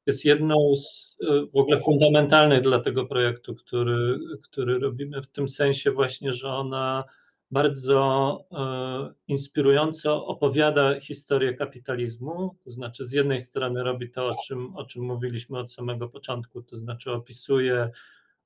jest 0.06 0.26
jedną 0.26 0.76
z 0.76 1.18
e, 1.22 1.46
w 1.54 1.56
ogóle 1.56 1.80
fundamentalnych 1.80 2.62
dla 2.62 2.80
tego 2.80 3.06
projektu, 3.06 3.56
który, 3.56 4.20
który 4.44 4.80
robimy, 4.80 5.22
w 5.22 5.28
tym 5.28 5.50
sensie 5.50 5.92
właśnie, 5.92 6.34
że 6.34 6.50
ona 6.50 7.04
bardzo 7.52 8.40
e, 8.52 9.14
inspirująco 9.28 10.26
opowiada 10.26 11.00
historię 11.00 11.54
kapitalizmu, 11.54 12.56
to 12.64 12.72
znaczy 12.72 13.06
z 13.06 13.12
jednej 13.12 13.40
strony 13.40 13.84
robi 13.84 14.12
to, 14.12 14.28
o 14.28 14.36
czym, 14.48 14.76
o 14.76 14.86
czym 14.86 15.04
mówiliśmy 15.04 15.60
od 15.60 15.74
samego 15.74 16.10
początku, 16.10 16.62
to 16.62 16.78
znaczy 16.78 17.12
opisuje, 17.12 17.90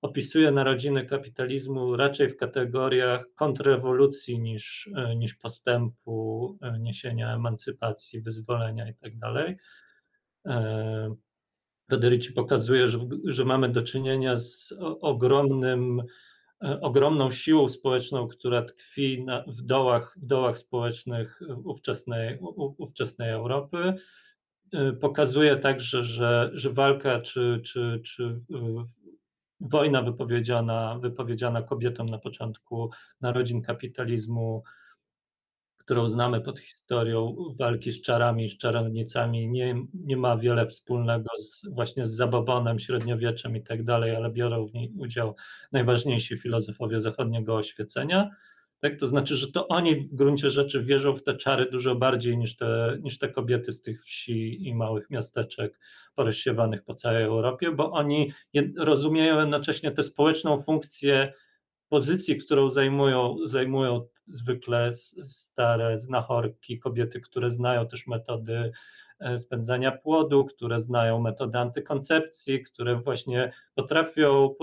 opisuje 0.01 0.51
narodziny 0.51 1.05
kapitalizmu 1.05 1.95
raczej 1.95 2.29
w 2.29 2.37
kategoriach 2.37 3.25
kontrrewolucji 3.35 4.39
niż, 4.39 4.89
e, 4.95 5.15
niż 5.15 5.35
postępu, 5.35 6.57
niesienia 6.79 7.35
emancypacji, 7.35 8.21
wyzwolenia 8.21 8.87
itd. 8.87 9.55
Federici 11.89 12.33
pokazuje, 12.33 12.87
że, 12.87 12.99
że 13.25 13.45
mamy 13.45 13.69
do 13.69 13.81
czynienia 13.81 14.37
z 14.37 14.73
ogromnym, 15.01 16.03
e, 16.63 16.81
ogromną 16.81 17.31
siłą 17.31 17.67
społeczną, 17.67 18.27
która 18.27 18.61
tkwi 18.61 19.23
na, 19.23 19.43
w, 19.47 19.61
dołach, 19.61 20.15
w 20.17 20.25
dołach 20.25 20.57
społecznych 20.57 21.41
ówczesnej, 21.63 22.37
ówczesnej 22.77 23.31
Europy. 23.31 23.93
E, 24.73 24.93
pokazuje 24.93 25.55
także, 25.55 26.03
że, 26.03 26.49
że 26.53 26.69
walka 26.69 27.21
czy, 27.21 27.61
czy, 27.65 28.01
czy 28.03 28.35
wojna 29.59 30.01
wypowiedziana, 30.01 30.99
wypowiedziana 31.01 31.61
kobietom 31.61 32.09
na 32.09 32.17
początku 32.17 32.91
narodzin 33.21 33.61
kapitalizmu 33.61 34.63
którą 35.87 36.09
znamy 36.09 36.41
pod 36.41 36.59
historią 36.59 37.35
walki 37.59 37.91
z 37.91 38.01
czarami, 38.01 38.49
z 38.49 38.57
czarownicami, 38.57 39.47
nie, 39.47 39.75
nie 39.93 40.17
ma 40.17 40.37
wiele 40.37 40.65
wspólnego 40.65 41.29
z, 41.39 41.75
właśnie 41.75 42.07
z 42.07 42.15
zababonem, 42.15 42.79
średniowieczem 42.79 43.55
i 43.55 43.63
tak 43.63 43.83
dalej, 43.83 44.15
ale 44.15 44.29
biorą 44.29 44.65
w 44.65 44.73
niej 44.73 44.91
udział 44.97 45.35
najważniejsi 45.71 46.37
filozofowie 46.37 47.01
zachodniego 47.01 47.55
oświecenia. 47.55 48.29
Tak? 48.79 48.99
To 48.99 49.07
znaczy, 49.07 49.35
że 49.35 49.51
to 49.51 49.67
oni 49.67 49.95
w 49.95 50.15
gruncie 50.15 50.49
rzeczy 50.49 50.81
wierzą 50.83 51.15
w 51.15 51.23
te 51.23 51.35
czary 51.35 51.71
dużo 51.71 51.95
bardziej 51.95 52.37
niż 52.37 52.55
te, 52.55 52.97
niż 53.01 53.19
te 53.19 53.29
kobiety 53.29 53.71
z 53.71 53.81
tych 53.81 54.03
wsi 54.03 54.67
i 54.67 54.75
małych 54.75 55.09
miasteczek 55.09 55.79
porozsiewanych 56.15 56.83
po 56.83 56.93
całej 56.93 57.23
Europie, 57.23 57.71
bo 57.71 57.91
oni 57.91 58.33
rozumieją 58.77 59.39
jednocześnie 59.39 59.91
tę 59.91 60.03
społeczną 60.03 60.61
funkcję 60.61 61.33
pozycji, 61.89 62.37
którą 62.37 62.69
zajmują, 62.69 63.37
zajmują 63.45 64.07
zwykle 64.27 64.93
stare 65.27 65.99
znachorki, 65.99 66.79
kobiety, 66.79 67.21
które 67.21 67.49
znają 67.49 67.87
też 67.87 68.07
metody 68.07 68.71
e, 69.19 69.39
spędzania 69.39 69.91
płodu, 69.91 70.45
które 70.45 70.79
znają 70.79 71.19
metody 71.19 71.57
antykoncepcji, 71.57 72.63
które 72.63 72.95
właśnie 72.95 73.51
potrafią, 73.75 74.55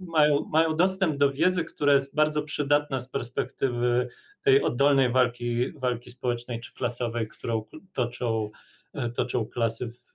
mają, 0.00 0.44
mają 0.44 0.76
dostęp 0.76 1.16
do 1.16 1.32
wiedzy, 1.32 1.64
która 1.64 1.94
jest 1.94 2.14
bardzo 2.14 2.42
przydatna 2.42 3.00
z 3.00 3.08
perspektywy 3.08 4.08
tej 4.42 4.62
oddolnej 4.62 5.12
walki, 5.12 5.72
walki 5.72 6.10
społecznej 6.10 6.60
czy 6.60 6.74
klasowej, 6.74 7.28
którą 7.28 7.64
toczą, 7.92 8.50
e, 8.94 9.10
toczą 9.10 9.46
klasy 9.46 9.88
w, 9.88 10.14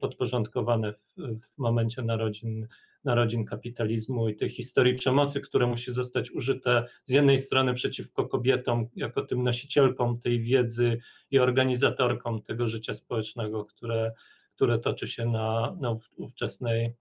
podporządkowane 0.00 0.92
w, 0.92 1.14
w 1.54 1.58
momencie 1.58 2.02
narodzin 2.02 2.66
narodzin 3.04 3.44
kapitalizmu 3.44 4.28
i 4.28 4.36
tej 4.36 4.50
historii 4.50 4.94
przemocy, 4.94 5.40
które 5.40 5.66
musi 5.66 5.92
zostać 5.92 6.30
użyte 6.30 6.88
z 7.04 7.12
jednej 7.12 7.38
strony 7.38 7.74
przeciwko 7.74 8.28
kobietom, 8.28 8.88
jako 8.96 9.22
tym 9.22 9.42
nosicielkom 9.42 10.20
tej 10.20 10.40
wiedzy 10.40 10.98
i 11.30 11.38
organizatorkom 11.38 12.42
tego 12.42 12.68
życia 12.68 12.94
społecznego, 12.94 13.64
które, 13.64 14.12
które 14.54 14.78
toczy 14.78 15.06
się 15.06 15.26
na, 15.26 15.76
na 15.80 15.92
ówczesnej 16.16 16.94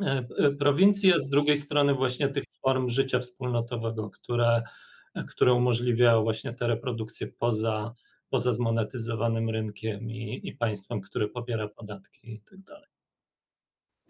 e, 0.00 0.26
e, 0.38 0.50
prowincji, 0.50 1.12
a 1.12 1.18
z 1.18 1.28
drugiej 1.28 1.56
strony 1.56 1.94
właśnie 1.94 2.28
tych 2.28 2.44
form 2.62 2.88
życia 2.88 3.18
wspólnotowego, 3.18 4.10
które, 4.10 4.62
które 5.28 5.52
umożliwiają 5.52 6.22
właśnie 6.22 6.52
te 6.52 6.76
poza, 7.38 7.94
poza 8.30 8.52
zmonetyzowanym 8.52 9.50
rynkiem 9.50 10.10
i, 10.10 10.40
i 10.42 10.52
państwem, 10.52 11.00
które 11.00 11.28
pobiera 11.28 11.68
podatki 11.68 12.32
i 12.32 12.40
tak. 12.66 12.91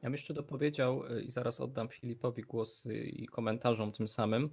Ja 0.03 0.07
bym 0.07 0.13
jeszcze 0.13 0.35
dopowiedział 0.35 1.07
y, 1.07 1.23
i 1.23 1.31
zaraz 1.31 1.61
oddam 1.61 1.89
Filipowi 1.89 2.43
głos 2.43 2.87
y, 2.87 2.95
i 2.95 3.27
komentarzom 3.27 3.93
tym 3.93 4.09
samym. 4.09 4.51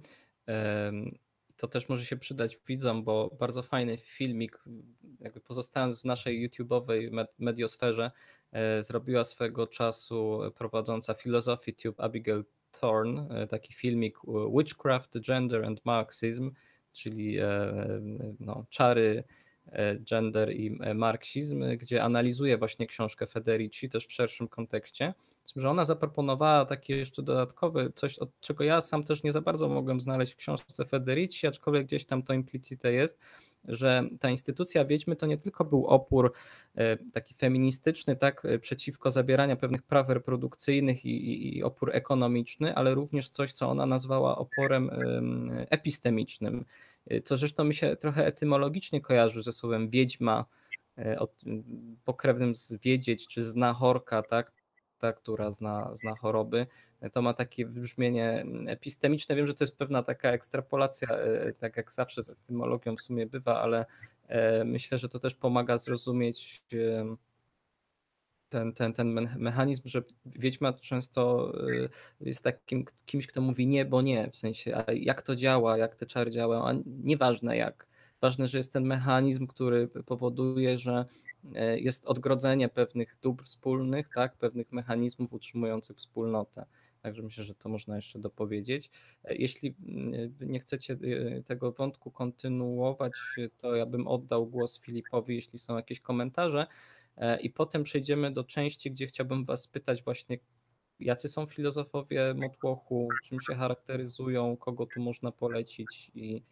To 1.60 1.68
też 1.68 1.88
może 1.88 2.04
się 2.04 2.16
przydać 2.16 2.58
widzom, 2.66 3.04
bo 3.04 3.36
bardzo 3.38 3.62
fajny 3.62 3.96
filmik, 3.96 4.64
jakby 5.20 5.40
pozostając 5.40 6.00
w 6.00 6.04
naszej 6.04 6.48
YouTube'owej 6.48 7.26
mediosferze, 7.38 8.10
e, 8.52 8.82
zrobiła 8.82 9.24
swego 9.24 9.66
czasu 9.66 10.40
prowadząca 10.54 11.14
Philosophy 11.14 11.72
Tube 11.72 12.04
Abigail 12.04 12.44
Thorne, 12.80 13.28
e, 13.30 13.46
taki 13.46 13.72
filmik 13.72 14.18
Witchcraft, 14.56 15.18
Gender 15.20 15.64
and 15.64 15.84
Marxism, 15.84 16.50
czyli 16.92 17.38
e, 17.38 17.72
no, 18.40 18.64
czary, 18.70 19.24
gender 20.10 20.52
i 20.52 20.70
marksizm, 20.94 21.64
gdzie 21.78 22.02
analizuje 22.02 22.58
właśnie 22.58 22.86
książkę 22.86 23.26
Federici 23.26 23.88
też 23.88 24.06
w 24.06 24.12
szerszym 24.12 24.48
kontekście 24.48 25.14
że 25.56 25.70
ona 25.70 25.84
zaproponowała 25.84 26.64
takie 26.64 26.96
jeszcze 26.96 27.22
dodatkowe 27.22 27.92
coś, 27.94 28.18
od 28.18 28.40
czego 28.40 28.64
ja 28.64 28.80
sam 28.80 29.04
też 29.04 29.22
nie 29.22 29.32
za 29.32 29.40
bardzo 29.40 29.68
mogłem 29.68 30.00
znaleźć 30.00 30.32
w 30.32 30.36
książce 30.36 30.86
Federici, 30.86 31.46
aczkolwiek 31.46 31.86
gdzieś 31.86 32.04
tam 32.04 32.22
to 32.22 32.32
implicite 32.32 32.92
jest, 32.92 33.18
że 33.64 34.04
ta 34.20 34.30
instytucja 34.30 34.84
Wiedźmy 34.84 35.16
to 35.16 35.26
nie 35.26 35.36
tylko 35.36 35.64
był 35.64 35.86
opór 35.86 36.32
e, 36.74 36.96
taki 36.96 37.34
feministyczny, 37.34 38.16
tak, 38.16 38.44
e, 38.44 38.58
przeciwko 38.58 39.10
zabierania 39.10 39.56
pewnych 39.56 39.82
praw 39.82 40.08
reprodukcyjnych 40.08 41.04
i, 41.04 41.56
i, 41.56 41.62
opór 41.62 41.90
ekonomiczny, 41.92 42.74
ale 42.74 42.94
również 42.94 43.30
coś, 43.30 43.52
co 43.52 43.68
ona 43.68 43.86
nazwała 43.86 44.38
oporem 44.38 44.90
epistemicznym, 45.70 46.64
e, 47.06 47.20
co 47.20 47.36
zresztą 47.36 47.64
mi 47.64 47.74
się 47.74 47.96
trochę 47.96 48.26
etymologicznie 48.26 49.00
kojarzy 49.00 49.42
ze 49.42 49.52
słowem 49.52 49.90
wiedźma, 49.90 50.44
pokrewnym 52.04 52.56
z 52.56 52.74
wiedzieć 52.74 53.28
czy 53.28 53.42
znachorka, 53.42 54.22
tak? 54.22 54.52
Ta, 55.00 55.12
która 55.12 55.50
zna, 55.50 55.90
zna 55.94 56.16
choroby. 56.16 56.66
To 57.12 57.22
ma 57.22 57.34
takie 57.34 57.66
brzmienie 57.66 58.46
epistemiczne. 58.66 59.36
Wiem, 59.36 59.46
że 59.46 59.54
to 59.54 59.64
jest 59.64 59.78
pewna 59.78 60.02
taka 60.02 60.32
ekstrapolacja, 60.32 61.08
e, 61.08 61.52
tak 61.52 61.76
jak 61.76 61.92
zawsze 61.92 62.22
z 62.22 62.30
etymologią 62.30 62.96
w 62.96 63.00
sumie 63.00 63.26
bywa, 63.26 63.60
ale 63.60 63.86
e, 64.28 64.64
myślę, 64.64 64.98
że 64.98 65.08
to 65.08 65.18
też 65.18 65.34
pomaga 65.34 65.78
zrozumieć 65.78 66.62
e, 66.72 67.16
ten, 68.48 68.72
ten, 68.72 68.92
ten 68.92 69.28
mechanizm, 69.38 69.82
że 69.84 70.02
wiedźma 70.26 70.72
często 70.72 71.52
jest 72.20 72.44
takim 72.44 72.84
kimś, 73.06 73.26
kto 73.26 73.40
mówi 73.40 73.66
nie, 73.66 73.84
bo 73.84 74.02
nie, 74.02 74.30
w 74.30 74.36
sensie 74.36 74.84
jak 74.94 75.22
to 75.22 75.36
działa, 75.36 75.78
jak 75.78 75.96
te 75.96 76.06
czary 76.06 76.30
działają, 76.30 76.64
a 76.64 76.74
nieważne 76.86 77.56
jak. 77.56 77.86
Ważne, 78.20 78.48
że 78.48 78.58
jest 78.58 78.72
ten 78.72 78.86
mechanizm, 78.86 79.46
który 79.46 79.88
powoduje, 79.88 80.78
że 80.78 81.04
E, 81.29 81.29
jest 81.76 82.06
odgrodzenie 82.06 82.68
pewnych 82.68 83.16
dóbr 83.22 83.44
wspólnych, 83.44 84.08
tak, 84.14 84.36
pewnych 84.36 84.72
mechanizmów 84.72 85.32
utrzymujących 85.32 85.96
wspólnotę. 85.96 86.66
Także 87.02 87.22
myślę, 87.22 87.44
że 87.44 87.54
to 87.54 87.68
można 87.68 87.96
jeszcze 87.96 88.18
dopowiedzieć. 88.18 88.90
E, 89.24 89.34
jeśli 89.36 89.74
nie 90.40 90.60
chcecie 90.60 90.96
e, 91.36 91.42
tego 91.42 91.72
wątku 91.72 92.10
kontynuować, 92.10 93.12
to 93.58 93.76
ja 93.76 93.86
bym 93.86 94.08
oddał 94.08 94.46
głos 94.46 94.80
Filipowi, 94.80 95.34
jeśli 95.34 95.58
są 95.58 95.76
jakieś 95.76 96.00
komentarze. 96.00 96.66
I 97.40 97.50
potem 97.50 97.82
przejdziemy 97.82 98.30
do 98.30 98.44
części, 98.44 98.90
gdzie 98.90 99.06
chciałbym 99.06 99.44
Was 99.44 99.68
pytać 99.68 100.04
właśnie, 100.04 100.38
jacy 101.00 101.28
są 101.28 101.46
filozofowie 101.46 102.34
Motłochu, 102.34 103.08
czym 103.24 103.38
się 103.40 103.54
charakteryzują, 103.54 104.56
kogo 104.56 104.86
tu 104.86 105.00
można 105.00 105.32
polecić 105.32 106.10
i 106.14 106.42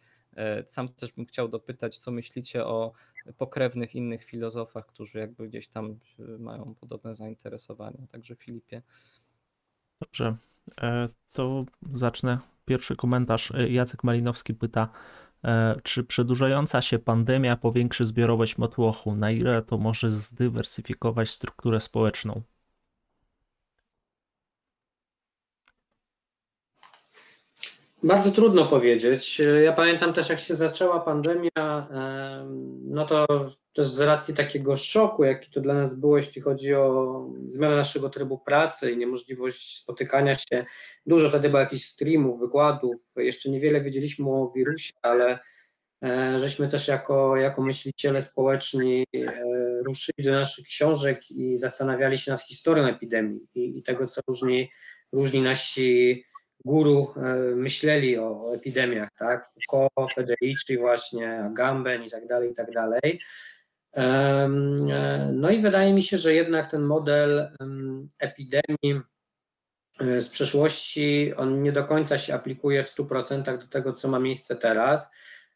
sam 0.65 0.89
też 0.89 1.11
bym 1.11 1.25
chciał 1.25 1.47
dopytać, 1.47 1.99
co 1.99 2.11
myślicie 2.11 2.65
o 2.65 2.91
pokrewnych 3.37 3.95
innych 3.95 4.23
filozofach, 4.23 4.85
którzy 4.85 5.19
jakby 5.19 5.49
gdzieś 5.49 5.67
tam 5.67 5.99
mają 6.39 6.75
podobne 6.79 7.15
zainteresowania. 7.15 8.07
Także 8.11 8.35
Filipie. 8.35 8.81
Dobrze, 10.01 10.37
e, 10.81 11.09
to 11.31 11.65
zacznę. 11.93 12.39
Pierwszy 12.65 12.95
komentarz. 12.95 13.51
E, 13.51 13.69
Jacek 13.69 14.03
Malinowski 14.03 14.53
pyta, 14.53 14.89
e, 15.43 15.75
czy 15.83 16.03
przedłużająca 16.03 16.81
się 16.81 16.99
pandemia 16.99 17.57
powiększy 17.57 18.05
zbiorowość 18.05 18.57
motłochu? 18.57 19.15
Na 19.15 19.31
ile 19.31 19.61
to 19.61 19.77
może 19.77 20.11
zdywersyfikować 20.11 21.29
strukturę 21.29 21.79
społeczną? 21.79 22.41
Bardzo 28.03 28.31
trudno 28.31 28.65
powiedzieć. 28.65 29.41
Ja 29.63 29.73
pamiętam 29.73 30.13
też, 30.13 30.29
jak 30.29 30.39
się 30.39 30.55
zaczęła 30.55 30.99
pandemia, 30.99 31.87
no 32.83 33.05
to 33.05 33.25
też 33.73 33.87
z 33.87 33.99
racji 33.99 34.33
takiego 34.33 34.77
szoku, 34.77 35.23
jaki 35.23 35.51
to 35.51 35.61
dla 35.61 35.73
nas 35.73 35.95
było, 35.95 36.17
jeśli 36.17 36.41
chodzi 36.41 36.73
o 36.73 37.25
zmianę 37.47 37.75
naszego 37.75 38.09
trybu 38.09 38.37
pracy 38.37 38.91
i 38.91 38.97
niemożliwość 38.97 39.77
spotykania 39.77 40.35
się, 40.35 40.65
dużo 41.05 41.29
wtedy 41.29 41.49
było 41.49 41.61
jakichś 41.61 41.83
streamów, 41.83 42.39
wykładów, 42.39 42.95
jeszcze 43.17 43.49
niewiele 43.49 43.81
wiedzieliśmy 43.81 44.29
o 44.29 44.51
wirusie, 44.55 44.93
ale 45.01 45.39
e, 46.03 46.39
żeśmy 46.39 46.67
też 46.67 46.87
jako, 46.87 47.37
jako 47.37 47.61
myśliciele 47.61 48.21
społeczni 48.21 49.03
e, 49.15 49.33
ruszyli 49.85 50.23
do 50.23 50.31
naszych 50.31 50.65
książek 50.65 51.31
i 51.31 51.57
zastanawiali 51.57 52.17
się 52.17 52.31
nad 52.31 52.41
historią 52.41 52.85
epidemii 52.85 53.39
i, 53.55 53.77
i 53.77 53.83
tego, 53.83 54.07
co 54.07 54.21
różni, 54.27 54.71
różni 55.11 55.41
nasi 55.41 56.23
guru 56.65 57.13
e, 57.15 57.21
myśleli 57.55 58.17
o 58.17 58.55
epidemiach, 58.55 59.09
tak? 59.17 59.49
Foucault, 59.71 60.13
Federici 60.13 60.77
właśnie, 60.77 61.43
Agamben 61.43 62.03
i 62.03 62.09
tak 62.09 62.27
dalej, 62.27 62.51
i 62.51 62.53
tak 62.53 62.71
dalej. 62.71 63.21
E, 63.97 64.47
no 65.33 65.49
i 65.49 65.59
wydaje 65.59 65.93
mi 65.93 66.03
się, 66.03 66.17
że 66.17 66.33
jednak 66.33 66.71
ten 66.71 66.81
model 66.81 67.51
epidemii 68.19 69.01
e, 69.99 70.21
z 70.21 70.29
przeszłości, 70.29 71.33
on 71.37 71.63
nie 71.63 71.71
do 71.71 71.83
końca 71.83 72.17
się 72.17 72.33
aplikuje 72.33 72.83
w 72.83 72.87
100% 72.87 73.57
do 73.57 73.67
tego, 73.67 73.93
co 73.93 74.07
ma 74.07 74.19
miejsce 74.19 74.55
teraz. 74.55 75.11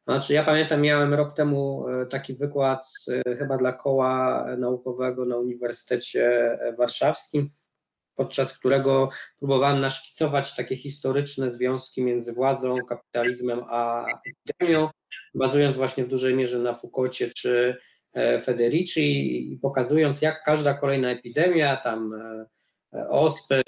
Znaczy, 0.07 0.33
ja 0.33 0.43
pamiętam, 0.43 0.81
miałem 0.81 1.13
rok 1.13 1.33
temu 1.33 1.85
taki 2.09 2.33
wykład 2.33 2.87
chyba 3.37 3.57
dla 3.57 3.73
koła 3.73 4.45
naukowego 4.57 5.25
na 5.25 5.37
Uniwersytecie 5.37 6.57
Warszawskim 6.77 7.49
podczas 8.15 8.57
którego 8.57 9.09
próbowałem 9.39 9.81
naszkicować 9.81 10.55
takie 10.55 10.75
historyczne 10.75 11.51
związki 11.51 12.03
między 12.03 12.33
władzą, 12.33 12.77
kapitalizmem 12.89 13.63
a 13.69 14.05
epidemią, 14.27 14.89
bazując 15.35 15.75
właśnie 15.75 16.05
w 16.05 16.07
dużej 16.07 16.35
mierze 16.35 16.59
na 16.59 16.73
Foucaulcie 16.73 17.29
czy 17.29 17.77
e, 18.13 18.39
Federici 18.39 19.53
i 19.53 19.57
pokazując, 19.57 20.21
jak 20.21 20.43
każda 20.43 20.73
kolejna 20.73 21.09
epidemia, 21.09 21.77
tam 21.77 22.13
e, 22.13 22.45
ospy, 23.09 23.61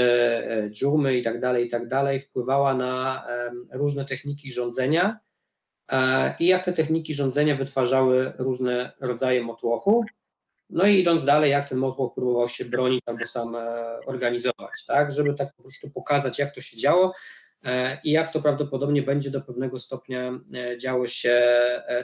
dżumy 0.69 1.17
i 1.17 1.21
tak 1.21 1.39
dalej, 1.39 1.65
i 1.65 1.69
tak 1.69 1.87
dalej, 1.87 2.19
wpływała 2.19 2.73
na 2.73 3.27
różne 3.71 4.05
techniki 4.05 4.51
rządzenia 4.51 5.19
i 6.39 6.45
jak 6.45 6.65
te 6.65 6.73
techniki 6.73 7.13
rządzenia 7.13 7.55
wytwarzały 7.55 8.33
różne 8.37 8.91
rodzaje 8.99 9.43
motłochu. 9.43 10.05
No 10.69 10.87
i 10.87 10.99
idąc 10.99 11.25
dalej, 11.25 11.51
jak 11.51 11.69
ten 11.69 11.77
motłoch 11.77 12.13
próbował 12.15 12.47
się 12.47 12.65
bronić 12.65 13.01
albo 13.05 13.25
sam 13.25 13.57
organizować, 14.05 14.85
tak, 14.87 15.11
żeby 15.11 15.33
tak 15.33 15.55
po 15.55 15.63
prostu 15.63 15.89
pokazać, 15.89 16.39
jak 16.39 16.55
to 16.55 16.61
się 16.61 16.77
działo 16.77 17.13
i 18.03 18.11
jak 18.11 18.33
to 18.33 18.41
prawdopodobnie 18.41 19.01
będzie 19.01 19.29
do 19.31 19.41
pewnego 19.41 19.79
stopnia 19.79 20.39
działo 20.77 21.07
się 21.07 21.41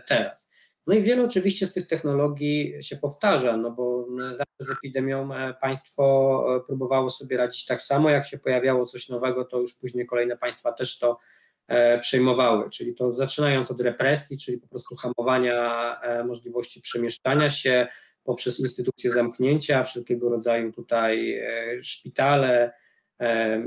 teraz. 0.07 0.51
No 0.87 0.93
i 0.93 1.03
wiele 1.03 1.23
oczywiście 1.23 1.67
z 1.67 1.73
tych 1.73 1.87
technologii 1.87 2.75
się 2.81 2.97
powtarza, 2.97 3.57
no 3.57 3.71
bo 3.71 4.07
zawsze 4.31 4.55
z 4.59 4.71
epidemią 4.71 5.33
e, 5.33 5.53
państwo 5.53 6.45
e, 6.57 6.59
próbowało 6.67 7.09
sobie 7.09 7.37
radzić 7.37 7.65
tak 7.65 7.81
samo, 7.81 8.09
jak 8.09 8.27
się 8.27 8.37
pojawiało 8.37 8.85
coś 8.85 9.09
nowego, 9.09 9.45
to 9.45 9.59
już 9.59 9.73
później 9.73 10.05
kolejne 10.05 10.37
państwa 10.37 10.73
też 10.73 10.99
to 10.99 11.19
e, 11.67 11.99
przejmowały, 11.99 12.69
czyli 12.69 12.95
to 12.95 13.11
zaczynając 13.11 13.71
od 13.71 13.81
represji, 13.81 14.37
czyli 14.37 14.57
po 14.57 14.67
prostu 14.67 14.95
hamowania 14.95 15.99
możliwości 16.25 16.81
przemieszczania 16.81 17.49
się 17.49 17.87
poprzez 18.23 18.59
instytucje 18.59 19.11
zamknięcia, 19.11 19.83
wszelkiego 19.83 20.29
rodzaju 20.29 20.71
tutaj 20.71 21.41
szpitale, 21.81 22.73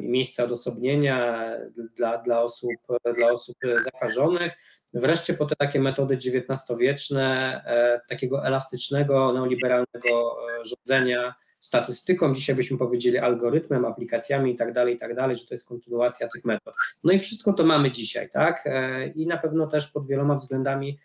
miejsca 0.00 0.44
odosobnienia 0.44 1.50
dla, 1.96 2.18
dla, 2.18 2.42
osób, 2.42 2.70
dla 3.16 3.30
osób 3.30 3.56
zakażonych, 3.84 4.56
Wreszcie 4.94 5.34
po 5.34 5.46
te 5.46 5.56
takie 5.56 5.80
metody 5.80 6.14
XIX-wieczne, 6.14 7.60
e, 7.66 8.00
takiego 8.08 8.46
elastycznego, 8.46 9.32
neoliberalnego 9.32 10.36
e, 10.60 10.64
rządzenia 10.64 11.34
statystyką, 11.60 12.34
dzisiaj 12.34 12.56
byśmy 12.56 12.78
powiedzieli 12.78 13.18
algorytmem, 13.18 13.84
aplikacjami 13.84 14.52
i 14.52 14.56
tak 14.56 14.72
dalej, 14.72 14.94
i 14.94 14.98
tak 14.98 15.14
dalej, 15.14 15.36
że 15.36 15.46
to 15.46 15.54
jest 15.54 15.68
kontynuacja 15.68 16.28
tych 16.28 16.44
metod. 16.44 16.74
No 17.04 17.12
i 17.12 17.18
wszystko 17.18 17.52
to 17.52 17.64
mamy 17.64 17.90
dzisiaj, 17.90 18.30
tak? 18.30 18.62
E, 18.66 19.06
I 19.06 19.26
na 19.26 19.38
pewno 19.38 19.66
też 19.66 19.90
pod 19.90 20.06
wieloma 20.06 20.34
względami, 20.34 20.98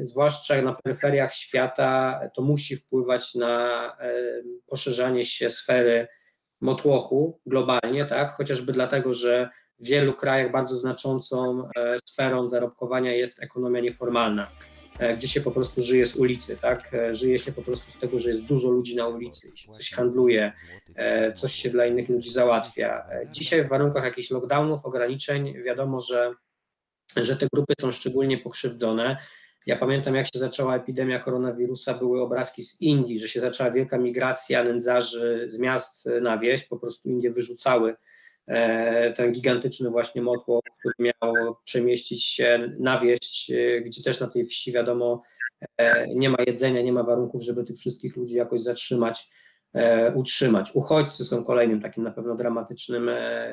zwłaszcza 0.00 0.62
na 0.62 0.74
peryferiach 0.74 1.34
świata, 1.34 2.20
to 2.34 2.42
musi 2.42 2.76
wpływać 2.76 3.34
na 3.34 3.96
poszerzanie 4.66 5.24
się 5.24 5.50
sfery 5.50 6.08
motłochu 6.60 7.40
globalnie, 7.46 8.06
tak? 8.06 8.32
Chociażby 8.32 8.72
dlatego, 8.72 9.14
że 9.14 9.50
w 9.80 9.86
wielu 9.86 10.14
krajach 10.14 10.52
bardzo 10.52 10.76
znaczącą 10.76 11.68
e, 11.76 11.96
sferą 12.04 12.48
zarobkowania 12.48 13.12
jest 13.12 13.42
ekonomia 13.42 13.80
nieformalna, 13.80 14.50
e, 14.98 15.16
gdzie 15.16 15.28
się 15.28 15.40
po 15.40 15.50
prostu 15.50 15.82
żyje 15.82 16.06
z 16.06 16.16
ulicy, 16.16 16.56
tak? 16.56 16.94
E, 16.94 17.14
żyje 17.14 17.38
się 17.38 17.52
po 17.52 17.62
prostu 17.62 17.92
z 17.92 17.98
tego, 17.98 18.18
że 18.18 18.28
jest 18.28 18.42
dużo 18.42 18.70
ludzi 18.70 18.96
na 18.96 19.08
ulicy, 19.08 19.52
coś 19.72 19.90
handluje, 19.90 20.52
coś 21.34 21.52
się 21.52 21.70
dla 21.70 21.86
innych 21.86 22.08
ludzi 22.08 22.30
załatwia. 22.30 23.06
Dzisiaj 23.30 23.64
w 23.64 23.68
warunkach 23.68 24.04
jakichś 24.04 24.30
lockdownów, 24.30 24.86
ograniczeń 24.86 25.62
wiadomo, 25.62 26.00
że, 26.00 26.34
że 27.16 27.36
te 27.36 27.46
grupy 27.52 27.74
są 27.80 27.92
szczególnie 27.92 28.38
pokrzywdzone. 28.38 29.16
Ja 29.66 29.76
pamiętam, 29.76 30.14
jak 30.14 30.26
się 30.26 30.38
zaczęła 30.38 30.76
epidemia 30.76 31.18
koronawirusa, 31.18 31.94
były 31.94 32.22
obrazki 32.22 32.62
z 32.62 32.80
Indii, 32.80 33.18
że 33.18 33.28
się 33.28 33.40
zaczęła 33.40 33.70
wielka 33.70 33.98
migracja 33.98 34.64
nędzarzy 34.64 35.46
z 35.48 35.58
miast 35.58 36.08
na 36.20 36.38
wieś, 36.38 36.64
po 36.64 36.76
prostu 36.76 37.08
Indie 37.08 37.30
wyrzucały 37.30 37.96
E, 38.46 39.12
ten 39.12 39.32
gigantyczny 39.32 39.90
właśnie 39.90 40.22
motłoch, 40.22 40.62
który 40.78 40.94
miał 40.98 41.56
przemieścić 41.64 42.24
się 42.24 42.74
na 42.78 43.00
wieś, 43.00 43.50
e, 43.50 43.80
gdzie 43.80 44.02
też 44.02 44.20
na 44.20 44.26
tej 44.26 44.44
wsi 44.44 44.72
wiadomo 44.72 45.22
e, 45.78 46.14
nie 46.14 46.30
ma 46.30 46.36
jedzenia, 46.46 46.82
nie 46.82 46.92
ma 46.92 47.02
warunków, 47.02 47.42
żeby 47.42 47.64
tych 47.64 47.76
wszystkich 47.76 48.16
ludzi 48.16 48.34
jakoś 48.34 48.60
zatrzymać, 48.60 49.30
utrzymać. 50.14 50.70
Uchodźcy 50.74 51.24
są 51.24 51.44
kolejnym 51.44 51.80
takim 51.80 52.04
na 52.04 52.10
pewno 52.10 52.36
dramatycznym 52.36 53.10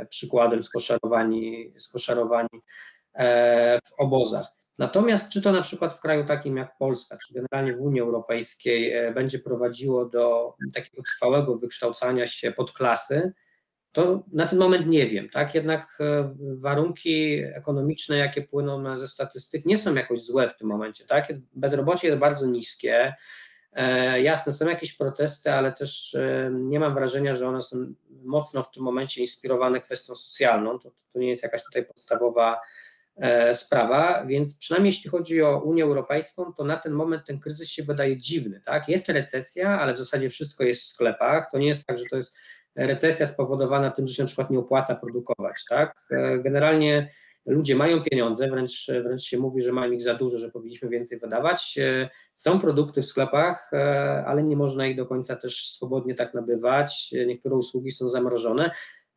przykładem 0.10 0.64
skoszarowani, 0.64 1.74
skoszarowani 1.78 2.50
w 3.86 4.00
obozach. 4.00 4.48
Natomiast 4.80 5.30
czy 5.30 5.42
to 5.42 5.52
na 5.52 5.62
przykład 5.62 5.94
w 5.94 6.02
kraju 6.02 6.26
takim 6.26 6.58
jak 6.58 6.78
Polska, 6.78 7.18
czy 7.18 7.34
generalnie 7.34 7.74
w 7.74 7.82
Unii 7.82 8.02
Europejskiej 8.02 8.94
będzie 9.14 9.40
prowadziło 9.40 10.06
do 10.06 10.56
takiego 10.74 11.04
trwałego 11.04 11.58
wykształcania 11.58 12.28
się 12.28 12.52
podklasy, 12.52 13.34
to 13.92 14.24
na 14.34 14.48
ten 14.48 14.60
moment 14.60 14.88
nie 14.88 15.08
wiem, 15.08 15.30
tak? 15.30 15.56
Jednak 15.56 15.98
e, 16.00 16.36
warunki 16.40 17.44
ekonomiczne, 17.54 18.18
jakie 18.18 18.42
płyną 18.42 18.98
ze 18.98 19.08
statystyk, 19.08 19.66
nie 19.66 19.78
są 19.78 19.96
jakoś 19.96 20.24
złe 20.24 20.48
w 20.48 20.58
tym 20.58 20.68
momencie, 20.68 21.06
tak? 21.06 21.28
Bezrobocie 21.54 22.08
jest 22.08 22.20
bardzo 22.20 22.46
niskie. 22.48 23.16
E, 23.74 24.22
jasne, 24.22 24.54
są 24.54 24.70
jakieś 24.70 24.94
protesty, 24.94 25.52
ale 25.52 25.72
też 25.72 26.16
e, 26.16 26.52
nie 26.54 26.80
mam 26.80 26.94
wrażenia, 26.94 27.36
że 27.36 27.48
one 27.48 27.62
są 27.62 27.94
mocno 28.24 28.64
w 28.64 28.72
tym 28.72 28.84
momencie 28.84 29.22
inspirowane 29.22 29.82
kwestią 29.82 30.16
socjalną. 30.16 30.80
To, 30.80 30.92
to 31.14 31.20
nie 31.20 31.30
jest 31.30 31.44
jakaś 31.44 31.64
tutaj 31.64 31.86
podstawowa 31.86 32.56
e, 32.56 32.60
sprawa, 33.54 34.26
więc 34.26 34.58
przynajmniej 34.58 34.90
jeśli 34.90 35.10
chodzi 35.10 35.42
o 35.42 35.62
Unię 35.64 35.84
Europejską, 35.84 36.54
to 36.54 36.64
na 36.64 36.78
ten 36.78 36.94
moment 36.94 37.26
ten 37.26 37.40
kryzys 37.40 37.70
się 37.70 37.84
wydaje 37.84 38.18
dziwny, 38.18 38.62
tak? 38.66 38.90
Jest 38.90 39.10
recesja, 39.10 39.80
ale 39.82 39.94
w 39.94 39.98
zasadzie 39.98 40.30
wszystko 40.30 40.64
jest 40.64 40.82
w 40.82 40.86
sklepach. 40.86 41.52
To 41.52 41.58
nie 41.58 41.68
jest 41.68 41.86
tak, 41.86 41.98
że 41.98 42.06
to 42.06 42.16
jest 42.16 42.38
recesja 42.76 43.28
spowodowana 43.28 43.92
tym, 43.92 44.08
że 44.08 44.14
się 44.14 44.24
na 44.24 44.28
przykład 44.28 44.50
nie 44.50 44.60
opłaca 44.60 44.96
produkować, 44.96 45.66
tak? 45.70 46.08
E, 46.12 46.40
generalnie 46.40 47.10
ludzie 47.46 47.76
mają 47.76 48.04
pieniądze, 48.04 48.50
wręcz, 48.50 48.88
wręcz 49.04 49.24
się 49.24 49.40
mówi, 49.40 49.62
że 49.62 49.72
mają 49.72 49.92
ich 49.92 50.02
za 50.02 50.14
dużo, 50.14 50.38
że 50.38 50.52
powinniśmy 50.52 50.90
więcej 50.90 51.20
wydawać. 51.20 51.78
E, 51.82 52.10
są 52.34 52.60
produkty 52.60 53.02
w 53.02 53.06
sklepach, 53.06 53.70
e, 53.74 54.24
ale 54.28 54.44
nie 54.44 54.56
można 54.56 54.88
ich 54.88 54.98
do 54.98 55.06
końca 55.06 55.36
też 55.36 55.72
swobodnie 55.72 56.16
tak 56.16 56.34
nabywać. 56.34 57.14
Niektóre 57.28 57.56
usługi 57.56 57.92
są 57.92 58.10
zamrożone. 58.10 58.72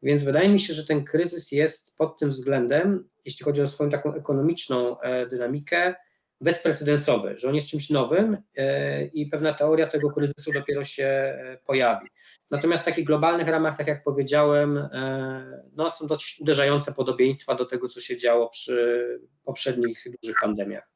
Więc 0.05 0.25
wydaje 0.25 0.49
mi 0.49 0.61
się, 0.61 0.75
że 0.75 0.87
ten 0.87 1.05
kryzys 1.05 1.53
jest 1.53 1.97
pod 1.97 2.19
tym 2.19 2.31
względem, 2.31 3.09
jeśli 3.25 3.45
chodzi 3.45 3.63
o 3.63 3.67
swoją 3.67 3.91
taką 3.91 4.15
ekonomiczną 4.15 4.97
dynamikę, 5.31 5.95
bezprecedensowy, 6.41 7.37
że 7.37 7.49
on 7.49 7.55
jest 7.55 7.69
czymś 7.69 7.91
nowym 7.91 8.39
e, 8.57 9.05
i 9.05 9.27
pewna 9.27 9.55
teoria 9.55 9.87
tego 9.87 10.11
kryzysu 10.11 10.53
dopiero 10.55 10.85
się 10.85 11.05
e, 11.05 11.59
pojawi. 11.67 12.07
Natomiast 12.51 12.83
w 12.83 12.87
takich 12.87 13.05
globalnych 13.05 13.49
ramach, 13.49 13.79
tak 13.79 13.87
jak 13.87 14.05
powiedziałem, 14.05 14.79
e, 14.79 15.63
no, 15.77 15.91
są 15.91 16.07
dość 16.07 16.41
uderzające 16.41 16.93
podobieństwa 16.93 17.55
do 17.55 17.65
tego, 17.65 17.89
co 17.89 18.01
się 18.01 18.17
działo 18.17 18.49
przy 18.49 19.05
poprzednich 19.45 20.05
dużych 20.23 20.37
pandemiach. 20.43 20.94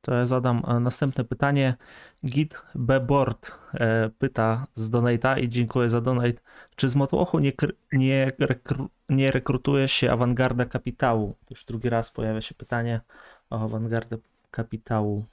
To 0.00 0.14
ja 0.14 0.26
zadam 0.26 0.62
następne 0.80 1.24
pytanie. 1.24 1.74
Git 2.26 2.62
Beboard 2.74 3.52
pyta 4.18 4.66
z 4.74 4.90
Donata 4.90 5.38
i 5.38 5.48
dziękuję 5.48 5.90
za 5.90 6.00
donate. 6.00 6.40
Czy 6.76 6.88
z 6.88 6.96
Motłochu 6.96 7.38
nie, 7.38 7.52
nie, 7.92 8.32
rekru 8.38 8.88
nie 9.08 9.30
rekrutuje 9.30 9.88
się 9.88 10.12
awangarda 10.12 10.64
kapitału? 10.64 11.34
To 11.44 11.46
już 11.50 11.64
drugi 11.64 11.90
raz 11.90 12.10
pojawia 12.10 12.40
się 12.40 12.54
pytanie 12.54 13.00
o 13.50 13.64
awangardę 13.64 14.18
kapitału. 14.50 15.24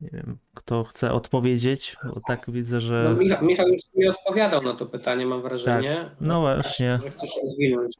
Nie 0.00 0.10
wiem, 0.12 0.38
kto 0.54 0.84
chce 0.84 1.12
odpowiedzieć, 1.12 1.96
bo 2.14 2.20
tak 2.26 2.50
widzę, 2.50 2.80
że. 2.80 3.10
No, 3.10 3.16
Michał, 3.16 3.44
Michał 3.44 3.68
już 3.68 3.80
mi 3.94 4.08
odpowiadał 4.08 4.62
na 4.62 4.74
to 4.74 4.86
pytanie, 4.86 5.26
mam 5.26 5.42
wrażenie. 5.42 5.96
Tak. 6.04 6.16
No 6.20 6.40
właśnie. 6.40 6.98
Chcesz 7.10 7.30
rozwinąć. 7.42 7.94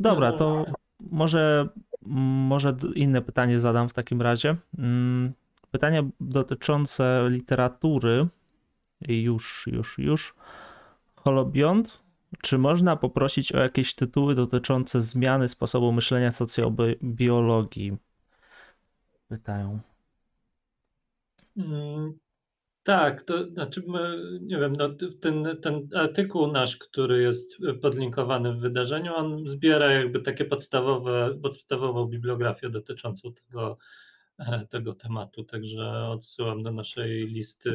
Dobra, 0.00 0.32
to 0.32 0.66
może, 1.00 1.68
może 2.02 2.76
inne 2.94 3.22
pytanie 3.22 3.60
zadam 3.60 3.88
w 3.88 3.92
takim 3.92 4.22
razie. 4.22 4.56
Mm, 4.78 5.32
pytanie 5.70 6.10
dotyczące 6.20 7.26
literatury. 7.28 8.28
Już, 9.08 9.66
już, 9.66 9.98
już. 9.98 10.34
Holobiont 11.16 12.08
czy 12.42 12.58
można 12.58 12.96
poprosić 12.96 13.52
o 13.52 13.58
jakieś 13.58 13.94
tytuły 13.94 14.34
dotyczące 14.34 15.02
zmiany 15.02 15.48
sposobu 15.48 15.92
myślenia 15.92 16.32
socjobiologii? 16.32 17.96
Pytają. 19.28 19.80
Tak, 22.88 23.22
to 23.22 23.46
znaczy, 23.46 23.82
nie 24.40 24.58
wiem, 24.58 24.72
no, 24.76 24.88
ten, 25.20 25.56
ten 25.62 25.88
artykuł 25.94 26.46
nasz, 26.46 26.76
który 26.76 27.22
jest 27.22 27.56
podlinkowany 27.82 28.52
w 28.52 28.58
wydarzeniu, 28.58 29.14
on 29.14 29.48
zbiera 29.48 29.92
jakby 29.92 30.20
takie 30.20 30.44
podstawowe, 30.44 31.38
podstawową 31.42 32.06
bibliografię 32.06 32.70
dotyczącą 32.70 33.32
tego, 33.32 33.78
e, 34.38 34.66
tego 34.70 34.94
tematu, 34.94 35.44
także 35.44 36.08
odsyłam 36.08 36.62
do 36.62 36.72
naszej 36.72 37.26
listy 37.26 37.70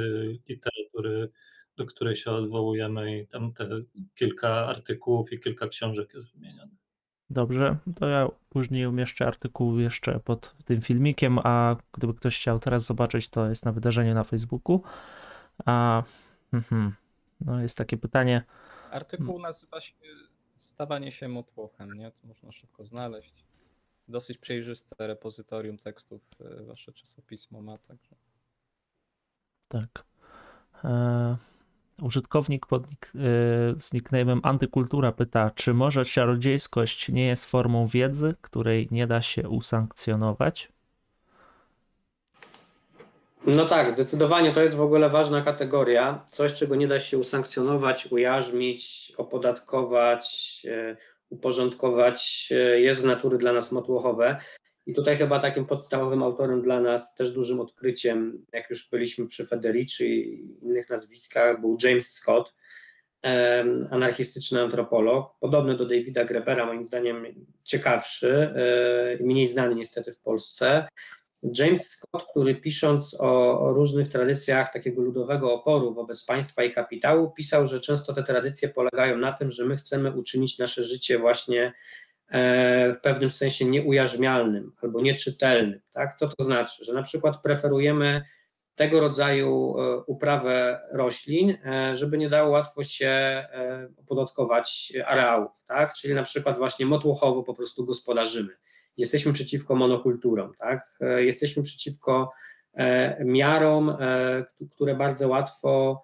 literatury 0.49 1.29
do 1.77 1.85
której 1.85 2.15
się 2.15 2.31
odwołujemy 2.31 3.19
i 3.19 3.27
tam 3.27 3.53
te 3.53 3.69
kilka 4.15 4.49
artykułów 4.49 5.33
i 5.33 5.39
kilka 5.39 5.67
książek 5.67 6.13
jest 6.13 6.33
wymienione. 6.33 6.82
Dobrze, 7.29 7.77
to 7.95 8.07
ja 8.07 8.27
później 8.49 8.85
umieszczę 8.85 9.27
artykuł 9.27 9.79
jeszcze 9.79 10.19
pod 10.19 10.55
tym 10.65 10.81
filmikiem, 10.81 11.39
a 11.43 11.75
gdyby 11.91 12.13
ktoś 12.13 12.37
chciał 12.37 12.59
teraz 12.59 12.85
zobaczyć, 12.85 13.29
to 13.29 13.49
jest 13.49 13.65
na 13.65 13.71
wydarzeniu 13.71 14.13
na 14.13 14.23
Facebooku. 14.23 14.81
A, 15.65 16.03
hmm, 16.51 16.95
no 17.41 17.61
jest 17.61 17.77
takie 17.77 17.97
pytanie. 17.97 18.43
Artykuł 18.91 19.39
nazywa 19.39 19.81
się 19.81 19.93
Stawanie 20.63 21.11
się 21.11 21.27
motłochem, 21.27 21.93
nie? 21.93 22.11
To 22.11 22.27
można 22.27 22.51
szybko 22.51 22.85
znaleźć. 22.85 23.45
Dosyć 24.07 24.37
przejrzyste 24.37 25.07
repozytorium 25.07 25.77
tekstów 25.77 26.21
e, 26.39 26.63
wasze 26.63 26.93
czasopismo 26.93 27.61
ma, 27.61 27.77
także. 27.77 28.15
Tak. 29.67 30.05
E 30.83 31.52
Użytkownik 32.01 32.65
pod, 32.65 32.83
z 33.79 33.93
nickname'em 33.93 34.39
Antykultura 34.43 35.11
pyta, 35.11 35.51
czy 35.55 35.73
może 35.73 36.05
czarodziejskość 36.05 37.09
nie 37.09 37.27
jest 37.27 37.45
formą 37.45 37.87
wiedzy, 37.87 38.35
której 38.41 38.87
nie 38.91 39.07
da 39.07 39.21
się 39.21 39.49
usankcjonować? 39.49 40.73
No 43.45 43.65
tak, 43.65 43.91
zdecydowanie 43.91 44.53
to 44.53 44.61
jest 44.61 44.75
w 44.75 44.81
ogóle 44.81 45.09
ważna 45.09 45.41
kategoria. 45.41 46.25
Coś, 46.31 46.53
czego 46.53 46.75
nie 46.75 46.87
da 46.87 46.99
się 46.99 47.17
usankcjonować, 47.17 48.05
ujarzmić, 48.11 49.13
opodatkować, 49.17 50.61
e, 50.69 50.97
uporządkować, 51.29 52.49
e, 52.51 52.81
jest 52.81 53.01
z 53.01 53.03
natury 53.03 53.37
dla 53.37 53.53
nas 53.53 53.71
motłochowe. 53.71 54.37
I 54.85 54.93
tutaj 54.93 55.17
chyba 55.17 55.39
takim 55.39 55.65
podstawowym 55.65 56.23
autorem 56.23 56.61
dla 56.61 56.81
nas, 56.81 57.15
też 57.15 57.31
dużym 57.31 57.59
odkryciem, 57.59 58.45
jak 58.53 58.69
już 58.69 58.89
byliśmy 58.89 59.27
przy 59.27 59.45
Federici 59.45 60.05
i 60.05 60.65
innych 60.65 60.89
nazwiskach, 60.89 61.61
był 61.61 61.77
James 61.83 62.11
Scott, 62.11 62.53
anarchistyczny 63.91 64.61
antropolog, 64.61 65.39
podobny 65.39 65.77
do 65.77 65.85
Davida 65.85 66.25
Grebera, 66.25 66.65
moim 66.65 66.85
zdaniem 66.85 67.25
ciekawszy, 67.63 68.53
e, 69.19 69.23
mniej 69.23 69.47
znany 69.47 69.75
niestety 69.75 70.13
w 70.13 70.19
Polsce. 70.19 70.87
James 71.59 71.89
Scott, 71.89 72.25
który 72.29 72.55
pisząc 72.55 73.17
o, 73.19 73.59
o, 73.61 73.73
różnych 73.73 74.07
tradycjach 74.07 74.73
takiego 74.73 75.01
ludowego 75.01 75.53
oporu 75.53 75.93
wobec 75.93 76.25
państwa 76.25 76.63
i 76.63 76.71
kapitału, 76.71 77.31
pisał, 77.31 77.67
że 77.67 77.79
często 77.79 78.13
te 78.13 78.23
tradycje 78.23 78.69
polegają 78.69 79.17
na 79.17 79.33
tym, 79.33 79.51
że 79.51 79.65
my 79.65 79.75
chcemy 79.75 80.11
uczynić 80.11 80.59
nasze 80.59 80.83
życie 80.83 81.19
właśnie 81.19 81.73
w 82.93 82.95
pewnym 83.01 83.29
sensie 83.29 83.65
nieujarzmialnym 83.65 84.71
albo 84.81 85.01
nieczytelnym. 85.01 85.79
Tak? 85.93 86.13
Co 86.13 86.27
to 86.27 86.43
znaczy? 86.43 86.85
Że 86.85 86.93
na 86.93 87.01
przykład 87.03 87.41
preferujemy 87.41 88.23
tego 88.75 88.99
rodzaju 88.99 89.75
e, 89.77 89.97
uprawę 90.07 90.81
roślin, 90.91 91.57
e, 91.65 91.95
żeby 91.95 92.17
nie 92.17 92.29
dało 92.29 92.49
łatwo 92.49 92.83
się 92.83 93.43
opodatkować 93.97 94.93
areałów, 95.05 95.63
tak? 95.67 95.93
czyli 95.93 96.13
na 96.13 96.23
przykład 96.23 96.57
właśnie 96.57 96.85
motłochowo 96.85 97.43
po 97.43 97.53
prostu 97.53 97.85
gospodarzymy 97.85 98.53
jesteśmy 98.97 99.33
przeciwko 99.33 99.75
monokulturom, 99.75 100.51
tak? 100.59 100.97
E, 101.01 101.23
jesteśmy 101.23 101.63
przeciwko 101.63 102.31
e, 102.73 103.25
miarom, 103.25 103.89
e, 103.89 104.45
które 104.71 104.95
bardzo 104.95 105.27
łatwo 105.27 106.03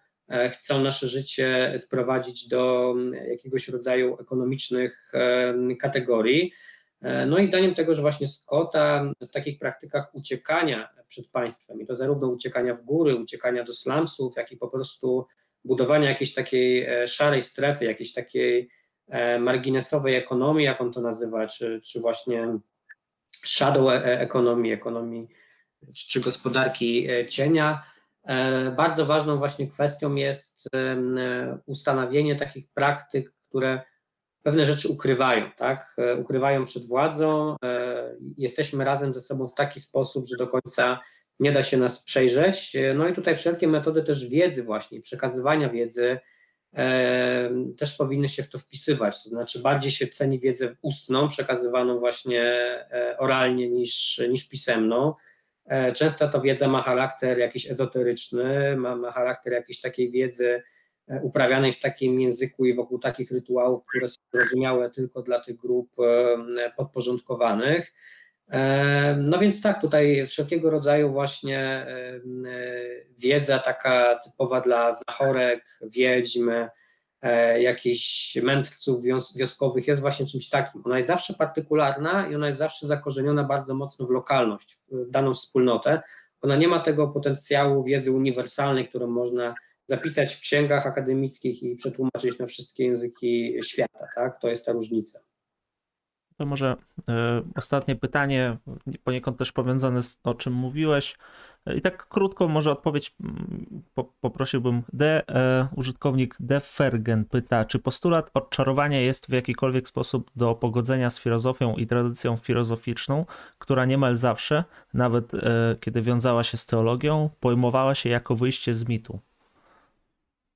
chcą 0.50 0.82
nasze 0.82 1.08
życie 1.08 1.74
sprowadzić 1.78 2.48
do 2.48 2.96
jakiegoś 3.30 3.68
rodzaju 3.68 4.18
ekonomicznych 4.22 5.12
kategorii. 5.82 6.54
No 7.28 7.38
i 7.38 7.48
zdaniem 7.48 7.74
tego, 7.74 7.96
że 7.96 8.02
właśnie 8.02 8.28
Scotta 8.28 9.12
w 9.22 9.30
takich 9.30 9.60
praktykach 9.60 10.16
uciekania 10.16 10.90
przed 11.08 11.28
państwem, 11.28 11.82
i 11.82 11.86
to 11.86 11.96
zarówno 11.96 12.28
uciekania 12.28 12.76
w 12.76 12.82
góry, 12.82 13.16
uciekania 13.16 13.64
do 13.64 13.74
slumsów, 13.74 14.34
jak 14.38 14.52
i 14.52 14.58
po 14.58 14.68
prostu 14.68 15.26
budowania 15.66 16.10
jakiejś 16.10 16.34
takiej 16.34 16.88
szarej 17.08 17.42
strefy, 17.42 17.86
jakiejś 17.86 18.14
takiej 18.14 18.70
marginesowej 19.40 20.16
ekonomii, 20.16 20.66
jak 20.66 20.82
on 20.82 20.94
to 20.94 21.02
nazywa, 21.02 21.48
czy, 21.48 21.82
czy 21.84 22.00
właśnie 22.00 22.60
shadow 23.46 23.90
e, 23.90 24.20
ekonomii, 24.20 24.72
ekonomii 24.72 25.28
czy 25.94 26.22
gospodarki 26.22 27.10
e, 27.10 27.26
cienia. 27.26 27.84
E, 28.30 28.72
bardzo 28.72 29.06
ważną 29.06 29.38
właśnie 29.38 29.68
kwestią 29.68 30.16
jest 30.16 30.70
ustanowienie 31.66 32.36
takich 32.36 32.68
praktyk, 32.74 33.34
które 33.50 33.82
pewne 34.44 34.66
rzeczy 34.66 34.90
ukrywają, 34.90 35.52
tak? 35.58 35.96
Ukrywają 36.20 36.66
przed 36.66 36.86
władzą. 36.86 37.56
Jesteśmy 38.38 38.86
razem 38.86 39.14
ze 39.14 39.22
sobą 39.22 39.48
w 39.48 39.56
taki 39.56 39.80
sposób, 39.80 40.28
że 40.28 40.38
do 40.38 40.48
końca 40.48 41.00
nie 41.40 41.52
da 41.52 41.64
się 41.64 41.78
nas 41.78 42.04
przejrzeć. 42.04 42.78
No 42.96 43.08
i 43.08 43.14
tutaj 43.14 43.36
wszelkie 43.36 43.68
metody 43.68 44.04
też 44.04 44.28
wiedzy 44.28 44.64
właśnie, 44.64 45.02
przekazywania 45.02 45.70
wiedzy 45.70 46.20
też 47.78 47.94
powinny 47.98 48.30
się 48.30 48.44
w 48.44 48.50
to 48.50 48.58
wpisywać. 48.60 49.24
To 49.24 49.30
znaczy, 49.30 49.60
bardziej 49.60 49.92
się 49.92 50.08
ceni 50.08 50.40
wiedzę 50.40 50.76
ustną, 50.82 51.30
przekazywaną 51.30 52.00
właśnie 52.00 52.44
e, 52.44 53.16
oralnie 53.20 53.70
niż, 53.70 54.22
niż 54.30 54.50
pisemną. 54.50 55.14
E, 55.70 55.92
często 55.94 56.28
ta 56.28 56.40
wiedza 56.40 56.68
ma 56.68 56.82
charakter 56.82 57.38
jakiś 57.38 57.72
ezoteryczny, 57.72 58.78
ma, 58.78 58.96
ma 58.96 59.12
charakter 59.12 59.54
jakiejś 59.54 59.82
takiej 59.82 60.12
wiedzy 60.12 60.64
e, 61.08 61.22
uprawianej 61.22 61.72
w 61.72 61.80
takim 61.80 62.20
języku 62.20 62.66
i 62.66 62.74
wokół 62.74 63.00
takich 63.00 63.32
rytuałów, 63.32 63.86
które 63.86 64.08
są 64.08 64.16
zrozumiałe 64.34 64.90
tylko 64.90 65.22
dla 65.22 65.40
tych 65.40 65.56
grup 65.56 65.96
podporządkowanych. 66.78 67.94
No 69.18 69.40
więc 69.40 69.62
tak, 69.62 69.82
tutaj 69.82 70.28
wszelkiego 70.28 70.70
rodzaju 70.70 71.12
właśnie 71.12 71.86
wiedza 73.18 73.60
taka 73.60 74.20
typowa 74.24 74.62
dla 74.62 74.92
znachorek, 74.92 75.66
wiedźm, 75.82 76.50
e, 76.50 76.70
jakichś 77.60 78.36
mędrców 78.36 79.04
wioskowych 79.38 79.88
jest 79.88 80.02
właśnie 80.02 80.26
czymś 80.26 80.50
takim. 80.50 80.82
Ona 80.86 80.98
jest 80.98 81.08
zawsze 81.08 81.34
partykularna 81.34 82.28
i 82.28 82.36
ona 82.36 82.46
jest 82.46 82.60
zawsze 82.60 82.88
zakorzeniona 82.88 83.44
bardzo 83.44 83.76
mocno 83.76 84.08
w 84.08 84.10
lokalność, 84.10 84.78
w 84.92 85.10
daną 85.10 85.34
wspólnotę. 85.34 86.02
Ona 86.42 86.56
nie 86.56 86.68
ma 86.68 86.80
tego 86.80 87.08
potencjału 87.08 87.84
wiedzy 87.84 88.12
uniwersalnej, 88.12 88.90
którą 88.90 89.08
można 89.08 89.56
zapisać 89.86 90.36
w 90.36 90.40
księgach 90.40 90.88
akademickich 90.88 91.64
i 91.64 91.76
przetłumaczyć 91.76 92.40
na 92.40 92.46
wszystkie 92.46 92.84
języki 92.84 93.54
świata. 93.64 94.08
Tak? 94.16 94.42
To 94.42 94.48
jest 94.48 94.66
ta 94.66 94.72
różnica. 94.72 95.20
To 96.38 96.46
może 96.46 96.76
y, 97.00 97.04
ostatnie 97.56 97.96
pytanie, 97.96 98.58
poniekąd 99.04 99.38
też 99.38 99.52
powiązane 99.52 100.04
z 100.04 100.20
o 100.24 100.34
czym 100.34 100.54
mówiłeś. 100.54 101.18
I 101.76 101.82
tak 101.82 102.08
krótko 102.08 102.48
może 102.48 102.72
odpowiedź 102.72 103.16
po, 103.94 104.04
poprosiłbym. 104.04 104.84
D, 104.94 105.24
e, 105.28 105.68
użytkownik 105.76 106.36
Defergen 106.40 107.26
pyta, 107.26 107.66
czy 107.66 107.80
postulat 107.80 108.32
odczarowania 108.34 109.02
jest 109.02 109.28
w 109.28 109.32
jakikolwiek 109.32 109.88
sposób 109.88 110.32
do 110.36 110.56
pogodzenia 110.56 111.10
z 111.10 111.20
filozofią 111.20 111.76
i 111.76 111.88
tradycją 111.88 112.38
filozoficzną, 112.38 113.26
która 113.58 113.86
niemal 113.86 114.16
zawsze, 114.16 114.64
nawet 114.94 115.34
e, 115.34 115.76
kiedy 115.80 116.02
wiązała 116.02 116.44
się 116.44 116.58
z 116.58 116.66
teologią, 116.66 117.30
pojmowała 117.40 117.96
się 117.96 118.10
jako 118.10 118.36
wyjście 118.36 118.74
z 118.74 118.88
mitu. 118.88 119.20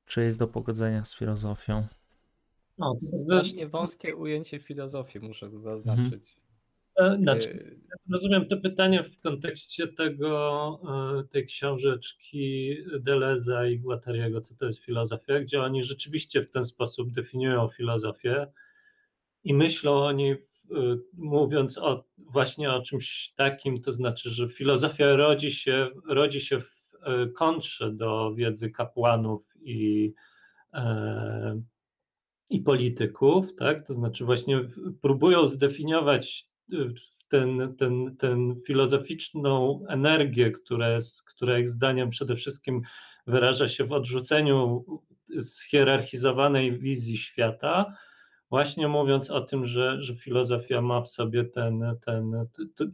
Czy 0.06 0.24
jest 0.24 0.40
do 0.40 0.48
pogodzenia 0.48 1.06
z 1.06 1.16
filozofią? 1.16 1.88
No, 2.78 2.96
strasznie 3.24 3.68
wąskie 3.68 4.16
ujęcie 4.16 4.60
filozofii, 4.60 5.20
muszę 5.20 5.50
zaznaczyć. 5.50 6.36
Znaczy, 7.20 7.78
rozumiem 8.12 8.48
to 8.48 8.58
pytanie 8.58 9.04
w 9.04 9.20
kontekście 9.20 9.88
tego, 9.88 10.80
e, 11.20 11.28
tej 11.28 11.46
książeczki 11.46 12.78
Deleza 13.00 13.68
i 13.68 13.80
Guattariego, 13.80 14.42
co 14.42 14.56
to 14.56 14.66
jest 14.66 14.80
filozofia, 14.80 15.40
gdzie 15.40 15.62
oni 15.62 15.84
rzeczywiście 15.84 16.42
w 16.42 16.50
ten 16.50 16.66
sposób 16.66 17.12
definiują 17.12 17.68
filozofię 17.68 18.48
i 19.44 19.54
myślą 19.54 20.04
o 20.04 20.12
niej, 20.12 20.38
mówiąc 21.14 21.78
o, 21.78 22.04
właśnie 22.18 22.72
o 22.72 22.82
czymś 22.82 23.34
takim, 23.36 23.82
to 23.82 23.92
znaczy, 23.92 24.30
że 24.30 24.48
filozofia 24.48 25.16
rodzi 25.16 25.52
się, 25.52 25.90
rodzi 26.08 26.42
się 26.42 26.60
w 26.60 26.94
kontrze 27.36 27.92
do 27.92 28.34
wiedzy 28.36 28.70
kapłanów 28.70 29.54
i 29.62 30.14
i 32.50 32.62
polityków, 32.62 33.56
tak? 33.56 33.88
To 33.88 33.94
znaczy 33.94 34.26
właśnie 34.26 34.62
próbują 35.02 35.48
zdefiniować 35.48 36.48
ten, 37.30 37.76
ten, 37.78 38.16
ten 38.18 38.56
filozoficzną 38.68 39.84
energię, 39.90 40.52
która, 40.52 40.90
jest, 40.90 41.24
która 41.24 41.60
ich 41.60 41.70
zdaniem 41.70 42.10
przede 42.10 42.36
wszystkim 42.36 42.82
wyraża 43.28 43.68
się 43.68 43.84
w 43.84 43.92
odrzuceniu 43.92 44.86
schierarchizowanej 45.42 46.80
wizji 46.80 47.18
świata, 47.18 47.94
właśnie 48.50 48.88
mówiąc 48.88 49.30
o 49.30 49.42
tym, 49.42 49.66
że, 49.66 50.02
że 50.02 50.16
filozofia 50.16 50.82
ma 50.82 51.02
w 51.02 51.08
sobie 51.08 51.44
ten, 51.44 51.84
ten, 52.06 52.46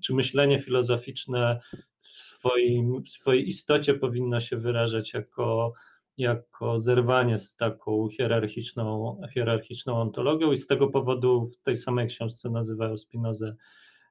czy 0.04 0.14
myślenie 0.14 0.60
filozoficzne 0.60 1.60
w, 2.00 2.08
swoim, 2.08 3.04
w 3.04 3.10
swojej 3.10 3.48
istocie 3.48 3.94
powinno 3.94 4.40
się 4.40 4.58
wyrażać 4.58 5.14
jako 5.14 5.74
jako 6.20 6.80
zerwanie 6.80 7.38
z 7.38 7.56
taką 7.56 8.10
hierarchiczną, 8.10 9.18
hierarchiczną 9.34 10.02
ontologią 10.02 10.52
i 10.52 10.58
z 10.58 10.68
tego 10.68 10.88
powodu 10.88 11.46
w 11.46 11.62
tej 11.62 11.78
samej 11.78 12.08
książce 12.08 12.50
nazywają 12.50 12.98
Spinozę 12.98 13.56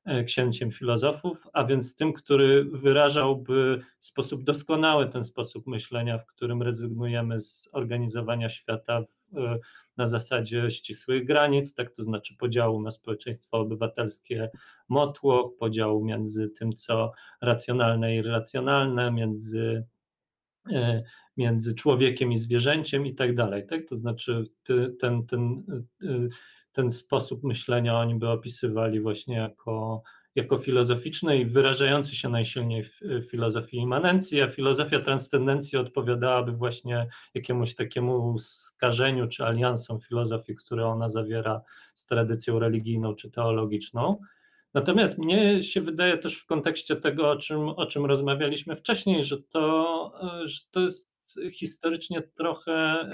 e, 0.05 0.25
księciem 0.25 0.71
filozofów, 0.71 1.47
a 1.53 1.65
więc 1.65 1.97
tym, 1.97 2.13
który 2.13 2.65
wyrażałby 2.65 3.81
w 3.99 4.05
sposób 4.05 4.45
doskonały 4.45 5.07
ten 5.07 5.25
sposób 5.25 5.67
myślenia, 5.67 6.19
w 6.19 6.27
którym 6.27 6.63
rezygnujemy 6.63 7.41
z 7.41 7.69
organizowania 7.73 8.49
świata 8.49 9.03
w, 9.03 9.39
e, 9.39 9.59
na 9.97 10.07
zasadzie 10.07 10.71
ścisłych 10.71 11.27
granic, 11.27 11.75
tak 11.75 11.91
to 11.91 12.03
znaczy 12.03 12.37
podziału 12.37 12.83
na 12.83 12.91
społeczeństwo 12.91 13.59
obywatelskie 13.59 14.51
motłoch, 14.89 15.51
podziału 15.59 16.05
między 16.05 16.49
tym, 16.49 16.73
co 16.73 17.13
racjonalne 17.41 18.15
i 18.15 18.19
irracjonalne, 18.19 19.13
między 19.13 19.85
e, 20.73 21.03
między 21.39 21.75
człowiekiem 21.75 22.33
i 22.33 22.39
zwierzęciem 22.39 23.07
i 23.07 23.15
tak 23.15 23.35
dalej. 23.35 23.67
Tak? 23.67 23.89
To 23.89 23.97
znaczy 23.97 24.45
ten, 25.01 25.27
ten, 25.27 25.63
y, 26.03 26.29
ten 26.73 26.91
sposób 26.91 27.45
myślenia 27.45 27.99
oni 27.99 28.15
by 28.15 28.29
opisywali 28.29 29.01
właśnie 29.01 29.37
jako, 29.37 30.03
jako 30.35 30.59
filozoficzny 30.59 31.39
i 31.39 31.45
wyrażający 31.45 32.17
się 32.17 32.29
najsilniej 32.29 32.85
w, 32.85 33.01
w 33.01 33.31
filozofii 33.31 33.77
immanencji, 33.77 34.43
a 34.43 34.49
filozofia 34.49 35.01
transcendencji 35.01 35.79
odpowiadałaby 35.79 36.53
właśnie 36.53 37.09
jakiemuś 37.35 37.75
takiemu 37.75 38.39
skażeniu 38.39 39.29
czy 39.29 39.45
aliansom 39.45 40.01
filozofii, 40.01 40.55
które 40.55 40.87
ona 40.87 41.11
zawiera 41.11 41.63
z 41.95 42.07
tradycją 42.07 42.59
religijną 42.59 43.15
czy 43.15 43.31
teologiczną. 43.31 44.19
Natomiast 44.75 45.19
mnie 45.19 45.63
się 45.63 45.81
wydaje 45.81 46.19
też 46.19 46.39
w 46.39 46.47
kontekście 46.47 46.97
tego, 46.97 47.31
o 47.31 47.37
czym, 47.37 47.69
o 47.69 47.87
czym 47.87 48.07
rozmawialiśmy 48.07 48.77
wcześniej, 48.77 49.25
że 49.25 49.43
to, 49.43 50.13
że 50.45 50.61
to 50.71 50.81
jest 50.81 51.18
historycznie 51.53 52.23
trochę, 52.23 53.07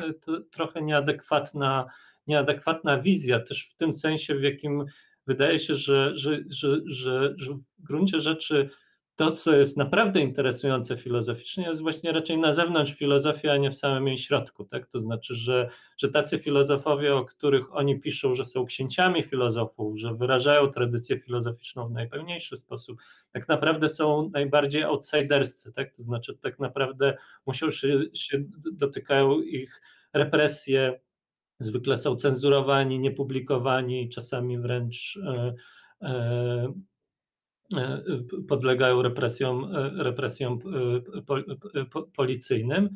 trochę 0.50 0.82
nieadekwatna, 0.82 1.86
nieadekwatna 2.26 3.00
wizja, 3.00 3.40
też 3.40 3.68
w 3.68 3.76
tym 3.76 3.92
sensie, 3.92 4.34
w 4.34 4.42
jakim 4.42 4.84
wydaje 5.26 5.58
się, 5.58 5.74
że, 5.74 6.16
że, 6.16 6.38
że, 6.86 7.34
że 7.36 7.52
w 7.54 7.62
gruncie 7.78 8.20
rzeczy 8.20 8.70
to, 9.16 9.32
co 9.32 9.56
jest 9.56 9.76
naprawdę 9.76 10.20
interesujące 10.20 10.96
filozoficznie, 10.96 11.64
jest 11.68 11.82
właśnie 11.82 12.12
raczej 12.12 12.38
na 12.38 12.52
zewnątrz 12.52 12.92
filozofii, 12.92 13.48
a 13.48 13.56
nie 13.56 13.70
w 13.70 13.76
samym 13.76 14.08
jej 14.08 14.18
środku. 14.18 14.64
Tak? 14.64 14.86
To 14.86 15.00
znaczy, 15.00 15.34
że, 15.34 15.70
że 15.96 16.08
tacy 16.08 16.38
filozofowie, 16.38 17.16
o 17.16 17.24
których 17.24 17.76
oni 17.76 18.00
piszą, 18.00 18.34
że 18.34 18.44
są 18.44 18.64
księciami 18.64 19.22
filozofów, 19.22 19.98
że 19.98 20.14
wyrażają 20.14 20.66
tradycję 20.66 21.18
filozoficzną 21.18 21.88
w 21.88 21.92
najpełniejszy 21.92 22.56
sposób, 22.56 22.98
tak 23.32 23.48
naprawdę 23.48 23.88
są 23.88 24.30
najbardziej 24.32 24.82
outsiderscy. 24.82 25.72
Tak? 25.72 25.92
To 25.96 26.02
znaczy, 26.02 26.38
tak 26.42 26.58
naprawdę 26.58 27.16
muszą 27.46 27.70
się, 27.70 28.00
się 28.14 28.44
dotykają 28.72 29.40
ich 29.40 29.82
represje, 30.12 31.00
zwykle 31.58 31.96
są 31.96 32.16
cenzurowani, 32.16 32.98
niepublikowani, 32.98 34.08
czasami 34.08 34.58
wręcz. 34.58 35.18
E, 35.26 35.54
E, 36.04 36.72
podlegają 38.48 39.02
represjom, 39.02 39.74
e, 39.74 39.90
represjom 40.02 40.58
e, 41.74 42.02
policyjnym. 42.16 42.90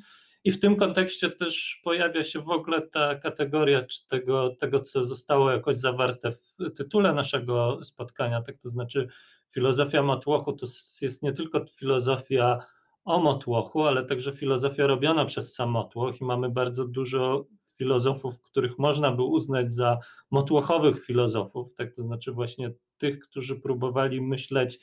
I 0.45 0.51
w 0.51 0.61
tym 0.61 0.77
kontekście 0.77 1.31
też 1.31 1.81
pojawia 1.85 2.25
się 2.25 2.41
w 2.41 2.51
ogóle 2.51 2.83
ta 2.83 3.15
kategoria 3.15 3.83
czy 3.83 4.07
tego, 4.07 4.57
tego, 4.61 4.81
co 4.81 5.05
zostało 5.05 5.51
jakoś 5.51 5.77
zawarte 5.77 6.33
w 6.33 6.57
tytule 6.77 7.13
naszego 7.13 7.85
spotkania, 7.85 8.43
tak 8.43 8.59
to 8.59 8.69
znaczy 8.69 9.09
filozofia 9.51 10.03
Motłochu 10.03 10.53
to 10.53 10.67
jest 11.01 11.23
nie 11.23 11.33
tylko 11.33 11.65
filozofia 11.67 12.59
o 13.05 13.19
Motłochu, 13.19 13.83
ale 13.83 14.05
także 14.05 14.33
filozofia 14.33 14.87
robiona 14.87 15.25
przez 15.25 15.55
sam 15.55 15.71
Motłoch 15.71 16.21
i 16.21 16.25
mamy 16.25 16.51
bardzo 16.51 16.85
dużo 16.85 17.47
filozofów, 17.77 18.43
których 18.43 18.79
można 18.79 19.13
by 19.13 19.23
uznać 19.23 19.73
za 19.73 19.99
motłochowych 20.31 21.05
filozofów, 21.05 21.75
tak 21.75 21.95
to 21.95 22.03
znaczy 22.03 22.33
właśnie 22.33 22.73
tych, 22.99 23.21
którzy 23.21 23.57
próbowali 23.57 24.21
myśleć 24.21 24.79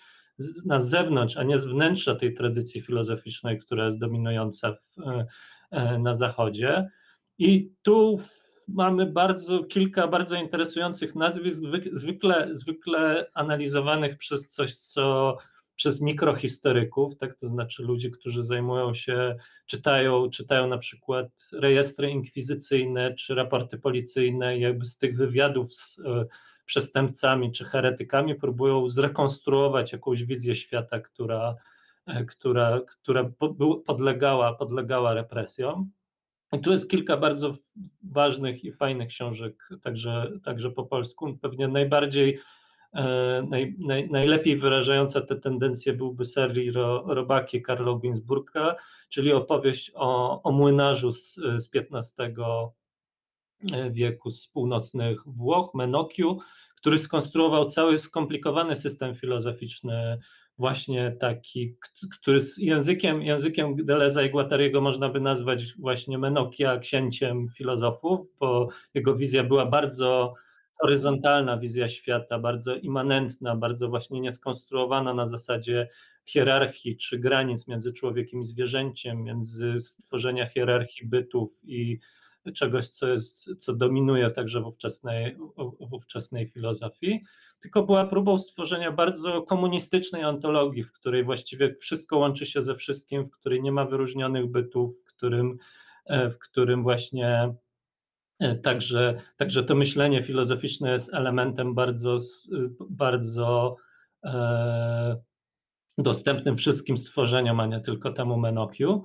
na 0.65 0.79
zewnątrz, 0.79 1.37
a 1.37 1.43
nie 1.43 1.59
z 1.59 1.65
wnętrza 1.65 2.15
tej 2.15 2.33
tradycji 2.33 2.81
filozoficznej, 2.81 3.59
która 3.59 3.85
jest 3.85 3.99
dominująca 3.99 4.73
w, 4.73 4.95
e, 5.71 5.99
na 5.99 6.15
Zachodzie. 6.15 6.89
I 7.37 7.71
tu 7.81 8.19
mamy 8.67 9.05
bardzo 9.05 9.63
kilka 9.63 10.07
bardzo 10.07 10.35
interesujących 10.35 11.15
nazwisk, 11.15 11.63
zwykle, 11.93 12.49
zwykle 12.51 13.31
analizowanych 13.33 14.17
przez 14.17 14.49
coś, 14.49 14.75
co 14.75 15.37
przez 15.75 16.01
mikrohistoryków, 16.01 17.17
tak, 17.17 17.35
to 17.35 17.49
znaczy 17.49 17.83
ludzi, 17.83 18.11
którzy 18.11 18.43
zajmują 18.43 18.93
się, 18.93 19.35
czytają, 19.65 20.29
czytają 20.29 20.67
na 20.67 20.77
przykład 20.77 21.27
rejestry 21.53 22.09
inkwizycyjne 22.09 23.13
czy 23.13 23.35
raporty 23.35 23.77
policyjne, 23.77 24.59
jakby 24.59 24.85
z 24.85 24.97
tych 24.97 25.17
wywiadów 25.17 25.73
z 25.73 25.99
e, 25.99 26.25
przestępcami 26.65 27.51
czy 27.51 27.65
heretykami 27.65 28.35
próbują 28.35 28.89
zrekonstruować 28.89 29.91
jakąś 29.91 30.23
wizję 30.23 30.55
świata, 30.55 30.99
która, 30.99 31.55
e, 32.05 32.25
która, 32.25 32.81
która 32.87 33.31
podlegała, 33.85 34.53
podlegała 34.53 35.13
represjom. 35.13 35.91
I 36.51 36.59
tu 36.59 36.71
jest 36.71 36.89
kilka 36.89 37.17
bardzo 37.17 37.55
ważnych 38.03 38.63
i 38.63 38.71
fajnych 38.71 39.07
książek, 39.07 39.69
także, 39.81 40.31
także 40.43 40.71
po 40.71 40.83
polsku. 40.83 41.37
Pewnie 41.41 41.67
najbardziej 41.67 42.39
naj, 43.49 43.75
naj, 43.79 44.09
najlepiej 44.09 44.57
wyrażająca 44.57 45.21
te 45.21 45.35
tendencje 45.35 45.93
byłby 45.93 46.25
serii 46.25 46.71
Ro, 46.71 47.03
Robaki 47.07 47.61
Karlo 47.61 47.95
Ginsburga, 47.95 48.75
czyli 49.09 49.33
opowieść 49.33 49.91
o, 49.95 50.41
o 50.43 50.51
młynarzu 50.51 51.11
z, 51.11 51.33
z 51.35 51.69
XV 51.75 52.33
e, 53.73 53.91
wieku 53.91 54.31
z 54.31 54.47
północnych 54.47 55.21
Włoch, 55.25 55.73
Menokiu, 55.73 56.39
który 56.75 56.99
skonstruował 56.99 57.69
cały 57.69 57.99
skomplikowany 57.99 58.75
system 58.75 59.15
filozoficzny, 59.15 60.19
właśnie 60.57 61.11
taki, 61.19 61.75
który 62.19 62.41
z 62.41 62.57
językiem, 62.57 63.21
językiem 63.21 63.85
Deleza 63.85 64.23
i 64.23 64.29
Guattariego 64.29 64.81
można 64.81 65.09
by 65.09 65.19
nazwać 65.19 65.73
właśnie 65.79 66.17
Menokia 66.17 66.79
księciem 66.79 67.47
filozofów, 67.47 68.33
bo 68.39 68.67
jego 68.93 69.15
wizja 69.15 69.43
była 69.43 69.65
bardzo 69.65 70.33
horyzontalna 70.85 71.57
wizja 71.57 71.87
świata, 71.87 72.39
bardzo 72.39 72.75
immanentna, 72.75 73.55
bardzo 73.55 73.89
właśnie 73.89 74.19
nieskonstruowana 74.19 75.13
na 75.13 75.25
zasadzie 75.25 75.89
hierarchii 76.25 76.97
czy 76.97 77.19
granic 77.19 77.67
między 77.67 77.93
człowiekiem 77.93 78.41
i 78.41 78.45
zwierzęciem, 78.45 79.23
między 79.23 79.79
stworzenia 79.79 80.47
hierarchii 80.47 81.07
bytów 81.07 81.61
i 81.63 81.99
czegoś, 82.55 82.89
co, 82.89 83.07
jest, 83.07 83.49
co 83.59 83.73
dominuje 83.73 84.31
także 84.31 84.61
w 84.61 84.65
ówczesnej, 84.65 85.37
w 85.79 85.93
ówczesnej 85.93 86.47
filozofii, 86.47 87.23
tylko 87.59 87.83
była 87.83 88.05
próbą 88.05 88.37
stworzenia 88.37 88.91
bardzo 88.91 89.41
komunistycznej 89.41 90.23
ontologii, 90.23 90.83
w 90.83 90.91
której 90.91 91.23
właściwie 91.23 91.75
wszystko 91.75 92.17
łączy 92.17 92.45
się 92.45 92.63
ze 92.63 92.75
wszystkim, 92.75 93.23
w 93.23 93.31
której 93.31 93.61
nie 93.61 93.71
ma 93.71 93.85
wyróżnionych 93.85 94.51
bytów, 94.51 95.01
w 95.01 95.03
którym, 95.03 95.57
w 96.09 96.37
którym 96.37 96.83
właśnie 96.83 97.27
E, 97.37 97.55
także, 98.63 99.21
także 99.37 99.63
to 99.63 99.75
myślenie 99.75 100.23
filozoficzne 100.23 100.91
jest 100.91 101.13
elementem 101.13 101.73
bardzo, 101.73 102.17
bardzo 102.89 103.77
e, 104.23 105.17
dostępnym 105.97 106.57
wszystkim 106.57 106.97
stworzeniom, 106.97 107.59
a 107.59 107.65
nie 107.65 107.79
tylko 107.79 108.11
temu 108.11 108.37
Menokiu. 108.37 109.03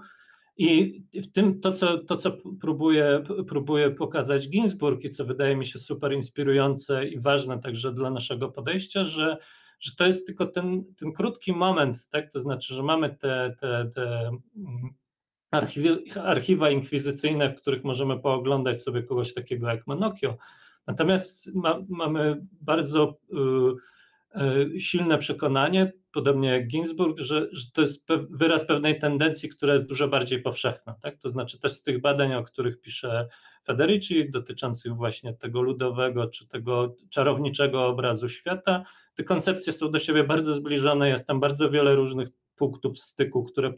I 0.57 1.03
w 1.15 1.33
tym 1.33 1.61
to, 1.61 1.73
co, 1.73 1.99
to, 1.99 2.17
co 2.17 2.33
próbuje, 2.61 3.25
próbuje 3.49 3.91
pokazać 3.91 4.49
Ginsburg 4.49 5.05
i 5.05 5.11
co 5.11 5.25
wydaje 5.25 5.57
mi 5.57 5.67
się 5.67 5.79
super 5.79 6.13
inspirujące 6.13 7.09
i 7.09 7.21
ważne 7.21 7.61
także 7.61 7.93
dla 7.93 8.11
naszego 8.11 8.49
podejścia, 8.49 9.05
że, 9.05 9.37
że 9.81 9.93
to 9.97 10.07
jest 10.07 10.27
tylko 10.27 10.47
ten, 10.47 10.85
ten 10.95 11.13
krótki 11.13 11.53
moment, 11.53 12.09
tak? 12.09 12.33
to 12.33 12.41
znaczy, 12.41 12.75
że 12.75 12.83
mamy 12.83 13.17
te, 13.17 13.57
te, 13.61 13.91
te 13.95 14.31
archiwa 16.25 16.71
inkwizycyjne, 16.71 17.51
w 17.51 17.57
których 17.57 17.85
możemy 17.85 18.21
pooglądać 18.21 18.83
sobie 18.83 19.03
kogoś 19.03 19.35
takiego 19.35 19.69
jak 19.69 19.87
Manokio. 19.87 20.37
Natomiast 20.87 21.55
ma, 21.55 21.79
mamy 21.89 22.47
bardzo 22.61 23.19
y, 24.35 24.75
y, 24.77 24.81
silne 24.81 25.19
przekonanie, 25.19 25.93
podobnie 26.13 26.49
jak 26.49 26.67
Ginsburg, 26.67 27.19
że, 27.19 27.49
że 27.53 27.67
to 27.73 27.81
jest 27.81 28.07
pe 28.07 28.27
wyraz 28.31 28.67
pewnej 28.67 29.01
tendencji, 29.01 29.49
która 29.49 29.73
jest 29.73 29.87
dużo 29.87 30.09
bardziej 30.09 30.43
powszechna. 30.43 30.95
Tak? 31.03 31.19
To 31.19 31.29
znaczy 31.29 31.59
też 31.59 31.73
z 31.73 31.83
tych 31.83 32.01
badań, 32.01 32.35
o 32.35 32.45
których 32.45 32.81
pisze 32.81 33.29
Federici, 33.67 34.31
dotyczących 34.31 34.95
właśnie 34.97 35.35
tego 35.35 35.63
ludowego 35.63 36.27
czy 36.27 36.49
tego 36.49 36.95
czarowniczego 37.11 37.87
obrazu 37.87 38.29
świata, 38.29 38.85
te 39.15 39.25
koncepcje 39.25 39.73
są 39.73 39.91
do 39.91 39.99
siebie 39.99 40.25
bardzo 40.25 40.55
zbliżone, 40.55 41.09
jest 41.09 41.27
tam 41.27 41.41
bardzo 41.41 41.71
wiele 41.71 41.95
różnych 41.95 42.29
punktów 42.57 42.99
styku, 42.99 43.45
które 43.45 43.73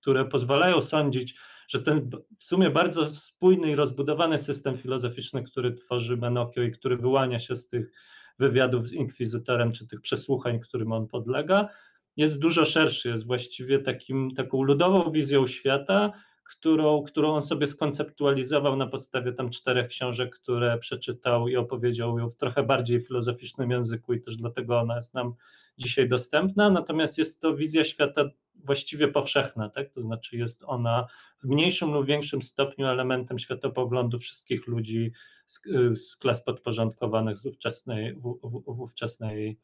które 0.00 0.24
pozwalają 0.24 0.80
sądzić, 0.80 1.34
że 1.68 1.82
ten 1.82 2.10
w 2.36 2.44
sumie 2.44 2.70
bardzo 2.70 3.08
spójny 3.08 3.70
i 3.70 3.74
rozbudowany 3.74 4.38
system 4.38 4.78
filozoficzny, 4.78 5.42
który 5.42 5.72
tworzy 5.72 6.16
Menokio 6.16 6.62
i 6.62 6.72
który 6.72 6.96
wyłania 6.96 7.38
się 7.38 7.56
z 7.56 7.68
tych 7.68 7.92
wywiadów 8.38 8.86
z 8.86 8.92
inkwizytorem, 8.92 9.72
czy 9.72 9.86
tych 9.86 10.00
przesłuchań, 10.00 10.60
którym 10.60 10.92
on 10.92 11.06
podlega, 11.06 11.68
jest 12.16 12.38
dużo 12.38 12.64
szerszy, 12.64 13.08
jest 13.08 13.26
właściwie 13.26 13.78
takim, 13.78 14.30
taką 14.36 14.62
ludową 14.62 15.10
wizją 15.10 15.46
świata, 15.46 16.12
którą, 16.44 17.02
którą 17.02 17.34
on 17.34 17.42
sobie 17.42 17.66
skonceptualizował 17.66 18.76
na 18.76 18.86
podstawie 18.86 19.32
tam 19.32 19.50
czterech 19.50 19.88
książek, 19.88 20.34
które 20.34 20.78
przeczytał 20.78 21.48
i 21.48 21.56
opowiedział 21.56 22.18
ją 22.18 22.28
w 22.28 22.36
trochę 22.36 22.62
bardziej 22.62 23.00
filozoficznym 23.00 23.70
języku 23.70 24.14
i 24.14 24.20
też 24.20 24.36
dlatego 24.36 24.80
ona 24.80 24.96
jest 24.96 25.14
nam 25.14 25.34
dzisiaj 25.78 26.08
dostępna, 26.08 26.70
natomiast 26.70 27.18
jest 27.18 27.40
to 27.40 27.54
wizja 27.54 27.84
świata 27.84 28.24
właściwie 28.64 29.08
powszechna, 29.08 29.68
tak? 29.68 29.90
to 29.90 30.02
znaczy 30.02 30.36
jest 30.36 30.62
ona 30.66 31.06
w 31.42 31.48
mniejszym 31.48 31.92
lub 31.92 32.06
większym 32.06 32.42
stopniu 32.42 32.86
elementem 32.86 33.38
światopoglądu 33.38 34.18
wszystkich 34.18 34.66
ludzi 34.66 35.12
z, 35.46 35.60
z 35.94 36.16
klas 36.16 36.44
podporządkowanych 36.44 37.38
z 37.38 37.46
ówczesnej, 37.46 38.14
w, 38.14 38.38
w, 38.42 38.74
w 38.74 38.80
ówczesnej 38.80 39.58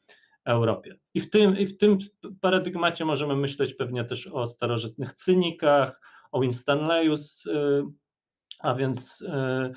Europie. 0.44 0.96
I 1.14 1.20
w, 1.20 1.30
tym, 1.30 1.58
I 1.58 1.66
w 1.66 1.78
tym 1.78 1.98
paradygmacie 2.40 3.04
możemy 3.04 3.36
myśleć 3.36 3.74
pewnie 3.74 4.04
też 4.04 4.26
o 4.26 4.46
starożytnych 4.46 5.14
cynikach, 5.14 6.00
o 6.32 6.40
Winstanleyu, 6.40 7.14
a 8.58 8.74
więc 8.74 9.20
y, 9.22 9.72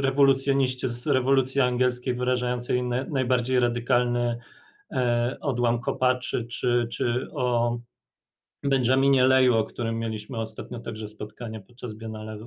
rewolucjoniście 0.00 0.88
z 0.88 1.06
rewolucji 1.06 1.60
angielskiej 1.60 2.14
wyrażającej 2.14 2.82
najbardziej 3.08 3.60
radykalny 3.60 4.38
odłam 5.40 5.80
kopaczy, 5.80 6.46
czy, 6.46 6.88
czy 6.92 7.28
o 7.32 7.78
Benjaminie 8.62 9.26
Leju, 9.26 9.54
o 9.54 9.64
którym 9.64 9.98
mieliśmy 9.98 10.38
ostatnio 10.38 10.80
także 10.80 11.08
spotkanie 11.08 11.60
podczas 11.60 11.94
Biennale 11.94 12.38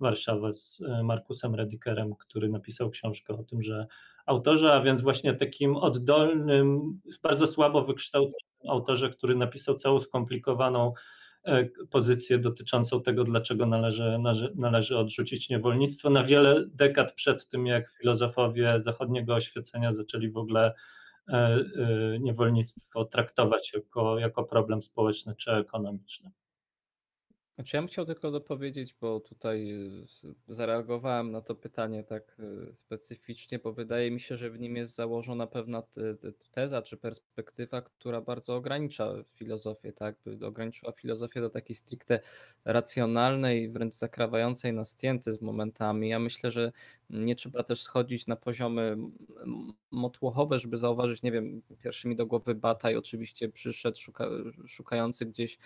Warszawa 0.00 0.52
z 0.52 0.80
Markusem 1.04 1.54
Redikerem, 1.54 2.14
który 2.14 2.48
napisał 2.48 2.90
książkę 2.90 3.34
o 3.34 3.42
tym, 3.42 3.62
że 3.62 3.86
autorze, 4.28 4.72
a 4.72 4.80
więc 4.80 5.00
właśnie 5.00 5.34
takim 5.34 5.76
oddolnym, 5.76 7.00
bardzo 7.22 7.46
słabo 7.46 7.84
wykształconym 7.84 8.48
autorze, 8.68 9.10
który 9.10 9.34
napisał 9.34 9.74
całą 9.74 10.00
skomplikowaną 10.00 10.92
e, 11.44 11.64
pozycję 11.90 12.38
dotyczącą 12.38 13.02
tego, 13.02 13.24
dlaczego 13.24 13.66
należy, 13.66 14.18
należy 14.54 14.98
odrzucić 14.98 15.48
niewolnictwo. 15.48 16.10
Na 16.10 16.24
wiele 16.24 16.64
dekad 16.66 17.12
przed 17.12 17.48
tym, 17.48 17.66
jak 17.66 17.92
filozofowie 17.92 18.80
zachodniego 18.80 19.34
oświecenia 19.34 19.92
zaczęli 19.92 20.30
w 20.30 20.36
ogóle 20.36 20.66
e, 20.66 20.74
e, 20.74 20.97
niewolnictwo 22.20 23.04
traktować 23.04 23.72
jako, 23.74 24.18
jako 24.18 24.44
problem 24.44 24.82
społeczny 24.82 25.34
czy 25.34 25.52
ekonomiczny. 25.52 26.30
Znaczy 27.58 27.76
ja 27.76 27.82
bym 27.82 27.88
chciał 27.88 28.04
tylko 28.04 28.30
dopowiedzieć, 28.30 28.94
bo 29.00 29.20
tutaj 29.20 29.70
y, 30.24 30.34
zareagowałem 30.48 31.30
na 31.30 31.40
to 31.40 31.54
pytanie 31.54 32.04
tak 32.04 32.36
y, 32.70 32.74
specyficznie, 32.74 33.58
bo 33.58 33.72
wydaje 33.72 34.10
mi 34.10 34.20
się, 34.20 34.36
że 34.36 34.50
w 34.50 34.60
nim 34.60 34.76
jest 34.76 34.94
założona 34.94 35.46
pewna 35.46 35.82
teza 36.52 36.82
czy 36.82 36.96
perspektywa, 36.96 37.82
która 37.82 38.20
bardzo 38.20 38.56
ogranicza 38.56 39.12
filozofię, 39.34 39.92
tak? 39.92 40.16
By 40.24 40.46
ograniczyła 40.46 40.92
filozofię 40.92 41.40
do 41.40 41.50
takiej 41.50 41.76
stricte 41.76 42.20
racjonalnej, 42.64 43.70
wręcz 43.70 43.94
zakrawającej 43.94 44.72
na 44.72 44.84
z 44.84 45.40
momentami. 45.42 46.08
Ja 46.08 46.18
myślę, 46.18 46.50
że 46.50 46.72
nie 47.10 47.34
trzeba 47.34 47.62
też 47.62 47.82
schodzić 47.82 48.26
na 48.26 48.36
poziomy 48.36 48.96
motłochowe, 49.90 50.58
żeby 50.58 50.76
zauważyć, 50.78 51.22
nie 51.22 51.32
wiem, 51.32 51.62
pierwszy 51.82 52.08
mi 52.08 52.16
do 52.16 52.26
głowy 52.26 52.54
Bataj 52.54 52.96
oczywiście 52.96 53.48
przyszedł 53.48 53.98
szuka, 53.98 54.28
szukający 54.66 55.26
gdzieś 55.26 55.58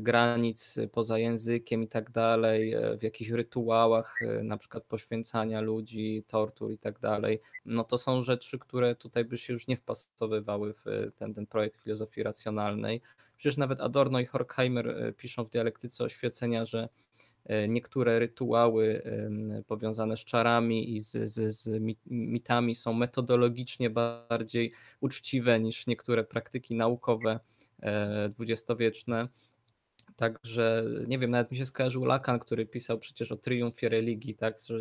granic 0.00 0.76
poza 0.92 1.18
językiem 1.18 1.82
i 1.82 1.88
tak 1.88 2.10
dalej, 2.10 2.74
e, 2.74 2.96
w 2.98 3.02
jakichś 3.02 3.30
rytuałach, 3.30 4.22
e, 4.22 4.42
na 4.42 4.56
przykład 4.56 4.84
poświęcania 4.84 5.60
ludzi, 5.60 6.24
tortur 6.26 6.72
i 6.72 6.78
tak 6.78 6.98
dalej, 6.98 7.40
no 7.64 7.84
to 7.84 7.98
są 7.98 8.22
rzeczy, 8.22 8.58
które 8.58 8.94
tutaj 8.94 9.24
by 9.24 9.38
się 9.38 9.52
już 9.52 9.66
nie 9.66 9.76
wpasowywały 9.76 10.74
w 10.74 10.84
ten, 11.16 11.34
ten 11.34 11.46
projekt 11.46 11.80
filozofii 11.82 12.22
racjonalnej. 12.22 13.00
Przecież 13.36 13.56
nawet 13.56 13.80
Adorno 13.80 14.20
i 14.20 14.26
Horkheimer 14.26 15.14
piszą 15.16 15.44
w 15.44 15.50
dialektyce 15.50 16.04
oświecenia, 16.04 16.64
że 16.64 16.88
niektóre 17.68 18.18
rytuały 18.18 19.02
powiązane 19.66 20.16
z 20.16 20.24
czarami 20.24 20.96
i 20.96 21.00
z, 21.00 21.30
z, 21.30 21.56
z 21.56 21.82
mitami 22.06 22.74
są 22.74 22.92
metodologicznie 22.92 23.90
bardziej 23.90 24.72
uczciwe 25.00 25.60
niż 25.60 25.86
niektóre 25.86 26.24
praktyki 26.24 26.74
naukowe 26.74 27.40
dwudziestowieczne. 28.30 29.28
Także 30.16 30.84
nie 31.06 31.18
wiem, 31.18 31.30
nawet 31.30 31.50
mi 31.50 31.56
się 31.56 31.66
skojarzył 31.66 32.04
Lacan, 32.04 32.38
który 32.38 32.66
pisał 32.66 32.98
przecież 32.98 33.32
o 33.32 33.36
triumfie 33.36 33.88
religii, 33.88 34.34
tak, 34.34 34.56
że 34.60 34.80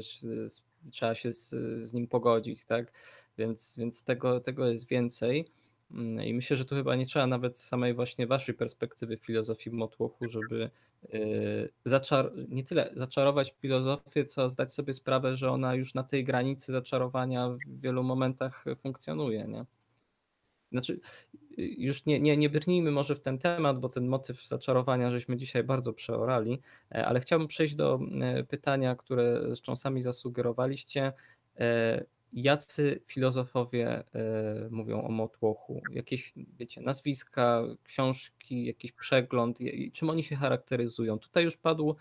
trzeba 0.92 1.16
się 1.16 1.32
z, 1.32 1.50
z 1.90 1.94
nim 1.94 2.08
pogodzić, 2.08 2.66
tak, 2.66 2.92
więc, 3.38 3.76
więc 3.78 4.04
tego, 4.04 4.40
tego 4.40 4.68
jest 4.68 4.88
więcej. 4.88 5.46
Mm, 5.92 6.26
I 6.26 6.34
myślę, 6.34 6.58
że 6.58 6.66
tu 6.66 6.76
chyba 6.76 6.96
nie 6.96 7.06
trzeba 7.06 7.28
nawet 7.28 7.58
samej 7.58 7.94
właśnie 7.94 8.28
waszej 8.28 8.56
perspektywy 8.56 9.18
filozofii 9.18 9.72
Motłochu, 9.72 10.30
żeby 10.30 10.70
y, 11.14 11.70
zaczar 11.86 12.32
nie 12.50 12.64
tyle 12.64 12.92
zaczarować 12.96 13.56
filozofię, 13.62 14.26
co 14.26 14.50
zdać 14.50 14.74
sobie 14.74 14.94
sprawę, 14.94 15.38
że 15.38 15.52
ona 15.52 15.76
już 15.76 15.94
na 15.94 16.04
tej 16.04 16.24
granicy 16.24 16.72
zaczarowania 16.72 17.50
w 17.50 17.82
wielu 17.82 18.04
momentach 18.04 18.66
funkcjonuje. 18.82 19.48
Nie? 19.48 19.66
Znaczy, 20.72 21.00
już 21.58 22.06
nie, 22.06 22.20
nie, 22.20 22.38
nie 22.38 22.50
brnijmy 22.50 22.91
może 22.91 23.16
w 23.16 23.22
ten 23.22 23.38
temat, 23.38 23.80
bo 23.80 23.90
ten 23.90 24.08
motyw 24.08 24.48
zaczarowania 24.48 25.12
żeśmy 25.12 25.38
dzisiaj 25.38 25.64
bardzo 25.64 25.94
przeorali, 25.94 26.62
e, 26.91 27.06
ale 27.06 27.20
chciałbym 27.20 27.48
przejść 27.48 27.76
do 27.76 28.00
e, 28.22 28.44
pytania, 28.44 28.96
które 28.96 29.41
zresztą 29.46 29.76
sami 29.76 30.02
zasugerowaliście. 30.02 31.14
E, 31.60 32.04
jacy 32.34 33.02
filozofowie 33.06 34.04
mówią 34.70 35.02
o 35.02 35.12
Motłochu? 35.12 35.82
Jakieś, 35.94 36.34
wiecie, 36.60 36.82
nazwiska, 36.82 37.64
książki, 37.84 38.66
jakiś 38.66 38.91
przegląd, 38.91 39.60
czym 39.94 40.10
oni 40.10 40.24
się 40.24 40.36
charakteryzują? 40.36 41.20
Tutaj 41.20 41.44
już 41.44 41.58
padł 41.58 41.96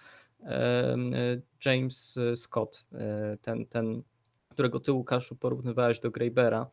James 1.64 2.18
Scott, 2.34 2.88
ten, 3.42 3.66
ten 3.66 4.02
którego 4.50 4.80
ty, 4.80 4.92
Łukaszu, 4.92 5.36
porównywałeś 5.36 6.00
do 6.00 6.10
Greibera. 6.10 6.70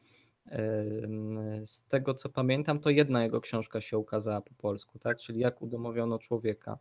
Z 1.66 1.84
tego 1.84 2.14
co 2.14 2.30
pamiętam, 2.30 2.80
to 2.80 2.90
jedna 2.90 3.24
jego 3.24 3.42
książka 3.42 3.82
się 3.82 3.98
ukazała 3.98 4.42
po 4.42 4.54
polsku, 4.54 5.00
tak? 5.00 5.18
Czyli 5.18 5.40
jak 5.40 5.62
udomowiono 5.62 6.20
człowieka. 6.20 6.78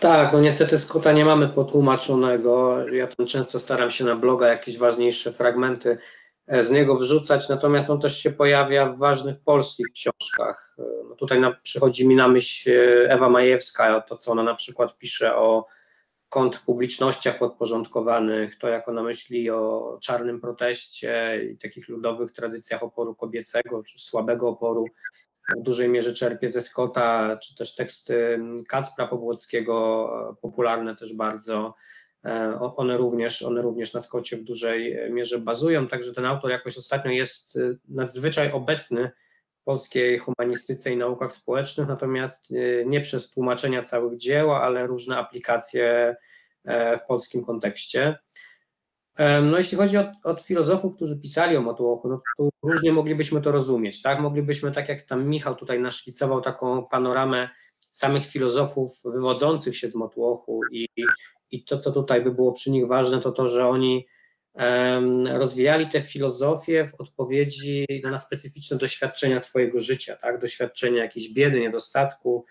Tak, 0.00 0.32
no 0.32 0.40
niestety 0.40 0.78
Scotta 0.78 1.12
nie 1.12 1.24
mamy 1.24 1.48
potłumaczonego. 1.48 2.84
Ja 2.88 3.06
tam 3.06 3.26
często 3.26 3.58
staram 3.58 3.90
się 3.90 4.04
na 4.04 4.16
bloga 4.16 4.48
jakieś 4.48 4.78
ważniejsze 4.78 5.32
fragmenty 5.32 5.96
e, 6.46 6.62
z 6.62 6.70
niego 6.70 6.96
wrzucać, 6.96 7.48
natomiast 7.48 7.90
on 7.90 8.00
też 8.00 8.18
się 8.18 8.30
pojawia 8.30 8.86
w 8.86 8.98
ważnych 8.98 9.40
polskich 9.40 9.86
książkach. 9.94 10.76
E, 10.78 10.82
no 11.08 11.14
tutaj 11.14 11.40
na, 11.40 11.52
przychodzi 11.62 12.08
mi 12.08 12.14
na 12.14 12.28
myśl 12.28 12.70
e, 12.70 13.10
Ewa 13.10 13.28
Majewska, 13.28 14.00
to 14.00 14.16
co 14.16 14.32
ona 14.32 14.42
na 14.42 14.54
przykład 14.54 14.98
pisze 14.98 15.36
o 15.36 15.66
publicznościach 16.66 17.38
podporządkowanych, 17.38 18.56
to 18.56 18.68
jako 18.68 18.92
na 18.92 19.02
myśli 19.02 19.50
o 19.50 19.98
czarnym 20.02 20.40
proteście 20.40 21.40
i 21.52 21.56
takich 21.56 21.88
ludowych 21.88 22.32
tradycjach 22.32 22.82
oporu 22.82 23.14
kobiecego, 23.14 23.82
czy 23.82 23.98
słabego 23.98 24.48
oporu, 24.48 24.84
w 25.58 25.62
dużej 25.62 25.88
mierze 25.88 26.14
czerpie 26.14 26.48
ze 26.48 26.60
Scotta, 26.60 27.36
czy 27.36 27.54
też 27.54 27.74
teksty 27.74 28.40
Kacpra 28.68 29.06
Pobłockiego, 29.06 30.36
popularne 30.42 30.96
też 30.96 31.14
bardzo, 31.14 31.74
e, 32.24 32.58
one 32.76 32.96
również, 32.96 33.42
one 33.42 33.62
również 33.62 33.92
na 33.92 34.00
Scotcie 34.00 34.36
w 34.36 34.44
dużej 34.44 35.10
mierze 35.10 35.38
bazują, 35.38 35.88
także 35.88 36.12
ten 36.12 36.24
autor 36.24 36.50
jakoś 36.50 36.78
ostatnio 36.78 37.10
jest 37.10 37.56
e, 37.56 37.60
nadzwyczaj 37.88 38.52
obecny 38.52 39.10
polskiej 39.64 40.18
humanistyce 40.18 40.92
i 40.92 40.96
naukach 40.96 41.32
społecznych, 41.32 41.88
natomiast 41.88 42.50
y, 42.50 42.84
nie 42.86 43.00
przez 43.00 43.30
tłumaczenia 43.30 43.82
całych 43.82 44.18
dzieł, 44.18 44.52
ale 44.52 44.86
różne 44.86 45.18
aplikacje 45.18 46.16
e, 46.64 46.96
w 46.96 47.06
polskim 47.06 47.44
kontekście. 47.44 48.18
No 49.42 49.58
jeśli 49.58 49.78
chodzi 49.78 49.98
o, 49.98 50.12
o 50.24 50.36
filozofów, 50.36 50.96
którzy 50.96 51.18
pisali 51.18 51.56
o 51.56 51.60
Motłochu, 51.60 52.08
no 52.08 52.22
to 52.38 52.48
różnie 52.62 52.92
moglibyśmy 52.92 53.40
to 53.40 53.52
rozumieć, 53.52 54.02
tak? 54.02 54.20
Moglibyśmy, 54.20 54.72
tak 54.72 54.88
jak 54.88 55.02
tam 55.02 55.28
Michał 55.28 55.54
tutaj 55.54 55.80
naszkicował 55.80 56.40
taką 56.40 56.86
panoramę 56.86 57.48
samych 57.72 58.26
filozofów 58.26 58.90
wywodzących 59.04 59.76
się 59.76 59.88
z 59.88 59.94
Motłochu 59.94 60.60
i, 60.72 60.88
i 61.50 61.64
to, 61.64 61.78
co 61.78 61.92
tutaj 61.92 62.22
by 62.22 62.30
było 62.32 62.52
przy 62.52 62.70
nich 62.70 62.86
ważne, 62.86 63.20
to 63.20 63.32
to, 63.32 63.48
że 63.48 63.68
oni 63.68 64.06
rozwijali 65.32 65.88
tę 65.88 66.02
filozofię 66.02 66.86
w 66.86 67.00
odpowiedzi 67.00 67.86
na 68.04 68.18
specyficzne 68.18 68.76
doświadczenia 68.76 69.38
swojego 69.38 69.80
życia, 69.80 70.16
tak? 70.16 70.38
doświadczenia 70.38 71.02
jakiejś 71.02 71.32
biedy, 71.32 71.60
niedostatku, 71.60 72.44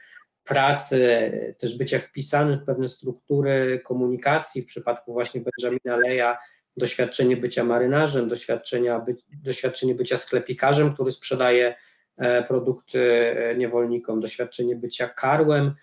pracy, 0.44 1.32
też 1.60 1.78
bycia 1.78 2.00
wpisanym 2.00 2.58
w 2.58 2.64
pewne 2.64 2.88
struktury 2.88 3.82
komunikacji, 3.84 4.62
w 4.62 4.66
przypadku 4.66 5.14
właśnie 5.14 5.42
Benjamina 5.42 6.08
Leja, 6.08 6.38
doświadczenie 6.78 7.38
bycia 7.38 7.64
marynarzem, 7.64 8.28
doświadczenia 8.28 9.00
by, 9.00 9.16
doświadczenie 9.44 9.96
bycia 9.96 10.18
sklepikarzem, 10.18 10.94
który 10.94 11.12
sprzedaje 11.12 11.76
e, 12.18 12.44
produkty 12.44 13.00
e, 13.02 13.56
niewolnikom, 13.56 14.20
doświadczenie 14.20 14.76
bycia 14.76 15.08
karłem, 15.08 15.76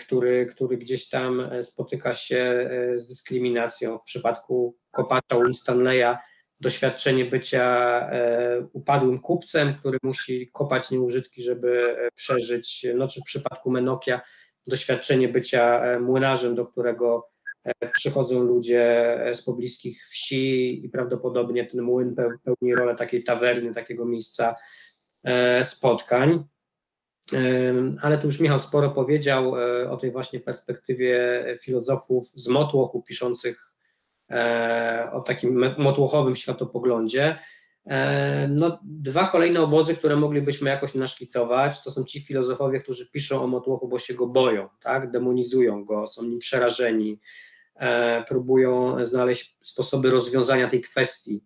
który, 0.00 0.46
który 0.46 0.76
gdzieś 0.76 1.08
tam 1.08 1.40
e, 1.40 1.62
spotyka 1.62 2.12
się 2.12 2.36
e, 2.36 2.98
z 2.98 3.06
dyskryminacją. 3.06 3.98
W 3.98 4.02
przypadku 4.02 4.76
kopacza 4.90 5.44
Winstanleya 5.44 6.16
doświadczenie 6.60 7.24
bycia 7.24 8.10
upadłym 8.72 9.18
kupcem, 9.18 9.74
który 9.74 9.98
musi 10.02 10.50
kopać 10.52 10.90
nieużytki, 10.90 11.42
żeby 11.42 11.96
przeżyć, 12.14 12.86
no 12.94 13.08
czy 13.08 13.20
w 13.20 13.24
przypadku 13.24 13.70
Menokia 13.70 14.20
doświadczenie 14.68 15.28
bycia 15.28 15.82
młynarzem, 16.00 16.54
do 16.54 16.66
którego 16.66 17.28
przychodzą 17.92 18.42
ludzie 18.42 19.16
z 19.32 19.42
pobliskich 19.42 20.06
wsi 20.06 20.84
i 20.84 20.88
prawdopodobnie 20.88 21.66
ten 21.66 21.82
młyn 21.82 22.14
pełni 22.14 22.74
rolę 22.74 22.94
takiej 22.94 23.24
tawerny, 23.24 23.74
takiego 23.74 24.04
miejsca 24.04 24.56
spotkań 25.62 26.44
ale 28.00 28.18
tu 28.18 28.26
już 28.26 28.40
Michał 28.40 28.58
sporo 28.58 28.90
powiedział 28.90 29.56
e, 29.58 29.90
o 29.90 29.96
tej 29.96 30.10
właśnie 30.10 30.40
perspektywie 30.40 31.44
filozofów 31.60 32.28
z 32.28 32.48
Motłochu 32.48 33.02
piszących 33.02 33.72
e, 34.30 35.10
o 35.12 35.20
takim 35.20 35.74
motłochowym 35.78 36.36
światopoglądzie. 36.36 37.38
E, 37.86 38.48
no, 38.48 38.78
dwa 38.82 39.28
kolejne 39.28 39.60
obozy, 39.60 39.96
które 39.96 40.16
moglibyśmy 40.16 40.70
jakoś 40.70 40.94
naszkicować, 40.94 41.82
to 41.82 41.90
są 41.90 42.04
ci 42.04 42.20
filozofowie, 42.20 42.80
którzy 42.80 43.10
piszą 43.10 43.42
o 43.42 43.46
Motłochu, 43.46 43.88
bo 43.88 43.98
się 43.98 44.14
go 44.14 44.26
boją, 44.26 44.68
tak? 44.80 45.10
demonizują 45.10 45.84
go, 45.84 46.06
są 46.06 46.24
nim 46.24 46.38
przerażeni, 46.38 47.20
próbują 48.28 49.04
znaleźć 49.04 49.56
sposoby 49.60 50.10
rozwiązania 50.10 50.68
tej 50.68 50.80
kwestii 50.80 51.44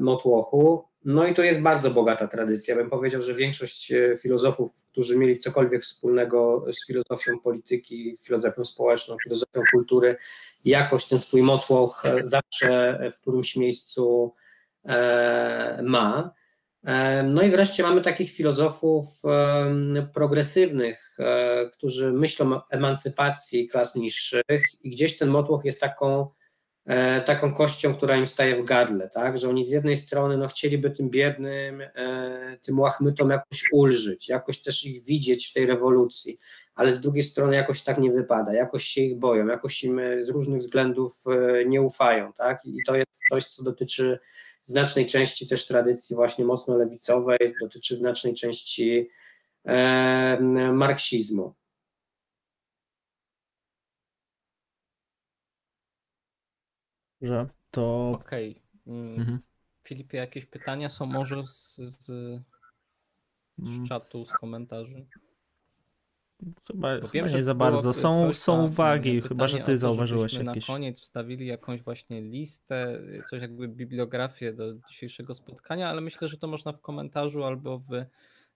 Motłochu. 0.00 0.91
No 1.04 1.26
i 1.26 1.34
to 1.34 1.42
jest 1.42 1.60
bardzo 1.60 1.90
bogata 1.90 2.28
tradycja. 2.28 2.76
Bym 2.76 2.90
powiedział, 2.90 3.22
że 3.22 3.34
większość 3.34 3.92
filozofów, 4.20 4.70
którzy 4.92 5.18
mieli 5.18 5.38
cokolwiek 5.38 5.82
wspólnego 5.82 6.66
z 6.72 6.86
filozofią 6.86 7.38
polityki, 7.38 8.16
filozofią 8.24 8.64
społeczną, 8.64 9.16
filozofią 9.22 9.62
kultury, 9.72 10.16
jakoś 10.64 11.06
ten 11.06 11.18
swój 11.18 11.42
motłoch 11.42 12.02
zawsze 12.22 12.98
w 13.12 13.20
którymś 13.20 13.56
miejscu 13.56 14.34
E, 14.84 15.82
ma. 15.82 16.34
E, 16.84 17.22
no 17.22 17.42
i 17.42 17.50
wreszcie 17.50 17.82
mamy 17.82 18.00
takich 18.00 18.32
filozofów 18.32 19.04
progresywnych, 20.14 21.16
e, 21.18 21.70
którzy 21.72 22.12
myślą 22.12 22.52
o 22.52 22.66
emancypacji 22.70 23.68
klas 23.68 23.96
niższych 23.96 24.62
i 24.82 24.90
gdzieś 24.90 25.18
ten 25.18 25.28
motłoch 25.28 25.64
jest 25.64 25.80
taką, 25.80 26.30
taką 27.26 27.54
kością, 27.54 27.94
która 27.94 28.16
im 28.16 28.26
staje 28.26 28.62
w 28.62 28.64
gardle, 28.64 29.10
tak? 29.10 29.38
że 29.38 29.48
oni 29.48 29.64
z 29.64 29.70
jednej 29.70 29.96
strony 29.96 30.36
no, 30.36 30.48
chcieliby 30.48 30.90
tym 30.90 31.10
biednym, 31.10 31.82
tym 32.62 32.80
łachmytom 32.80 33.30
jakoś 33.30 33.64
ulżyć, 33.72 34.28
jakoś 34.28 34.62
też 34.62 34.84
ich 34.84 35.04
widzieć 35.04 35.50
w 35.50 35.52
tej 35.52 35.66
rewolucji, 35.66 36.38
ale 36.74 36.92
z 36.92 37.00
drugiej 37.00 37.22
strony 37.22 37.56
jakoś 37.56 37.82
tak 37.82 37.98
nie 37.98 38.12
wypada, 38.12 38.54
jakoś 38.54 38.84
się 38.84 39.00
ich 39.00 39.18
boją, 39.18 39.46
jakoś 39.46 39.84
im 39.84 40.00
z 40.20 40.28
różnych 40.28 40.60
względów 40.60 41.24
nie 41.66 41.82
ufają. 41.82 42.32
Tak? 42.32 42.64
I 42.64 42.76
to 42.86 42.96
jest 42.96 43.20
coś, 43.30 43.46
co 43.46 43.64
dotyczy 43.64 44.18
znacznej 44.64 45.06
części 45.06 45.46
też 45.46 45.66
tradycji 45.66 46.16
właśnie 46.16 46.44
mocno 46.44 46.76
lewicowej, 46.76 47.54
dotyczy 47.60 47.96
znacznej 47.96 48.34
części 48.34 49.10
e, 49.64 50.38
marksizmu. 50.72 51.54
Że 57.22 57.48
to. 57.70 58.10
Okej. 58.10 58.50
Okay. 58.50 58.94
Mm. 58.94 59.20
Mhm. 59.20 59.38
Filipie, 59.82 60.18
jakieś 60.18 60.46
pytania 60.46 60.90
są 60.90 61.06
może 61.06 61.46
z, 61.46 61.76
z, 61.76 62.06
z 63.58 63.76
mm. 63.76 63.86
czatu, 63.86 64.24
z 64.24 64.32
komentarzy? 64.32 65.06
Chyba, 66.66 67.00
Bo 67.00 67.08
wiem, 67.08 67.26
nie 67.26 67.42
za 67.42 67.54
bardzo. 67.54 67.92
Są, 67.92 68.32
są 68.32 68.66
uwagi, 68.66 69.20
chyba 69.20 69.48
że 69.48 69.58
ty 69.58 69.78
zauważyłeś 69.78 70.32
jakieś. 70.34 70.68
na 70.68 70.74
koniec 70.74 71.00
wstawili 71.00 71.46
jakąś 71.46 71.82
właśnie 71.82 72.22
listę, 72.22 73.00
coś 73.30 73.42
jakby 73.42 73.68
bibliografię 73.68 74.52
do 74.52 74.74
dzisiejszego 74.74 75.34
spotkania, 75.34 75.90
ale 75.90 76.00
myślę, 76.00 76.28
że 76.28 76.36
to 76.36 76.46
można 76.46 76.72
w 76.72 76.80
komentarzu 76.80 77.44
albo 77.44 77.78
w 77.78 78.04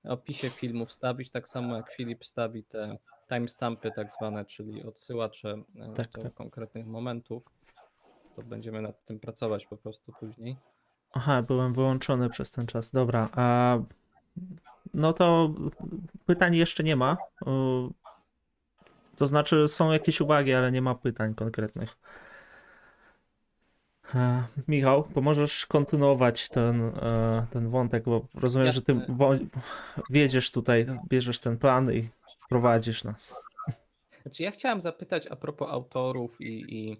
opisie 0.04 0.50
filmu 0.50 0.86
wstawić, 0.86 1.30
tak 1.30 1.48
samo 1.48 1.76
jak 1.76 1.92
Filip 1.92 2.24
wstawi 2.24 2.64
te 2.64 2.98
timestampy 3.28 3.90
tak 3.90 4.12
zwane, 4.12 4.44
czyli 4.44 4.82
odsyłacze 4.82 5.62
e, 5.76 5.92
tak, 5.94 6.10
do 6.12 6.22
tak. 6.22 6.34
konkretnych 6.34 6.86
momentów. 6.86 7.55
To 8.36 8.42
będziemy 8.42 8.82
nad 8.82 9.04
tym 9.04 9.20
pracować 9.20 9.66
po 9.66 9.76
prostu 9.76 10.12
później. 10.20 10.56
Aha, 11.12 11.42
byłem 11.42 11.74
wyłączony 11.74 12.30
przez 12.30 12.52
ten 12.52 12.66
czas. 12.66 12.90
Dobra, 12.90 13.28
a 13.32 13.78
no 14.94 15.12
to 15.12 15.54
pytań 16.26 16.56
jeszcze 16.56 16.82
nie 16.82 16.96
ma. 16.96 17.16
To 19.16 19.26
znaczy 19.26 19.68
są 19.68 19.92
jakieś 19.92 20.20
uwagi, 20.20 20.52
ale 20.52 20.72
nie 20.72 20.82
ma 20.82 20.94
pytań 20.94 21.34
konkretnych. 21.34 21.96
E, 24.14 24.44
Michał, 24.68 25.04
pomożesz 25.04 25.66
kontynuować 25.66 26.48
ten, 26.48 26.82
e, 26.82 27.46
ten 27.52 27.68
wątek, 27.68 28.04
bo 28.04 28.26
rozumiem, 28.34 28.66
Jasne. 28.66 28.80
że 28.80 28.84
ty 28.84 29.12
wiedziesz 30.10 30.50
tutaj, 30.50 30.86
bierzesz 31.08 31.38
ten 31.38 31.58
plan 31.58 31.92
i 31.92 32.08
prowadzisz 32.48 33.04
nas. 33.04 33.36
Znaczy 34.22 34.42
ja 34.42 34.50
chciałem 34.50 34.80
zapytać 34.80 35.26
a 35.26 35.36
propos 35.36 35.70
autorów 35.70 36.40
i, 36.40 36.76
i 36.76 36.96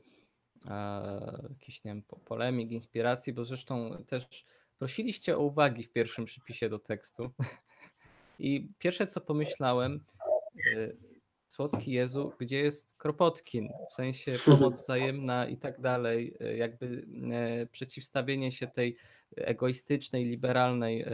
e, 0.69 1.49
jakichś, 1.51 1.85
nie 1.85 1.91
wiem, 1.91 2.03
polemik, 2.25 2.71
inspiracji, 2.71 3.33
bo 3.33 3.45
zresztą 3.45 4.05
też 4.07 4.45
prosiliście 4.79 5.37
o 5.37 5.41
uwagi 5.41 5.83
w 5.83 5.93
pierwszym 5.93 6.25
przypisie 6.25 6.69
do 6.69 6.79
tekstu. 6.79 7.31
I 8.39 8.69
pierwsze 8.79 9.07
co 9.07 9.21
pomyślałem, 9.21 10.01
y, 10.77 10.97
słodki 11.49 11.93
Jezu, 11.93 12.33
gdzie 12.39 12.57
jest 12.57 12.97
Kropotkin? 12.97 13.69
W 13.91 13.95
sensie 13.95 14.33
pomoc 14.45 14.79
wzajemna 14.83 15.49
i 15.49 15.57
tak 15.57 15.81
dalej, 15.81 16.35
y, 16.41 16.57
jakby 16.57 16.87
y, 17.63 17.67
przeciwstawienie 17.67 18.51
się 18.51 18.67
tej 18.67 18.97
egoistycznej, 19.37 20.25
liberalnej 20.25 21.05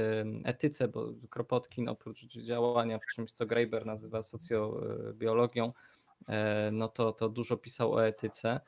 etyce, 0.45 0.89
bo 0.89 1.13
Kropotkin 1.31 1.89
oprócz 1.89 2.27
działania 2.27 2.99
w 2.99 3.07
czymś, 3.15 3.33
co 3.33 3.47
Graeber 3.47 3.87
nazywa 3.87 4.23
socjobiologią, 4.23 5.73
no 6.73 6.89
to, 6.89 7.13
to 7.13 7.29
dużo 7.29 7.57
pisał 7.57 7.93
o 7.93 8.07
etyce. 8.07 8.61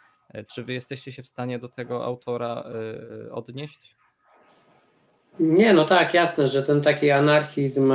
Czy 0.48 0.64
wy 0.64 0.72
jesteście 0.72 1.12
się 1.12 1.22
w 1.22 1.26
stanie 1.26 1.58
do 1.58 1.68
tego 1.68 2.04
autora 2.04 2.64
odnieść? 3.30 3.96
Nie, 5.40 5.72
no 5.72 5.84
tak, 5.84 6.14
jasne, 6.14 6.48
że 6.48 6.62
ten 6.62 6.82
taki 6.82 7.10
anarchizm 7.10 7.92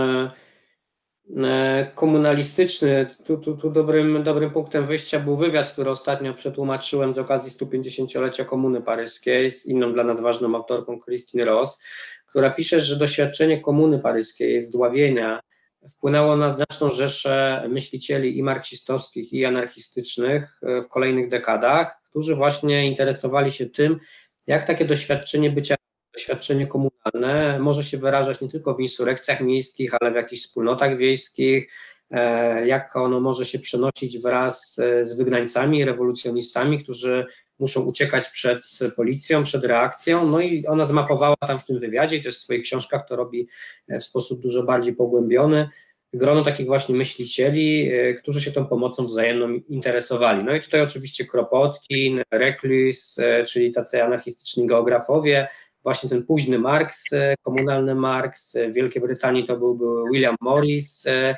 E, 1.37 1.91
komunalistyczny. 1.95 3.07
Tu, 3.25 3.37
tu, 3.37 3.57
tu 3.57 3.69
dobrym, 3.69 4.23
dobrym 4.23 4.51
punktem 4.51 4.87
wyjścia 4.87 5.19
był 5.19 5.37
wywiad, 5.37 5.71
który 5.71 5.89
ostatnio 5.89 6.33
przetłumaczyłem 6.33 7.13
z 7.13 7.17
okazji 7.17 7.51
150-lecia 7.51 8.45
Komuny 8.45 8.81
Paryskiej 8.81 9.51
z 9.51 9.65
inną 9.65 9.93
dla 9.93 10.03
nas 10.03 10.19
ważną 10.19 10.55
autorką 10.55 10.99
Christine 10.99 11.45
Ross, 11.45 11.81
która 12.25 12.49
pisze, 12.49 12.79
że 12.79 12.95
doświadczenie 12.95 13.61
Komuny 13.61 13.99
Paryskiej, 13.99 14.61
zdławienia 14.61 15.39
wpłynęło 15.87 16.35
na 16.37 16.51
znaczną 16.51 16.91
rzeszę 16.91 17.65
myślicieli 17.69 18.37
i 18.37 18.43
marksistowskich 18.43 19.33
i 19.33 19.45
anarchistycznych 19.45 20.59
e, 20.61 20.81
w 20.81 20.87
kolejnych 20.87 21.29
dekadach, 21.29 22.01
którzy 22.09 22.35
właśnie 22.35 22.87
interesowali 22.87 23.51
się 23.51 23.65
tym, 23.65 23.99
jak 24.47 24.67
takie 24.67 24.85
doświadczenie 24.85 25.49
bycia 25.49 25.75
doświadczenie 26.13 26.67
komunalne 26.67 27.59
może 27.59 27.83
się 27.83 27.97
wyrażać 27.97 28.41
nie 28.41 28.49
tylko 28.49 28.75
w 28.75 28.79
insurekcjach 28.79 29.41
miejskich, 29.41 29.91
ale 30.01 30.11
w 30.11 30.15
jakichś 30.15 30.41
wspólnotach 30.41 30.97
wiejskich, 30.97 31.71
e, 32.11 32.67
jak 32.67 32.95
ono 32.95 33.19
może 33.19 33.45
się 33.45 33.59
przenosić 33.59 34.19
wraz 34.19 34.79
e, 34.79 35.03
z 35.03 35.17
wygnańcami, 35.17 35.85
rewolucjonistami, 35.85 36.83
którzy 36.83 37.25
muszą 37.59 37.81
uciekać 37.81 38.29
przed 38.29 38.63
policją, 38.95 39.43
przed 39.43 39.65
reakcją. 39.65 40.27
No 40.27 40.39
i 40.39 40.65
ona 40.65 40.85
zmapowała 40.85 41.35
tam 41.47 41.59
w 41.59 41.65
tym 41.65 41.79
wywiadzie, 41.79 42.15
jest 42.15 42.37
w 42.37 42.41
swoich 42.41 42.63
książkach 42.63 43.07
to 43.07 43.15
robi 43.15 43.47
e, 43.87 43.99
w 43.99 44.03
sposób 44.03 44.41
dużo 44.41 44.63
bardziej 44.63 44.95
pogłębiony, 44.95 45.69
grono 46.13 46.43
takich 46.43 46.67
właśnie 46.67 46.95
myślicieli, 46.95 47.91
którzy 48.17 48.41
się 48.41 48.51
tą 48.51 48.65
pomocą 48.65 49.05
wzajemną 49.05 49.53
interesowali. 49.53 50.43
No 50.43 50.55
i 50.55 50.61
tutaj 50.61 50.81
oczywiście 50.81 51.25
Kropotkin, 51.25 52.21
Reclus, 52.31 53.17
czyli 53.47 53.71
tacy 53.71 54.03
anarchistyczni 54.03 54.67
geografowie, 54.67 55.47
właśnie 55.83 56.09
ten 56.09 56.23
późny 56.23 56.59
Marx, 56.59 57.13
e, 57.13 57.35
komunalny 57.41 57.95
Marx, 57.95 58.57
w 58.69 58.73
Wielkiej 58.73 59.01
Brytanii 59.01 59.45
to 59.45 59.57
byłby 59.57 59.85
William 60.13 60.35
Morris, 60.41 61.07
e, 61.07 61.37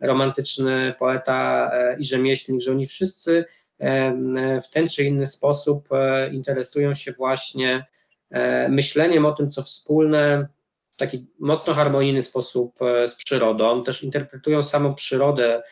romantyczny 0.00 0.94
poeta 0.98 1.70
e, 1.72 1.96
i 1.98 2.04
rzemieślnik, 2.04 2.60
że 2.60 2.70
oni 2.70 2.86
wszyscy 2.86 3.44
w 4.64 4.70
ten 4.72 4.88
czy 4.88 5.04
inny 5.04 5.26
sposób 5.26 5.88
interesują 6.32 6.94
się 6.94 7.12
właśnie 7.12 7.86
myśleniem 8.68 9.26
o 9.26 9.32
tym, 9.32 9.50
co 9.50 9.62
wspólne, 9.62 10.48
w 10.90 10.96
taki 10.96 11.26
mocno 11.38 11.74
harmonijny 11.74 12.22
sposób 12.22 12.78
z 13.06 13.14
przyrodą, 13.14 13.84
też 13.84 14.02
interpretują 14.02 14.62
samą 14.62 14.94
przyrodę, 14.94 15.62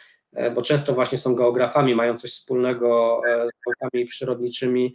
bo 0.54 0.62
często 0.62 0.92
właśnie 0.92 1.18
są 1.18 1.34
geografami, 1.34 1.94
mają 1.94 2.18
coś 2.18 2.30
wspólnego 2.30 3.20
z 3.24 3.66
naukami 3.66 4.06
przyrodniczymi, 4.06 4.94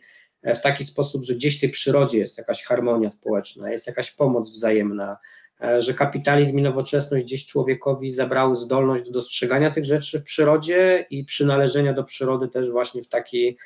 w 0.53 0.61
taki 0.61 0.83
sposób, 0.83 1.23
że 1.23 1.33
gdzieś 1.33 1.57
w 1.57 1.61
tej 1.61 1.69
przyrodzie 1.69 2.17
jest 2.17 2.37
jakaś 2.37 2.63
harmonia 2.63 3.09
społeczna, 3.09 3.71
jest 3.71 3.87
jakaś 3.87 4.11
pomoc 4.11 4.49
wzajemna, 4.49 5.11
e, 5.11 5.17
że 5.77 5.93
kapitalizm 5.93 6.59
i 6.59 6.61
nowoczesność 6.61 7.25
gdzieś 7.25 7.45
człowiekowi 7.45 8.11
zabrały 8.11 8.55
zdolność 8.55 9.05
do 9.05 9.11
dostrzegania 9.11 9.71
tych 9.71 9.85
rzeczy 9.85 10.19
w 10.19 10.23
przyrodzie 10.23 11.05
i 11.09 11.25
przynależenia 11.25 11.93
do 11.93 12.03
przyrody 12.03 12.47
też 12.47 12.71
właśnie 12.71 13.03
w 13.03 13.07
taki, 13.07 13.57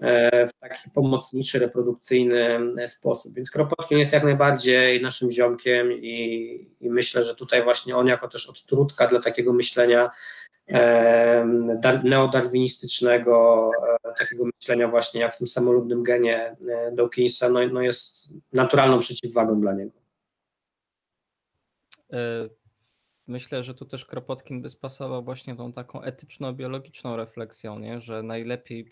e, 0.00 0.46
w 0.46 0.50
taki 0.60 0.90
pomocniczy, 0.90 1.58
reprodukcyjny 1.58 2.58
e, 2.78 2.88
sposób. 2.88 3.34
Więc 3.34 3.50
Kropotkin 3.50 3.98
jest 3.98 4.12
jak 4.12 4.24
najbardziej 4.24 5.02
naszym 5.02 5.30
ziomkiem 5.30 5.92
i, 5.92 6.68
i 6.80 6.90
myślę, 6.90 7.24
że 7.24 7.34
tutaj 7.34 7.62
właśnie 7.62 7.96
on 7.96 8.06
jako 8.06 8.28
też 8.28 8.48
odtrutka 8.48 9.06
dla 9.06 9.20
takiego 9.20 9.52
myślenia 9.52 10.10
neodarwinistycznego, 12.04 13.70
e, 14.04 14.14
takiego 14.18 14.44
myślenia 14.44 14.88
właśnie 14.88 15.20
jak 15.20 15.34
w 15.34 15.38
tym 15.38 15.46
samolubnym 15.46 16.02
genie 16.02 16.56
e, 16.68 16.92
Dawkinsa, 16.92 17.48
no, 17.48 17.60
no 17.72 17.82
jest 17.82 18.28
naturalną 18.52 18.98
przeciwwagą 18.98 19.60
dla 19.60 19.72
niego. 19.72 20.07
E, 22.12 22.48
myślę, 23.26 23.64
że 23.64 23.74
tu 23.74 23.84
też 23.84 24.04
Kropotkin 24.04 24.62
by 24.62 24.68
spasował 24.68 25.24
właśnie 25.24 25.56
tą 25.56 25.72
taką 25.72 26.02
etyczno-biologiczną 26.02 27.16
refleksją, 27.16 27.78
nie? 27.78 28.00
że 28.00 28.22
najlepiej 28.22 28.90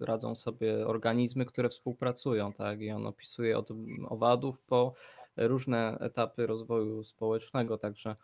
radzą 0.00 0.36
sobie 0.36 0.86
organizmy, 0.86 1.44
które 1.44 1.68
współpracują, 1.68 2.52
tak? 2.52 2.80
I 2.80 2.90
on 2.90 3.06
opisuje 3.06 3.58
od 3.58 3.68
owadów 4.08 4.60
po 4.60 4.94
różne 5.36 5.98
etapy 6.00 6.46
rozwoju 6.46 7.04
społecznego, 7.04 7.78
także 7.78 8.16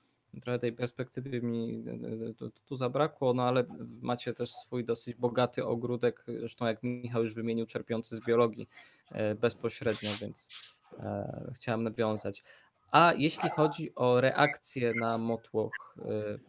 trochę 0.43 0.59
tej 0.59 0.73
perspektywy 0.73 1.43
mi 1.43 1.85
tu, 2.65 2.77
zabrakło, 2.77 3.35
no 3.35 3.43
ale 3.43 3.65
macie 4.03 4.35
też 4.35 4.53
swój 4.53 4.85
dosyć 4.85 5.15
bogaty 5.15 5.65
ogródek, 5.65 6.25
zresztą 6.27 6.67
jak 6.67 6.83
Michał 6.83 7.23
już 7.23 7.35
wymienił, 7.35 7.67
czerpiący 7.67 8.17
z 8.17 8.27
biologii 8.27 8.67
e, 9.13 9.35
bezpośrednio, 9.35 10.11
więc 10.21 10.49
e, 10.99 11.53
chciałem 11.55 11.83
nawiązać. 11.83 12.43
A 12.91 13.13
jeśli 13.17 13.51
chodzi 13.51 13.95
o 13.95 14.21
reakcję 14.21 14.95
na 14.95 15.19
motłoch 15.19 15.97
y, 15.99 16.03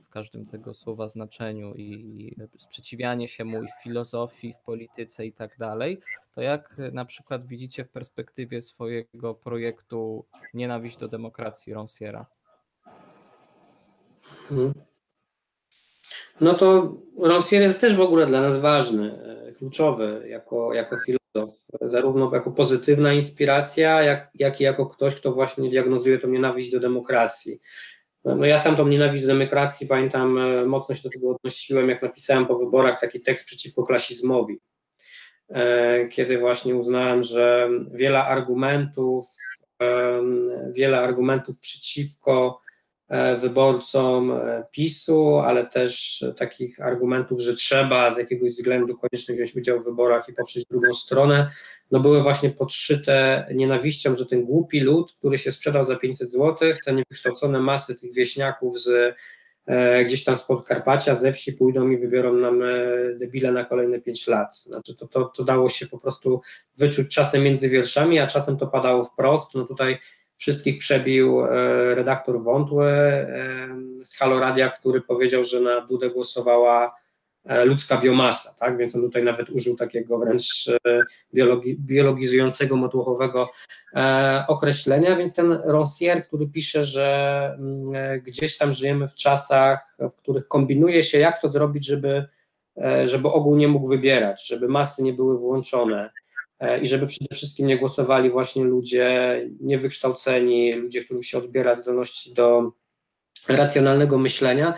w 0.04 0.10
każdym 0.10 0.46
tego 0.46 0.74
słowa 0.74 1.08
znaczeniu 1.08 1.74
i 1.76 2.36
sprzeciwianie 2.58 3.28
się 3.28 3.44
mu 3.46 3.62
w 3.62 3.84
filozofii, 3.84 4.54
w 4.54 4.60
polityce 4.60 5.26
i 5.26 5.34
tak 5.34 5.58
dalej, 5.58 6.00
to 6.36 6.42
jak 6.42 6.76
na 6.92 7.06
przykład 7.06 7.48
widzicie 7.48 7.86
w 7.86 7.90
perspektywie 7.90 8.62
swojego 8.62 9.34
projektu 9.34 10.26
Nienawiść 10.54 10.98
do 10.98 11.08
demokracji 11.08 11.74
Ronsiera? 11.74 12.26
Mhm. 14.52 14.74
No 16.42 16.54
to 16.54 16.94
Ronsier 17.18 17.62
jest 17.62 17.82
też 17.82 17.96
w 17.96 18.02
ogóle 18.02 18.26
dla 18.26 18.42
nas 18.42 18.58
ważny, 18.58 19.20
e, 19.24 19.52
kluczowy 19.52 20.26
jako, 20.30 20.74
jako 20.74 20.98
filozof 20.98 21.27
zarówno 21.82 22.32
jako 22.34 22.52
pozytywna 22.52 23.14
inspiracja, 23.14 24.04
jak, 24.04 24.30
jak 24.36 24.62
i 24.62 24.64
jako 24.64 24.86
ktoś, 24.86 25.16
kto 25.16 25.32
właśnie 25.32 25.70
diagnozuje 25.70 26.20
tą 26.20 26.28
nienawiść 26.28 26.72
do 26.72 26.80
demokracji. 26.80 27.62
No 28.26 28.46
ja 28.46 28.60
sam 28.60 28.76
tą 28.76 28.88
nienawiść 28.88 29.24
do 29.24 29.28
demokracji, 29.28 29.88
pamiętam, 29.88 30.38
e, 30.38 30.66
mocno 30.66 30.96
się 30.96 31.04
do 31.04 31.10
tego 31.10 31.30
odnosiłem, 31.30 31.90
jak 31.90 32.02
napisałem 32.02 32.46
po 32.46 32.58
wyborach 32.58 33.00
taki 33.02 33.22
tekst 33.22 33.46
przeciwko 33.46 33.84
klasizmowi, 33.84 34.60
e, 35.50 36.08
kiedy 36.08 36.38
właśnie 36.38 36.76
uznałem, 36.76 37.24
że 37.24 37.70
wiele 37.92 38.24
argumentów, 38.24 39.26
wiele 40.72 41.00
argumentów 41.00 41.60
przeciwko 41.60 42.60
wyborcom 43.38 44.32
e, 44.32 44.64
PiSu, 44.72 45.38
ale 45.38 45.66
też 45.66 46.26
takich 46.38 46.82
argumentów, 46.82 47.40
że 47.40 47.54
trzeba 47.54 48.12
z 48.12 48.18
jakiegoś 48.18 48.52
względu 48.52 48.98
koniecznie 48.98 49.36
wziąć 49.36 49.56
udział 49.56 49.82
w 49.82 49.86
wyborach 49.86 50.30
i 50.30 50.34
poprzeć 50.34 50.66
drugą 50.66 50.94
stronę, 50.94 51.50
no 51.92 52.00
były 52.00 52.24
właśnie 52.24 52.50
podszyte 52.50 53.48
nienawiścią, 53.56 54.16
że 54.16 54.26
ten 54.26 54.46
głupi 54.46 54.80
lud, 54.80 55.14
który 55.14 55.38
się 55.38 55.52
sprzedał 55.52 55.86
za 55.86 55.96
500 55.96 56.32
zł, 56.32 56.74
te 56.86 56.94
niewykształcone 56.94 57.60
masy 57.60 57.96
tych 57.96 58.14
wieśniaków 58.14 58.80
z 58.80 59.16
e, 59.66 60.06
gdzieś 60.06 60.24
tam 60.24 60.38
z 60.38 60.44
Podkarpacia, 60.44 61.16
ze 61.16 61.32
wsi 61.32 61.54
pójdą 61.54 61.90
i 61.90 61.98
wybiorą 61.98 62.34
nam 62.34 62.62
e, 62.62 62.68
debile 63.16 63.52
na 63.52 63.66
kolejne 63.66 64.00
5 64.00 64.28
lat. 64.28 64.58
Znaczy 64.58 64.96
to, 64.96 65.08
to, 65.08 65.26
to 65.26 65.44
dało 65.44 65.70
się 65.70 65.88
po 65.88 65.98
prostu 65.98 66.42
wyczuć 66.78 67.16
czasem 67.16 67.44
między 67.44 67.70
wierszami, 67.70 68.20
a 68.20 68.28
czasem 68.28 68.58
to 68.58 68.68
padało 68.68 69.04
wprost. 69.04 69.56
No 69.56 69.66
tutaj 69.66 69.98
Wszystkich 70.38 70.78
przebił 70.78 71.42
e, 71.42 71.96
redaktor 71.96 72.44
Wątły 72.44 72.86
e, 72.88 73.68
z 74.04 74.18
Haloradia, 74.18 74.70
który 74.70 75.02
powiedział, 75.02 75.44
że 75.44 75.62
na 75.62 75.82
Dudę 75.82 76.10
głosowała 76.10 76.96
e, 77.46 77.66
ludzka 77.66 77.98
biomasa, 77.98 78.54
tak? 78.60 78.78
Więc 78.78 78.96
on 78.96 79.02
tutaj 79.02 79.24
nawet 79.24 79.50
użył 79.50 79.76
takiego 79.76 80.20
wręcz 80.20 80.70
biologi 81.34 81.78
biologizującego, 81.80 82.76
motłochowego 82.76 83.50
określenia, 84.48 85.16
więc 85.16 85.36
ten 85.36 85.52
Roncier, 85.52 86.24
który 86.24 86.48
pisze, 86.48 86.84
że 86.84 87.52
mm, 87.60 88.22
gdzieś 88.22 88.58
tam 88.58 88.72
żyjemy 88.72 89.08
w 89.08 89.16
czasach, 89.16 89.96
w 90.00 90.16
których 90.16 90.48
kombinuje 90.48 91.04
się, 91.04 91.20
jak 91.20 91.42
to 91.42 91.50
zrobić, 91.50 91.86
żeby, 91.86 92.26
żeby 93.04 93.28
ogół 93.28 93.56
nie 93.56 93.68
mógł 93.68 93.88
wybierać, 93.88 94.48
żeby 94.48 94.68
masy 94.68 95.04
nie 95.04 95.14
były 95.14 95.38
włączone, 95.38 96.10
i 96.82 96.88
żeby 96.88 97.08
przede 97.08 97.36
wszystkim 97.36 97.68
nie 97.68 97.78
głosowali 97.78 98.30
właśnie 98.30 98.64
ludzie 98.64 99.42
niewykształceni, 99.60 100.74
ludzie, 100.74 101.04
którym 101.04 101.24
się 101.24 101.38
odbiera 101.38 101.76
zdolności 101.76 102.34
do 102.34 102.72
racjonalnego 103.48 104.18
myślenia, 104.18 104.74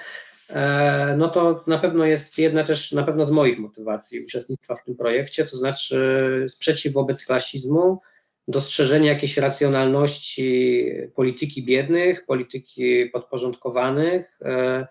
e, 0.49 1.15
no 1.17 1.29
to 1.29 1.63
na 1.67 1.77
pewno 1.77 2.05
jest 2.05 2.37
jedna 2.37 2.63
też 2.63 2.91
na 2.91 3.03
pewno 3.03 3.25
z 3.25 3.31
moich 3.31 3.59
motywacji 3.59 4.23
uczestnictwa 4.23 4.75
w 4.75 4.83
tym 4.83 4.95
projekcie, 4.95 5.45
to 5.45 5.57
znaczy 5.57 6.45
sprzeciw 6.49 6.93
wobec 6.93 7.25
klasizmu, 7.25 8.01
dostrzeżenie 8.47 9.07
jakiejś 9.07 9.37
racjonalności 9.37 10.85
polityki 11.15 11.63
biednych, 11.63 12.25
polityki 12.25 13.05
podporządkowanych, 13.05 14.39
e, 14.41 14.87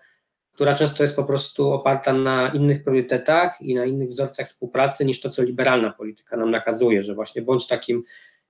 która 0.59 0.73
często 0.73 1.03
jest 1.03 1.15
po 1.15 1.23
prostu 1.23 1.71
oparta 1.71 2.13
na 2.13 2.49
innych 2.49 2.83
priorytetach 2.83 3.61
i 3.61 3.75
na 3.75 3.85
innych 3.85 4.09
wzorcach 4.09 4.47
współpracy 4.47 5.05
niż 5.05 5.21
to, 5.21 5.29
co 5.29 5.43
liberalna 5.43 5.91
polityka 5.91 6.37
nam 6.37 6.51
nakazuje, 6.51 7.03
że 7.03 7.15
właśnie 7.15 7.41
bądź 7.41 7.67
takim 7.67 8.03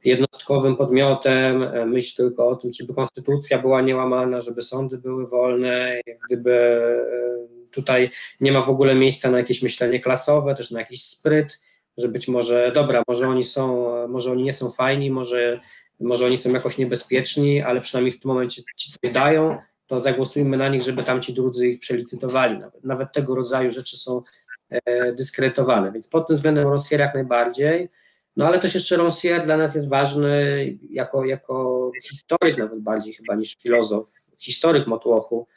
jednostkowym 0.03 0.75
podmiotem, 0.75 1.63
e, 1.63 1.85
myśl 1.85 2.15
tylko 2.17 2.47
o 2.47 2.55
tym, 2.55 2.73
żeby 2.73 2.93
konstytucja 2.93 3.59
była 3.59 3.81
niełamana, 3.81 4.41
żeby 4.41 4.61
sądy 4.61 4.97
były 4.97 5.27
wolne, 5.27 6.01
jak 6.07 6.17
gdyby 6.27 6.53
e, 6.53 7.71
tutaj 7.71 8.09
nie 8.41 8.51
ma 8.51 8.61
w 8.61 8.69
ogóle 8.69 8.95
miejsca 8.95 9.31
na 9.31 9.37
jakieś 9.37 9.61
myślenie 9.61 9.99
klasowe, 9.99 10.55
też 10.55 10.71
na 10.71 10.79
jakiś 10.79 11.03
spryt, 11.03 11.61
że 11.97 12.07
być 12.07 12.27
może, 12.27 12.71
dobra, 12.75 13.03
może 13.07 13.27
oni 13.27 13.43
są, 13.43 13.87
może 14.07 14.31
oni 14.31 14.43
nie 14.43 14.53
są 14.53 14.71
fajni, 14.71 15.11
może, 15.11 15.59
może 15.99 16.25
oni 16.25 16.37
są 16.37 16.49
jakoś 16.49 16.77
niebezpieczni, 16.77 17.61
ale 17.61 17.81
przynajmniej 17.81 18.11
w 18.11 18.21
tym 18.21 18.29
momencie 18.29 18.61
ci 18.77 18.91
coś 18.91 19.11
dają, 19.11 19.57
to 19.89 20.01
zagłosujmy 20.01 20.57
na 20.57 20.69
nich, 20.69 20.81
żeby 20.81 21.03
tamci 21.03 21.33
drudzy 21.33 21.67
ich 21.67 21.79
przelicytowali. 21.79 22.59
Nawet, 22.59 22.83
nawet 22.83 23.11
tego 23.13 23.35
rodzaju 23.35 23.71
rzeczy 23.71 23.97
są 23.97 24.21
e, 24.69 25.13
dyskretowane, 25.13 25.91
więc 25.91 26.07
pod 26.07 26.27
tym 26.27 26.35
względem 26.35 26.67
Roncier 26.67 26.99
jak 26.99 27.13
najbardziej. 27.13 27.89
No 28.35 28.47
ale 28.47 28.59
też 28.59 28.75
jeszcze 28.75 28.97
Roncier 28.97 29.45
dla 29.45 29.57
nas 29.57 29.75
jest 29.75 29.89
ważny 29.89 30.77
jako, 30.89 31.25
jako 31.25 31.91
historyk 32.03 32.57
nawet 32.57 32.79
bardziej 32.79 33.13
chyba 33.13 33.35
niż 33.35 33.55
filozof, 33.57 34.09
historyk 34.37 34.87
Motłochu. 34.87 35.47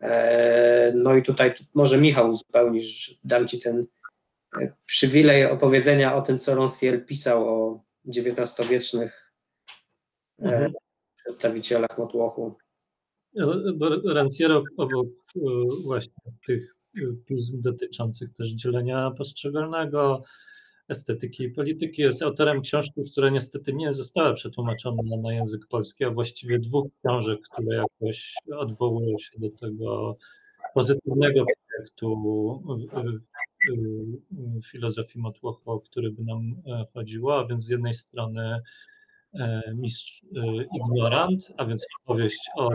E, 0.00 0.92
no 0.94 1.14
i 1.14 1.22
tutaj 1.22 1.54
może 1.74 1.98
Michał 1.98 2.30
uzupełnisz, 2.30 3.18
dam 3.24 3.48
Ci 3.48 3.60
ten 3.60 3.86
e, 4.60 4.72
przywilej 4.86 5.46
opowiedzenia 5.46 6.16
o 6.16 6.22
tym, 6.22 6.38
co 6.38 6.54
Roncier 6.54 7.06
pisał 7.06 7.48
o 7.48 7.82
XIX-wiecznych 8.06 9.32
e, 10.42 10.44
mhm. 10.44 10.72
przedstawicielach 11.24 11.98
Motłochu. 11.98 12.61
Ranciero 14.04 14.64
obok 14.76 15.06
e, 15.36 15.40
właśnie 15.84 16.32
tych 16.46 16.76
e, 16.96 17.00
pism 17.26 17.60
dotyczących 17.60 18.34
też 18.34 18.50
dzielenia 18.50 19.10
postrzegalnego, 19.10 20.22
estetyki 20.88 21.44
i 21.44 21.50
polityki. 21.50 22.02
Jest 22.02 22.22
autorem 22.22 22.60
książki, 22.60 23.02
która 23.12 23.30
niestety 23.30 23.72
nie 23.72 23.92
została 23.92 24.32
przetłumaczona 24.32 25.02
na 25.22 25.32
język 25.32 25.66
polski, 25.66 26.04
a 26.04 26.10
właściwie 26.10 26.58
dwóch 26.58 26.86
książek, 26.98 27.40
które 27.50 27.76
jakoś 27.76 28.34
odwołują 28.56 29.18
się 29.18 29.38
do 29.38 29.50
tego 29.50 30.16
pozytywnego 30.74 31.44
projektu 31.68 32.62
e, 32.92 33.12
filozofii 34.70 35.18
Motłochu, 35.18 35.70
o 35.70 35.80
który 35.80 36.10
by 36.10 36.24
nam 36.24 36.54
chodziło, 36.94 37.38
a 37.38 37.46
więc 37.46 37.64
z 37.64 37.68
jednej 37.68 37.94
strony 37.94 38.60
mistrz 39.74 40.22
ignorant, 40.76 41.52
a 41.56 41.64
więc 41.64 41.86
opowieść 42.04 42.50
o 42.56 42.70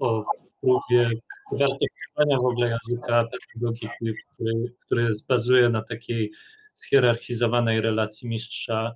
o 0.00 0.22
próbie 0.60 1.10
wartościowania 1.52 2.36
w 2.36 2.44
ogóle 2.44 2.68
języka 2.68 3.24
pedagogiki, 3.24 4.12
który, 4.34 4.74
który 4.86 5.12
bazuje 5.28 5.68
na 5.68 5.82
takiej 5.82 6.32
schierarchizowanej 6.74 7.80
relacji 7.80 8.28
mistrza 8.28 8.94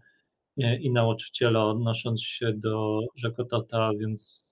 i 0.56 0.90
nauczyciela, 0.90 1.64
odnosząc 1.64 2.22
się 2.22 2.52
do 2.52 3.01
Rzekotota, 3.16 3.90
więc 4.01 4.44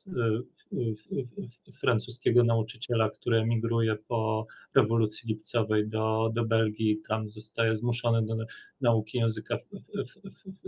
francuskiego 1.81 2.45
nauczyciela, 2.45 3.11
który 3.11 3.39
emigruje 3.39 3.97
po 4.09 4.47
rewolucji 4.75 5.29
lipcowej 5.29 5.89
do, 5.89 6.31
do 6.35 6.45
Belgii, 6.45 7.03
tam 7.09 7.29
zostaje 7.29 7.77
zmuszony 7.77 8.27
do 8.27 8.37
nauki 8.81 9.19
języka, 9.19 9.59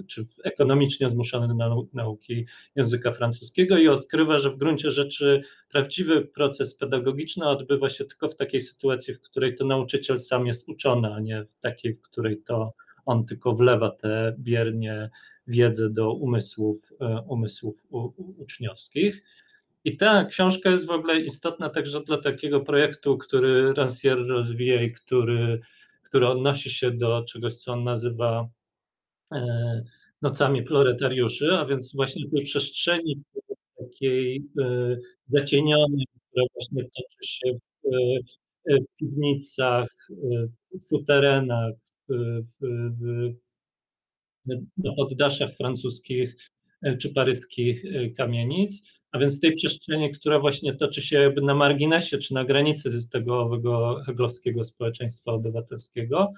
czy 0.07 0.27
ekonomicznie 0.45 1.11
zmuszony 1.11 1.49
do 1.49 1.85
nauki 1.93 2.47
języka 2.77 3.13
francuskiego 3.13 3.79
i 3.79 3.89
odkrywa, 3.89 4.39
że 4.39 4.51
w 4.51 4.57
gruncie 4.57 4.91
rzeczy 4.91 5.43
prawdziwy 5.73 6.23
proces 6.23 6.75
pedagogiczny 6.75 7.49
odbywa 7.49 7.89
się 7.89 8.05
tylko 8.05 8.29
w 8.29 8.37
takiej 8.37 8.61
sytuacji, 8.61 9.15
w 9.15 9.21
której 9.21 9.55
to 9.55 9.65
nauczyciel 9.65 10.21
sam 10.21 10.47
jest 10.47 10.69
uczony, 10.69 11.15
a 11.15 11.21
nie 11.21 11.45
w 11.45 11.61
takiej, 11.61 11.95
w 11.95 12.03
której 12.03 12.43
to 12.43 12.73
on 13.07 13.27
tylko 13.27 13.55
wlewa 13.55 13.91
te 13.91 14.35
biernie 14.39 15.11
wiedzę 15.47 15.91
do 15.91 16.13
umysłów, 16.13 16.93
e, 17.01 17.21
umysłów 17.29 17.87
uczniowskich. 18.39 19.23
I 19.85 19.97
ta 19.97 20.25
książka 20.25 20.71
jest 20.71 20.87
w 20.87 20.91
ogóle 20.91 21.21
istotna 21.21 21.69
także 21.69 22.01
dla 22.01 22.19
takiego 22.19 22.61
projektu, 22.61 23.19
który 23.19 23.73
Rancière 23.73 24.27
rozwija 24.27 24.83
i 24.83 24.93
który, 24.93 25.61
który 26.03 26.29
odnosi 26.29 26.71
się 26.71 26.91
do 26.91 27.25
czegoś, 27.25 27.55
co 27.55 27.73
on 27.73 27.85
nazywa 27.85 28.49
e, 29.33 29.83
nocami 30.23 30.63
proletariuszy, 30.63 31.53
a 31.53 31.65
więc 31.65 31.95
właśnie 31.95 32.31
tej 32.31 32.43
przestrzeni 32.43 33.23
takiej 33.79 34.45
e, 34.61 34.97
zacienionej, 35.29 36.07
która 36.31 36.45
właśnie 36.55 36.83
toczy 36.83 37.19
się 37.21 37.53
w, 37.55 37.75
w 38.83 38.97
piwnicach, 38.97 39.89
w 40.73 40.89
suterenach, 40.89 41.75
w, 42.09 43.35
na 44.77 44.93
poddaszach 44.97 45.57
francuskich 45.57 46.37
czy 47.01 47.13
paryskich 47.13 47.85
kamienic. 48.17 48.83
A 49.13 49.19
więc 49.19 49.41
tej 49.41 49.53
przestrzeni, 49.53 50.13
która 50.13 50.39
właśnie 50.39 50.75
toczy 50.75 51.03
się 51.03 51.19
jakby 51.19 51.41
na 51.41 51.55
marginesie 51.55 52.19
czy 52.19 52.35
na 52.35 52.45
granicy 52.45 53.09
tego 53.09 53.41
owego 53.41 54.03
heglowskiego 54.07 54.65
społeczeństwa 54.65 55.33
obywatelskiego, 55.33 56.33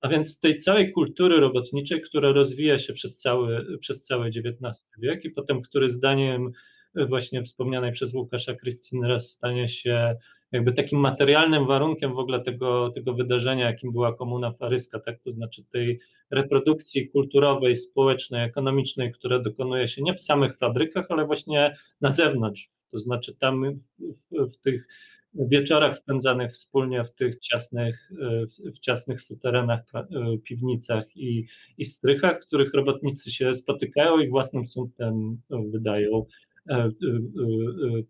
a 0.00 0.08
więc 0.08 0.40
tej 0.40 0.58
całej 0.58 0.92
kultury 0.92 1.40
robotniczej, 1.40 2.00
która 2.00 2.32
rozwija 2.32 2.78
się 2.78 2.92
przez 2.92 3.16
cały, 3.16 3.78
przez 3.78 4.04
cały 4.04 4.26
XIX 4.26 4.92
wiek 4.98 5.24
i 5.24 5.30
potem, 5.30 5.62
który 5.62 5.90
zdaniem 5.90 6.52
właśnie 6.94 7.42
wspomnianej 7.42 7.92
przez 7.92 8.14
Łukasza 8.14 8.54
Krystyny 8.54 9.20
stanie 9.20 9.68
się 9.68 10.16
jakby 10.52 10.72
takim 10.72 11.00
materialnym 11.00 11.66
warunkiem 11.66 12.14
w 12.14 12.18
ogóle 12.18 12.40
tego, 12.40 12.90
tego 12.90 13.14
wydarzenia, 13.14 13.66
jakim 13.66 13.92
była 13.92 14.14
komuna 14.16 14.52
paryska, 14.52 15.00
tak, 15.00 15.20
to 15.20 15.32
znaczy 15.32 15.64
tej 15.64 16.00
reprodukcji 16.30 17.08
kulturowej, 17.08 17.76
społecznej, 17.76 18.44
ekonomicznej, 18.44 19.12
która 19.12 19.38
dokonuje 19.38 19.88
się 19.88 20.02
nie 20.02 20.14
w 20.14 20.20
samych 20.20 20.58
fabrykach, 20.58 21.06
ale 21.08 21.24
właśnie 21.24 21.74
na 22.00 22.10
zewnątrz, 22.10 22.70
to 22.90 22.98
znaczy 22.98 23.34
tam 23.34 23.74
w, 23.74 23.80
w, 23.98 24.52
w 24.52 24.56
tych 24.56 24.86
wieczorach 25.34 25.96
spędzanych 25.96 26.52
wspólnie 26.52 27.04
w 27.04 27.12
tych 27.12 27.38
ciasnych, 27.38 28.10
w 28.74 28.78
ciasnych 28.78 29.20
suterenach, 29.20 29.80
e, 29.94 30.06
piwnicach 30.38 31.16
i, 31.16 31.46
i 31.78 31.84
strychach, 31.84 32.42
w 32.42 32.46
których 32.46 32.74
robotnicy 32.74 33.30
się 33.30 33.54
spotykają 33.54 34.18
i 34.18 34.28
własnym 34.28 34.66
sumptem 34.66 35.40
wydają 35.50 36.26
e, 36.68 36.74
e, 36.74 36.90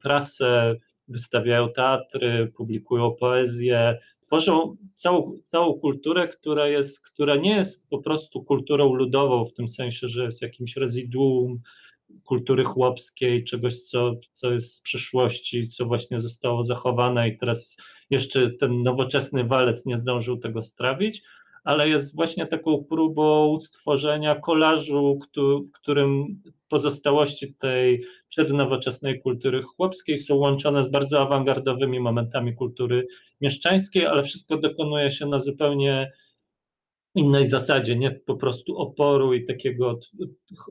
prasę, 0.02 0.76
wystawiają 1.10 1.68
teatry, 1.72 2.52
publikują 2.56 3.10
poezję, 3.10 3.98
tworzą 4.20 4.76
całą, 4.94 5.38
całą 5.44 5.74
kulturę, 5.74 6.28
która, 6.28 6.68
jest, 6.68 7.00
która 7.00 7.36
nie 7.36 7.56
jest 7.56 7.88
po 7.88 7.98
prostu 7.98 8.44
kulturą 8.44 8.94
ludową 8.94 9.44
w 9.44 9.52
tym 9.52 9.68
sensie, 9.68 10.08
że 10.08 10.24
jest 10.24 10.42
jakimś 10.42 10.76
rezyduum 10.76 11.60
kultury 12.24 12.64
chłopskiej, 12.64 13.44
czegoś, 13.44 13.80
co, 13.80 14.14
co 14.32 14.52
jest 14.52 14.74
z 14.74 14.80
przeszłości, 14.80 15.68
co 15.68 15.86
właśnie 15.86 16.20
zostało 16.20 16.62
zachowane 16.62 17.28
i 17.28 17.38
teraz 17.38 17.76
jeszcze 18.10 18.50
ten 18.50 18.82
nowoczesny 18.82 19.44
walec 19.44 19.86
nie 19.86 19.96
zdążył 19.96 20.36
tego 20.36 20.62
strawić, 20.62 21.22
ale 21.64 21.88
jest 21.88 22.16
właśnie 22.16 22.46
taką 22.46 22.84
próbą 22.84 23.60
stworzenia 23.60 24.34
kolażu, 24.34 25.18
w 25.68 25.72
którym 25.72 26.26
pozostałości 26.68 27.54
tej 27.54 28.04
przednowoczesnej 28.28 29.20
kultury 29.20 29.62
chłopskiej 29.62 30.18
są 30.18 30.34
łączone 30.34 30.84
z 30.84 30.90
bardzo 30.90 31.20
awangardowymi 31.20 32.00
momentami 32.00 32.54
kultury 32.54 33.06
mieszczańskiej, 33.40 34.06
ale 34.06 34.22
wszystko 34.22 34.56
dokonuje 34.58 35.10
się 35.10 35.26
na 35.26 35.38
zupełnie 35.38 36.12
innej 37.14 37.46
zasadzie, 37.48 37.96
nie 37.96 38.10
po 38.10 38.36
prostu 38.36 38.78
oporu 38.78 39.34
i 39.34 39.44
takiego 39.44 39.98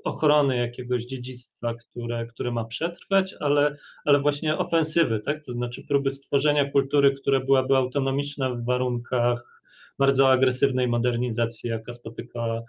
ochrony 0.03 0.57
jakiegoś 0.57 1.05
dziedzictwa, 1.05 1.73
które, 1.73 2.25
które 2.25 2.51
ma 2.51 2.65
przetrwać, 2.65 3.35
ale, 3.39 3.77
ale 4.05 4.19
właśnie 4.19 4.57
ofensywy, 4.57 5.19
tak? 5.19 5.45
to 5.45 5.53
znaczy 5.53 5.83
próby 5.87 6.11
stworzenia 6.11 6.71
kultury, 6.71 7.11
która 7.11 7.39
byłaby 7.39 7.75
autonomiczna 7.75 8.49
w 8.49 8.65
warunkach 8.65 9.58
bardzo 9.99 10.31
agresywnej 10.31 10.87
modernizacji, 10.87 11.69
jaka 11.69 11.93
spotyka, 11.93 12.61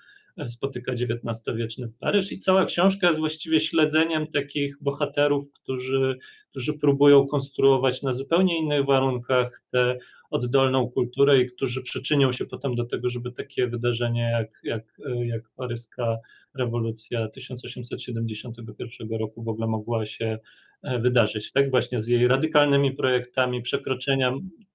spotyka 0.46 0.92
XIX-wieczny 0.92 1.92
Paryż. 2.00 2.32
I 2.32 2.38
cała 2.38 2.64
książka 2.64 3.06
jest 3.06 3.18
właściwie 3.18 3.60
śledzeniem 3.60 4.26
takich 4.26 4.76
bohaterów, 4.80 5.52
którzy, 5.52 6.18
którzy 6.50 6.78
próbują 6.78 7.26
konstruować 7.26 8.02
na 8.02 8.12
zupełnie 8.12 8.58
innych 8.58 8.86
warunkach 8.86 9.62
te 9.70 9.98
oddolną 10.30 10.90
kulturę 10.90 11.40
i 11.40 11.46
którzy 11.46 11.82
przyczynią 11.82 12.32
się 12.32 12.46
potem 12.46 12.74
do 12.74 12.84
tego, 12.84 13.08
żeby 13.08 13.32
takie 13.32 13.66
wydarzenie 13.66 14.22
jak, 14.22 14.60
jak, 14.64 15.00
jak 15.24 15.42
paryska 15.56 16.18
rewolucja 16.54 17.28
1871 17.28 19.18
roku 19.18 19.42
w 19.42 19.48
ogóle 19.48 19.66
mogła 19.66 20.06
się 20.06 20.38
e, 20.82 20.98
wydarzyć. 20.98 21.52
Tak 21.52 21.70
właśnie 21.70 22.00
z 22.00 22.08
jej 22.08 22.28
radykalnymi 22.28 22.92
projektami 22.92 23.62
przekroczenia 23.62 24.32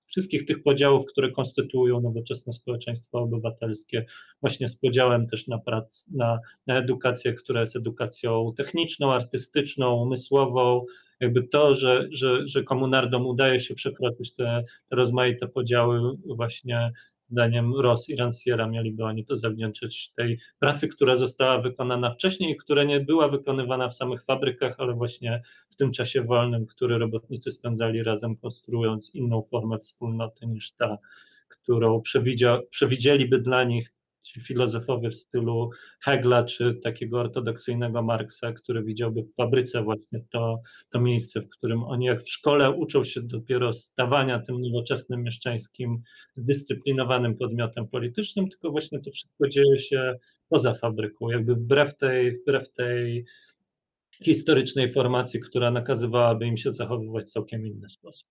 wszystkich 0.08 0.46
tych 0.46 0.64
podziałów, 0.64 1.06
które 1.06 1.32
konstytuują 1.32 2.02
nowoczesne 2.02 2.54
społeczeństwo 2.54 3.20
obywatelskie, 3.20 4.06
właśnie 4.42 4.70
z 4.70 4.76
podziałem 4.76 5.28
też 5.28 5.48
na, 5.48 5.58
prac, 5.58 6.08
na, 6.08 6.40
na 6.68 6.78
edukację, 6.78 7.34
która 7.34 7.62
jest 7.62 7.76
edukacją 7.76 8.54
techniczną, 8.58 9.14
artystyczną, 9.14 9.96
umysłową, 9.96 10.86
jakby 11.20 11.44
to, 11.44 11.74
że, 11.74 12.08
że, 12.10 12.48
że 12.48 12.64
komunardom 12.64 13.26
udaje 13.26 13.60
się 13.60 13.76
przekroczyć 13.76 14.34
te, 14.34 14.64
te 14.90 14.96
rozmaite 14.96 15.48
podziały 15.48 16.00
właśnie 16.26 16.92
zdaniem 17.30 17.76
Ross 17.76 18.10
i 18.10 18.16
Ranciera 18.16 18.68
mieliby 18.68 19.04
oni 19.04 19.26
to 19.26 19.38
zawdzięczyć 19.38 20.12
tej 20.18 20.40
pracy, 20.60 20.88
która 20.88 21.16
została 21.16 21.62
wykonana 21.62 22.12
wcześniej 22.12 22.52
i 22.52 22.58
która 22.58 22.84
nie 22.84 23.00
była 23.00 23.28
wykonywana 23.28 23.90
w 23.90 23.96
samych 23.96 24.24
fabrykach, 24.24 24.76
ale 24.78 24.94
właśnie 24.94 25.42
w 25.70 25.76
tym 25.76 25.92
czasie 25.92 26.22
wolnym, 26.22 26.66
który 26.66 26.98
robotnicy 26.98 27.52
spędzali 27.52 28.04
razem, 28.04 28.36
konstruując 28.36 29.16
inną 29.16 29.42
formę 29.42 29.78
wspólnoty 29.78 30.48
niż 30.48 30.72
ta, 30.72 30.98
którą 31.48 32.02
przewidzieliby 32.70 33.40
dla 33.40 33.64
nich 33.64 33.95
ci 34.26 34.42
filozofowie 34.42 35.10
w 35.10 35.16
stylu 35.16 35.70
Hegla 36.04 36.44
czy 36.44 36.80
takiego 36.84 37.20
ortodoksyjnego 37.20 38.04
Marksa, 38.04 38.54
który 38.54 38.84
widziałby 38.84 39.24
w 39.24 39.36
fabryce 39.36 39.84
właśnie 39.84 40.20
to, 40.30 40.62
to 40.90 41.02
miejsce, 41.02 41.42
w 41.42 41.50
którym 41.50 41.84
oni 41.84 42.06
jak 42.06 42.24
w 42.24 42.30
szkole 42.30 42.72
uczą 42.72 43.04
się 43.04 43.22
dopiero 43.22 43.74
stawania 43.74 44.40
tym 44.40 44.62
nowoczesnym 44.62 45.24
mieszczańskim, 45.24 46.02
zdyscyplinowanym 46.36 47.38
podmiotem 47.38 47.88
politycznym, 47.88 48.50
tylko 48.50 48.72
właśnie 48.72 49.00
to 49.00 49.12
wszystko 49.12 49.48
dzieje 49.48 49.78
się 49.78 50.16
poza 50.50 50.74
fabryką, 50.74 51.30
jakby 51.30 51.56
wbrew 51.56 51.98
tej, 51.98 52.40
wbrew 52.42 52.74
tej 52.74 53.26
historycznej 54.24 54.94
formacji, 54.94 55.40
która 55.40 55.72
nakazywałaby 55.72 56.46
im 56.46 56.58
się 56.58 56.72
zachowywać 56.72 57.26
w 57.26 57.32
całkiem 57.32 57.68
inny 57.68 57.90
sposób. 57.90 58.28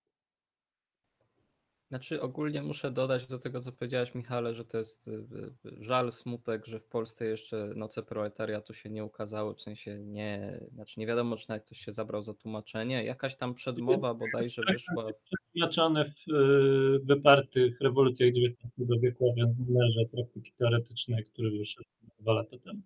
Znaczy 1.95 2.21
ogólnie 2.21 2.61
muszę 2.61 2.91
dodać 2.91 3.25
do 3.25 3.39
tego, 3.39 3.59
co 3.59 3.71
powiedziałeś 3.71 4.15
Michale, 4.15 4.53
że 4.53 4.65
to 4.65 4.77
jest 4.77 5.07
y, 5.07 5.11
y, 5.11 5.83
żal, 5.83 6.11
smutek, 6.11 6.65
że 6.65 6.79
w 6.79 6.85
Polsce 6.85 7.25
jeszcze 7.25 7.71
noce 7.75 8.03
proletariatu 8.03 8.73
się 8.73 8.89
nie 8.89 9.05
ukazały, 9.05 9.55
w 9.55 9.61
sensie 9.61 9.99
nie, 9.99 10.59
znaczy 10.73 10.99
nie 10.99 11.07
wiadomo, 11.07 11.35
czy 11.35 11.49
nawet 11.49 11.65
ktoś 11.65 11.77
się 11.77 11.91
zabrał 11.91 12.23
za 12.23 12.33
tłumaczenie. 12.33 13.03
Jakaś 13.03 13.35
tam 13.35 13.53
przedmowa 13.53 14.13
bodajże 14.13 14.61
wyszła. 14.71 15.05
Przetłumaczone 15.23 16.05
w 16.05 16.33
y, 16.33 16.99
wypartych 17.05 17.81
rewolucjach 17.81 18.29
XIX 18.29 18.99
wieku, 19.01 19.33
więc 19.37 19.59
numerze 19.59 20.05
praktyki 20.11 20.51
teoretycznej, 20.57 21.25
który 21.25 21.51
wyszedł 21.51 21.89
dwa 22.19 22.33
lata 22.33 22.57
temu. 22.57 22.81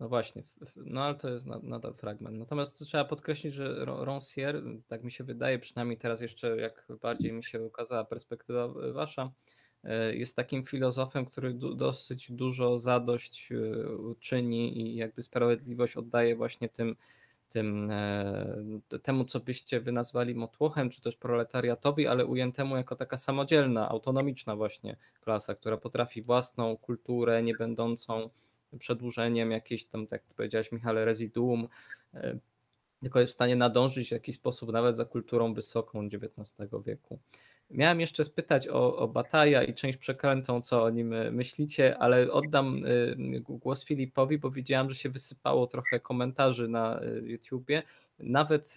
No 0.00 0.08
właśnie, 0.08 0.42
no 0.76 1.02
ale 1.02 1.14
to 1.14 1.30
jest 1.30 1.46
nadal 1.62 1.94
fragment. 1.94 2.38
Natomiast 2.38 2.86
trzeba 2.86 3.04
podkreślić, 3.04 3.54
że 3.54 3.84
Roncier, 3.84 4.62
tak 4.88 5.04
mi 5.04 5.12
się 5.12 5.24
wydaje, 5.24 5.58
przynajmniej 5.58 5.98
teraz 5.98 6.20
jeszcze 6.20 6.56
jak 6.56 6.86
bardziej 7.02 7.32
mi 7.32 7.44
się 7.44 7.62
ukazała 7.62 8.04
perspektywa 8.04 8.68
wasza, 8.92 9.32
e, 9.84 10.14
jest 10.16 10.36
takim 10.36 10.64
filozofem, 10.64 11.26
który 11.26 11.54
dosyć 11.54 12.32
dużo 12.32 12.78
zadość 12.78 13.52
e, 13.52 13.56
czyni 14.20 14.80
i 14.80 14.96
jakby 14.96 15.22
sprawiedliwość 15.22 15.96
oddaje 15.96 16.36
właśnie 16.36 16.68
tym, 16.68 16.96
tym 17.48 17.90
e, 17.90 18.80
temu, 19.02 19.24
co 19.24 19.40
byście 19.40 19.80
wy 19.80 19.92
nazwali 19.92 20.34
motłochem, 20.34 20.90
czy 20.90 21.00
też 21.00 21.16
proletariatowi, 21.16 22.06
ale 22.06 22.26
ujętemu 22.26 22.76
jako 22.76 22.96
taka 22.96 23.16
samodzielna, 23.16 23.88
autonomiczna 23.88 24.56
właśnie 24.56 24.96
klasa, 25.20 25.54
która 25.54 25.76
potrafi 25.76 26.22
własną 26.22 26.76
kulturę, 26.76 27.42
nie 27.42 27.54
będącą 27.54 28.30
przedłużeniem 28.78 29.50
jakiejś 29.50 29.84
tam, 29.84 30.06
tak 30.06 30.22
jak 30.26 30.36
powiedziałeś 30.36 30.72
Michale, 30.72 31.04
rezyduum, 31.04 31.68
e, 32.14 32.38
tylko 33.02 33.20
jest 33.20 33.32
w 33.32 33.34
stanie 33.34 33.56
nadążyć 33.56 34.08
w 34.08 34.12
jakiś 34.12 34.36
sposób 34.36 34.72
nawet 34.72 34.96
za 34.96 35.04
kulturą 35.04 35.54
wysoką 35.54 36.08
XIX 36.12 36.70
wieku. 36.86 37.18
Miałem 37.70 38.00
jeszcze 38.00 38.24
spytać 38.24 38.68
o, 38.68 38.96
o 38.96 39.08
Bataja 39.08 39.62
i 39.62 39.74
część 39.74 39.98
przekrętą, 39.98 40.62
co 40.62 40.82
o 40.82 40.90
nim 40.90 41.12
e, 41.12 41.30
myślicie, 41.30 41.98
ale 41.98 42.32
oddam 42.32 42.82
e, 42.84 43.40
głos 43.40 43.84
Filipowi, 43.84 44.38
bo 44.38 44.50
widziałem, 44.50 44.90
że 44.90 44.96
się 44.96 45.08
wysypało 45.08 45.66
trochę 45.66 46.00
komentarzy 46.00 46.68
na 46.68 47.00
YouTubie. 47.22 47.82
Nawet 48.18 48.76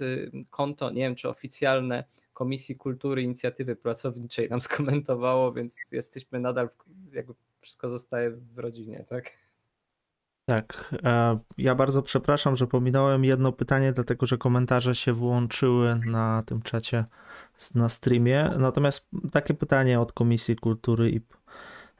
konto, 0.49 0.91
nie 0.91 1.01
wiem 1.01 1.15
czy 1.15 1.29
oficjalne, 1.29 2.03
Komisji 2.33 2.75
Kultury 2.75 3.21
Inicjatywy 3.21 3.75
Pracowniczej 3.75 4.49
nam 4.49 4.61
skomentowało, 4.61 5.53
więc 5.53 5.91
jesteśmy 5.91 6.39
nadal, 6.39 6.69
w, 6.69 7.13
jakby 7.13 7.33
wszystko 7.59 7.89
zostaje 7.89 8.31
w 8.31 8.59
rodzinie, 8.59 9.05
tak? 9.09 9.31
Tak, 10.45 10.95
e, 11.03 11.39
ja 11.57 11.75
bardzo 11.75 12.01
przepraszam, 12.01 12.55
że 12.55 12.67
pominąłem 12.67 13.25
jedno 13.25 13.51
pytanie, 13.51 13.93
dlatego 13.93 14.25
że 14.25 14.37
komentarze 14.37 14.95
się 14.95 15.13
włączyły 15.13 15.99
na 16.05 16.43
tym 16.45 16.61
czacie 16.61 17.05
na 17.75 17.89
streamie. 17.89 18.51
Natomiast 18.57 19.09
takie 19.31 19.53
pytanie 19.53 19.99
od 19.99 20.13
Komisji 20.13 20.55
Kultury 20.55 21.11
i 21.11 21.21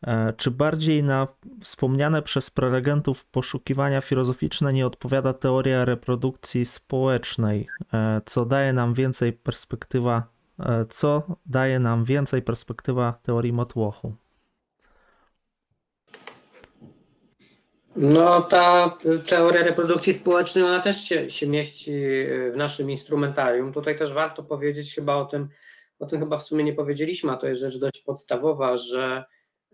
e, 0.01 0.33
czy 0.33 0.51
bardziej 0.51 1.03
na 1.03 1.27
wspomniane 1.61 2.21
przez 2.21 2.49
prelegentów 2.49 3.25
poszukiwania 3.25 4.01
filozoficzne 4.01 4.73
nie 4.73 4.87
odpowiada 4.87 5.33
teoria 5.33 5.85
reprodukcji 5.85 6.65
społecznej, 6.65 7.67
e, 7.93 8.21
co 8.25 8.45
daje 8.45 8.73
nam 8.73 8.93
więcej 8.93 9.33
perspektywa, 9.33 10.33
co 10.89 11.23
daje 11.45 11.79
nam 11.79 12.05
więcej 12.05 12.41
perspektywa 12.41 13.13
teorii 13.23 13.53
motłochu? 13.53 14.15
No, 17.95 18.41
ta 18.41 18.97
teoria 19.27 19.63
reprodukcji 19.63 20.13
społecznej, 20.13 20.63
ona 20.63 20.79
też 20.79 21.01
się, 21.01 21.29
się 21.29 21.47
mieści 21.47 21.91
w 22.51 22.55
naszym 22.55 22.91
instrumentarium. 22.91 23.73
Tutaj 23.73 23.97
też 23.97 24.13
warto 24.13 24.43
powiedzieć 24.43 24.95
chyba 24.95 25.15
o 25.15 25.25
tym, 25.25 25.49
o 25.99 26.05
tym 26.05 26.19
chyba 26.19 26.37
w 26.37 26.43
sumie 26.43 26.63
nie 26.63 26.73
powiedzieliśmy, 26.73 27.31
a 27.31 27.37
to 27.37 27.47
jest 27.47 27.61
rzecz 27.61 27.77
dość 27.77 28.01
podstawowa, 28.01 28.77
że 28.77 29.23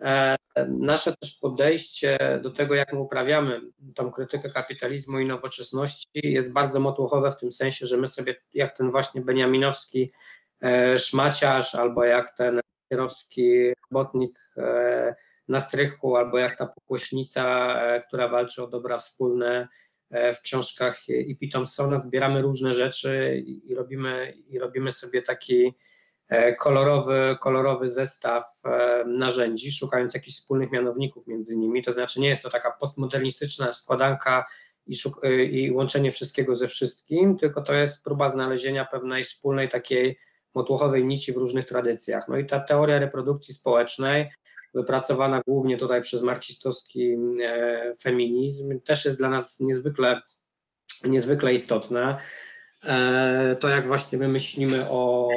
e, 0.01 0.37
nasze 0.67 1.13
też 1.21 1.37
podejście 1.41 2.39
do 2.43 2.51
tego, 2.51 2.75
jak 2.75 2.93
my 2.93 2.99
uprawiamy 2.99 3.61
tą 3.95 4.11
krytykę 4.11 4.49
kapitalizmu 4.49 5.19
i 5.19 5.25
nowoczesności 5.25 6.09
jest 6.23 6.51
bardzo 6.51 6.79
motłochowe 6.79 7.31
w 7.31 7.37
tym 7.37 7.51
sensie, 7.51 7.85
że 7.85 7.97
my 7.97 8.07
sobie, 8.07 8.35
jak 8.53 8.77
ten 8.77 8.91
właśnie 8.91 9.21
beniaminowski 9.21 10.11
e, 10.61 10.99
szmaciarz, 10.99 11.75
albo 11.75 12.03
jak 12.03 12.37
ten 12.37 12.59
kierowski 12.89 13.73
robotnik 13.91 14.39
e, 14.57 15.15
na 15.49 15.59
strychu, 15.59 16.15
albo 16.15 16.38
jak 16.38 16.57
ta 16.57 16.65
pokłośnica, 16.65 17.76
e, 17.81 18.01
która 18.01 18.27
walczy 18.27 18.63
o 18.63 18.67
dobra 18.67 18.97
wspólne 18.97 19.67
e, 20.09 20.34
w 20.34 20.41
książkach 20.41 21.09
I.P. 21.09 21.47
Thompsona, 21.47 21.99
zbieramy 21.99 22.41
różne 22.41 22.73
rzeczy 22.73 23.43
i 23.45 23.76
robimy, 23.76 24.34
i 24.47 24.59
robimy 24.59 24.91
sobie 24.91 25.21
taki 25.21 25.73
e, 26.27 26.55
kolorowy, 26.55 27.38
kolorowy 27.41 27.89
zestaw 27.89 28.45
narzędzi, 29.05 29.71
szukając 29.71 30.13
jakichś 30.13 30.38
wspólnych 30.38 30.71
mianowników 30.71 31.27
między 31.27 31.57
nimi. 31.57 31.84
To 31.84 31.91
znaczy 31.91 32.19
nie 32.19 32.27
jest 32.27 32.43
to 32.43 32.49
taka 32.49 32.71
postmodernistyczna 32.71 33.71
składanka 33.71 34.45
i, 34.88 34.95
i 35.51 35.71
łączenie 35.71 36.11
wszystkiego 36.11 36.55
ze 36.55 36.67
wszystkim, 36.67 37.38
tylko 37.38 37.61
to 37.61 37.73
jest 37.73 38.03
próba 38.03 38.30
znalezienia 38.30 38.85
pewnej 38.85 39.23
wspólnej 39.23 39.69
takiej 39.69 40.19
motłochowej 40.55 41.05
nici 41.05 41.34
w 41.34 41.38
różnych 41.38 41.65
tradycjach. 41.65 42.27
No 42.27 42.38
i 42.38 42.45
ta 42.45 42.59
teoria 42.59 42.99
reprodukcji 42.99 43.53
społecznej 43.53 44.31
wypracowana 44.73 45.41
głównie 45.47 45.77
tutaj 45.77 46.01
przez 46.01 46.21
marksistowski 46.21 47.17
e, 47.43 47.93
feminizm, 48.01 48.79
też 48.79 49.05
jest 49.05 49.17
dla 49.17 49.29
nas 49.29 49.59
niezwykle, 49.59 50.21
niezwykle 51.03 51.53
istotna. 51.53 52.17
E, 52.85 53.55
to 53.59 53.69
jak 53.69 53.87
właśnie 53.87 54.17
my 54.17 54.27
myślimy 54.27 54.89
o, 54.89 55.29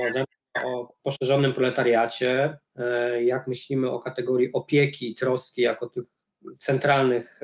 o 0.64 0.94
poszerzonym 1.02 1.52
proletariacie, 1.52 2.58
e, 2.76 3.24
jak 3.24 3.46
myślimy 3.46 3.90
o 3.90 4.00
kategorii 4.00 4.52
opieki 4.52 5.10
i 5.10 5.14
troski 5.14 5.62
jako 5.62 5.88
tych 5.88 6.04
centralnych 6.58 7.40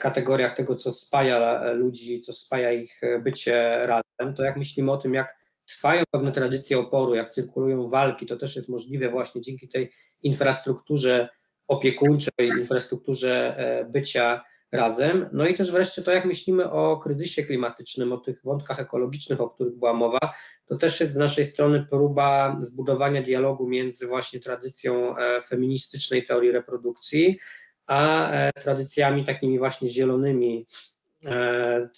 kategoriach 0.00 0.56
tego, 0.56 0.76
co 0.76 0.90
spaja 0.90 1.62
ludzi, 1.72 2.20
co 2.20 2.32
spaja 2.32 2.72
ich 2.72 3.00
bycie 3.22 3.86
razem, 3.86 4.34
to 4.34 4.42
jak 4.42 4.56
myślimy 4.56 4.92
o 4.92 4.96
tym, 4.96 5.14
jak 5.14 5.39
trwają 5.70 6.04
pewne 6.10 6.32
tradycje 6.32 6.78
oporu, 6.78 7.14
jak 7.14 7.30
cyrkulują 7.30 7.88
walki, 7.88 8.26
to 8.26 8.36
też 8.36 8.56
jest 8.56 8.68
możliwe 8.68 9.08
właśnie 9.08 9.40
dzięki 9.40 9.68
tej 9.68 9.90
infrastrukturze 10.22 11.28
opiekuńczej, 11.68 12.48
infrastrukturze 12.58 13.56
e, 13.58 13.84
bycia 13.84 14.44
razem. 14.72 15.28
No 15.32 15.46
i 15.46 15.54
też 15.54 15.72
wreszcie 15.72 16.02
to, 16.02 16.12
jak 16.12 16.24
myślimy 16.24 16.70
o 16.70 16.96
kryzysie 16.96 17.42
klimatycznym, 17.42 18.12
o 18.12 18.18
tych 18.18 18.40
wątkach 18.44 18.80
ekologicznych, 18.80 19.40
o 19.40 19.50
których 19.50 19.74
była 19.74 19.92
mowa, 19.92 20.18
to 20.66 20.76
też 20.76 21.00
jest 21.00 21.12
z 21.12 21.16
naszej 21.16 21.44
strony 21.44 21.86
próba 21.90 22.56
zbudowania 22.60 23.22
dialogu 23.22 23.68
między 23.68 24.06
właśnie 24.06 24.40
tradycją 24.40 25.16
e, 25.16 25.40
feministycznej 25.40 26.26
teorii 26.26 26.52
reprodukcji, 26.52 27.38
a 27.86 28.30
e, 28.30 28.52
tradycjami 28.52 29.24
takimi 29.24 29.58
właśnie 29.58 29.88
zielonymi, 29.88 30.66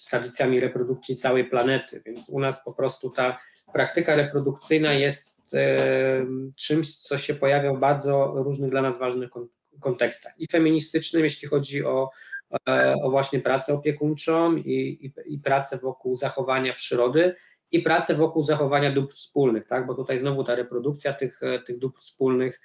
tradycjami 0.09 0.59
reprodukcji 0.59 1.15
całej 1.15 1.49
planety. 1.49 2.01
Więc 2.05 2.29
u 2.29 2.39
nas 2.39 2.63
po 2.63 2.73
prostu 2.73 3.09
ta 3.09 3.39
praktyka 3.73 4.15
reprodukcyjna 4.15 4.93
jest 4.93 5.33
czymś, 6.57 6.95
co 6.95 7.17
się 7.17 7.35
pojawia 7.35 7.73
w 7.73 7.79
bardzo 7.79 8.33
różnych 8.35 8.71
dla 8.71 8.81
nas 8.81 8.99
ważnych 8.99 9.29
kontekstach. 9.79 10.33
I 10.37 10.47
feministycznym, 10.47 11.23
jeśli 11.23 11.47
chodzi 11.47 11.85
o, 11.85 12.09
e, 12.69 12.95
o 13.03 13.09
właśnie 13.09 13.39
pracę 13.39 13.73
opiekuńczą 13.73 14.55
i, 14.55 15.13
i, 15.27 15.33
i 15.33 15.39
pracę 15.39 15.77
wokół 15.77 16.15
zachowania 16.15 16.73
przyrody, 16.73 17.35
i 17.71 17.79
pracę 17.79 18.15
wokół 18.15 18.43
zachowania 18.43 18.91
dóbr 18.91 19.13
wspólnych, 19.13 19.65
tak? 19.65 19.85
bo 19.85 19.95
tutaj 19.95 20.19
znowu 20.19 20.43
ta 20.43 20.55
reprodukcja 20.55 21.13
tych, 21.13 21.43
e, 21.43 21.59
tych 21.59 21.79
dóbr 21.79 21.99
wspólnych 21.99 22.61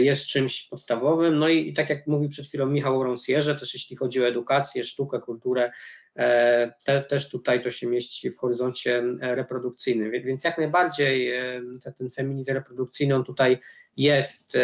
jest 0.00 0.26
czymś 0.26 0.62
podstawowym. 0.62 1.38
No 1.38 1.48
i, 1.48 1.68
i 1.68 1.74
tak 1.74 1.90
jak 1.90 2.06
mówił 2.06 2.28
przed 2.28 2.46
chwilą 2.46 2.66
Michał 2.66 3.04
Ronsierze, 3.04 3.56
też 3.56 3.74
jeśli 3.74 3.96
chodzi 3.96 4.22
o 4.22 4.28
edukację, 4.28 4.84
sztukę, 4.84 5.20
kulturę, 5.20 5.70
E, 6.16 6.72
te, 6.84 7.02
też 7.02 7.30
tutaj 7.30 7.62
to 7.62 7.70
się 7.70 7.86
mieści 7.86 8.30
w 8.30 8.38
horyzoncie 8.38 9.02
e, 9.20 9.34
reprodukcyjnym. 9.34 10.10
Więc 10.10 10.44
jak 10.44 10.58
najbardziej 10.58 11.30
e, 11.30 11.62
ten 11.98 12.10
feminizm 12.10 12.54
reprodukcyjny 12.54 13.14
on 13.14 13.24
tutaj 13.24 13.58
jest 13.96 14.58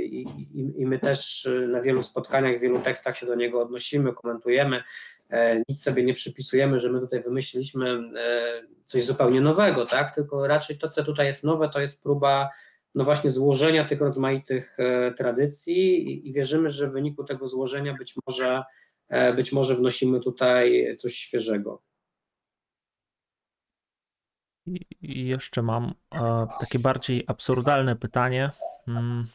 i, 0.00 0.24
i, 0.76 0.86
my 0.86 0.98
też 0.98 1.48
na 1.68 1.80
wielu 1.82 2.02
spotkaniach, 2.02 2.58
w 2.58 2.60
wielu 2.60 2.78
tekstach 2.78 3.16
się 3.16 3.26
do 3.26 3.34
niego 3.34 3.62
odnosimy, 3.62 4.12
komentujemy. 4.12 4.82
Nic 5.68 5.82
sobie 5.82 6.04
nie 6.04 6.14
przypisujemy, 6.14 6.78
że 6.78 6.92
my 6.92 7.00
tutaj 7.00 7.22
wymyśliliśmy 7.22 7.98
coś 8.84 9.04
zupełnie 9.04 9.40
nowego, 9.40 9.86
tak? 9.86 10.14
Tylko 10.14 10.46
raczej 10.46 10.78
to, 10.78 10.88
co 10.88 11.04
tutaj 11.04 11.26
jest 11.26 11.44
nowe, 11.44 11.68
to 11.68 11.80
jest 11.80 12.02
próba 12.02 12.50
no 12.96 13.04
właśnie 13.04 13.30
złożenia 13.30 13.84
tych 13.84 14.00
rozmaitych 14.00 14.76
tradycji 15.16 16.28
i, 16.28 16.32
wierzymy, 16.32 16.70
że 16.70 16.90
w 16.90 16.92
wyniku 16.92 17.24
tego 17.24 17.46
złożenia 17.46 17.94
być 17.98 18.14
może 18.26 18.62
E, 19.08 19.32
być 19.32 19.52
może 19.52 19.74
wnosimy 19.74 20.20
tutaj 20.20 20.96
coś 20.98 21.14
świeżego. 21.14 21.82
I 25.02 25.26
jeszcze 25.26 25.62
mam 25.62 25.94
e, 26.14 26.46
takie 26.60 26.78
bardziej 26.78 27.24
absurdalne 27.26 27.96
pytanie. 27.96 28.50
Mm, 28.88 29.26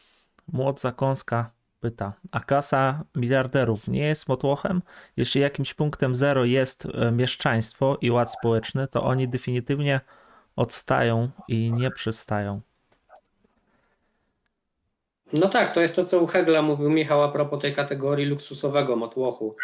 Młot 0.52 0.80
Zakąska 0.80 1.50
pyta, 1.80 2.12
a 2.32 2.40
klasa 2.40 3.04
miliarderów 3.16 3.88
nie 3.88 4.06
jest 4.06 4.28
motłochem? 4.28 4.82
Jeśli 5.16 5.40
jakimś 5.40 5.74
punktem 5.74 6.16
zero 6.16 6.44
jest 6.44 6.86
e, 6.86 7.12
mieszczaństwo 7.12 7.98
i 8.00 8.10
ład 8.10 8.32
społeczny, 8.32 8.88
to 8.88 9.02
oni 9.02 9.28
definitywnie 9.28 10.00
odstają 10.56 11.30
i 11.48 11.72
nie 11.72 11.90
przystają. 11.90 12.60
No 15.32 15.48
tak, 15.48 15.74
to 15.74 15.80
jest 15.80 15.96
to, 15.96 16.04
co 16.04 16.20
u 16.20 16.26
Hegla 16.26 16.62
mówił 16.62 16.90
Michał 16.90 17.22
a 17.22 17.32
propos 17.32 17.60
tej 17.60 17.74
kategorii 17.74 18.26
luksusowego 18.26 18.96
motłochu, 18.96 19.56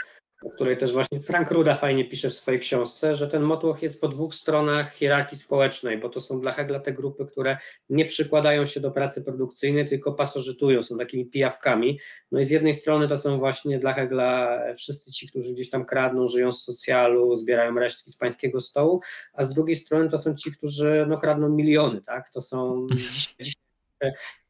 o 0.43 0.51
której 0.51 0.77
też 0.77 0.93
właśnie 0.93 1.20
Frank 1.20 1.51
Ruda 1.51 1.74
fajnie 1.74 2.05
pisze 2.05 2.31
w 2.31 2.32
swojej 2.32 2.61
książce, 2.61 3.15
że 3.15 3.28
ten 3.28 3.43
motłoch 3.43 3.82
jest 3.82 4.01
po 4.01 4.09
dwóch 4.09 4.35
stronach 4.35 4.95
hierarchii 4.95 5.39
społecznej, 5.39 5.99
bo 5.99 6.09
to 6.09 6.20
są 6.20 6.40
dla 6.40 6.53
Hegla 6.53 6.81
te 6.81 6.93
grupy, 6.93 7.27
które 7.27 7.59
nie 7.90 8.05
przykładają 8.05 8.66
się 8.66 8.81
do 8.81 8.90
pracy 8.90 9.24
produkcyjnej, 9.24 9.86
tylko 9.86 10.12
pasożytują, 10.12 10.82
są 10.82 10.99
takimi 10.99 11.27
pijawkami. 11.27 12.01
No 12.32 12.40
i 12.40 12.45
z 12.45 12.51
jednej 12.51 12.74
strony 12.74 13.09
to 13.09 13.16
są 13.16 13.39
właśnie 13.39 13.78
dla 13.78 13.93
Hegla 13.93 14.61
wszyscy 14.77 15.12
ci, 15.12 15.28
którzy 15.28 15.53
gdzieś 15.53 15.70
tam 15.70 15.85
kradną, 15.85 16.27
żyją 16.27 16.53
z 16.53 16.65
socjalu, 16.65 17.36
zbierają 17.36 17.74
resztki 17.74 18.11
z 18.11 18.16
pańskiego 18.16 18.61
stołu, 18.61 19.01
a 19.32 19.45
z 19.45 19.55
drugiej 19.55 19.77
strony 19.77 20.09
to 20.09 20.19
są 20.19 20.35
ci, 20.35 20.53
którzy 20.53 21.07
no, 21.09 21.19
kradną 21.19 21.49
miliony, 21.49 22.03
tak? 22.03 22.31
To 22.31 22.40
są 22.40 22.86
dziś, 22.97 23.35
dziś 23.40 23.55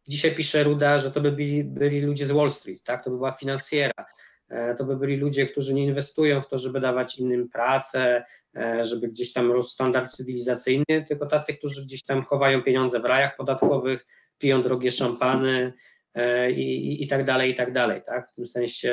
Dzisiaj 0.08 0.34
pisze 0.34 0.64
Ruda, 0.64 0.98
że 0.98 1.10
to 1.10 1.20
by 1.20 1.32
byli, 1.32 1.64
byli 1.64 2.00
ludzie 2.00 2.26
z 2.26 2.30
Wall 2.30 2.50
Street, 2.50 2.84
tak? 2.84 3.04
to 3.04 3.10
by 3.10 3.16
była 3.16 3.32
finansjera. 3.32 4.06
E, 4.48 4.74
to 4.74 4.84
by 4.84 4.96
byli 4.96 5.16
ludzie, 5.16 5.46
którzy 5.46 5.74
nie 5.74 5.84
inwestują 5.84 6.40
w 6.40 6.48
to, 6.48 6.58
żeby 6.58 6.80
dawać 6.80 7.18
innym 7.18 7.48
pracę, 7.48 8.24
e, 8.56 8.84
żeby 8.84 9.08
gdzieś 9.08 9.32
tam 9.32 9.52
rósł 9.52 9.70
standard 9.70 10.10
cywilizacyjny, 10.10 11.04
tylko 11.08 11.26
tacy, 11.26 11.54
którzy 11.54 11.82
gdzieś 11.82 12.02
tam 12.02 12.24
chowają 12.24 12.62
pieniądze 12.62 13.00
w 13.00 13.04
rajach 13.04 13.36
podatkowych, 13.36 14.06
piją 14.38 14.62
drogie 14.62 14.90
szampany 14.90 15.72
e, 16.14 16.50
i, 16.52 16.92
i, 16.92 17.04
i 17.04 17.06
tak 17.06 17.24
dalej, 17.24 17.50
i 17.50 17.54
tak 17.54 17.72
dalej. 17.72 18.02
Tak? 18.06 18.28
W 18.28 18.34
tym 18.34 18.46
sensie 18.46 18.92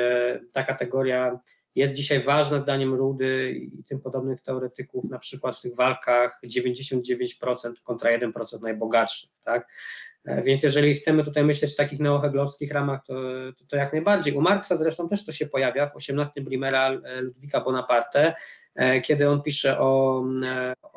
ta 0.54 0.62
kategoria 0.62 1.38
jest 1.76 1.92
dzisiaj 1.92 2.20
ważna 2.20 2.60
zdaniem 2.60 2.94
Rudy 2.94 3.52
i 3.52 3.84
tym 3.84 4.00
podobnych 4.00 4.40
teoretyków, 4.40 5.10
na 5.10 5.18
przykład 5.18 5.56
w 5.56 5.60
tych 5.60 5.76
walkach 5.76 6.40
99% 6.44 7.72
kontra 7.84 8.18
1% 8.18 8.62
najbogatszych. 8.62 9.30
Tak? 9.44 9.68
E, 10.24 10.42
więc 10.42 10.62
jeżeli 10.62 10.94
chcemy 10.94 11.24
tutaj 11.24 11.44
myśleć 11.44 11.72
w 11.72 11.76
takich 11.76 12.00
neoheglowskich 12.00 12.72
ramach, 12.72 13.04
to, 13.06 13.14
to, 13.58 13.64
to, 13.66 13.76
jak 13.76 13.92
najbardziej. 13.92 14.34
U 14.34 14.40
Marksa 14.40 14.76
zresztą 14.76 15.08
też 15.08 15.24
to 15.24 15.32
się 15.32 15.46
pojawia 15.46 15.86
w 15.86 15.96
18 15.96 16.40
Brimera 16.40 16.90
e, 16.90 17.20
Ludwika 17.20 17.60
Bonaparte, 17.60 18.34
e, 18.74 19.00
kiedy 19.00 19.30
on 19.30 19.42
pisze 19.42 19.80
o, 19.80 20.24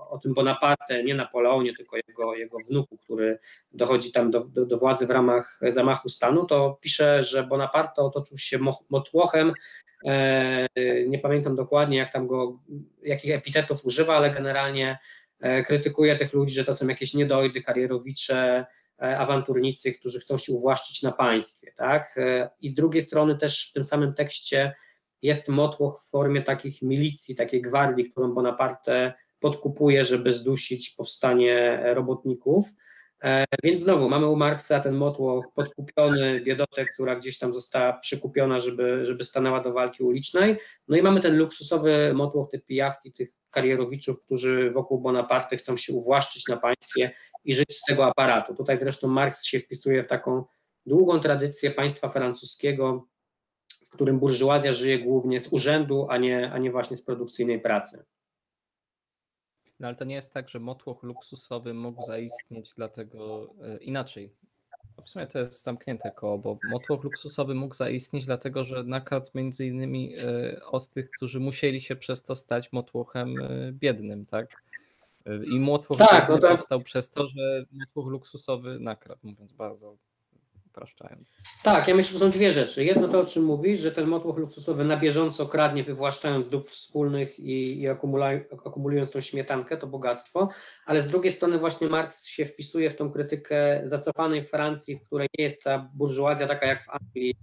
o 0.10 0.18
tym 0.18 0.34
Bonaparte, 0.34 1.03
nie 1.03 1.15
Napoleonie, 1.15 1.73
tylko 1.73 1.98
jego, 2.07 2.36
jego 2.36 2.57
wnuku, 2.69 2.98
który 2.98 3.40
dochodzi 3.72 4.11
tam 4.11 4.31
do, 4.31 4.40
do, 4.40 4.65
do 4.65 4.77
władzy 4.77 5.07
w 5.07 5.10
ramach 5.10 5.60
zamachu 5.69 6.10
stanu, 6.10 6.45
to 6.45 6.77
pisze, 6.81 7.23
że 7.23 7.44
Bonaparte 7.44 8.02
otoczył 8.02 8.38
się 8.38 8.60
motłochem 8.90 9.53
nie 11.07 11.19
pamiętam 11.22 11.56
dokładnie, 11.56 11.98
jak 11.98 12.11
tam 12.11 12.27
go, 12.27 12.60
jakich 13.03 13.31
epitetów 13.31 13.86
używa, 13.86 14.18
ale 14.18 14.31
generalnie 14.31 14.99
krytykuje 15.65 16.15
tych 16.15 16.34
ludzi, 16.34 16.53
że 16.53 16.64
to 16.64 16.73
są 16.73 16.88
jakieś 16.88 17.14
niedojdy, 17.14 17.61
karierowicze, 17.61 18.65
E, 19.02 19.18
awanturnicy, 19.18 19.94
którzy 19.94 20.19
chcą 20.19 20.38
się 20.38 20.53
uwłaszczyć 20.53 21.03
na 21.03 21.11
państwie, 21.11 21.72
tak? 21.77 22.18
E, 22.18 22.49
I 22.61 22.69
z 22.69 22.76
drugiej 22.76 23.02
strony 23.02 23.38
też 23.38 23.69
w 23.69 23.73
tym 23.73 23.84
samym 23.84 24.14
tekście 24.14 24.76
jest 25.22 25.48
motłoch 25.48 26.02
w 26.02 26.10
formie 26.10 26.41
takich 26.41 26.81
milicji, 26.81 27.36
takiej 27.36 27.61
gwardii, 27.61 28.10
którą 28.10 28.34
Bonaparte 28.34 29.14
podkupuje, 29.40 30.03
żeby 30.03 30.32
zdusić 30.32 30.90
powstanie 30.90 31.82
robotników. 31.94 32.66
E, 33.24 33.45
więc 33.64 33.80
znowu 33.80 34.10
mamy 34.10 34.28
u 34.28 34.36
Marksa 34.36 34.80
ten 34.80 34.95
motłoch 34.95 35.45
podkupiony, 35.56 36.41
biedotę, 36.41 36.86
która 36.86 37.16
gdzieś 37.16 37.38
tam 37.38 37.53
została 37.53 37.94
przykupiona, 37.94 38.60
żeby, 38.60 39.06
żeby 39.06 39.24
stanęła 39.24 39.64
do 39.64 39.74
walki 39.74 40.03
ulicznej. 40.03 40.57
No 40.88 40.98
i 40.98 41.02
mamy 41.02 41.20
ten 41.20 41.38
luksusowy 41.38 42.14
motłoch 42.14 42.49
tych 42.49 42.66
pijawki, 42.66 43.14
tych 43.14 43.30
karierowiczów, 43.49 44.22
którzy 44.22 44.72
wokół 44.72 45.02
Bonaparte 45.02 45.57
chcą 45.57 45.78
się 45.78 45.94
uwłaszczyć 45.94 46.48
na 46.48 46.57
państwie 46.57 47.11
i 47.45 47.56
żyć 47.56 47.78
z 47.78 47.84
tego 47.84 48.06
aparatu. 48.06 48.56
Tutaj 48.56 48.80
zresztą 48.80 49.07
Marks 49.07 49.44
się 49.44 49.60
wpisuje 49.60 50.03
w 50.03 50.07
taką 50.07 50.44
długą 50.86 51.20
tradycję 51.20 51.72
państwa 51.72 52.10
francuskiego, 52.10 53.07
w 53.86 53.90
którym 53.90 54.20
burżuazja 54.20 54.74
żyje 54.74 54.99
głównie 54.99 55.40
z 55.40 55.53
urzędu, 55.53 56.07
a 56.10 56.18
nie, 56.18 56.52
a 56.52 56.57
nie 56.57 56.72
właśnie 56.72 56.98
z 56.98 57.03
produkcyjnej 57.03 57.61
pracy. 57.61 58.06
No 59.80 59.88
ale 59.88 59.95
to 59.95 60.06
nie 60.06 60.15
jest 60.15 60.34
tak, 60.34 60.49
że 60.49 60.60
motłoch 60.60 61.03
luksusowy 61.03 61.73
mógł 61.73 62.03
zaistnieć, 62.03 62.72
dlatego 62.76 63.49
e, 63.61 63.77
inaczej. 63.77 64.34
W 65.06 65.10
sumie 65.10 65.27
to 65.27 65.39
jest 65.39 65.64
zamknięte 65.64 66.11
koło, 66.11 66.38
bo 66.38 66.57
motłoch 66.69 67.03
luksusowy 67.03 67.56
mógł 67.56 67.76
zaistnieć, 67.76 68.26
dlatego 68.26 68.64
że 68.64 68.84
nakradł 68.84 69.30
między 69.35 69.65
innymi 69.65 70.15
e, 70.18 70.65
od 70.65 70.88
tych, 70.89 71.10
którzy 71.11 71.39
musieli 71.39 71.81
się 71.81 71.95
przez 71.95 72.23
to 72.23 72.35
stać 72.35 72.72
motłochem 72.72 73.41
e, 73.41 73.72
biednym, 73.72 74.26
tak? 74.26 74.64
I 75.51 75.60
motłoch 75.60 75.99
tak, 75.99 76.30
no 76.30 76.38
to... 76.38 76.47
powstał 76.47 76.81
przez 76.81 77.10
to, 77.10 77.27
że 77.27 77.65
motłoch 77.72 78.07
luksusowy 78.07 78.80
nakradł, 78.80 79.19
mówiąc 79.23 79.53
bardzo 79.53 79.97
upraszczając. 80.70 81.34
Tak, 81.64 81.88
ja 81.88 81.96
myślę, 81.96 82.14
że 82.14 82.20
są 82.20 82.30
dwie 82.30 82.54
rzeczy. 82.54 82.86
Jedno 82.86 83.08
to, 83.08 83.20
o 83.20 83.26
czym 83.26 83.44
mówisz, 83.44 83.80
że 83.80 83.91
ten 83.91 84.08
motłoch 84.08 84.38
luksusowy 84.38 84.84
na 84.84 84.98
bieżąco 84.98 85.46
kradnie, 85.46 85.84
wywłaszczając 85.84 86.50
dóbr 86.50 86.72
wspólnych 86.72 87.40
i, 87.40 87.82
i 87.82 87.88
akumulując 88.66 89.12
tą 89.12 89.22
śmietankę, 89.22 89.78
to 89.78 89.88
bogactwo, 89.88 90.50
ale 90.86 91.02
z 91.02 91.08
drugiej 91.08 91.32
strony 91.32 91.60
właśnie 91.60 91.88
Marx 91.88 92.26
się 92.26 92.46
wpisuje 92.46 92.90
w 92.90 92.96
tą 92.96 93.12
krytykę 93.12 93.82
zacofanej 93.84 94.44
Francji, 94.44 94.96
w 94.96 95.04
której 95.04 95.28
nie 95.38 95.44
jest 95.44 95.64
ta 95.64 95.90
burżuazja 95.94 96.48
taka 96.48 96.68
jak 96.68 96.86
w 96.86 96.90
Anglii, 96.90 97.36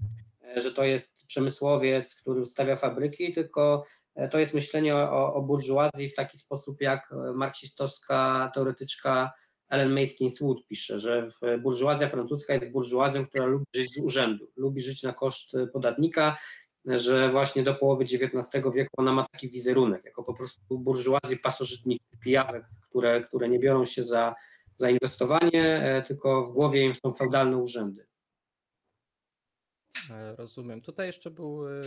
e, 0.57 0.61
że 0.61 0.73
to 0.73 0.85
jest 0.85 1.27
przemysłowiec, 1.27 2.15
który 2.15 2.45
stawia 2.45 2.77
fabryki, 2.77 3.33
tylko 3.33 3.85
e, 4.15 4.29
to 4.29 4.39
jest 4.39 4.55
myślenie 4.55 4.97
o, 4.97 5.35
o 5.35 5.43
burżuazji 5.43 6.09
w 6.09 6.15
taki 6.15 6.39
sposób, 6.39 6.81
jak 6.81 7.15
marksistowska 7.35 8.51
teoretyczka 8.55 9.33
Ellen 9.69 10.01
Maskins 10.01 10.41
Wood 10.41 10.67
pisze, 10.67 10.99
że 10.99 11.29
burżuazja 11.63 12.09
francuska 12.09 12.55
jest 12.55 12.71
burżuazją, 12.71 13.27
która 13.27 13.47
lubi 13.47 13.65
żyć 13.75 13.93
z 13.95 13.99
urzędu, 13.99 14.53
lubi 14.57 14.81
żyć 14.81 15.03
na 15.03 15.13
koszt 15.13 15.53
podatnika, 15.73 16.37
że 16.87 17.31
właśnie 17.31 17.63
do 17.63 17.75
połowy 17.75 18.05
XIX 18.05 18.65
wieku 18.75 18.91
ona 18.97 19.13
ma 19.13 19.27
taki 19.33 19.51
wizerunek, 19.51 20.05
jako 20.05 20.25
po 20.25 20.35
prostu 20.35 20.79
burżuazji 20.79 21.37
pasożytników, 21.43 22.19
pijawek, 22.21 22.65
które, 22.91 23.25
które 23.25 23.49
nie 23.49 23.59
biorą 23.59 23.85
się 23.85 24.03
za, 24.03 24.35
za 24.77 24.91
inwestowanie, 24.91 25.83
e, 25.83 26.03
tylko 26.03 26.45
w 26.45 26.53
głowie 26.53 26.85
im 26.85 26.95
są 26.95 27.13
feudalne 27.13 27.57
urzędy. 27.57 28.07
E, 30.11 30.37
rozumiem. 30.37 30.81
Tutaj 30.81 31.07
jeszcze 31.07 31.31
był 31.31 31.69
e, 31.69 31.81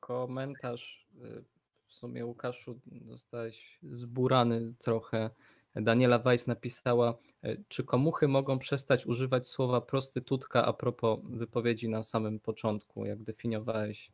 komentarz, 0.00 1.08
w 1.86 1.94
sumie 1.94 2.26
Łukaszu 2.26 2.80
zostałeś 3.04 3.78
zburany 3.82 4.74
trochę 4.78 5.30
Daniela 5.76 6.18
Weiss 6.18 6.46
napisała, 6.46 7.14
e, 7.44 7.56
czy 7.68 7.84
komuchy 7.84 8.28
mogą 8.28 8.58
przestać 8.58 9.06
używać 9.06 9.46
słowa 9.46 9.80
prostytutka 9.80 10.64
a 10.64 10.72
propos 10.72 11.18
wypowiedzi 11.24 11.88
na 11.88 12.02
samym 12.02 12.40
początku, 12.40 13.06
jak 13.06 13.22
definiowałeś, 13.22 14.10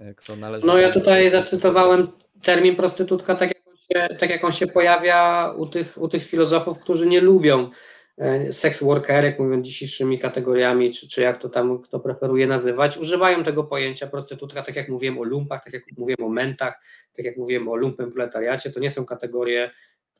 e, 0.00 0.14
kto 0.14 0.36
należy... 0.36 0.66
No 0.66 0.78
ja 0.78 0.90
tutaj 0.90 1.30
zacytowałem 1.30 2.08
termin 2.42 2.76
prostytutka 2.76 3.34
tak 3.34 3.48
jak 3.48 3.68
on 3.68 3.76
się, 3.76 4.16
tak 4.16 4.30
jak 4.30 4.44
on 4.44 4.52
się 4.52 4.66
pojawia 4.66 5.52
u 5.56 5.66
tych, 5.66 5.98
u 5.98 6.08
tych 6.08 6.24
filozofów, 6.24 6.78
którzy 6.78 7.06
nie 7.06 7.20
lubią 7.20 7.70
e, 8.18 8.52
seks 8.52 8.82
workerek, 8.82 9.38
mówiąc 9.38 9.66
dzisiejszymi 9.66 10.18
kategoriami, 10.18 10.90
czy, 10.90 11.08
czy 11.08 11.20
jak 11.22 11.42
to 11.42 11.48
tam 11.48 11.82
kto 11.82 12.00
preferuje 12.00 12.46
nazywać, 12.46 12.98
używają 12.98 13.44
tego 13.44 13.64
pojęcia 13.64 14.06
prostytutka, 14.06 14.62
tak 14.62 14.76
jak 14.76 14.88
mówiłem 14.88 15.18
o 15.18 15.22
lumpach, 15.22 15.64
tak 15.64 15.72
jak 15.72 15.82
mówiłem 15.98 16.24
o 16.24 16.28
mentach, 16.28 16.80
tak 17.16 17.24
jak 17.24 17.36
mówiłem 17.36 17.68
o 17.68 17.76
lumpem 17.76 18.12
proletariacie, 18.12 18.70
to 18.70 18.80
nie 18.80 18.90
są 18.90 19.06
kategorie 19.06 19.70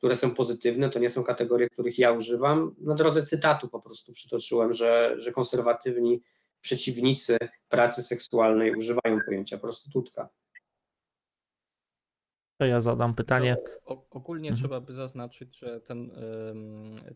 które 0.03 0.15
są 0.15 0.35
pozytywne, 0.35 0.89
to 0.89 0.99
nie 0.99 1.09
są 1.09 1.23
kategorie, 1.23 1.69
których 1.69 1.99
ja 1.99 2.11
używam. 2.11 2.75
Na 2.81 2.95
drodze 2.95 3.23
cytatu 3.23 3.67
po 3.67 3.79
prostu 3.79 4.13
przytoczyłem, 4.13 4.73
że, 4.73 5.15
że 5.17 5.31
konserwatywni 5.31 6.21
przeciwnicy 6.61 7.37
pracy 7.69 8.01
seksualnej 8.01 8.75
używają 8.75 9.19
pojęcia 9.25 9.57
prostytutka. 9.57 10.29
To 12.57 12.65
ja 12.65 12.81
zadam 12.81 13.15
pytanie. 13.15 13.57
O, 13.85 14.05
ogólnie 14.09 14.49
mhm. 14.49 14.59
trzeba 14.59 14.81
by 14.81 14.93
zaznaczyć, 14.93 15.57
że 15.57 15.81
ten, 15.81 16.11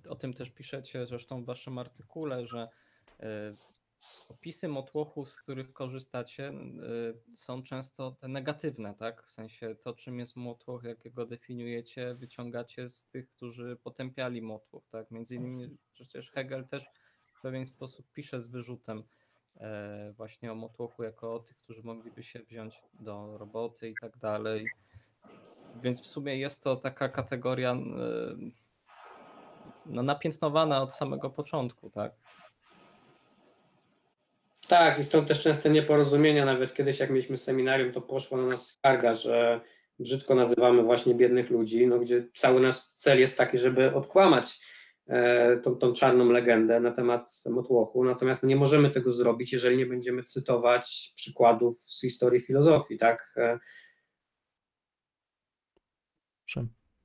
o 0.09 0.15
tym 0.15 0.33
też 0.33 0.49
piszecie 0.49 1.05
zresztą 1.05 1.43
w 1.43 1.45
waszym 1.45 1.77
artykule, 1.77 2.45
że 2.45 2.67
e, 3.19 3.53
opisy 4.29 4.67
motłochu, 4.67 5.25
z 5.25 5.41
których 5.41 5.73
korzystacie, 5.73 6.49
y, 6.49 7.37
są 7.37 7.63
często 7.63 8.11
te 8.11 8.27
negatywne, 8.27 8.93
tak? 8.93 9.23
W 9.23 9.29
sensie 9.29 9.75
to, 9.75 9.93
czym 9.93 10.19
jest 10.19 10.35
motłoch, 10.35 10.83
jak 10.83 11.13
go 11.13 11.25
definiujecie, 11.25 12.15
wyciągacie 12.15 12.89
z 12.89 13.05
tych, 13.05 13.29
którzy 13.29 13.77
potępiali 13.83 14.41
motłoch, 14.41 14.83
tak? 14.91 15.11
Między 15.11 15.35
innymi 15.35 15.77
przecież 15.93 16.31
Hegel 16.31 16.67
też 16.67 16.85
w 17.33 17.41
pewien 17.41 17.65
sposób 17.65 18.11
pisze 18.13 18.41
z 18.41 18.47
wyrzutem 18.47 19.03
e, 19.55 20.13
właśnie 20.17 20.51
o 20.51 20.55
motłochu 20.55 21.03
jako 21.03 21.35
o 21.35 21.39
tych, 21.39 21.57
którzy 21.57 21.83
mogliby 21.83 22.23
się 22.23 22.39
wziąć 22.39 22.81
do 22.93 23.37
roboty 23.37 23.89
i 23.89 23.95
tak 24.01 24.17
dalej. 24.17 24.67
Więc 25.81 26.01
w 26.01 26.07
sumie 26.07 26.37
jest 26.37 26.63
to 26.63 26.75
taka 26.75 27.09
kategoria 27.09 27.73
y, 27.73 27.77
no, 29.85 30.03
napiętnowana 30.03 30.81
od 30.81 30.93
samego 30.93 31.29
początku, 31.29 31.89
tak? 31.89 32.13
Tak, 34.67 34.99
i 34.99 35.03
stąd 35.03 35.27
też 35.27 35.43
częste 35.43 35.69
nieporozumienia. 35.69 36.45
Nawet 36.45 36.73
kiedyś, 36.73 36.99
jak 36.99 37.09
mieliśmy 37.09 37.37
seminarium, 37.37 37.91
to 37.91 38.01
poszło 38.01 38.37
na 38.37 38.45
nas 38.45 38.71
skarga, 38.71 39.13
że 39.13 39.61
brzydko 39.99 40.35
nazywamy 40.35 40.83
właśnie 40.83 41.15
biednych 41.15 41.49
ludzi, 41.49 41.87
no, 41.87 41.99
gdzie 41.99 42.27
cały 42.35 42.61
nasz 42.61 42.75
cel 42.75 43.19
jest 43.19 43.37
taki, 43.37 43.57
żeby 43.57 43.93
odkłamać 43.93 44.59
e, 45.07 45.57
tą, 45.57 45.75
tą 45.75 45.93
czarną 45.93 46.29
legendę 46.29 46.79
na 46.79 46.91
temat 46.91 47.43
motłochu. 47.49 48.03
Natomiast 48.03 48.43
nie 48.43 48.55
możemy 48.55 48.89
tego 48.89 49.11
zrobić, 49.11 49.53
jeżeli 49.53 49.77
nie 49.77 49.85
będziemy 49.85 50.23
cytować 50.23 51.13
przykładów 51.15 51.79
z 51.79 52.01
historii 52.01 52.41
filozofii, 52.41 52.97
tak? 52.97 53.33
E, 53.37 53.59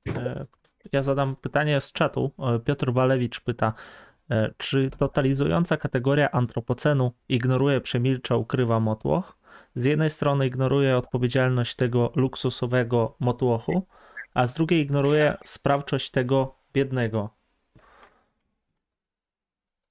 e, 0.07 0.45
ja 0.91 1.01
zadam 1.01 1.35
pytanie 1.35 1.81
z 1.81 1.91
czatu. 1.91 2.31
Piotr 2.65 2.93
Walewicz 2.93 3.39
pyta, 3.39 3.73
E, 3.73 4.12
czy 4.57 4.91
totalizująca 4.97 5.77
kategoria 5.77 6.31
antropocenu 6.31 7.11
ignoruje, 7.29 7.81
przemilcza, 7.81 8.35
ukrywa 8.35 8.79
motłoch? 8.79 9.37
Z 9.75 9.85
jednej 9.85 10.09
strony 10.09 10.47
ignoruje 10.47 10.97
odpowiedzialność 10.97 11.75
tego 11.75 12.11
luksusowego 12.15 13.15
motłochu, 13.19 13.87
a 14.33 14.47
z 14.47 14.53
drugiej 14.53 14.81
ignoruje 14.81 15.37
sprawczość 15.45 16.11
tego 16.11 16.55
biednego. 16.73 17.29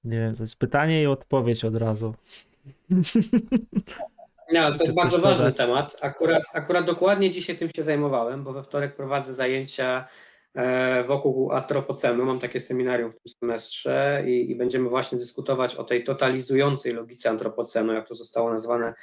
Nie 0.03 0.19
wiem, 0.19 0.35
to 0.35 0.43
jest 0.43 0.59
pytanie 0.59 1.03
i 1.03 1.07
odpowiedź 1.07 1.65
od 1.65 1.75
razu. 1.75 2.15
Nie, 4.51 4.71
to 4.71 4.77
jest 4.83 4.95
bardzo 4.95 5.21
ważny 5.21 5.53
temat. 5.53 5.97
Akurat, 6.01 6.43
akurat 6.53 6.85
dokładnie 6.85 7.31
dzisiaj 7.31 7.57
tym 7.57 7.69
się 7.75 7.83
zajmowałem, 7.83 8.43
bo 8.43 8.53
we 8.53 8.63
wtorek 8.63 8.95
prowadzę 8.95 9.33
zajęcia 9.33 10.07
E, 10.07 10.07
wokół 11.07 11.51
antropocenu. 11.51 12.25
Mam 12.25 12.39
takie 12.39 12.59
seminarium 12.59 13.11
w 13.11 13.15
tym 13.15 13.33
semestrze 13.39 14.23
i, 14.27 14.51
i, 14.51 14.55
będziemy 14.55 14.89
właśnie 14.89 15.17
dyskutować 15.17 15.75
o 15.75 15.83
tej 15.83 16.03
totalizującej 16.03 16.93
logice 16.93 17.29
antropocenu, 17.29 17.93
jak 17.93 18.07
to 18.07 18.15
zostało 18.15 18.49
nazwane 18.49 18.93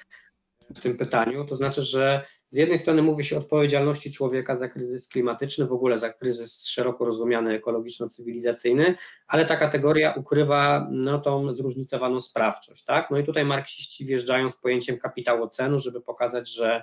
w 0.75 0.81
tym 0.81 0.97
pytaniu. 0.97 1.45
To 1.45 1.57
znaczy, 1.57 1.83
że 1.83 2.25
z 2.49 2.57
jednej 2.57 2.79
strony 2.79 3.03
mówi 3.03 3.25
się 3.25 3.37
o 3.37 3.39
odpowiedzialności 3.39 4.13
człowieka 4.13 4.57
za 4.57 4.69
kryzys 4.69 5.09
klimatyczny, 5.09 5.67
w 5.67 5.73
ogóle 5.73 5.97
za 5.97 6.13
kryzys 6.13 6.67
szeroko 6.67 7.05
rozumiany 7.05 7.61
ekologiczno-cywilizacyjny, 7.61 8.95
ale 9.27 9.47
ta 9.47 9.57
kategoria 9.57 10.15
ukrywa 10.17 10.89
no, 10.91 11.19
tą 11.19 11.53
zróżnicowaną 11.53 12.21
sprawczość. 12.21 12.85
Tak? 12.85 13.11
No 13.11 13.19
i 13.19 13.25
tutaj 13.25 13.45
marksiści 13.45 14.05
wjeżdżają 14.05 14.51
z 14.51 14.57
pojęciem 14.57 14.99
kapitału 14.99 15.49
cenu, 15.49 15.79
żeby 15.79 16.01
pokazać, 16.01 16.49
że 16.49 16.83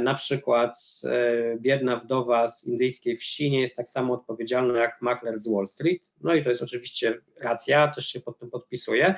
na 0.00 0.14
przykład 0.14 0.78
e, 1.04 1.56
biedna 1.56 1.96
wdowa 1.96 2.48
z 2.48 2.66
indyjskiej 2.66 3.16
wsi 3.16 3.50
nie 3.50 3.60
jest 3.60 3.76
tak 3.76 3.90
samo 3.90 4.14
odpowiedzialna 4.14 4.78
jak 4.78 5.02
makler 5.02 5.38
z 5.38 5.48
Wall 5.52 5.66
Street. 5.66 6.12
No 6.20 6.34
i 6.34 6.44
to 6.44 6.48
jest 6.48 6.62
oczywiście 6.62 7.20
racja, 7.40 7.88
też 7.88 8.06
się 8.06 8.20
pod 8.20 8.38
tym 8.38 8.50
podpisuję. 8.50 9.14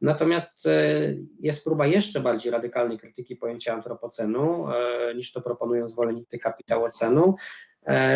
Natomiast 0.00 0.66
e, 0.66 0.70
jest 1.40 1.64
próba 1.64 1.86
jeszcze 1.86 2.20
bardziej 2.20 2.52
radykalnej 2.52 2.98
krytyki 2.98 3.36
pojęcia 3.36 3.74
antropocenu, 3.74 4.66
niż 5.16 5.32
to 5.32 5.40
proponują 5.40 5.88
zwolennicy 5.88 6.38
kapitałocenu, 6.38 7.34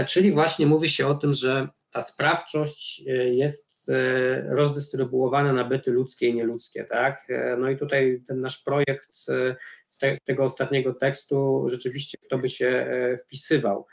czyli 0.07 0.33
właśnie 0.33 0.67
mówi 0.67 0.89
się 0.89 1.07
o 1.07 1.15
tym, 1.15 1.33
że 1.33 1.69
ta 1.91 2.01
sprawczość 2.01 3.03
jest 3.31 3.79
E, 3.89 4.55
rozdystrybuowane 4.55 5.53
na 5.53 5.65
byty 5.65 5.91
ludzkie 5.91 6.29
i 6.29 6.35
nieludzkie, 6.35 6.85
tak? 6.85 7.27
E, 7.29 7.57
no 7.57 7.71
i 7.71 7.77
tutaj 7.77 8.23
ten 8.27 8.41
nasz 8.41 8.59
projekt 8.59 9.09
e, 9.29 9.57
z, 9.89 9.99
te, 9.99 10.17
z 10.17 10.21
tego 10.21 10.45
ostatniego 10.45 10.95
tekstu 10.95 11.67
rzeczywiście 11.69 12.19
w 12.23 12.29
to 12.29 12.39
by 12.39 12.49
się 12.49 12.91
wpisywał, 13.25 13.87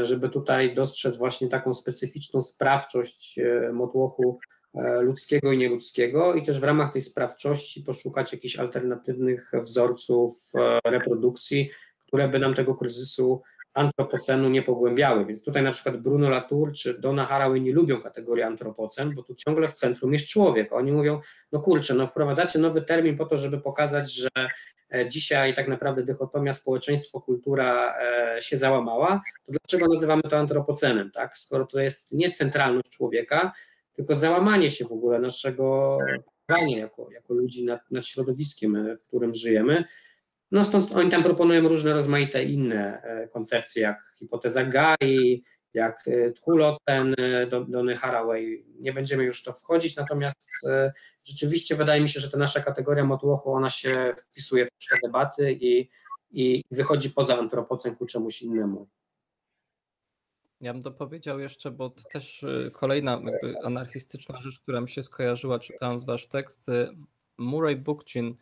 żeby 0.00 0.28
tutaj 0.28 0.74
dostrzec 0.74 1.16
właśnie 1.16 1.48
taką 1.48 1.72
specyficzną 1.72 2.42
sprawczość 2.42 3.38
motłochu 3.72 4.38
e, 4.74 5.00
ludzkiego 5.02 5.52
i 5.52 5.58
nieludzkiego 5.58 6.34
i 6.34 6.42
też 6.42 6.60
w 6.60 6.64
ramach 6.64 6.92
tej 6.92 7.02
sprawczości 7.02 7.82
poszukać 7.82 8.32
jakichś 8.32 8.56
alternatywnych 8.56 9.52
wzorców 9.62 10.32
e, 10.54 10.90
reprodukcji, 10.90 11.70
które 12.06 12.28
by 12.28 12.38
nam 12.38 12.54
tego 12.54 12.74
kryzysu 12.74 13.42
antropocenu 13.76 14.48
nie 14.48 14.62
pogłębiały. 14.62 15.26
Więc 15.26 15.44
tutaj 15.44 15.62
na 15.62 15.70
przykład 15.70 15.96
Bruno 15.96 16.28
Latour 16.28 16.72
czy 16.72 16.98
Donna 16.98 17.26
Haraway 17.26 17.60
nie 17.60 17.72
lubią 17.72 18.00
kategorii 18.00 18.44
antropocen, 18.44 19.14
bo 19.14 19.22
tu 19.22 19.34
ciągle 19.34 19.68
w 19.68 19.74
centrum 19.74 20.12
jest 20.12 20.26
człowiek. 20.26 20.72
Oni 20.72 20.92
mówią, 20.92 21.20
no 21.52 21.60
kurczę, 21.60 21.94
no 21.94 22.06
wprowadzacie 22.06 22.58
nowy 22.58 22.82
termin 22.82 23.16
po 23.16 23.26
to, 23.26 23.36
żeby 23.36 23.60
pokazać, 23.60 24.12
że 24.12 24.28
e, 24.94 25.08
dzisiaj 25.08 25.54
tak 25.54 25.68
naprawdę 25.68 26.02
dychotomia 26.02 26.52
społeczeństwo-kultura 26.52 27.94
e, 27.98 28.40
się 28.40 28.56
załamała, 28.56 29.22
to 29.46 29.52
dlaczego 29.52 29.94
nazywamy 29.94 30.22
to 30.22 30.38
antropocenem, 30.38 31.10
tak? 31.10 31.38
Skoro 31.38 31.66
to 31.66 31.80
jest 31.80 32.12
nie 32.12 32.30
centralność 32.30 32.90
człowieka, 32.90 33.52
tylko 33.92 34.14
załamanie 34.14 34.70
się 34.70 34.84
w 34.84 34.92
ogóle 34.92 35.18
naszego 35.18 35.98
panowania 36.46 36.78
jako, 36.78 37.08
jako 37.10 37.34
ludzi 37.34 37.64
nad, 37.64 37.90
nad 37.90 38.06
środowiskiem, 38.06 38.96
w 38.96 39.06
którym 39.06 39.34
żyjemy, 39.34 39.84
no 40.50 40.64
stąd 40.64 40.92
oni 40.92 41.10
tam 41.10 41.22
proponują 41.22 41.68
różne 41.68 41.92
rozmaite 41.92 42.44
inne 42.44 43.02
e, 43.02 43.28
koncepcje, 43.28 43.82
jak 43.82 44.02
hipoteza 44.18 44.64
Gai, 44.64 45.44
jak 45.74 46.08
e, 46.08 46.32
Tchulocen, 46.32 47.14
e, 47.18 47.46
Dony 47.46 47.96
Haraway. 47.96 48.64
Nie 48.80 48.92
będziemy 48.92 49.24
już 49.24 49.40
w 49.40 49.44
to 49.44 49.52
wchodzić, 49.52 49.96
natomiast 49.96 50.50
rzeczywiście 51.24 51.76
wydaje 51.76 52.00
mi 52.00 52.08
się, 52.08 52.20
że 52.20 52.30
ta 52.30 52.38
nasza 52.38 52.60
kategoria 52.60 53.04
motłochu, 53.04 53.52
ona 53.52 53.70
się 53.70 54.14
wpisuje 54.18 54.64
w 54.66 54.88
te 54.88 54.96
debaty 55.02 55.52
i, 55.60 55.90
i 56.30 56.64
wychodzi 56.70 57.10
poza 57.10 57.38
antropocen 57.38 57.96
ku 57.96 58.06
czemuś 58.06 58.42
innemu. 58.42 58.88
Ja 60.60 60.72
bym 60.72 60.82
dopowiedział 60.82 61.40
jeszcze, 61.40 61.70
bo 61.70 61.90
to 61.90 62.02
też 62.12 62.44
kolejna 62.72 63.20
anarchistyczna 63.64 64.40
rzecz, 64.40 64.60
która 64.60 64.80
mi 64.80 64.88
się 64.88 65.02
skojarzyła 65.02 65.58
czytając 65.58 66.04
wasz 66.04 66.26
tekst. 66.26 66.66
Murray 67.38 67.76
Bookchin 67.76 68.34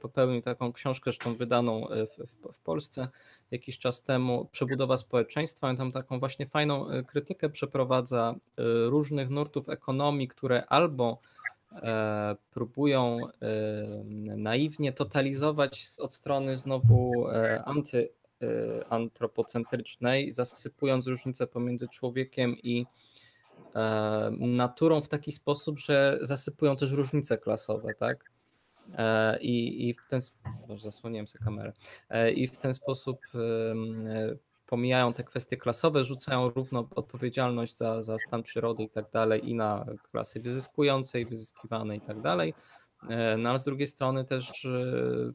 popełnił 0.00 0.42
taką 0.42 0.72
książkę, 0.72 1.02
zresztą 1.04 1.34
wydaną 1.34 1.88
e, 1.88 2.06
w, 2.06 2.16
w, 2.52 2.58
Polsce 2.58 3.08
jakiś 3.50 3.78
czas 3.78 4.02
temu, 4.02 4.48
Przebudowa 4.52 4.96
społeczeństwa. 4.96 5.68
On 5.68 5.76
tam 5.76 5.92
taką 5.92 6.18
właśnie 6.18 6.46
fajną 6.46 6.88
e, 6.88 7.02
krytykę 7.02 7.48
przeprowadza 7.48 8.34
różnych 8.86 9.30
nurtów 9.30 9.68
ekonomii, 9.68 10.28
które 10.28 10.66
albo 10.66 11.18
próbują 12.50 13.18
naiwnie 14.36 14.92
totalizować 14.92 15.86
od 15.98 16.14
strony 16.14 16.56
znowu 16.56 17.26
anty, 17.64 18.08
antropocentrycznej, 18.88 20.32
zasypując 20.32 21.06
różnice 21.06 21.46
pomiędzy 21.46 21.88
człowiekiem 21.88 22.56
i 22.62 22.86
naturą 24.38 25.00
w 25.00 25.08
taki 25.08 25.32
sposób, 25.32 25.78
że 25.78 26.18
zasypują 26.22 26.76
też 26.76 26.90
różnice 26.90 27.38
klasowe, 27.38 27.94
tak? 27.94 28.30
E, 28.94 29.38
I, 29.40 29.88
i 29.88 29.94
w 29.94 30.08
ten 30.08 30.22
sposób, 30.22 30.80
zasłoniłem 30.80 31.26
sobie 31.26 31.44
kamerę, 31.44 31.72
e, 32.10 32.32
i 32.32 32.46
w 32.46 32.58
ten 32.58 32.74
sposób 32.74 33.20
e, 33.34 33.38
pomijają 34.66 35.12
te 35.12 35.24
kwestie 35.24 35.56
klasowe, 35.56 36.04
rzucają 36.04 36.50
równo 36.50 36.88
odpowiedzialność 36.94 37.76
za, 37.76 38.02
za 38.02 38.18
stan 38.18 38.42
przyrody 38.42 38.82
i 38.82 38.90
tak 38.90 39.10
dalej 39.10 39.50
i 39.50 39.54
na 39.54 39.86
klasy 40.10 40.40
wyzyskujące 40.40 41.20
i 41.20 41.24
wyzyskiwane 41.24 41.96
i 41.96 42.00
tak 42.00 42.20
dalej. 42.20 42.54
No 43.38 43.50
ale 43.50 43.58
z 43.58 43.64
drugiej 43.64 43.86
strony 43.86 44.24
też 44.24 44.66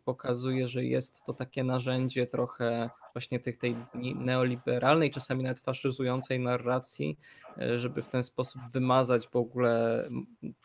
pokazuje, 0.06 0.68
że 0.68 0.86
jest 0.86 1.24
to 1.26 1.34
takie 1.34 1.64
narzędzie 1.64 2.28
trochę 2.28 2.90
właśnie 3.14 3.40
tych, 3.40 3.58
tej 3.58 3.76
neoliberalnej, 4.16 5.12
czasami 5.12 5.44
nawet 5.44 5.60
faszyzującej 5.60 6.40
narracji, 6.40 7.18
e, 7.62 7.80
żeby 7.80 8.02
w 8.02 8.08
ten 8.08 8.24
sposób 8.24 8.62
wymazać 8.72 9.28
w 9.28 9.36
ogóle, 9.36 10.04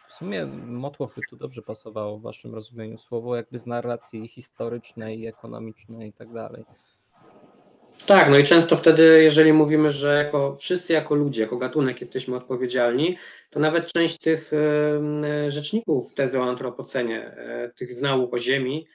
w 0.09 0.13
sumie 0.13 0.47
motłoch 0.67 1.15
by 1.15 1.21
tu 1.31 1.37
dobrze 1.37 1.63
pasowało 1.63 2.19
w 2.19 2.23
waszym 2.23 2.55
rozumieniu 2.55 2.99
słowo, 2.99 3.37
jakby 3.37 3.59
z 3.59 3.67
narracji 3.67 4.29
historycznej, 4.29 5.27
ekonomicznej 5.27 6.09
i 6.09 6.13
tak 6.13 6.33
dalej. 6.33 6.65
Tak, 8.07 8.31
no 8.31 8.39
i 8.39 8.45
często 8.45 8.77
wtedy, 8.77 9.23
jeżeli 9.23 9.53
mówimy, 9.53 9.91
że 9.91 10.25
jako, 10.25 10.57
wszyscy 10.57 10.93
jako 10.93 11.15
ludzie, 11.15 11.43
jako 11.43 11.57
gatunek 11.57 12.01
jesteśmy 12.01 12.37
odpowiedzialni, 12.37 13.17
to 13.51 13.61
nawet 13.61 13.93
część 13.93 14.19
tych 14.19 14.51
rzeczników 15.49 16.15
tezy 16.15 16.41
o 16.41 16.45
antropocenie, 16.45 17.23
e, 17.23 17.73
tych 17.77 17.95
z 17.95 18.03
nauk 18.03 18.35
o 18.35 18.39
Ziemi, 18.39 18.87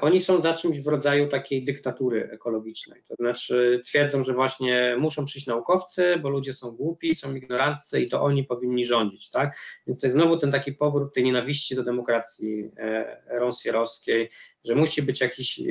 oni 0.00 0.20
są 0.20 0.40
za 0.40 0.54
czymś 0.54 0.80
w 0.80 0.86
rodzaju 0.86 1.28
takiej 1.28 1.64
dyktatury 1.64 2.28
ekologicznej. 2.32 3.02
To 3.08 3.14
znaczy 3.14 3.82
twierdzą, 3.84 4.22
że 4.22 4.34
właśnie 4.34 4.96
muszą 4.98 5.24
przyjść 5.24 5.46
naukowcy, 5.46 6.18
bo 6.22 6.28
ludzie 6.28 6.52
są 6.52 6.70
głupi, 6.70 7.14
są 7.14 7.34
ignorantcy 7.34 8.00
i 8.00 8.08
to 8.08 8.22
oni 8.22 8.44
powinni 8.44 8.84
rządzić, 8.84 9.30
tak? 9.30 9.56
Więc 9.86 10.00
to 10.00 10.06
jest 10.06 10.16
znowu 10.16 10.36
ten 10.36 10.50
taki 10.50 10.72
powrót 10.72 11.14
tej 11.14 11.24
nienawiści 11.24 11.74
do 11.74 11.82
demokracji 11.82 12.70
e, 12.76 13.22
ronsjerowskiej, 13.38 14.30
że 14.64 14.74
musi 14.74 15.02
być 15.02 15.20
jakiś 15.20 15.60
e, 15.60 15.64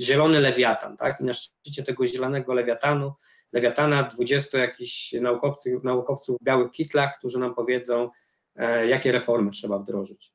zielony 0.00 0.40
lewiatan, 0.40 0.96
tak? 0.96 1.20
I 1.20 1.24
na 1.24 1.32
szczycie 1.32 1.82
tego 1.82 2.06
zielonego 2.06 2.54
lewiatanu, 2.54 3.12
lewiatana 3.52 4.02
20 4.02 4.58
jakichś 4.58 5.12
naukowców, 5.12 5.84
naukowców 5.84 6.36
w 6.40 6.44
białych 6.44 6.70
kitlach, 6.70 7.18
którzy 7.18 7.38
nam 7.38 7.54
powiedzą, 7.54 8.10
jakie 8.88 9.12
reformy 9.12 9.50
trzeba 9.50 9.78
wdrożyć. 9.78 10.32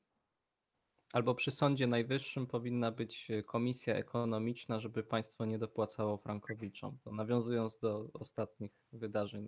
Albo 1.17 1.35
przy 1.35 1.51
Sądzie 1.51 1.87
Najwyższym 1.87 2.47
powinna 2.47 2.91
być 2.91 3.31
e, 3.31 3.43
komisja 3.43 3.95
ekonomiczna, 3.95 4.79
żeby 4.79 5.03
państwo 5.03 5.45
nie 5.45 5.57
dopłacało 5.57 6.17
frankowiczom. 6.17 6.97
To 7.03 7.11
nawiązując 7.11 7.77
do 7.77 8.09
ostatnich 8.13 8.71
wydarzeń. 8.93 9.47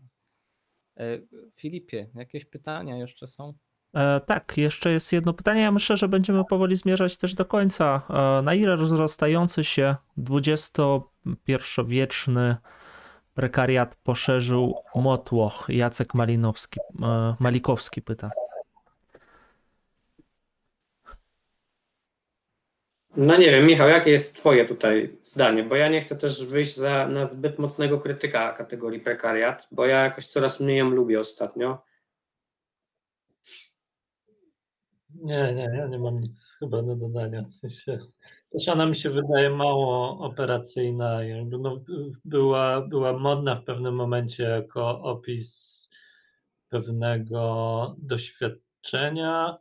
E, 0.98 1.20
Filipie, 1.56 2.10
jakieś 2.16 2.46
pytania 2.46 2.98
jeszcze 2.98 3.28
są? 3.28 3.54
E, 3.94 4.20
tak, 4.20 4.58
jeszcze 4.58 4.92
jest 4.92 5.14
jedno 5.14 5.34
pytanie. 5.34 5.62
Ja 5.62 5.72
myślę, 5.72 5.98
że 5.98 6.08
będziemy 6.08 6.46
powoli 6.46 6.76
zmierzać 6.76 7.18
też 7.18 7.36
do 7.36 7.46
końca. 7.46 8.02
Na 8.44 8.54
ile 8.54 8.76
rozrastający 8.76 9.64
się 9.64 9.96
XXI-wieczny 10.30 12.56
prekariat 13.34 13.96
poszerzył 13.96 14.76
motłoch? 14.96 15.66
Jacek 15.68 16.14
Malinowski, 16.14 16.80
Malikowski 17.40 18.02
pyta. 18.02 18.32
No 23.18 23.38
nie 23.38 23.52
wiem, 23.52 23.66
Michał, 23.66 23.90
jakie 23.90 24.12
jest 24.12 24.36
Twoje 24.36 24.66
tutaj 24.66 25.18
zdanie? 25.24 25.64
Bo 25.64 25.76
ja 25.76 25.88
nie 25.88 26.02
chcę 26.02 26.16
też 26.16 26.46
wyjść 26.46 26.76
za, 26.76 27.08
na 27.08 27.26
zbyt 27.26 27.60
mocnego 27.60 28.00
krytyka 28.00 28.54
kategorii 28.54 29.00
prekariat, 29.00 29.68
bo 29.72 29.86
ja 29.86 30.04
jakoś 30.04 30.28
coraz 30.28 30.60
mniej 30.60 30.78
ją 30.78 30.90
lubię 30.90 31.20
ostatnio. 31.20 31.84
Nie, 35.16 35.54
nie, 35.54 35.70
ja 35.78 35.88
nie 35.88 36.00
mam 36.00 36.20
nic 36.20 36.56
chyba 36.60 36.84
do 36.84 36.96
dodania. 36.96 37.44
W 37.44 37.50
sensie, 37.50 38.00
też 38.52 38.68
ona 38.68 38.86
mi 38.86 38.96
się 38.96 39.10
wydaje 39.10 39.50
mało 39.50 40.20
operacyjna. 40.20 41.20
No, 41.46 41.84
była, 42.26 42.82
była 42.82 43.14
modna 43.14 43.56
w 43.56 43.64
pewnym 43.64 43.96
momencie 43.96 44.44
jako 44.44 45.02
opis 45.02 45.90
pewnego 46.70 47.96
doświadczenia 47.98 49.58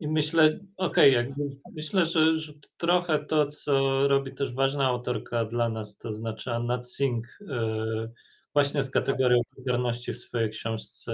i 0.00 0.08
myślę, 0.08 0.58
okej, 0.76 1.18
okay, 1.18 1.34
myślę, 1.74 2.04
że, 2.04 2.38
że 2.38 2.52
trochę 2.76 3.24
to, 3.24 3.46
co 3.46 4.08
robi 4.08 4.34
też 4.34 4.54
ważna 4.54 4.86
autorka 4.86 5.44
dla 5.44 5.68
nas, 5.68 5.98
to 5.98 6.14
znaczy 6.14 6.52
Anna 6.52 6.84
Singh, 6.84 7.38
yy, 7.40 8.12
właśnie 8.54 8.82
z 8.82 8.90
kategorią 8.90 9.40
popularności 9.56 10.12
w 10.12 10.18
swojej 10.18 10.50
książce 10.50 11.12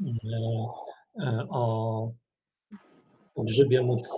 yy, 0.00 0.12
yy, 1.14 1.48
o 1.48 2.12
grzybie 3.36 3.82
móc, 3.82 4.08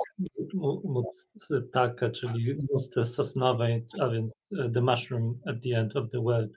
móc 0.84 1.28
taka, 1.72 2.10
czyli 2.10 2.59
mustce 2.72 3.05
sosnowej, 3.05 3.86
a 4.01 4.09
więc 4.09 4.32
The 4.74 4.80
Mushroom 4.80 5.40
at 5.46 5.56
the 5.62 5.78
End 5.78 5.96
of 5.96 6.10
the 6.10 6.20
World, 6.20 6.52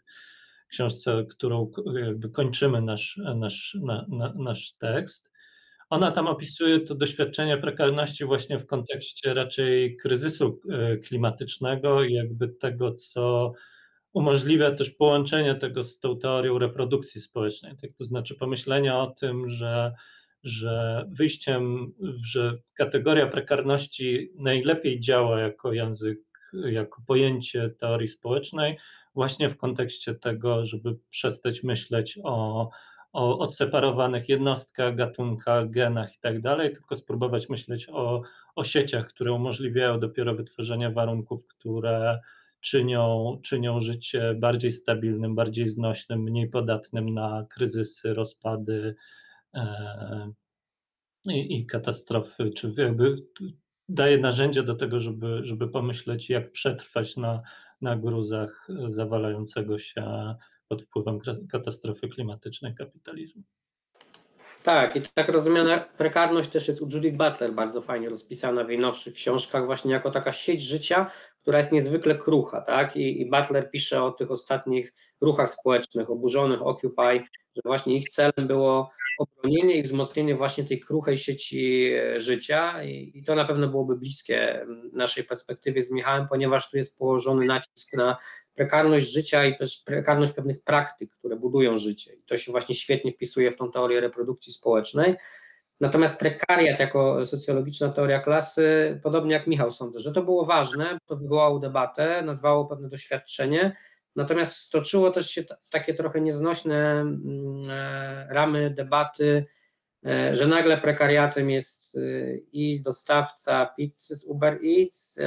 książce, 0.69 1.26
którą 1.30 1.72
jakby 2.02 2.30
kończymy 2.30 2.81
nasz, 2.81 3.19
nasz, 3.35 3.77
na, 3.81 4.06
na, 4.10 4.34
nasz 4.34 4.73
tekst. 4.80 5.31
Ona 5.90 6.12
tam 6.12 6.28
opisuje 6.28 6.80
to 6.80 6.96
doświadczenie 6.96 7.58
prekarności 7.58 8.26
właśnie 8.26 8.60
w 8.60 8.66
kontekście 8.66 9.34
raczej 9.34 9.98
kryzysu 9.98 10.62
e, 10.70 10.98
klimatycznego 10.98 12.04
jakby 12.04 12.48
tego, 12.50 12.92
co 12.92 13.54
umożliwia 14.14 14.72
też 14.72 14.90
połączenie 14.90 15.56
tego 15.56 15.84
z 15.84 16.00
tą 16.00 16.20
teorią 16.20 16.60
reprodukcji 16.60 17.22
społecznej. 17.22 17.78
Tak, 17.82 17.92
to 17.98 18.04
znaczy 18.04 18.36
pomyślenia 18.36 19.00
o 19.00 19.08
tym, 19.08 19.48
że, 19.48 19.94
że 20.44 21.06
wyjściem, 21.10 21.94
że 22.24 22.58
kategoria 22.74 23.28
prekarności 23.28 24.32
najlepiej 24.36 25.00
działa 25.00 25.40
jako 25.40 25.74
język, 25.74 26.20
jako 26.54 27.02
pojęcie 27.08 27.70
teorii 27.70 28.08
społecznej, 28.08 28.78
właśnie 29.16 29.50
w 29.50 29.58
kontekście 29.58 30.16
tego, 30.16 30.66
żeby 30.66 30.96
przestać 31.10 31.64
myśleć 31.64 32.20
o 32.24 32.70
o 33.18 33.39
odseparowanych 33.39 34.30
jednostkach, 34.30 34.95
gatunkach, 34.95 35.69
genach 35.69 36.15
i 36.15 36.19
tak 36.19 36.41
dalej, 36.41 36.73
tylko 36.73 36.95
spróbować 36.98 37.49
myśleć 37.49 37.89
o, 37.89 38.22
o 38.56 38.64
sieciach, 38.64 39.07
które 39.07 39.34
umożliwiają 39.34 39.99
dopiero 39.99 40.35
wytworzenie 40.35 40.89
warunków, 40.89 41.48
które 41.48 42.19
czynią, 42.60 43.38
czynią 43.44 43.80
życie 43.80 44.35
bardziej 44.39 44.72
stabilnym, 44.72 45.35
bardziej 45.35 45.69
znośnym, 45.69 46.22
mniej 46.22 46.49
podatnym 46.49 47.14
na 47.14 47.45
kryzysy, 47.49 48.14
rozpady, 48.14 48.95
i, 51.26 51.60
i 51.60 51.65
katastrofy, 51.65 52.49
czy 52.49 52.73
jakby 52.77 53.15
daje 53.89 54.18
narzędzia 54.18 54.64
do 54.64 54.76
tego, 54.76 54.99
żeby, 54.99 55.39
żeby 55.44 55.68
pomyśleć, 55.68 56.30
jak 56.30 56.52
przetrwać 56.52 57.18
na, 57.18 57.41
na 57.81 57.95
gruzach 57.95 58.68
zawalającego 58.89 59.80
się 59.80 60.35
pod 60.68 60.84
wpływem 60.84 61.19
katastrofy 61.52 62.07
klimatycznej 62.07 62.76
kapitalizmu. 62.76 63.44
Tak, 64.64 64.95
i 64.95 65.02
tak 65.14 65.30
rozumiana 65.30 65.80
prekarność 65.80 66.49
też 66.49 66.68
jest 66.68 66.81
u 66.81 66.88
Judith 66.94 67.18
Butler 67.18 67.53
bardzo 67.53 67.81
fajnie 67.81 68.10
rozpisana 68.10 68.64
w 68.64 68.69
jej 68.69 68.80
nowszych 68.80 69.14
książkach, 69.14 69.65
właśnie 69.65 69.91
jako 69.91 70.11
taka 70.11 70.31
sieć 70.31 70.61
życia, 70.61 71.11
która 71.41 71.57
jest 71.57 71.72
niezwykle 71.72 72.15
krucha, 72.15 72.61
tak? 72.61 72.95
I, 72.95 73.22
I, 73.22 73.30
Butler 73.30 73.72
pisze 73.72 74.03
o 74.03 74.11
tych 74.11 74.31
ostatnich 74.31 74.94
ruchach 75.22 75.49
społecznych, 75.49 76.10
oburzonych 76.10 76.61
Occupy, 76.61 77.23
że 77.56 77.61
właśnie 77.65 77.98
ich 77.98 78.10
celem 78.10 78.48
było 78.48 78.91
obronienie 79.18 79.76
i 79.76 79.84
wzmocnienie 79.84 80.35
właśnie 80.35 80.64
tej 80.64 80.80
kruchej 80.80 81.18
sieci 81.18 81.91
e, 81.94 82.19
życia 82.19 82.84
i, 82.84 83.11
i 83.15 83.23
to 83.23 83.35
na 83.35 83.45
pewno 83.45 83.68
byłoby 83.68 83.95
bliskie 83.95 84.65
naszej 84.94 85.23
perspektywie 85.23 85.81
z 85.81 85.91
Michałem, 85.91 86.27
ponieważ 86.27 86.72
tu 86.72 86.77
jest 86.77 86.98
położony 86.98 87.45
nacisk 87.45 87.94
na 87.94 88.18
prekarność 88.58 89.12
życia 89.12 89.46
i 89.46 89.58
też 89.58 89.84
prekarność 89.86 90.34
pewnych 90.34 90.64
praktyk, 90.64 91.12
które 91.12 91.36
budują 91.36 91.78
życie. 91.78 92.14
I 92.14 92.24
to 92.24 92.38
się 92.38 92.52
właśnie 92.52 92.76
świetnie 92.76 93.12
wpisuje 93.12 93.52
w 93.52 93.56
tą 93.56 93.72
teorię 93.72 94.00
reprodukcji 94.00 94.54
społecznej. 94.54 95.16
Natomiast 95.80 96.20
prekariat 96.20 96.80
jako 96.80 97.26
socjologiczna 97.26 97.90
teoria 97.90 98.20
klasy, 98.20 99.00
podobnie 99.04 99.34
jak 99.34 99.48
Michał 99.48 99.72
sądzę, 99.72 100.00
że 100.00 100.12
to 100.12 100.24
było 100.24 100.46
ważne, 100.46 100.98
to 101.06 101.16
wywołało 101.16 101.60
debatę, 101.60 102.22
nazwało 102.22 102.66
pewne 102.66 102.90
doświadczenie, 102.90 103.76
natomiast 104.16 104.56
stoczyło 104.56 105.12
też 105.12 105.30
się 105.30 105.44
w 105.62 105.70
takie 105.70 105.94
trochę 105.94 106.22
nieznośne 106.22 107.02
mm, 107.02 107.62
e, 107.70 108.28
ramy 108.30 108.70
debaty, 108.70 109.46
e, 110.06 110.36
że 110.36 110.48
nagle 110.48 110.78
prekariatem 110.78 111.50
jest 111.50 111.98
e, 111.98 112.02
i 112.52 112.82
dostawca 112.82 113.66
pizzy 113.66 114.16
z 114.16 114.26
Uber 114.26 114.60
Eats 114.64 115.20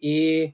i 0.00 0.52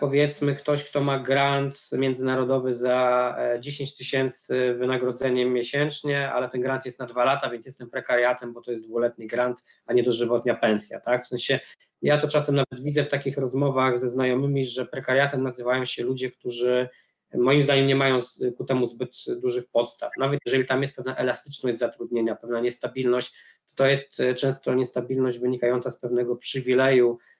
powiedzmy 0.00 0.54
ktoś, 0.54 0.84
kto 0.84 1.00
ma 1.00 1.18
grant 1.18 1.90
międzynarodowy 1.92 2.74
za 2.74 3.36
10 3.60 3.92
e, 3.92 3.96
tysięcy 3.96 4.74
wynagrodzeniem 4.74 5.52
miesięcznie, 5.52 6.32
ale 6.32 6.48
ten 6.48 6.60
grant 6.60 6.84
jest 6.84 6.98
na 6.98 7.06
dwa 7.06 7.24
lata, 7.24 7.50
więc 7.50 7.66
jestem 7.66 7.90
prekariatem, 7.90 8.52
bo 8.52 8.60
to 8.60 8.70
jest 8.70 8.88
dwuletni 8.88 9.26
grant, 9.26 9.64
a 9.86 9.92
nie 9.92 10.02
dożywotnia 10.02 10.54
pensja, 10.54 11.00
tak? 11.00 11.24
W 11.24 11.28
sensie 11.28 11.60
ja 12.02 12.18
to 12.18 12.28
czasem 12.28 12.54
nawet 12.54 12.84
widzę 12.84 13.04
w 13.04 13.08
takich 13.08 13.36
rozmowach 13.36 14.00
ze 14.00 14.08
znajomymi, 14.08 14.64
że 14.64 14.86
prekariatem 14.86 15.42
nazywają 15.42 15.84
się 15.84 16.04
ludzie, 16.04 16.30
którzy 16.30 16.88
moim 17.34 17.62
zdaniem 17.62 17.86
nie 17.86 17.96
mają 17.96 18.18
ku 18.56 18.64
temu 18.64 18.86
zbyt 18.86 19.16
dużych 19.40 19.64
podstaw. 19.70 20.10
Nawet 20.18 20.40
jeżeli 20.46 20.64
tam 20.64 20.82
jest 20.82 20.96
pewna 20.96 21.16
elastyczność 21.16 21.78
zatrudnienia, 21.78 22.36
pewna 22.36 22.60
niestabilność, 22.60 23.34
to 23.74 23.86
jest 23.86 24.20
e, 24.20 24.34
często 24.34 24.74
niestabilność 24.74 25.38
wynikająca 25.38 25.90
z 25.90 26.00
pewnego 26.00 26.36
przywileju, 26.36 27.18
E, 27.18 27.31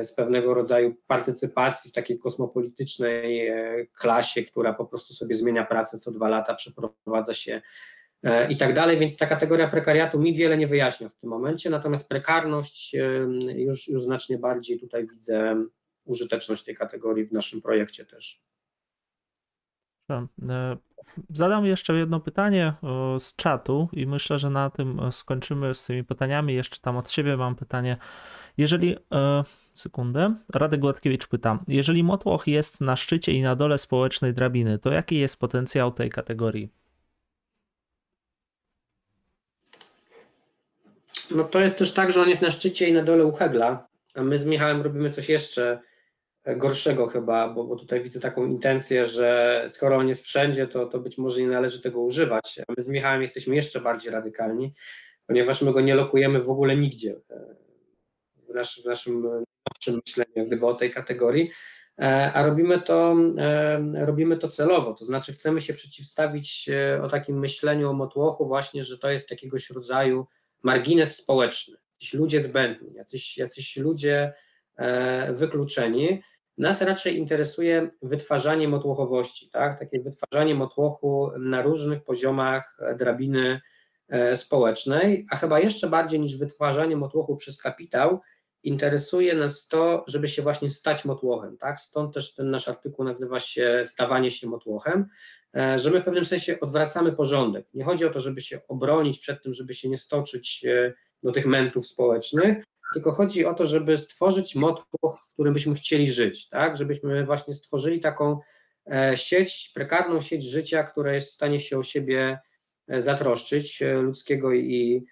z 0.00 0.14
pewnego 0.14 0.54
rodzaju 0.54 0.96
partycypacji 1.06 1.90
w 1.90 1.94
takiej 1.94 2.18
kosmopolitycznej 2.18 3.48
e, 3.48 3.86
klasie, 3.86 4.42
która 4.42 4.74
po 4.74 4.86
prostu 4.86 5.14
sobie 5.14 5.34
zmienia 5.34 5.64
pracę 5.64 5.98
co 5.98 6.12
dwa 6.12 6.28
lata, 6.28 6.54
przeprowadza 6.54 7.34
się 7.34 7.62
e, 8.22 8.52
i 8.52 8.56
tak 8.56 8.74
dalej, 8.74 8.98
więc 8.98 9.16
ta 9.16 9.26
kategoria 9.26 9.68
prekariatu 9.68 10.18
mi 10.18 10.34
wiele 10.34 10.56
nie 10.56 10.66
wyjaśnia 10.66 11.08
w 11.08 11.14
tym 11.14 11.30
momencie, 11.30 11.70
natomiast 11.70 12.08
prekarność 12.08 12.96
już, 13.56 13.88
już 13.88 14.02
znacznie 14.02 14.38
bardziej 14.38 14.80
tutaj 14.80 15.06
widzę 15.06 15.64
użyteczność 16.04 16.64
tej 16.64 16.76
kategorii 16.76 17.24
w 17.26 17.32
naszym 17.32 17.62
projekcie 17.62 18.04
też. 18.04 18.42
Zadam 21.34 21.66
jeszcze 21.66 21.94
jedno 21.94 22.20
pytanie 22.20 22.74
z 23.18 23.36
czatu 23.36 23.88
i 23.92 24.06
myślę, 24.06 24.38
że 24.38 24.50
na 24.50 24.70
tym 24.70 25.00
skończymy 25.10 25.74
z 25.74 25.84
tymi 25.84 26.04
pytaniami. 26.04 26.54
Jeszcze 26.54 26.80
tam 26.80 26.96
od 26.96 27.10
siebie 27.10 27.36
mam 27.36 27.56
pytanie. 27.56 27.96
Jeżeli, 28.56 28.96
e, 29.12 29.44
sekundę, 29.80 30.34
Radek 30.54 30.80
Gładkiewicz 30.80 31.26
pyta, 31.26 31.64
jeżeli 31.68 32.04
motłoch 32.04 32.46
jest 32.46 32.80
na 32.80 32.96
szczycie 32.96 33.32
i 33.32 33.42
na 33.42 33.56
dole 33.56 33.78
społecznej 33.78 34.34
drabiny, 34.34 34.78
to 34.78 34.92
jaki 34.92 35.18
jest 35.18 35.40
potencjał 35.40 35.92
tej 35.92 36.10
kategorii? 36.10 36.68
No 41.30 41.44
to 41.44 41.60
jest 41.60 41.78
też 41.78 41.92
tak, 41.92 42.12
że 42.12 42.22
on 42.22 42.28
jest 42.28 42.42
na 42.42 42.50
szczycie 42.50 42.88
i 42.88 42.92
na 42.92 43.02
dole 43.02 43.24
u 43.24 43.32
Hegla, 43.32 43.88
a 44.14 44.22
my 44.22 44.38
z 44.38 44.44
Michałem 44.44 44.82
robimy 44.82 45.10
coś 45.10 45.28
jeszcze 45.28 45.80
gorszego 46.56 47.06
chyba, 47.06 47.48
bo, 47.48 47.64
bo 47.64 47.76
tutaj 47.76 48.02
widzę 48.02 48.20
taką 48.20 48.46
intencję, 48.46 49.06
że 49.06 49.64
skoro 49.68 49.96
on 49.96 50.08
jest 50.08 50.24
wszędzie, 50.24 50.66
to, 50.66 50.86
to 50.86 50.98
być 50.98 51.18
może 51.18 51.40
nie 51.40 51.46
należy 51.46 51.82
tego 51.82 52.00
używać. 52.00 52.60
A 52.68 52.72
my 52.76 52.82
z 52.82 52.88
Michałem 52.88 53.22
jesteśmy 53.22 53.56
jeszcze 53.56 53.80
bardziej 53.80 54.12
radykalni, 54.12 54.74
ponieważ 55.26 55.62
my 55.62 55.72
go 55.72 55.80
nie 55.80 55.94
lokujemy 55.94 56.40
w 56.40 56.50
ogóle 56.50 56.76
nigdzie 56.76 57.20
w, 58.48 58.54
nasz, 58.54 58.82
w 58.82 58.84
naszym 58.84 59.44
nowszym 59.74 60.00
myśleniu, 60.06 60.32
jak 60.36 60.46
gdyby 60.46 60.66
o 60.66 60.74
tej 60.74 60.90
kategorii, 60.90 61.50
e, 62.00 62.32
a 62.34 62.46
robimy 62.46 62.82
to, 62.82 63.16
e, 63.38 64.04
robimy 64.06 64.36
to 64.36 64.48
celowo, 64.48 64.94
to 64.94 65.04
znaczy 65.04 65.32
chcemy 65.32 65.60
się 65.60 65.74
przeciwstawić 65.74 66.68
e, 66.68 67.02
o 67.02 67.08
takim 67.08 67.38
myśleniu 67.38 67.90
o 67.90 67.92
motłochu 67.92 68.46
właśnie, 68.46 68.84
że 68.84 68.98
to 68.98 69.10
jest 69.10 69.30
jakiegoś 69.30 69.70
rodzaju 69.70 70.26
margines 70.62 71.16
społeczny, 71.16 71.76
jacyś 71.94 72.14
ludzie 72.14 72.40
zbędni, 72.40 72.94
jacyś, 72.94 73.38
jacyś 73.38 73.76
ludzie 73.76 74.32
wykluczeni, 75.30 76.22
nas 76.58 76.82
raczej 76.82 77.16
interesuje 77.16 77.90
wytwarzanie 78.02 78.68
motłochowości, 78.68 79.50
tak? 79.50 79.78
takie 79.78 80.00
wytwarzanie 80.00 80.54
motłochu 80.54 81.30
na 81.38 81.62
różnych 81.62 82.04
poziomach 82.04 82.78
drabiny 82.96 83.60
społecznej, 84.34 85.26
a 85.30 85.36
chyba 85.36 85.60
jeszcze 85.60 85.88
bardziej 85.88 86.20
niż 86.20 86.36
wytwarzanie 86.36 86.96
motłochu 86.96 87.36
przez 87.36 87.62
kapitał, 87.62 88.20
interesuje 88.62 89.34
nas 89.34 89.68
to, 89.68 90.04
żeby 90.06 90.28
się 90.28 90.42
właśnie 90.42 90.70
stać 90.70 91.04
motłochem. 91.04 91.58
Tak? 91.58 91.80
Stąd 91.80 92.14
też 92.14 92.34
ten 92.34 92.50
nasz 92.50 92.68
artykuł 92.68 93.04
nazywa 93.04 93.40
się 93.40 93.82
Stawanie 93.86 94.30
się 94.30 94.46
motłochem, 94.46 95.06
e, 95.56 95.78
że 95.78 95.90
my 95.90 96.00
w 96.00 96.04
pewnym 96.04 96.24
sensie 96.24 96.60
odwracamy 96.60 97.12
porządek. 97.12 97.66
Nie 97.74 97.84
chodzi 97.84 98.06
o 98.06 98.10
to, 98.10 98.20
żeby 98.20 98.40
się 98.40 98.60
obronić 98.68 99.18
przed 99.18 99.42
tym, 99.42 99.52
żeby 99.52 99.74
się 99.74 99.88
nie 99.88 99.96
stoczyć 99.96 100.64
e, 100.66 100.94
do 101.22 101.32
tych 101.32 101.46
mentów 101.46 101.86
społecznych, 101.86 102.64
tylko 102.92 103.12
chodzi 103.12 103.44
o 103.44 103.54
to, 103.54 103.66
żeby 103.66 103.96
stworzyć 103.96 104.54
motłoch, 104.54 105.20
w 105.30 105.32
którym 105.32 105.54
byśmy 105.54 105.74
chcieli 105.74 106.12
żyć, 106.12 106.48
tak? 106.48 106.76
Żebyśmy 106.76 107.26
właśnie 107.26 107.54
stworzyli 107.54 108.00
taką 108.00 108.38
e, 108.90 109.16
sieć, 109.16 109.70
prekarną 109.74 110.20
sieć 110.20 110.44
życia, 110.44 110.82
która 110.82 111.14
jest 111.14 111.28
w 111.28 111.34
stanie 111.34 111.60
się 111.60 111.78
o 111.78 111.82
siebie 111.82 112.38
zatroszczyć, 112.98 113.82
ludzkiego 114.02 114.52
i, 114.54 115.06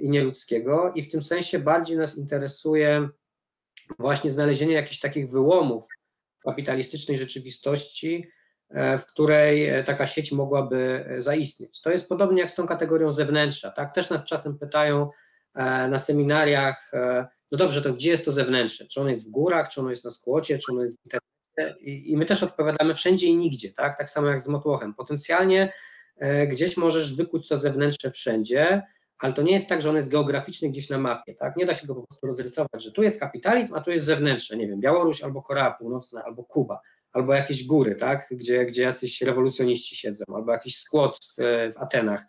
i 0.00 0.08
nieludzkiego. 0.08 0.92
I 0.94 1.02
w 1.02 1.10
tym 1.10 1.22
sensie 1.22 1.58
bardziej 1.58 1.96
nas 1.96 2.18
interesuje 2.18 3.08
właśnie 3.98 4.30
znalezienie 4.30 4.74
jakichś 4.74 5.00
takich 5.00 5.30
wyłomów 5.30 5.86
kapitalistycznej 6.44 7.18
rzeczywistości, 7.18 8.28
w 8.70 9.02
której 9.12 9.84
taka 9.84 10.06
sieć 10.06 10.32
mogłaby 10.32 11.04
zaistnieć. 11.18 11.80
To 11.82 11.90
jest 11.90 12.08
podobnie 12.08 12.40
jak 12.40 12.50
z 12.50 12.54
tą 12.54 12.66
kategorią 12.66 13.12
zewnętrza. 13.12 13.70
Tak? 13.70 13.94
Też 13.94 14.10
nas 14.10 14.24
czasem 14.24 14.58
pytają, 14.58 15.10
E, 15.54 15.88
na 15.88 15.98
seminariach, 15.98 16.90
e, 16.94 17.26
no 17.52 17.58
dobrze, 17.58 17.82
to 17.82 17.92
gdzie 17.92 18.10
jest 18.10 18.24
to 18.24 18.32
zewnętrzne? 18.32 18.86
Czy 18.86 19.00
ono 19.00 19.10
jest 19.10 19.28
w 19.28 19.30
górach, 19.30 19.68
czy 19.68 19.80
ono 19.80 19.90
jest 19.90 20.04
na 20.04 20.10
skłocie, 20.10 20.58
czy 20.58 20.72
ono 20.72 20.82
jest 20.82 21.00
w 21.00 21.04
internecie? 21.04 21.80
I, 21.80 22.12
i 22.12 22.16
my 22.16 22.26
też 22.26 22.42
odpowiadamy 22.42 22.94
wszędzie 22.94 23.26
i 23.26 23.36
nigdzie, 23.36 23.72
tak? 23.72 23.98
Tak 23.98 24.10
samo 24.10 24.28
jak 24.28 24.40
z 24.40 24.48
motłochem. 24.48 24.94
Potencjalnie 24.94 25.72
e, 26.16 26.46
gdzieś 26.46 26.76
możesz 26.76 27.16
wykuć 27.16 27.48
to 27.48 27.58
zewnętrzne 27.58 28.10
wszędzie, 28.10 28.82
ale 29.24 29.32
to 29.32 29.42
nie 29.42 29.52
jest 29.52 29.68
tak, 29.68 29.82
że 29.82 29.90
on 29.90 29.96
jest 29.96 30.10
geograficzny 30.10 30.68
gdzieś 30.68 30.90
na 30.90 30.98
mapie, 30.98 31.34
tak? 31.34 31.56
Nie 31.56 31.66
da 31.66 31.74
się 31.74 31.86
go 31.86 31.94
po 31.94 32.06
prostu 32.06 32.26
rozrysować, 32.26 32.84
że 32.84 32.92
tu 32.92 33.02
jest 33.02 33.20
kapitalizm, 33.20 33.74
a 33.74 33.80
tu 33.80 33.90
jest 33.90 34.04
zewnętrzne, 34.04 34.56
nie 34.56 34.68
wiem, 34.68 34.80
Białoruś 34.80 35.22
albo 35.22 35.42
Korea 35.42 35.70
Północna, 35.70 36.24
albo 36.24 36.44
Kuba, 36.44 36.80
albo 37.12 37.34
jakieś 37.34 37.66
góry, 37.66 37.94
tak? 37.94 38.26
Gdzie, 38.30 38.66
gdzie 38.66 38.82
jacyś 38.82 39.22
rewolucjoniści 39.22 39.96
siedzą, 39.96 40.24
albo 40.34 40.52
jakiś 40.52 40.78
skład 40.78 41.16
w, 41.16 41.34
w 41.74 41.78
Atenach. 41.82 42.26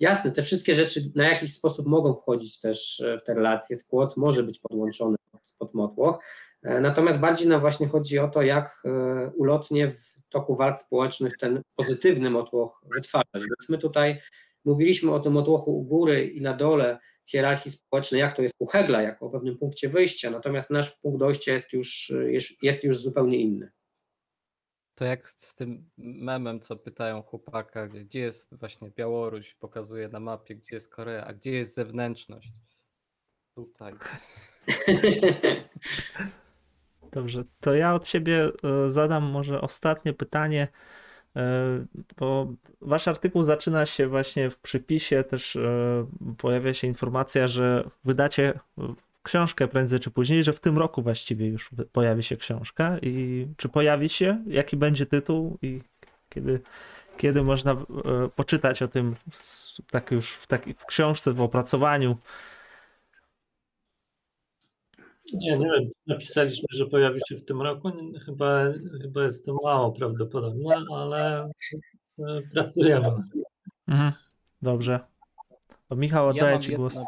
Jasne, 0.00 0.30
te 0.30 0.42
wszystkie 0.42 0.74
rzeczy 0.74 1.12
na 1.14 1.28
jakiś 1.28 1.54
sposób 1.54 1.86
mogą 1.86 2.14
wchodzić 2.14 2.60
też 2.60 3.00
e, 3.00 3.18
w 3.18 3.24
te 3.24 3.34
relacje. 3.34 3.76
Skład 3.76 4.16
może 4.16 4.42
być 4.42 4.58
podłączony 4.58 5.16
pod, 5.32 5.40
pod 5.58 5.74
motłoch, 5.74 6.24
e, 6.62 6.80
natomiast 6.80 7.18
bardziej 7.18 7.48
nam 7.48 7.60
właśnie 7.60 7.88
chodzi 7.88 8.18
o 8.18 8.28
to, 8.28 8.42
jak 8.42 8.82
e, 8.84 9.30
ulotnie 9.36 9.90
w 9.90 10.14
toku 10.28 10.56
walk 10.56 10.80
społecznych 10.80 11.36
ten 11.36 11.62
pozytywny 11.76 12.30
motłoch 12.30 12.84
wytwarzać. 12.94 13.24
Więc 13.34 13.68
my 13.68 13.78
tutaj 13.78 14.20
mówiliśmy 14.64 15.12
o 15.12 15.20
tym 15.20 15.32
motłochu 15.32 15.78
u 15.78 15.82
góry 15.82 16.26
i 16.26 16.40
na 16.40 16.52
dole 16.52 16.98
hierarchii 17.26 17.70
społecznej, 17.70 18.20
jak 18.20 18.36
to 18.36 18.42
jest 18.42 18.54
u 18.58 18.66
Hegla, 18.66 19.02
jako 19.02 19.26
o 19.26 19.30
pewnym 19.30 19.58
punkcie 19.58 19.88
wyjścia, 19.88 20.30
natomiast 20.30 20.70
nasz 20.70 20.90
punkt 20.90 21.18
dojścia 21.18 21.52
jest 21.52 21.72
już, 21.72 22.12
jest, 22.26 22.62
jest 22.62 22.84
już 22.84 22.98
zupełnie 22.98 23.38
inny. 23.38 23.70
To 24.94 25.04
jak 25.04 25.30
z 25.30 25.54
tym 25.54 25.90
memem, 25.96 26.60
co 26.60 26.76
pytają 26.76 27.22
chłopaka, 27.22 27.88
gdzie, 27.88 28.04
gdzie 28.04 28.20
jest 28.20 28.58
właśnie 28.58 28.90
Białoruś, 28.90 29.54
pokazuje 29.54 30.08
na 30.08 30.20
mapie, 30.20 30.54
gdzie 30.54 30.74
jest 30.74 30.94
Korea, 30.94 31.26
a 31.26 31.32
gdzie 31.32 31.50
jest 31.50 31.74
zewnętrzność? 31.74 32.52
Tutaj. 33.54 33.94
Dobrze, 37.12 37.44
to 37.60 37.74
ja 37.74 37.94
od 37.94 38.08
siebie 38.08 38.44
e, 38.44 38.50
zadam 38.90 39.24
może 39.24 39.60
ostatnie 39.60 40.12
pytanie. 40.12 40.68
Bo 42.16 42.46
wasz 42.80 43.08
artykuł 43.08 43.42
zaczyna 43.42 43.86
się 43.86 44.08
właśnie 44.08 44.50
w 44.50 44.58
przypisie, 44.58 45.24
też 45.24 45.58
pojawia 46.38 46.74
się 46.74 46.86
informacja, 46.86 47.48
że 47.48 47.84
wydacie 48.04 48.52
książkę 49.24 49.68
prędzej 49.68 50.00
czy 50.00 50.10
później, 50.10 50.44
że 50.44 50.52
w 50.52 50.60
tym 50.60 50.78
roku 50.78 51.02
właściwie 51.02 51.46
już 51.46 51.70
pojawi 51.92 52.22
się 52.22 52.36
książka. 52.36 52.98
I 53.02 53.46
czy 53.56 53.68
pojawi 53.68 54.08
się, 54.08 54.44
jaki 54.46 54.76
będzie 54.76 55.06
tytuł? 55.06 55.58
I 55.62 55.80
kiedy, 56.28 56.60
kiedy 57.16 57.42
można 57.42 57.72
e, 57.72 57.76
poczytać 58.36 58.82
o 58.82 58.88
tym 58.88 59.16
tak 59.90 60.10
już 60.10 60.32
w, 60.32 60.46
takiej, 60.46 60.74
w 60.74 60.86
książce, 60.86 61.32
w 61.32 61.40
opracowaniu. 61.40 62.16
Nie, 65.32 65.52
nie 65.52 65.70
wiem, 65.70 65.88
napisaliśmy, 66.06 66.66
że 66.70 66.86
pojawi 66.86 67.20
się 67.28 67.36
w 67.36 67.44
tym 67.44 67.62
roku. 67.62 67.90
Chyba, 68.26 68.64
chyba 69.02 69.24
jest 69.24 69.46
to 69.46 69.54
mało 69.62 69.92
prawdopodobne, 69.92 70.84
ale 70.92 71.50
e, 72.18 72.42
pracujemy. 72.52 73.08
Mhm. 73.88 74.12
Dobrze. 74.62 75.00
To 75.88 75.96
Michał, 75.96 76.28
oddaję 76.28 76.52
ja 76.52 76.58
Ci 76.58 76.76
głos 76.76 76.98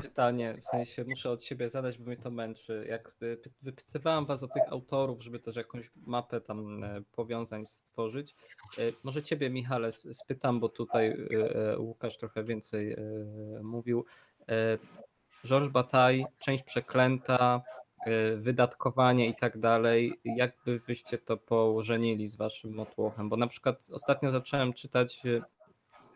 pytanie, 0.00 0.58
w 0.60 0.64
sensie 0.64 1.04
muszę 1.04 1.30
od 1.30 1.42
siebie 1.42 1.68
zadać, 1.68 1.98
bo 1.98 2.04
mnie 2.04 2.16
to 2.16 2.30
męczy. 2.30 2.86
Jak 2.88 3.16
wypytywałem 3.62 4.26
was 4.26 4.42
o 4.42 4.48
tych 4.48 4.62
autorów, 4.68 5.22
żeby 5.22 5.38
też 5.38 5.56
jakąś 5.56 5.90
mapę 5.96 6.40
tam 6.40 6.84
e, 6.84 7.02
powiązań 7.12 7.66
stworzyć, 7.66 8.34
e, 8.78 8.82
może 9.02 9.22
ciebie 9.22 9.50
Michale 9.50 9.92
spytam, 9.92 10.60
bo 10.60 10.68
tutaj 10.68 11.10
e, 11.10 11.78
Łukasz 11.78 12.18
trochę 12.18 12.44
więcej 12.44 12.96
mówił. 13.62 14.04
Georges 15.44 15.72
Bataille, 15.72 16.24
część 16.38 16.64
przeklęta, 16.64 17.62
wydatkowanie 18.36 19.28
i 19.28 19.34
tak 19.34 19.58
dalej. 19.58 20.20
Jakby 20.24 20.78
wyście 20.78 21.18
to 21.18 21.36
pożenili 21.36 22.28
z 22.28 22.36
waszym 22.36 22.74
motłochem? 22.74 23.28
Bo 23.28 23.36
na 23.36 23.46
przykład 23.46 23.88
ostatnio 23.92 24.30
zacząłem 24.30 24.72
czytać 24.72 25.22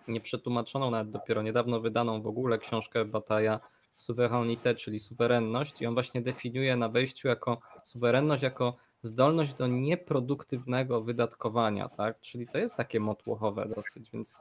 nieprzetłumaczoną, 0.08 0.90
nawet 0.90 1.10
dopiero 1.10 1.42
niedawno 1.42 1.80
wydaną 1.80 2.22
w 2.22 2.26
ogóle 2.26 2.58
książkę 2.58 3.04
Bataja 3.04 3.60
Suverenité, 3.96 4.74
czyli 4.74 5.00
suwerenność 5.00 5.82
i 5.82 5.86
on 5.86 5.94
właśnie 5.94 6.22
definiuje 6.22 6.76
na 6.76 6.88
wejściu 6.88 7.28
jako 7.28 7.60
suwerenność, 7.84 8.42
jako 8.42 8.76
zdolność 9.02 9.54
do 9.54 9.66
nieproduktywnego 9.66 11.02
wydatkowania, 11.02 11.88
tak? 11.88 12.20
Czyli 12.20 12.46
to 12.46 12.58
jest 12.58 12.76
takie 12.76 13.00
motłochowe 13.00 13.66
dosyć, 13.76 14.10
więc 14.10 14.40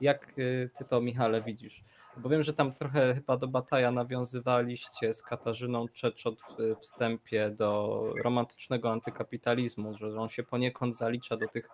jak 0.00 0.38
y, 0.38 0.70
ty 0.78 0.84
to 0.84 1.00
Michale 1.00 1.42
widzisz? 1.42 1.84
Bo 2.16 2.28
wiem, 2.28 2.42
że 2.42 2.52
tam 2.52 2.72
trochę 2.72 3.14
chyba 3.14 3.36
do 3.36 3.48
Bataja 3.48 3.90
nawiązywaliście 3.90 5.14
z 5.14 5.22
Katarzyną 5.22 5.88
Czeczot 5.88 6.42
w 6.42 6.80
wstępie 6.80 7.50
do 7.50 8.02
romantycznego 8.24 8.92
antykapitalizmu, 8.92 9.94
że 9.94 10.20
on 10.20 10.28
się 10.28 10.42
poniekąd 10.42 10.96
zalicza 10.96 11.36
do 11.36 11.48
tych 11.48 11.68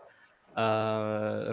e, 0.56 1.52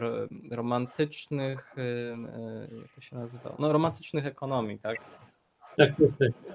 romantycznych, 0.51 1.75
y, 1.77 1.81
y, 1.81 2.81
jak 2.81 2.93
to 2.95 3.01
się 3.01 3.15
nazywa? 3.15 3.55
No 3.59 3.73
romantycznych 3.73 4.25
ekonomii, 4.25 4.79
tak? 4.79 4.97
Tak, 5.77 5.89
tak, 5.89 5.97
tak. 6.19 6.53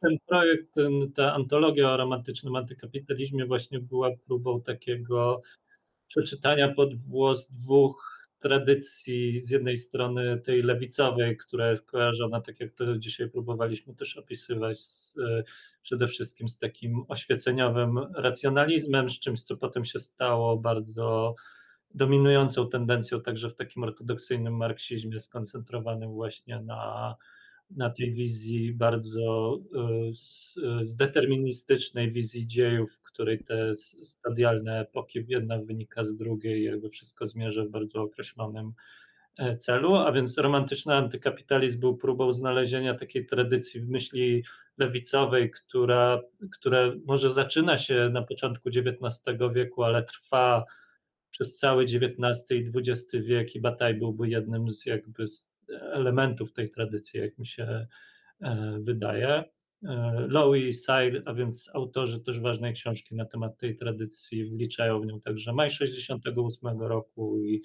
Ten 0.00 0.18
projekt, 0.26 0.74
ten, 0.74 1.12
ta 1.12 1.34
antologia 1.34 1.90
o 1.90 1.96
romantycznym 1.96 2.56
antykapitalizmie 2.56 3.46
właśnie 3.46 3.80
była 3.80 4.10
próbą 4.26 4.62
takiego 4.62 5.42
przeczytania 6.06 6.68
pod 6.74 6.94
włos 6.94 7.48
dwóch 7.50 8.18
tradycji, 8.40 9.40
z 9.40 9.50
jednej 9.50 9.76
strony 9.76 10.40
tej 10.40 10.62
lewicowej, 10.62 11.36
która 11.36 11.70
jest 11.70 11.86
kojarzona, 11.86 12.40
tak 12.40 12.60
jak 12.60 12.72
to 12.72 12.98
dzisiaj 12.98 13.30
próbowaliśmy 13.30 13.94
też 13.94 14.16
opisywać, 14.16 14.80
z, 14.80 15.14
przede 15.82 16.06
wszystkim 16.06 16.48
z 16.48 16.58
takim 16.58 17.04
oświeceniowym 17.08 17.98
racjonalizmem, 18.14 19.10
z 19.10 19.18
czymś, 19.18 19.42
co 19.42 19.56
potem 19.56 19.84
się 19.84 19.98
stało 19.98 20.56
bardzo 20.56 21.34
dominującą 21.94 22.68
tendencją 22.68 23.20
także 23.20 23.50
w 23.50 23.54
takim 23.54 23.82
ortodoksyjnym 23.82 24.56
marksizmie 24.56 25.20
skoncentrowanym 25.20 26.12
właśnie 26.12 26.60
na, 26.60 27.14
na 27.70 27.90
tej 27.90 28.12
wizji 28.12 28.72
bardzo 28.72 29.58
e, 29.74 30.84
zdeterministycznej 30.84 32.12
wizji 32.12 32.46
dziejów, 32.46 32.92
w 32.92 33.02
której 33.02 33.44
te 33.44 33.76
stadialne 34.02 34.80
epoki 34.80 35.24
jedna 35.28 35.58
wynika 35.58 36.04
z 36.04 36.16
drugiej, 36.16 36.64
jakby 36.64 36.90
wszystko 36.90 37.26
zmierza 37.26 37.64
w 37.64 37.68
bardzo 37.68 38.02
określonym 38.02 38.72
e, 39.38 39.56
celu, 39.56 39.96
a 39.96 40.12
więc 40.12 40.38
romantyczny 40.38 40.94
antykapitalizm 40.94 41.80
był 41.80 41.96
próbą 41.96 42.32
znalezienia 42.32 42.94
takiej 42.94 43.26
tradycji 43.26 43.80
w 43.80 43.88
myśli 43.88 44.44
lewicowej, 44.78 45.50
która, 45.50 46.20
która 46.52 46.92
może 47.06 47.32
zaczyna 47.32 47.78
się 47.78 48.10
na 48.12 48.22
początku 48.22 48.68
XIX 48.68 49.38
wieku, 49.54 49.82
ale 49.84 50.02
trwa 50.02 50.64
przez 51.30 51.56
cały 51.56 51.84
XIX 51.84 52.50
i 52.50 52.68
XX 52.78 53.12
wiek 53.12 53.54
i 53.54 53.60
Bataj 53.60 53.94
byłby 53.94 54.28
jednym 54.28 54.70
z 54.70 54.86
jakby 54.86 55.28
z 55.28 55.47
elementów 55.70 56.52
tej 56.52 56.70
tradycji, 56.70 57.20
jak 57.20 57.38
mi 57.38 57.46
się 57.46 57.86
e, 58.40 58.78
wydaje. 58.80 59.44
E, 59.84 60.26
Lowy 60.28 60.60
i 60.60 60.74
Sile, 60.74 61.22
a 61.24 61.34
więc 61.34 61.70
autorzy 61.74 62.20
też 62.20 62.40
ważnej 62.40 62.74
książki 62.74 63.14
na 63.14 63.24
temat 63.24 63.58
tej 63.58 63.76
tradycji, 63.76 64.50
wliczają 64.50 65.00
w 65.00 65.06
nią 65.06 65.20
także 65.20 65.52
maj 65.52 65.70
68 65.70 66.80
roku 66.80 67.42
i, 67.42 67.62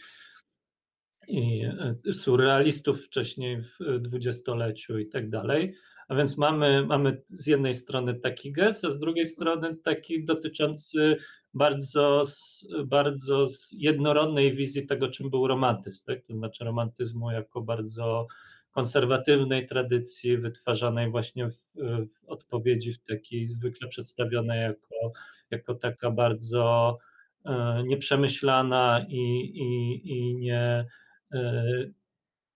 i 1.28 1.66
e, 2.06 2.14
surrealistów 2.14 3.06
wcześniej 3.06 3.62
w 3.62 4.00
dwudziestoleciu 4.00 5.00
i 5.00 5.08
tak 5.08 5.30
dalej. 5.30 5.76
A 6.08 6.16
więc 6.16 6.38
mamy, 6.38 6.86
mamy 6.86 7.22
z 7.26 7.48
jednej 7.48 7.74
strony 7.74 8.16
taki 8.16 8.52
gest, 8.52 8.86
a 8.86 8.90
z 8.90 9.00
drugiej 9.00 9.26
strony 9.26 9.78
taki 9.78 10.26
dotyczący 10.26 11.18
bardzo, 11.54 12.24
bardzo 12.86 13.46
jednorodnej 13.72 14.56
wizji 14.56 14.86
tego, 14.86 15.08
czym 15.08 15.30
był 15.30 15.48
romantyzm, 15.48 16.06
tak? 16.06 16.22
to 16.22 16.34
znaczy 16.34 16.64
romantyzmu 16.64 17.32
jako 17.32 17.62
bardzo 17.62 18.28
konserwatywnej 18.72 19.68
tradycji, 19.68 20.38
wytwarzanej 20.38 21.12
właśnie 21.12 21.50
w, 21.50 21.56
w 22.08 22.30
odpowiedzi 22.30 22.94
w 22.94 23.04
takiej 23.04 23.48
zwykle 23.48 23.88
przedstawionej 23.88 24.62
jako, 24.62 25.12
jako 25.52 25.76
taka 25.76 26.12
bardzo 26.12 26.98
e, 27.46 27.84
nieprzemyślana 27.84 29.06
i, 29.10 29.22
i, 29.56 30.02
i 30.12 30.36
nie, 30.36 30.86
e, 31.34 31.64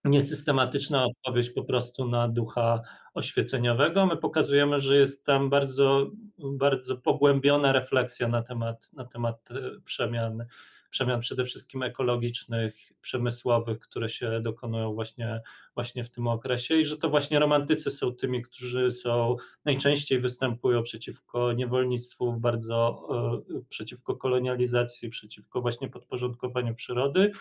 niesystematyczna 0.08 1.04
odpowiedź 1.04 1.50
po 1.50 1.64
prostu 1.64 2.08
na 2.08 2.28
ducha 2.28 2.82
oświeceniowego. 3.14 4.06
My 4.06 4.16
pokazujemy, 4.16 4.80
że 4.80 4.96
jest 4.96 5.24
tam 5.24 5.50
bardzo, 5.50 6.10
bardzo 6.38 6.96
pogłębiona 6.96 7.72
refleksja 7.72 8.28
na 8.28 8.42
temat, 8.42 8.92
na 8.92 9.04
temat 9.04 9.50
e, 9.50 9.80
przemian, 9.84 10.44
przemian 10.90 11.20
przede 11.20 11.44
wszystkim 11.44 11.82
ekologicznych, 11.82 12.74
przemysłowych, 13.00 13.78
które 13.78 14.08
się 14.08 14.40
dokonują 14.40 14.94
właśnie, 14.94 15.40
właśnie 15.74 16.04
w 16.04 16.10
tym 16.10 16.26
okresie 16.26 16.76
i 16.76 16.84
że 16.84 16.98
to 16.98 17.08
właśnie 17.08 17.38
romantycy 17.38 17.90
są 17.90 18.12
tymi, 18.12 18.42
którzy 18.42 18.90
są 18.90 19.36
najczęściej 19.64 20.20
występują 20.20 20.82
przeciwko 20.82 21.52
niewolnictwu, 21.52 22.32
bardzo 22.32 23.08
e, 23.56 23.60
przeciwko 23.68 24.16
kolonializacji, 24.16 25.08
przeciwko 25.08 25.60
właśnie 25.60 25.88
podporządkowaniu 25.88 26.74
przyrody, 26.74 27.32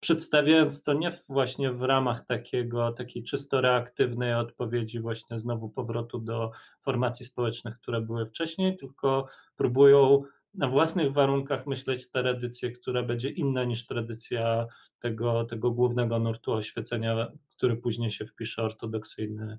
przedstawiając 0.00 0.82
to 0.82 0.92
nie 0.92 1.10
właśnie 1.28 1.72
w 1.72 1.82
ramach 1.82 2.26
takiego, 2.26 2.92
takiej 2.92 3.22
czysto 3.22 3.60
reaktywnej 3.60 4.34
odpowiedzi, 4.34 5.00
właśnie 5.00 5.40
znowu 5.40 5.70
powrotu 5.70 6.18
do 6.18 6.50
formacji 6.82 7.26
społecznych, 7.26 7.78
które 7.78 8.00
były 8.00 8.26
wcześniej, 8.26 8.76
tylko 8.76 9.26
próbują 9.56 10.22
na 10.54 10.68
własnych 10.68 11.12
warunkach 11.12 11.66
myśleć 11.66 12.10
tradycję, 12.10 12.72
która 12.72 13.02
będzie 13.02 13.30
inna 13.30 13.64
niż 13.64 13.86
tradycja 13.86 14.66
tego, 15.00 15.44
tego 15.44 15.70
głównego 15.70 16.18
nurtu 16.18 16.52
oświecenia, 16.52 17.32
który 17.50 17.76
później 17.76 18.10
się 18.10 18.26
wpisze 18.26 18.62
ortodoksyjny, 18.62 19.58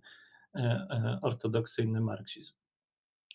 e, 0.55 0.59
e, 0.59 1.19
ortodoksyjny 1.21 2.01
marksizm. 2.01 2.53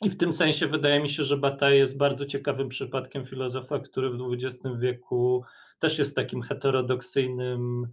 I 0.02 0.10
w 0.10 0.16
tym 0.16 0.32
sensie 0.32 0.66
wydaje 0.66 1.00
mi 1.00 1.08
się, 1.08 1.24
że 1.24 1.36
Bataille 1.36 1.78
jest 1.78 1.96
bardzo 1.96 2.26
ciekawym 2.26 2.68
przypadkiem 2.68 3.26
filozofa, 3.26 3.78
który 3.78 4.10
w 4.10 4.18
XX 4.32 4.58
wieku 4.78 5.44
też 5.82 5.98
jest 5.98 6.16
takim 6.16 6.42
heterodoksyjnym 6.42 7.88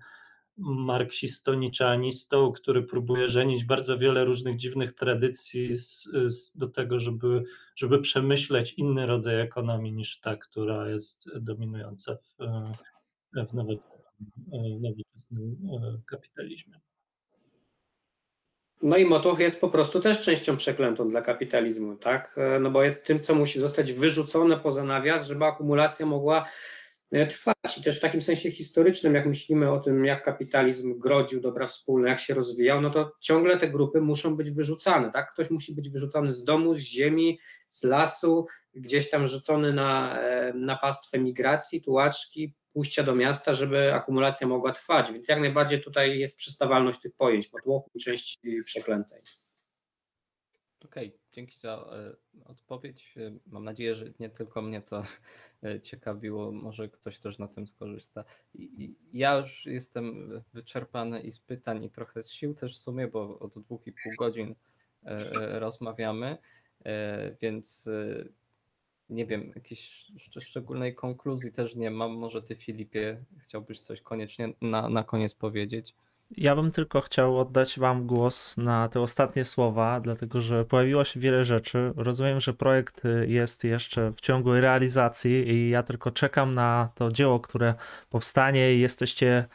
marksistą, 0.57 1.53
niczeanistą, 1.53 2.51
który 2.51 2.83
próbuje 2.83 3.27
żenić 3.27 3.65
bardzo 3.65 3.97
wiele 3.97 4.25
różnych 4.25 4.57
dziwnych 4.57 4.93
tradycji 4.93 5.77
z, 5.77 6.03
z, 6.27 6.57
do 6.57 6.67
tego, 6.67 6.99
żeby, 6.99 7.43
żeby 7.75 7.99
przemyśleć 7.99 8.73
inny 8.73 9.05
rodzaj 9.05 9.41
ekonomii 9.41 9.93
niż 9.93 10.19
ta, 10.19 10.35
która 10.37 10.89
jest 10.89 11.29
dominująca 11.39 12.15
w, 12.15 12.37
w 13.49 13.53
nowoczesnym 13.53 15.03
e, 15.83 16.01
kapitalizmie. 16.05 16.79
No 18.81 18.97
i 18.97 19.05
motoch 19.05 19.39
jest 19.39 19.61
po 19.61 19.69
prostu 19.69 19.99
też 19.99 20.21
częścią 20.21 20.57
przeklętą 20.57 21.09
dla 21.09 21.21
kapitalizmu, 21.21 21.95
tak? 21.95 22.35
E, 22.37 22.59
no 22.59 22.71
bo 22.71 22.83
jest 22.83 23.05
tym, 23.05 23.19
co 23.19 23.35
musi 23.35 23.59
zostać 23.59 23.93
wyrzucone 23.93 24.57
poza 24.57 24.83
nawias, 24.83 25.27
żeby 25.27 25.45
akumulacja 25.45 26.05
mogła 26.05 26.45
e, 26.45 26.78
trwać. 27.29 27.77
I 27.77 27.83
też 27.83 27.97
w 27.97 28.01
takim 28.01 28.21
sensie 28.21 28.51
historycznym, 28.51 29.15
jak 29.15 29.25
myślimy 29.25 29.71
o 29.71 29.79
tym, 29.79 30.05
jak 30.05 30.23
kapitalizm 30.23 30.99
grodził 30.99 31.41
dobra 31.41 31.67
wspólne, 31.67 32.09
jak 32.09 32.19
się 32.19 32.33
rozwijał, 32.33 32.81
no 32.81 32.89
to 32.89 33.11
ciągle 33.21 33.57
te 33.57 33.69
grupy 33.69 34.01
muszą 34.01 34.35
być 34.35 34.51
wyrzucane. 34.51 35.11
Tak? 35.11 35.33
Ktoś 35.33 35.49
musi 35.49 35.75
być 35.75 35.89
wyrzucony 35.89 36.31
z 36.31 36.43
domu, 36.43 36.73
z 36.73 36.79
ziemi, 36.79 37.39
z 37.69 37.83
lasu, 37.83 38.47
gdzieś 38.73 39.09
tam 39.09 39.27
rzucony 39.27 39.73
na, 39.73 40.19
e, 40.21 40.53
na 40.53 40.77
pastwę 40.77 41.19
migracji, 41.19 41.81
tułaczki, 41.81 42.53
pójścia 42.73 43.03
do 43.03 43.15
miasta, 43.15 43.53
żeby 43.53 43.93
akumulacja 43.93 44.47
mogła 44.47 44.71
trwać. 44.71 45.11
Więc 45.11 45.27
jak 45.27 45.39
najbardziej 45.39 45.81
tutaj 45.81 46.19
jest 46.19 46.37
przystawalność 46.37 46.99
tych 46.99 47.15
pojęć, 47.15 47.47
podłoku 47.47 47.91
i 47.95 47.99
części 47.99 48.39
przeklętej. 48.65 49.21
Okej, 50.85 51.07
okay, 51.07 51.18
dzięki 51.31 51.59
za 51.59 51.89
e, 51.91 52.15
odpowiedź. 52.45 53.13
E, 53.17 53.31
mam 53.47 53.63
nadzieję, 53.63 53.95
że 53.95 54.05
nie 54.19 54.29
tylko 54.29 54.61
mnie 54.61 54.81
to 54.81 55.03
ciekawiło, 55.81 56.51
może 56.51 56.89
ktoś 56.89 57.19
też 57.19 57.37
na 57.37 57.47
tym 57.47 57.67
skorzysta. 57.67 58.23
Ja 59.13 59.37
już 59.37 59.65
jestem 59.65 60.31
wyczerpany 60.53 61.21
i 61.21 61.31
z 61.31 61.39
pytań, 61.39 61.83
i 61.83 61.89
trochę 61.89 62.23
z 62.23 62.31
sił 62.31 62.53
też 62.53 62.77
w 62.77 62.79
sumie, 62.81 63.07
bo 63.07 63.39
od 63.39 63.59
dwóch 63.59 63.87
i 63.87 63.91
pół 63.91 64.11
godzin 64.17 64.55
rozmawiamy, 65.59 66.37
więc 67.41 67.89
nie 69.09 69.25
wiem, 69.25 69.51
jakiejś 69.55 70.11
szczególnej 70.39 70.95
konkluzji 70.95 71.51
też 71.51 71.75
nie 71.75 71.91
mam. 71.91 72.11
Może 72.11 72.41
ty, 72.41 72.55
Filipie, 72.55 73.23
chciałbyś 73.37 73.81
coś 73.81 74.01
koniecznie 74.01 74.53
na, 74.61 74.89
na 74.89 75.03
koniec 75.03 75.33
powiedzieć? 75.33 75.95
Ja 76.37 76.55
bym 76.55 76.71
tylko 76.71 77.01
chciał 77.01 77.39
oddać 77.39 77.79
Wam 77.79 78.07
głos 78.07 78.57
na 78.57 78.89
te 78.89 79.01
ostatnie 79.01 79.45
słowa, 79.45 79.99
dlatego 79.99 80.41
że 80.41 80.65
pojawiło 80.65 81.03
się 81.03 81.19
wiele 81.19 81.45
rzeczy. 81.45 81.93
Rozumiem, 81.95 82.39
że 82.39 82.53
projekt 82.53 83.03
jest 83.27 83.63
jeszcze 83.63 84.11
w 84.11 84.21
ciągłej 84.21 84.61
realizacji 84.61 85.49
i 85.49 85.69
ja 85.69 85.83
tylko 85.83 86.11
czekam 86.11 86.53
na 86.53 86.89
to 86.95 87.11
dzieło, 87.11 87.39
które 87.39 87.73
powstanie 88.09 88.73
i 88.73 88.79
jesteście 88.79 89.45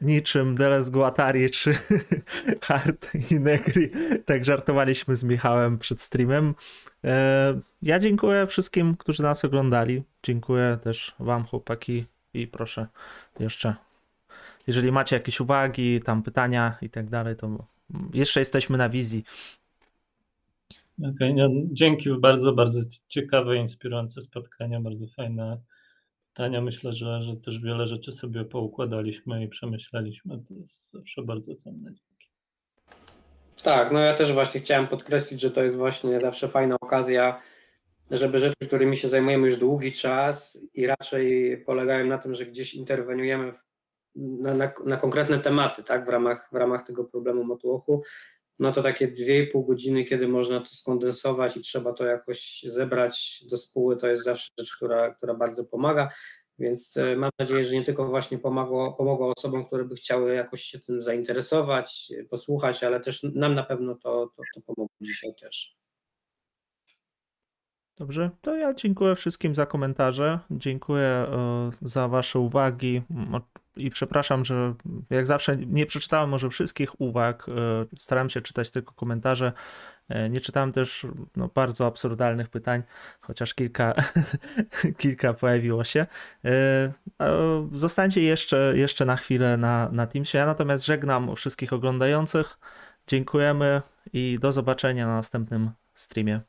niczym 0.00 0.54
Deles 0.54 0.90
Guattari 0.90 1.50
czy 1.50 1.74
Hart 2.62 3.08
i 3.30 3.40
Negri. 3.40 3.90
Tak 4.24 4.44
żartowaliśmy 4.44 5.16
z 5.16 5.24
Michałem 5.24 5.78
przed 5.78 6.00
streamem. 6.00 6.54
E, 7.04 7.60
ja 7.82 7.98
dziękuję 7.98 8.46
wszystkim, 8.46 8.96
którzy 8.96 9.22
nas 9.22 9.44
oglądali. 9.44 10.02
Dziękuję 10.22 10.78
też 10.82 11.14
Wam, 11.18 11.44
chłopaki, 11.44 12.06
i 12.34 12.46
proszę 12.46 12.86
jeszcze, 13.40 13.74
jeżeli 14.66 14.92
macie 14.92 15.16
jakieś 15.16 15.40
uwagi, 15.40 16.00
tam 16.00 16.22
pytania 16.22 16.78
i 16.82 16.90
tak 16.90 17.10
dalej, 17.10 17.36
to 17.36 17.66
jeszcze 18.14 18.40
jesteśmy 18.40 18.78
na 18.78 18.88
wizji. 18.88 19.24
Okej, 20.98 21.12
okay, 21.12 21.34
no, 21.34 21.48
dzięki, 21.72 22.10
bardzo, 22.18 22.52
bardzo 22.52 22.80
ciekawe, 23.08 23.56
inspirujące 23.56 24.22
spotkania, 24.22 24.80
bardzo 24.80 25.06
fajne 25.06 25.58
pytania. 26.34 26.60
Myślę, 26.60 26.92
że, 26.92 27.22
że 27.22 27.36
też 27.36 27.58
wiele 27.58 27.86
rzeczy 27.86 28.12
sobie 28.12 28.44
poukładaliśmy 28.44 29.44
i 29.44 29.48
przemyśleliśmy. 29.48 30.38
To 30.48 30.54
jest 30.54 30.92
zawsze 30.92 31.22
bardzo 31.22 31.54
cenne. 31.54 31.92
Tak, 33.62 33.92
no 33.92 33.98
ja 33.98 34.14
też 34.14 34.32
właśnie 34.32 34.60
chciałem 34.60 34.86
podkreślić, 34.86 35.40
że 35.40 35.50
to 35.50 35.62
jest 35.62 35.76
właśnie 35.76 36.20
zawsze 36.20 36.48
fajna 36.48 36.76
okazja, 36.80 37.40
żeby 38.10 38.38
rzeczy, 38.38 38.66
którymi 38.66 38.96
się 38.96 39.08
zajmujemy 39.08 39.48
już 39.48 39.58
długi 39.58 39.92
czas 39.92 40.58
i 40.74 40.86
raczej 40.86 41.58
polegają 41.66 42.06
na 42.06 42.18
tym, 42.18 42.34
że 42.34 42.46
gdzieś 42.46 42.74
interweniujemy 42.74 43.52
w, 43.52 43.71
na, 44.14 44.54
na, 44.54 44.72
na, 44.84 44.96
konkretne 44.96 45.38
tematy, 45.38 45.82
tak, 45.82 46.06
w 46.06 46.08
ramach, 46.08 46.48
w 46.52 46.56
ramach 46.56 46.86
tego 46.86 47.04
problemu 47.04 47.44
motłochu, 47.44 48.02
no 48.58 48.72
to 48.72 48.82
takie 48.82 49.08
dwie 49.08 49.42
i 49.42 49.46
pół 49.46 49.64
godziny, 49.64 50.04
kiedy 50.04 50.28
można 50.28 50.60
to 50.60 50.66
skondensować 50.66 51.56
i 51.56 51.60
trzeba 51.60 51.92
to 51.92 52.04
jakoś 52.04 52.64
zebrać 52.66 53.44
do 53.50 53.56
spóły, 53.56 53.96
to 53.96 54.08
jest 54.08 54.24
zawsze 54.24 54.50
rzecz, 54.58 54.76
która, 54.76 55.14
która 55.14 55.34
bardzo 55.34 55.64
pomaga. 55.64 56.08
Więc 56.58 56.96
e, 56.96 57.16
mam 57.16 57.30
nadzieję, 57.38 57.64
że 57.64 57.74
nie 57.74 57.82
tylko 57.82 58.06
właśnie 58.06 58.38
pomogło, 58.38 58.92
pomogło 58.92 59.32
osobom, 59.36 59.64
które 59.64 59.84
by 59.84 59.94
chciały 59.94 60.34
jakoś 60.34 60.62
się 60.62 60.80
tym 60.80 61.00
zainteresować, 61.00 62.12
posłuchać, 62.30 62.84
ale 62.84 63.00
też 63.00 63.22
nam 63.22 63.54
na 63.54 63.62
pewno 63.62 63.94
to, 63.94 64.32
to, 64.36 64.42
to 64.54 64.60
pomogło 64.60 64.96
dzisiaj 65.00 65.34
też. 65.40 65.76
Dobrze, 67.96 68.30
to 68.40 68.56
ja 68.56 68.74
dziękuję 68.74 69.14
wszystkim 69.14 69.54
za 69.54 69.66
komentarze. 69.66 70.38
Dziękuję 70.50 71.06
e, 71.06 71.70
za 71.82 72.08
Wasze 72.08 72.38
uwagi 72.38 73.02
i 73.76 73.90
przepraszam, 73.90 74.44
że 74.44 74.74
jak 75.10 75.26
zawsze 75.26 75.56
nie 75.56 75.86
przeczytałem 75.86 76.30
może 76.30 76.50
wszystkich 76.50 77.00
uwag. 77.00 77.46
E, 77.48 77.52
Staram 77.98 78.30
się 78.30 78.40
czytać 78.40 78.70
tylko 78.70 78.94
komentarze. 78.94 79.52
E, 80.08 80.30
nie 80.30 80.40
czytałem 80.40 80.72
też 80.72 81.06
no, 81.36 81.48
bardzo 81.54 81.86
absurdalnych 81.86 82.48
pytań, 82.48 82.82
chociaż 83.20 83.54
kilka, 83.54 83.94
kilka 84.98 85.34
pojawiło 85.34 85.84
się. 85.84 86.06
Zostańcie 87.72 88.22
jeszcze, 88.22 88.72
jeszcze 88.76 89.04
na 89.04 89.16
chwilę 89.16 89.56
na, 89.56 89.88
na 89.92 90.06
Teamsie. 90.06 90.38
Ja 90.38 90.46
natomiast 90.46 90.86
żegnam 90.86 91.36
wszystkich 91.36 91.72
oglądających. 91.72 92.58
Dziękujemy 93.06 93.82
i 94.12 94.38
do 94.40 94.52
zobaczenia 94.52 95.06
na 95.06 95.14
następnym 95.14 95.70
streamie. 95.94 96.40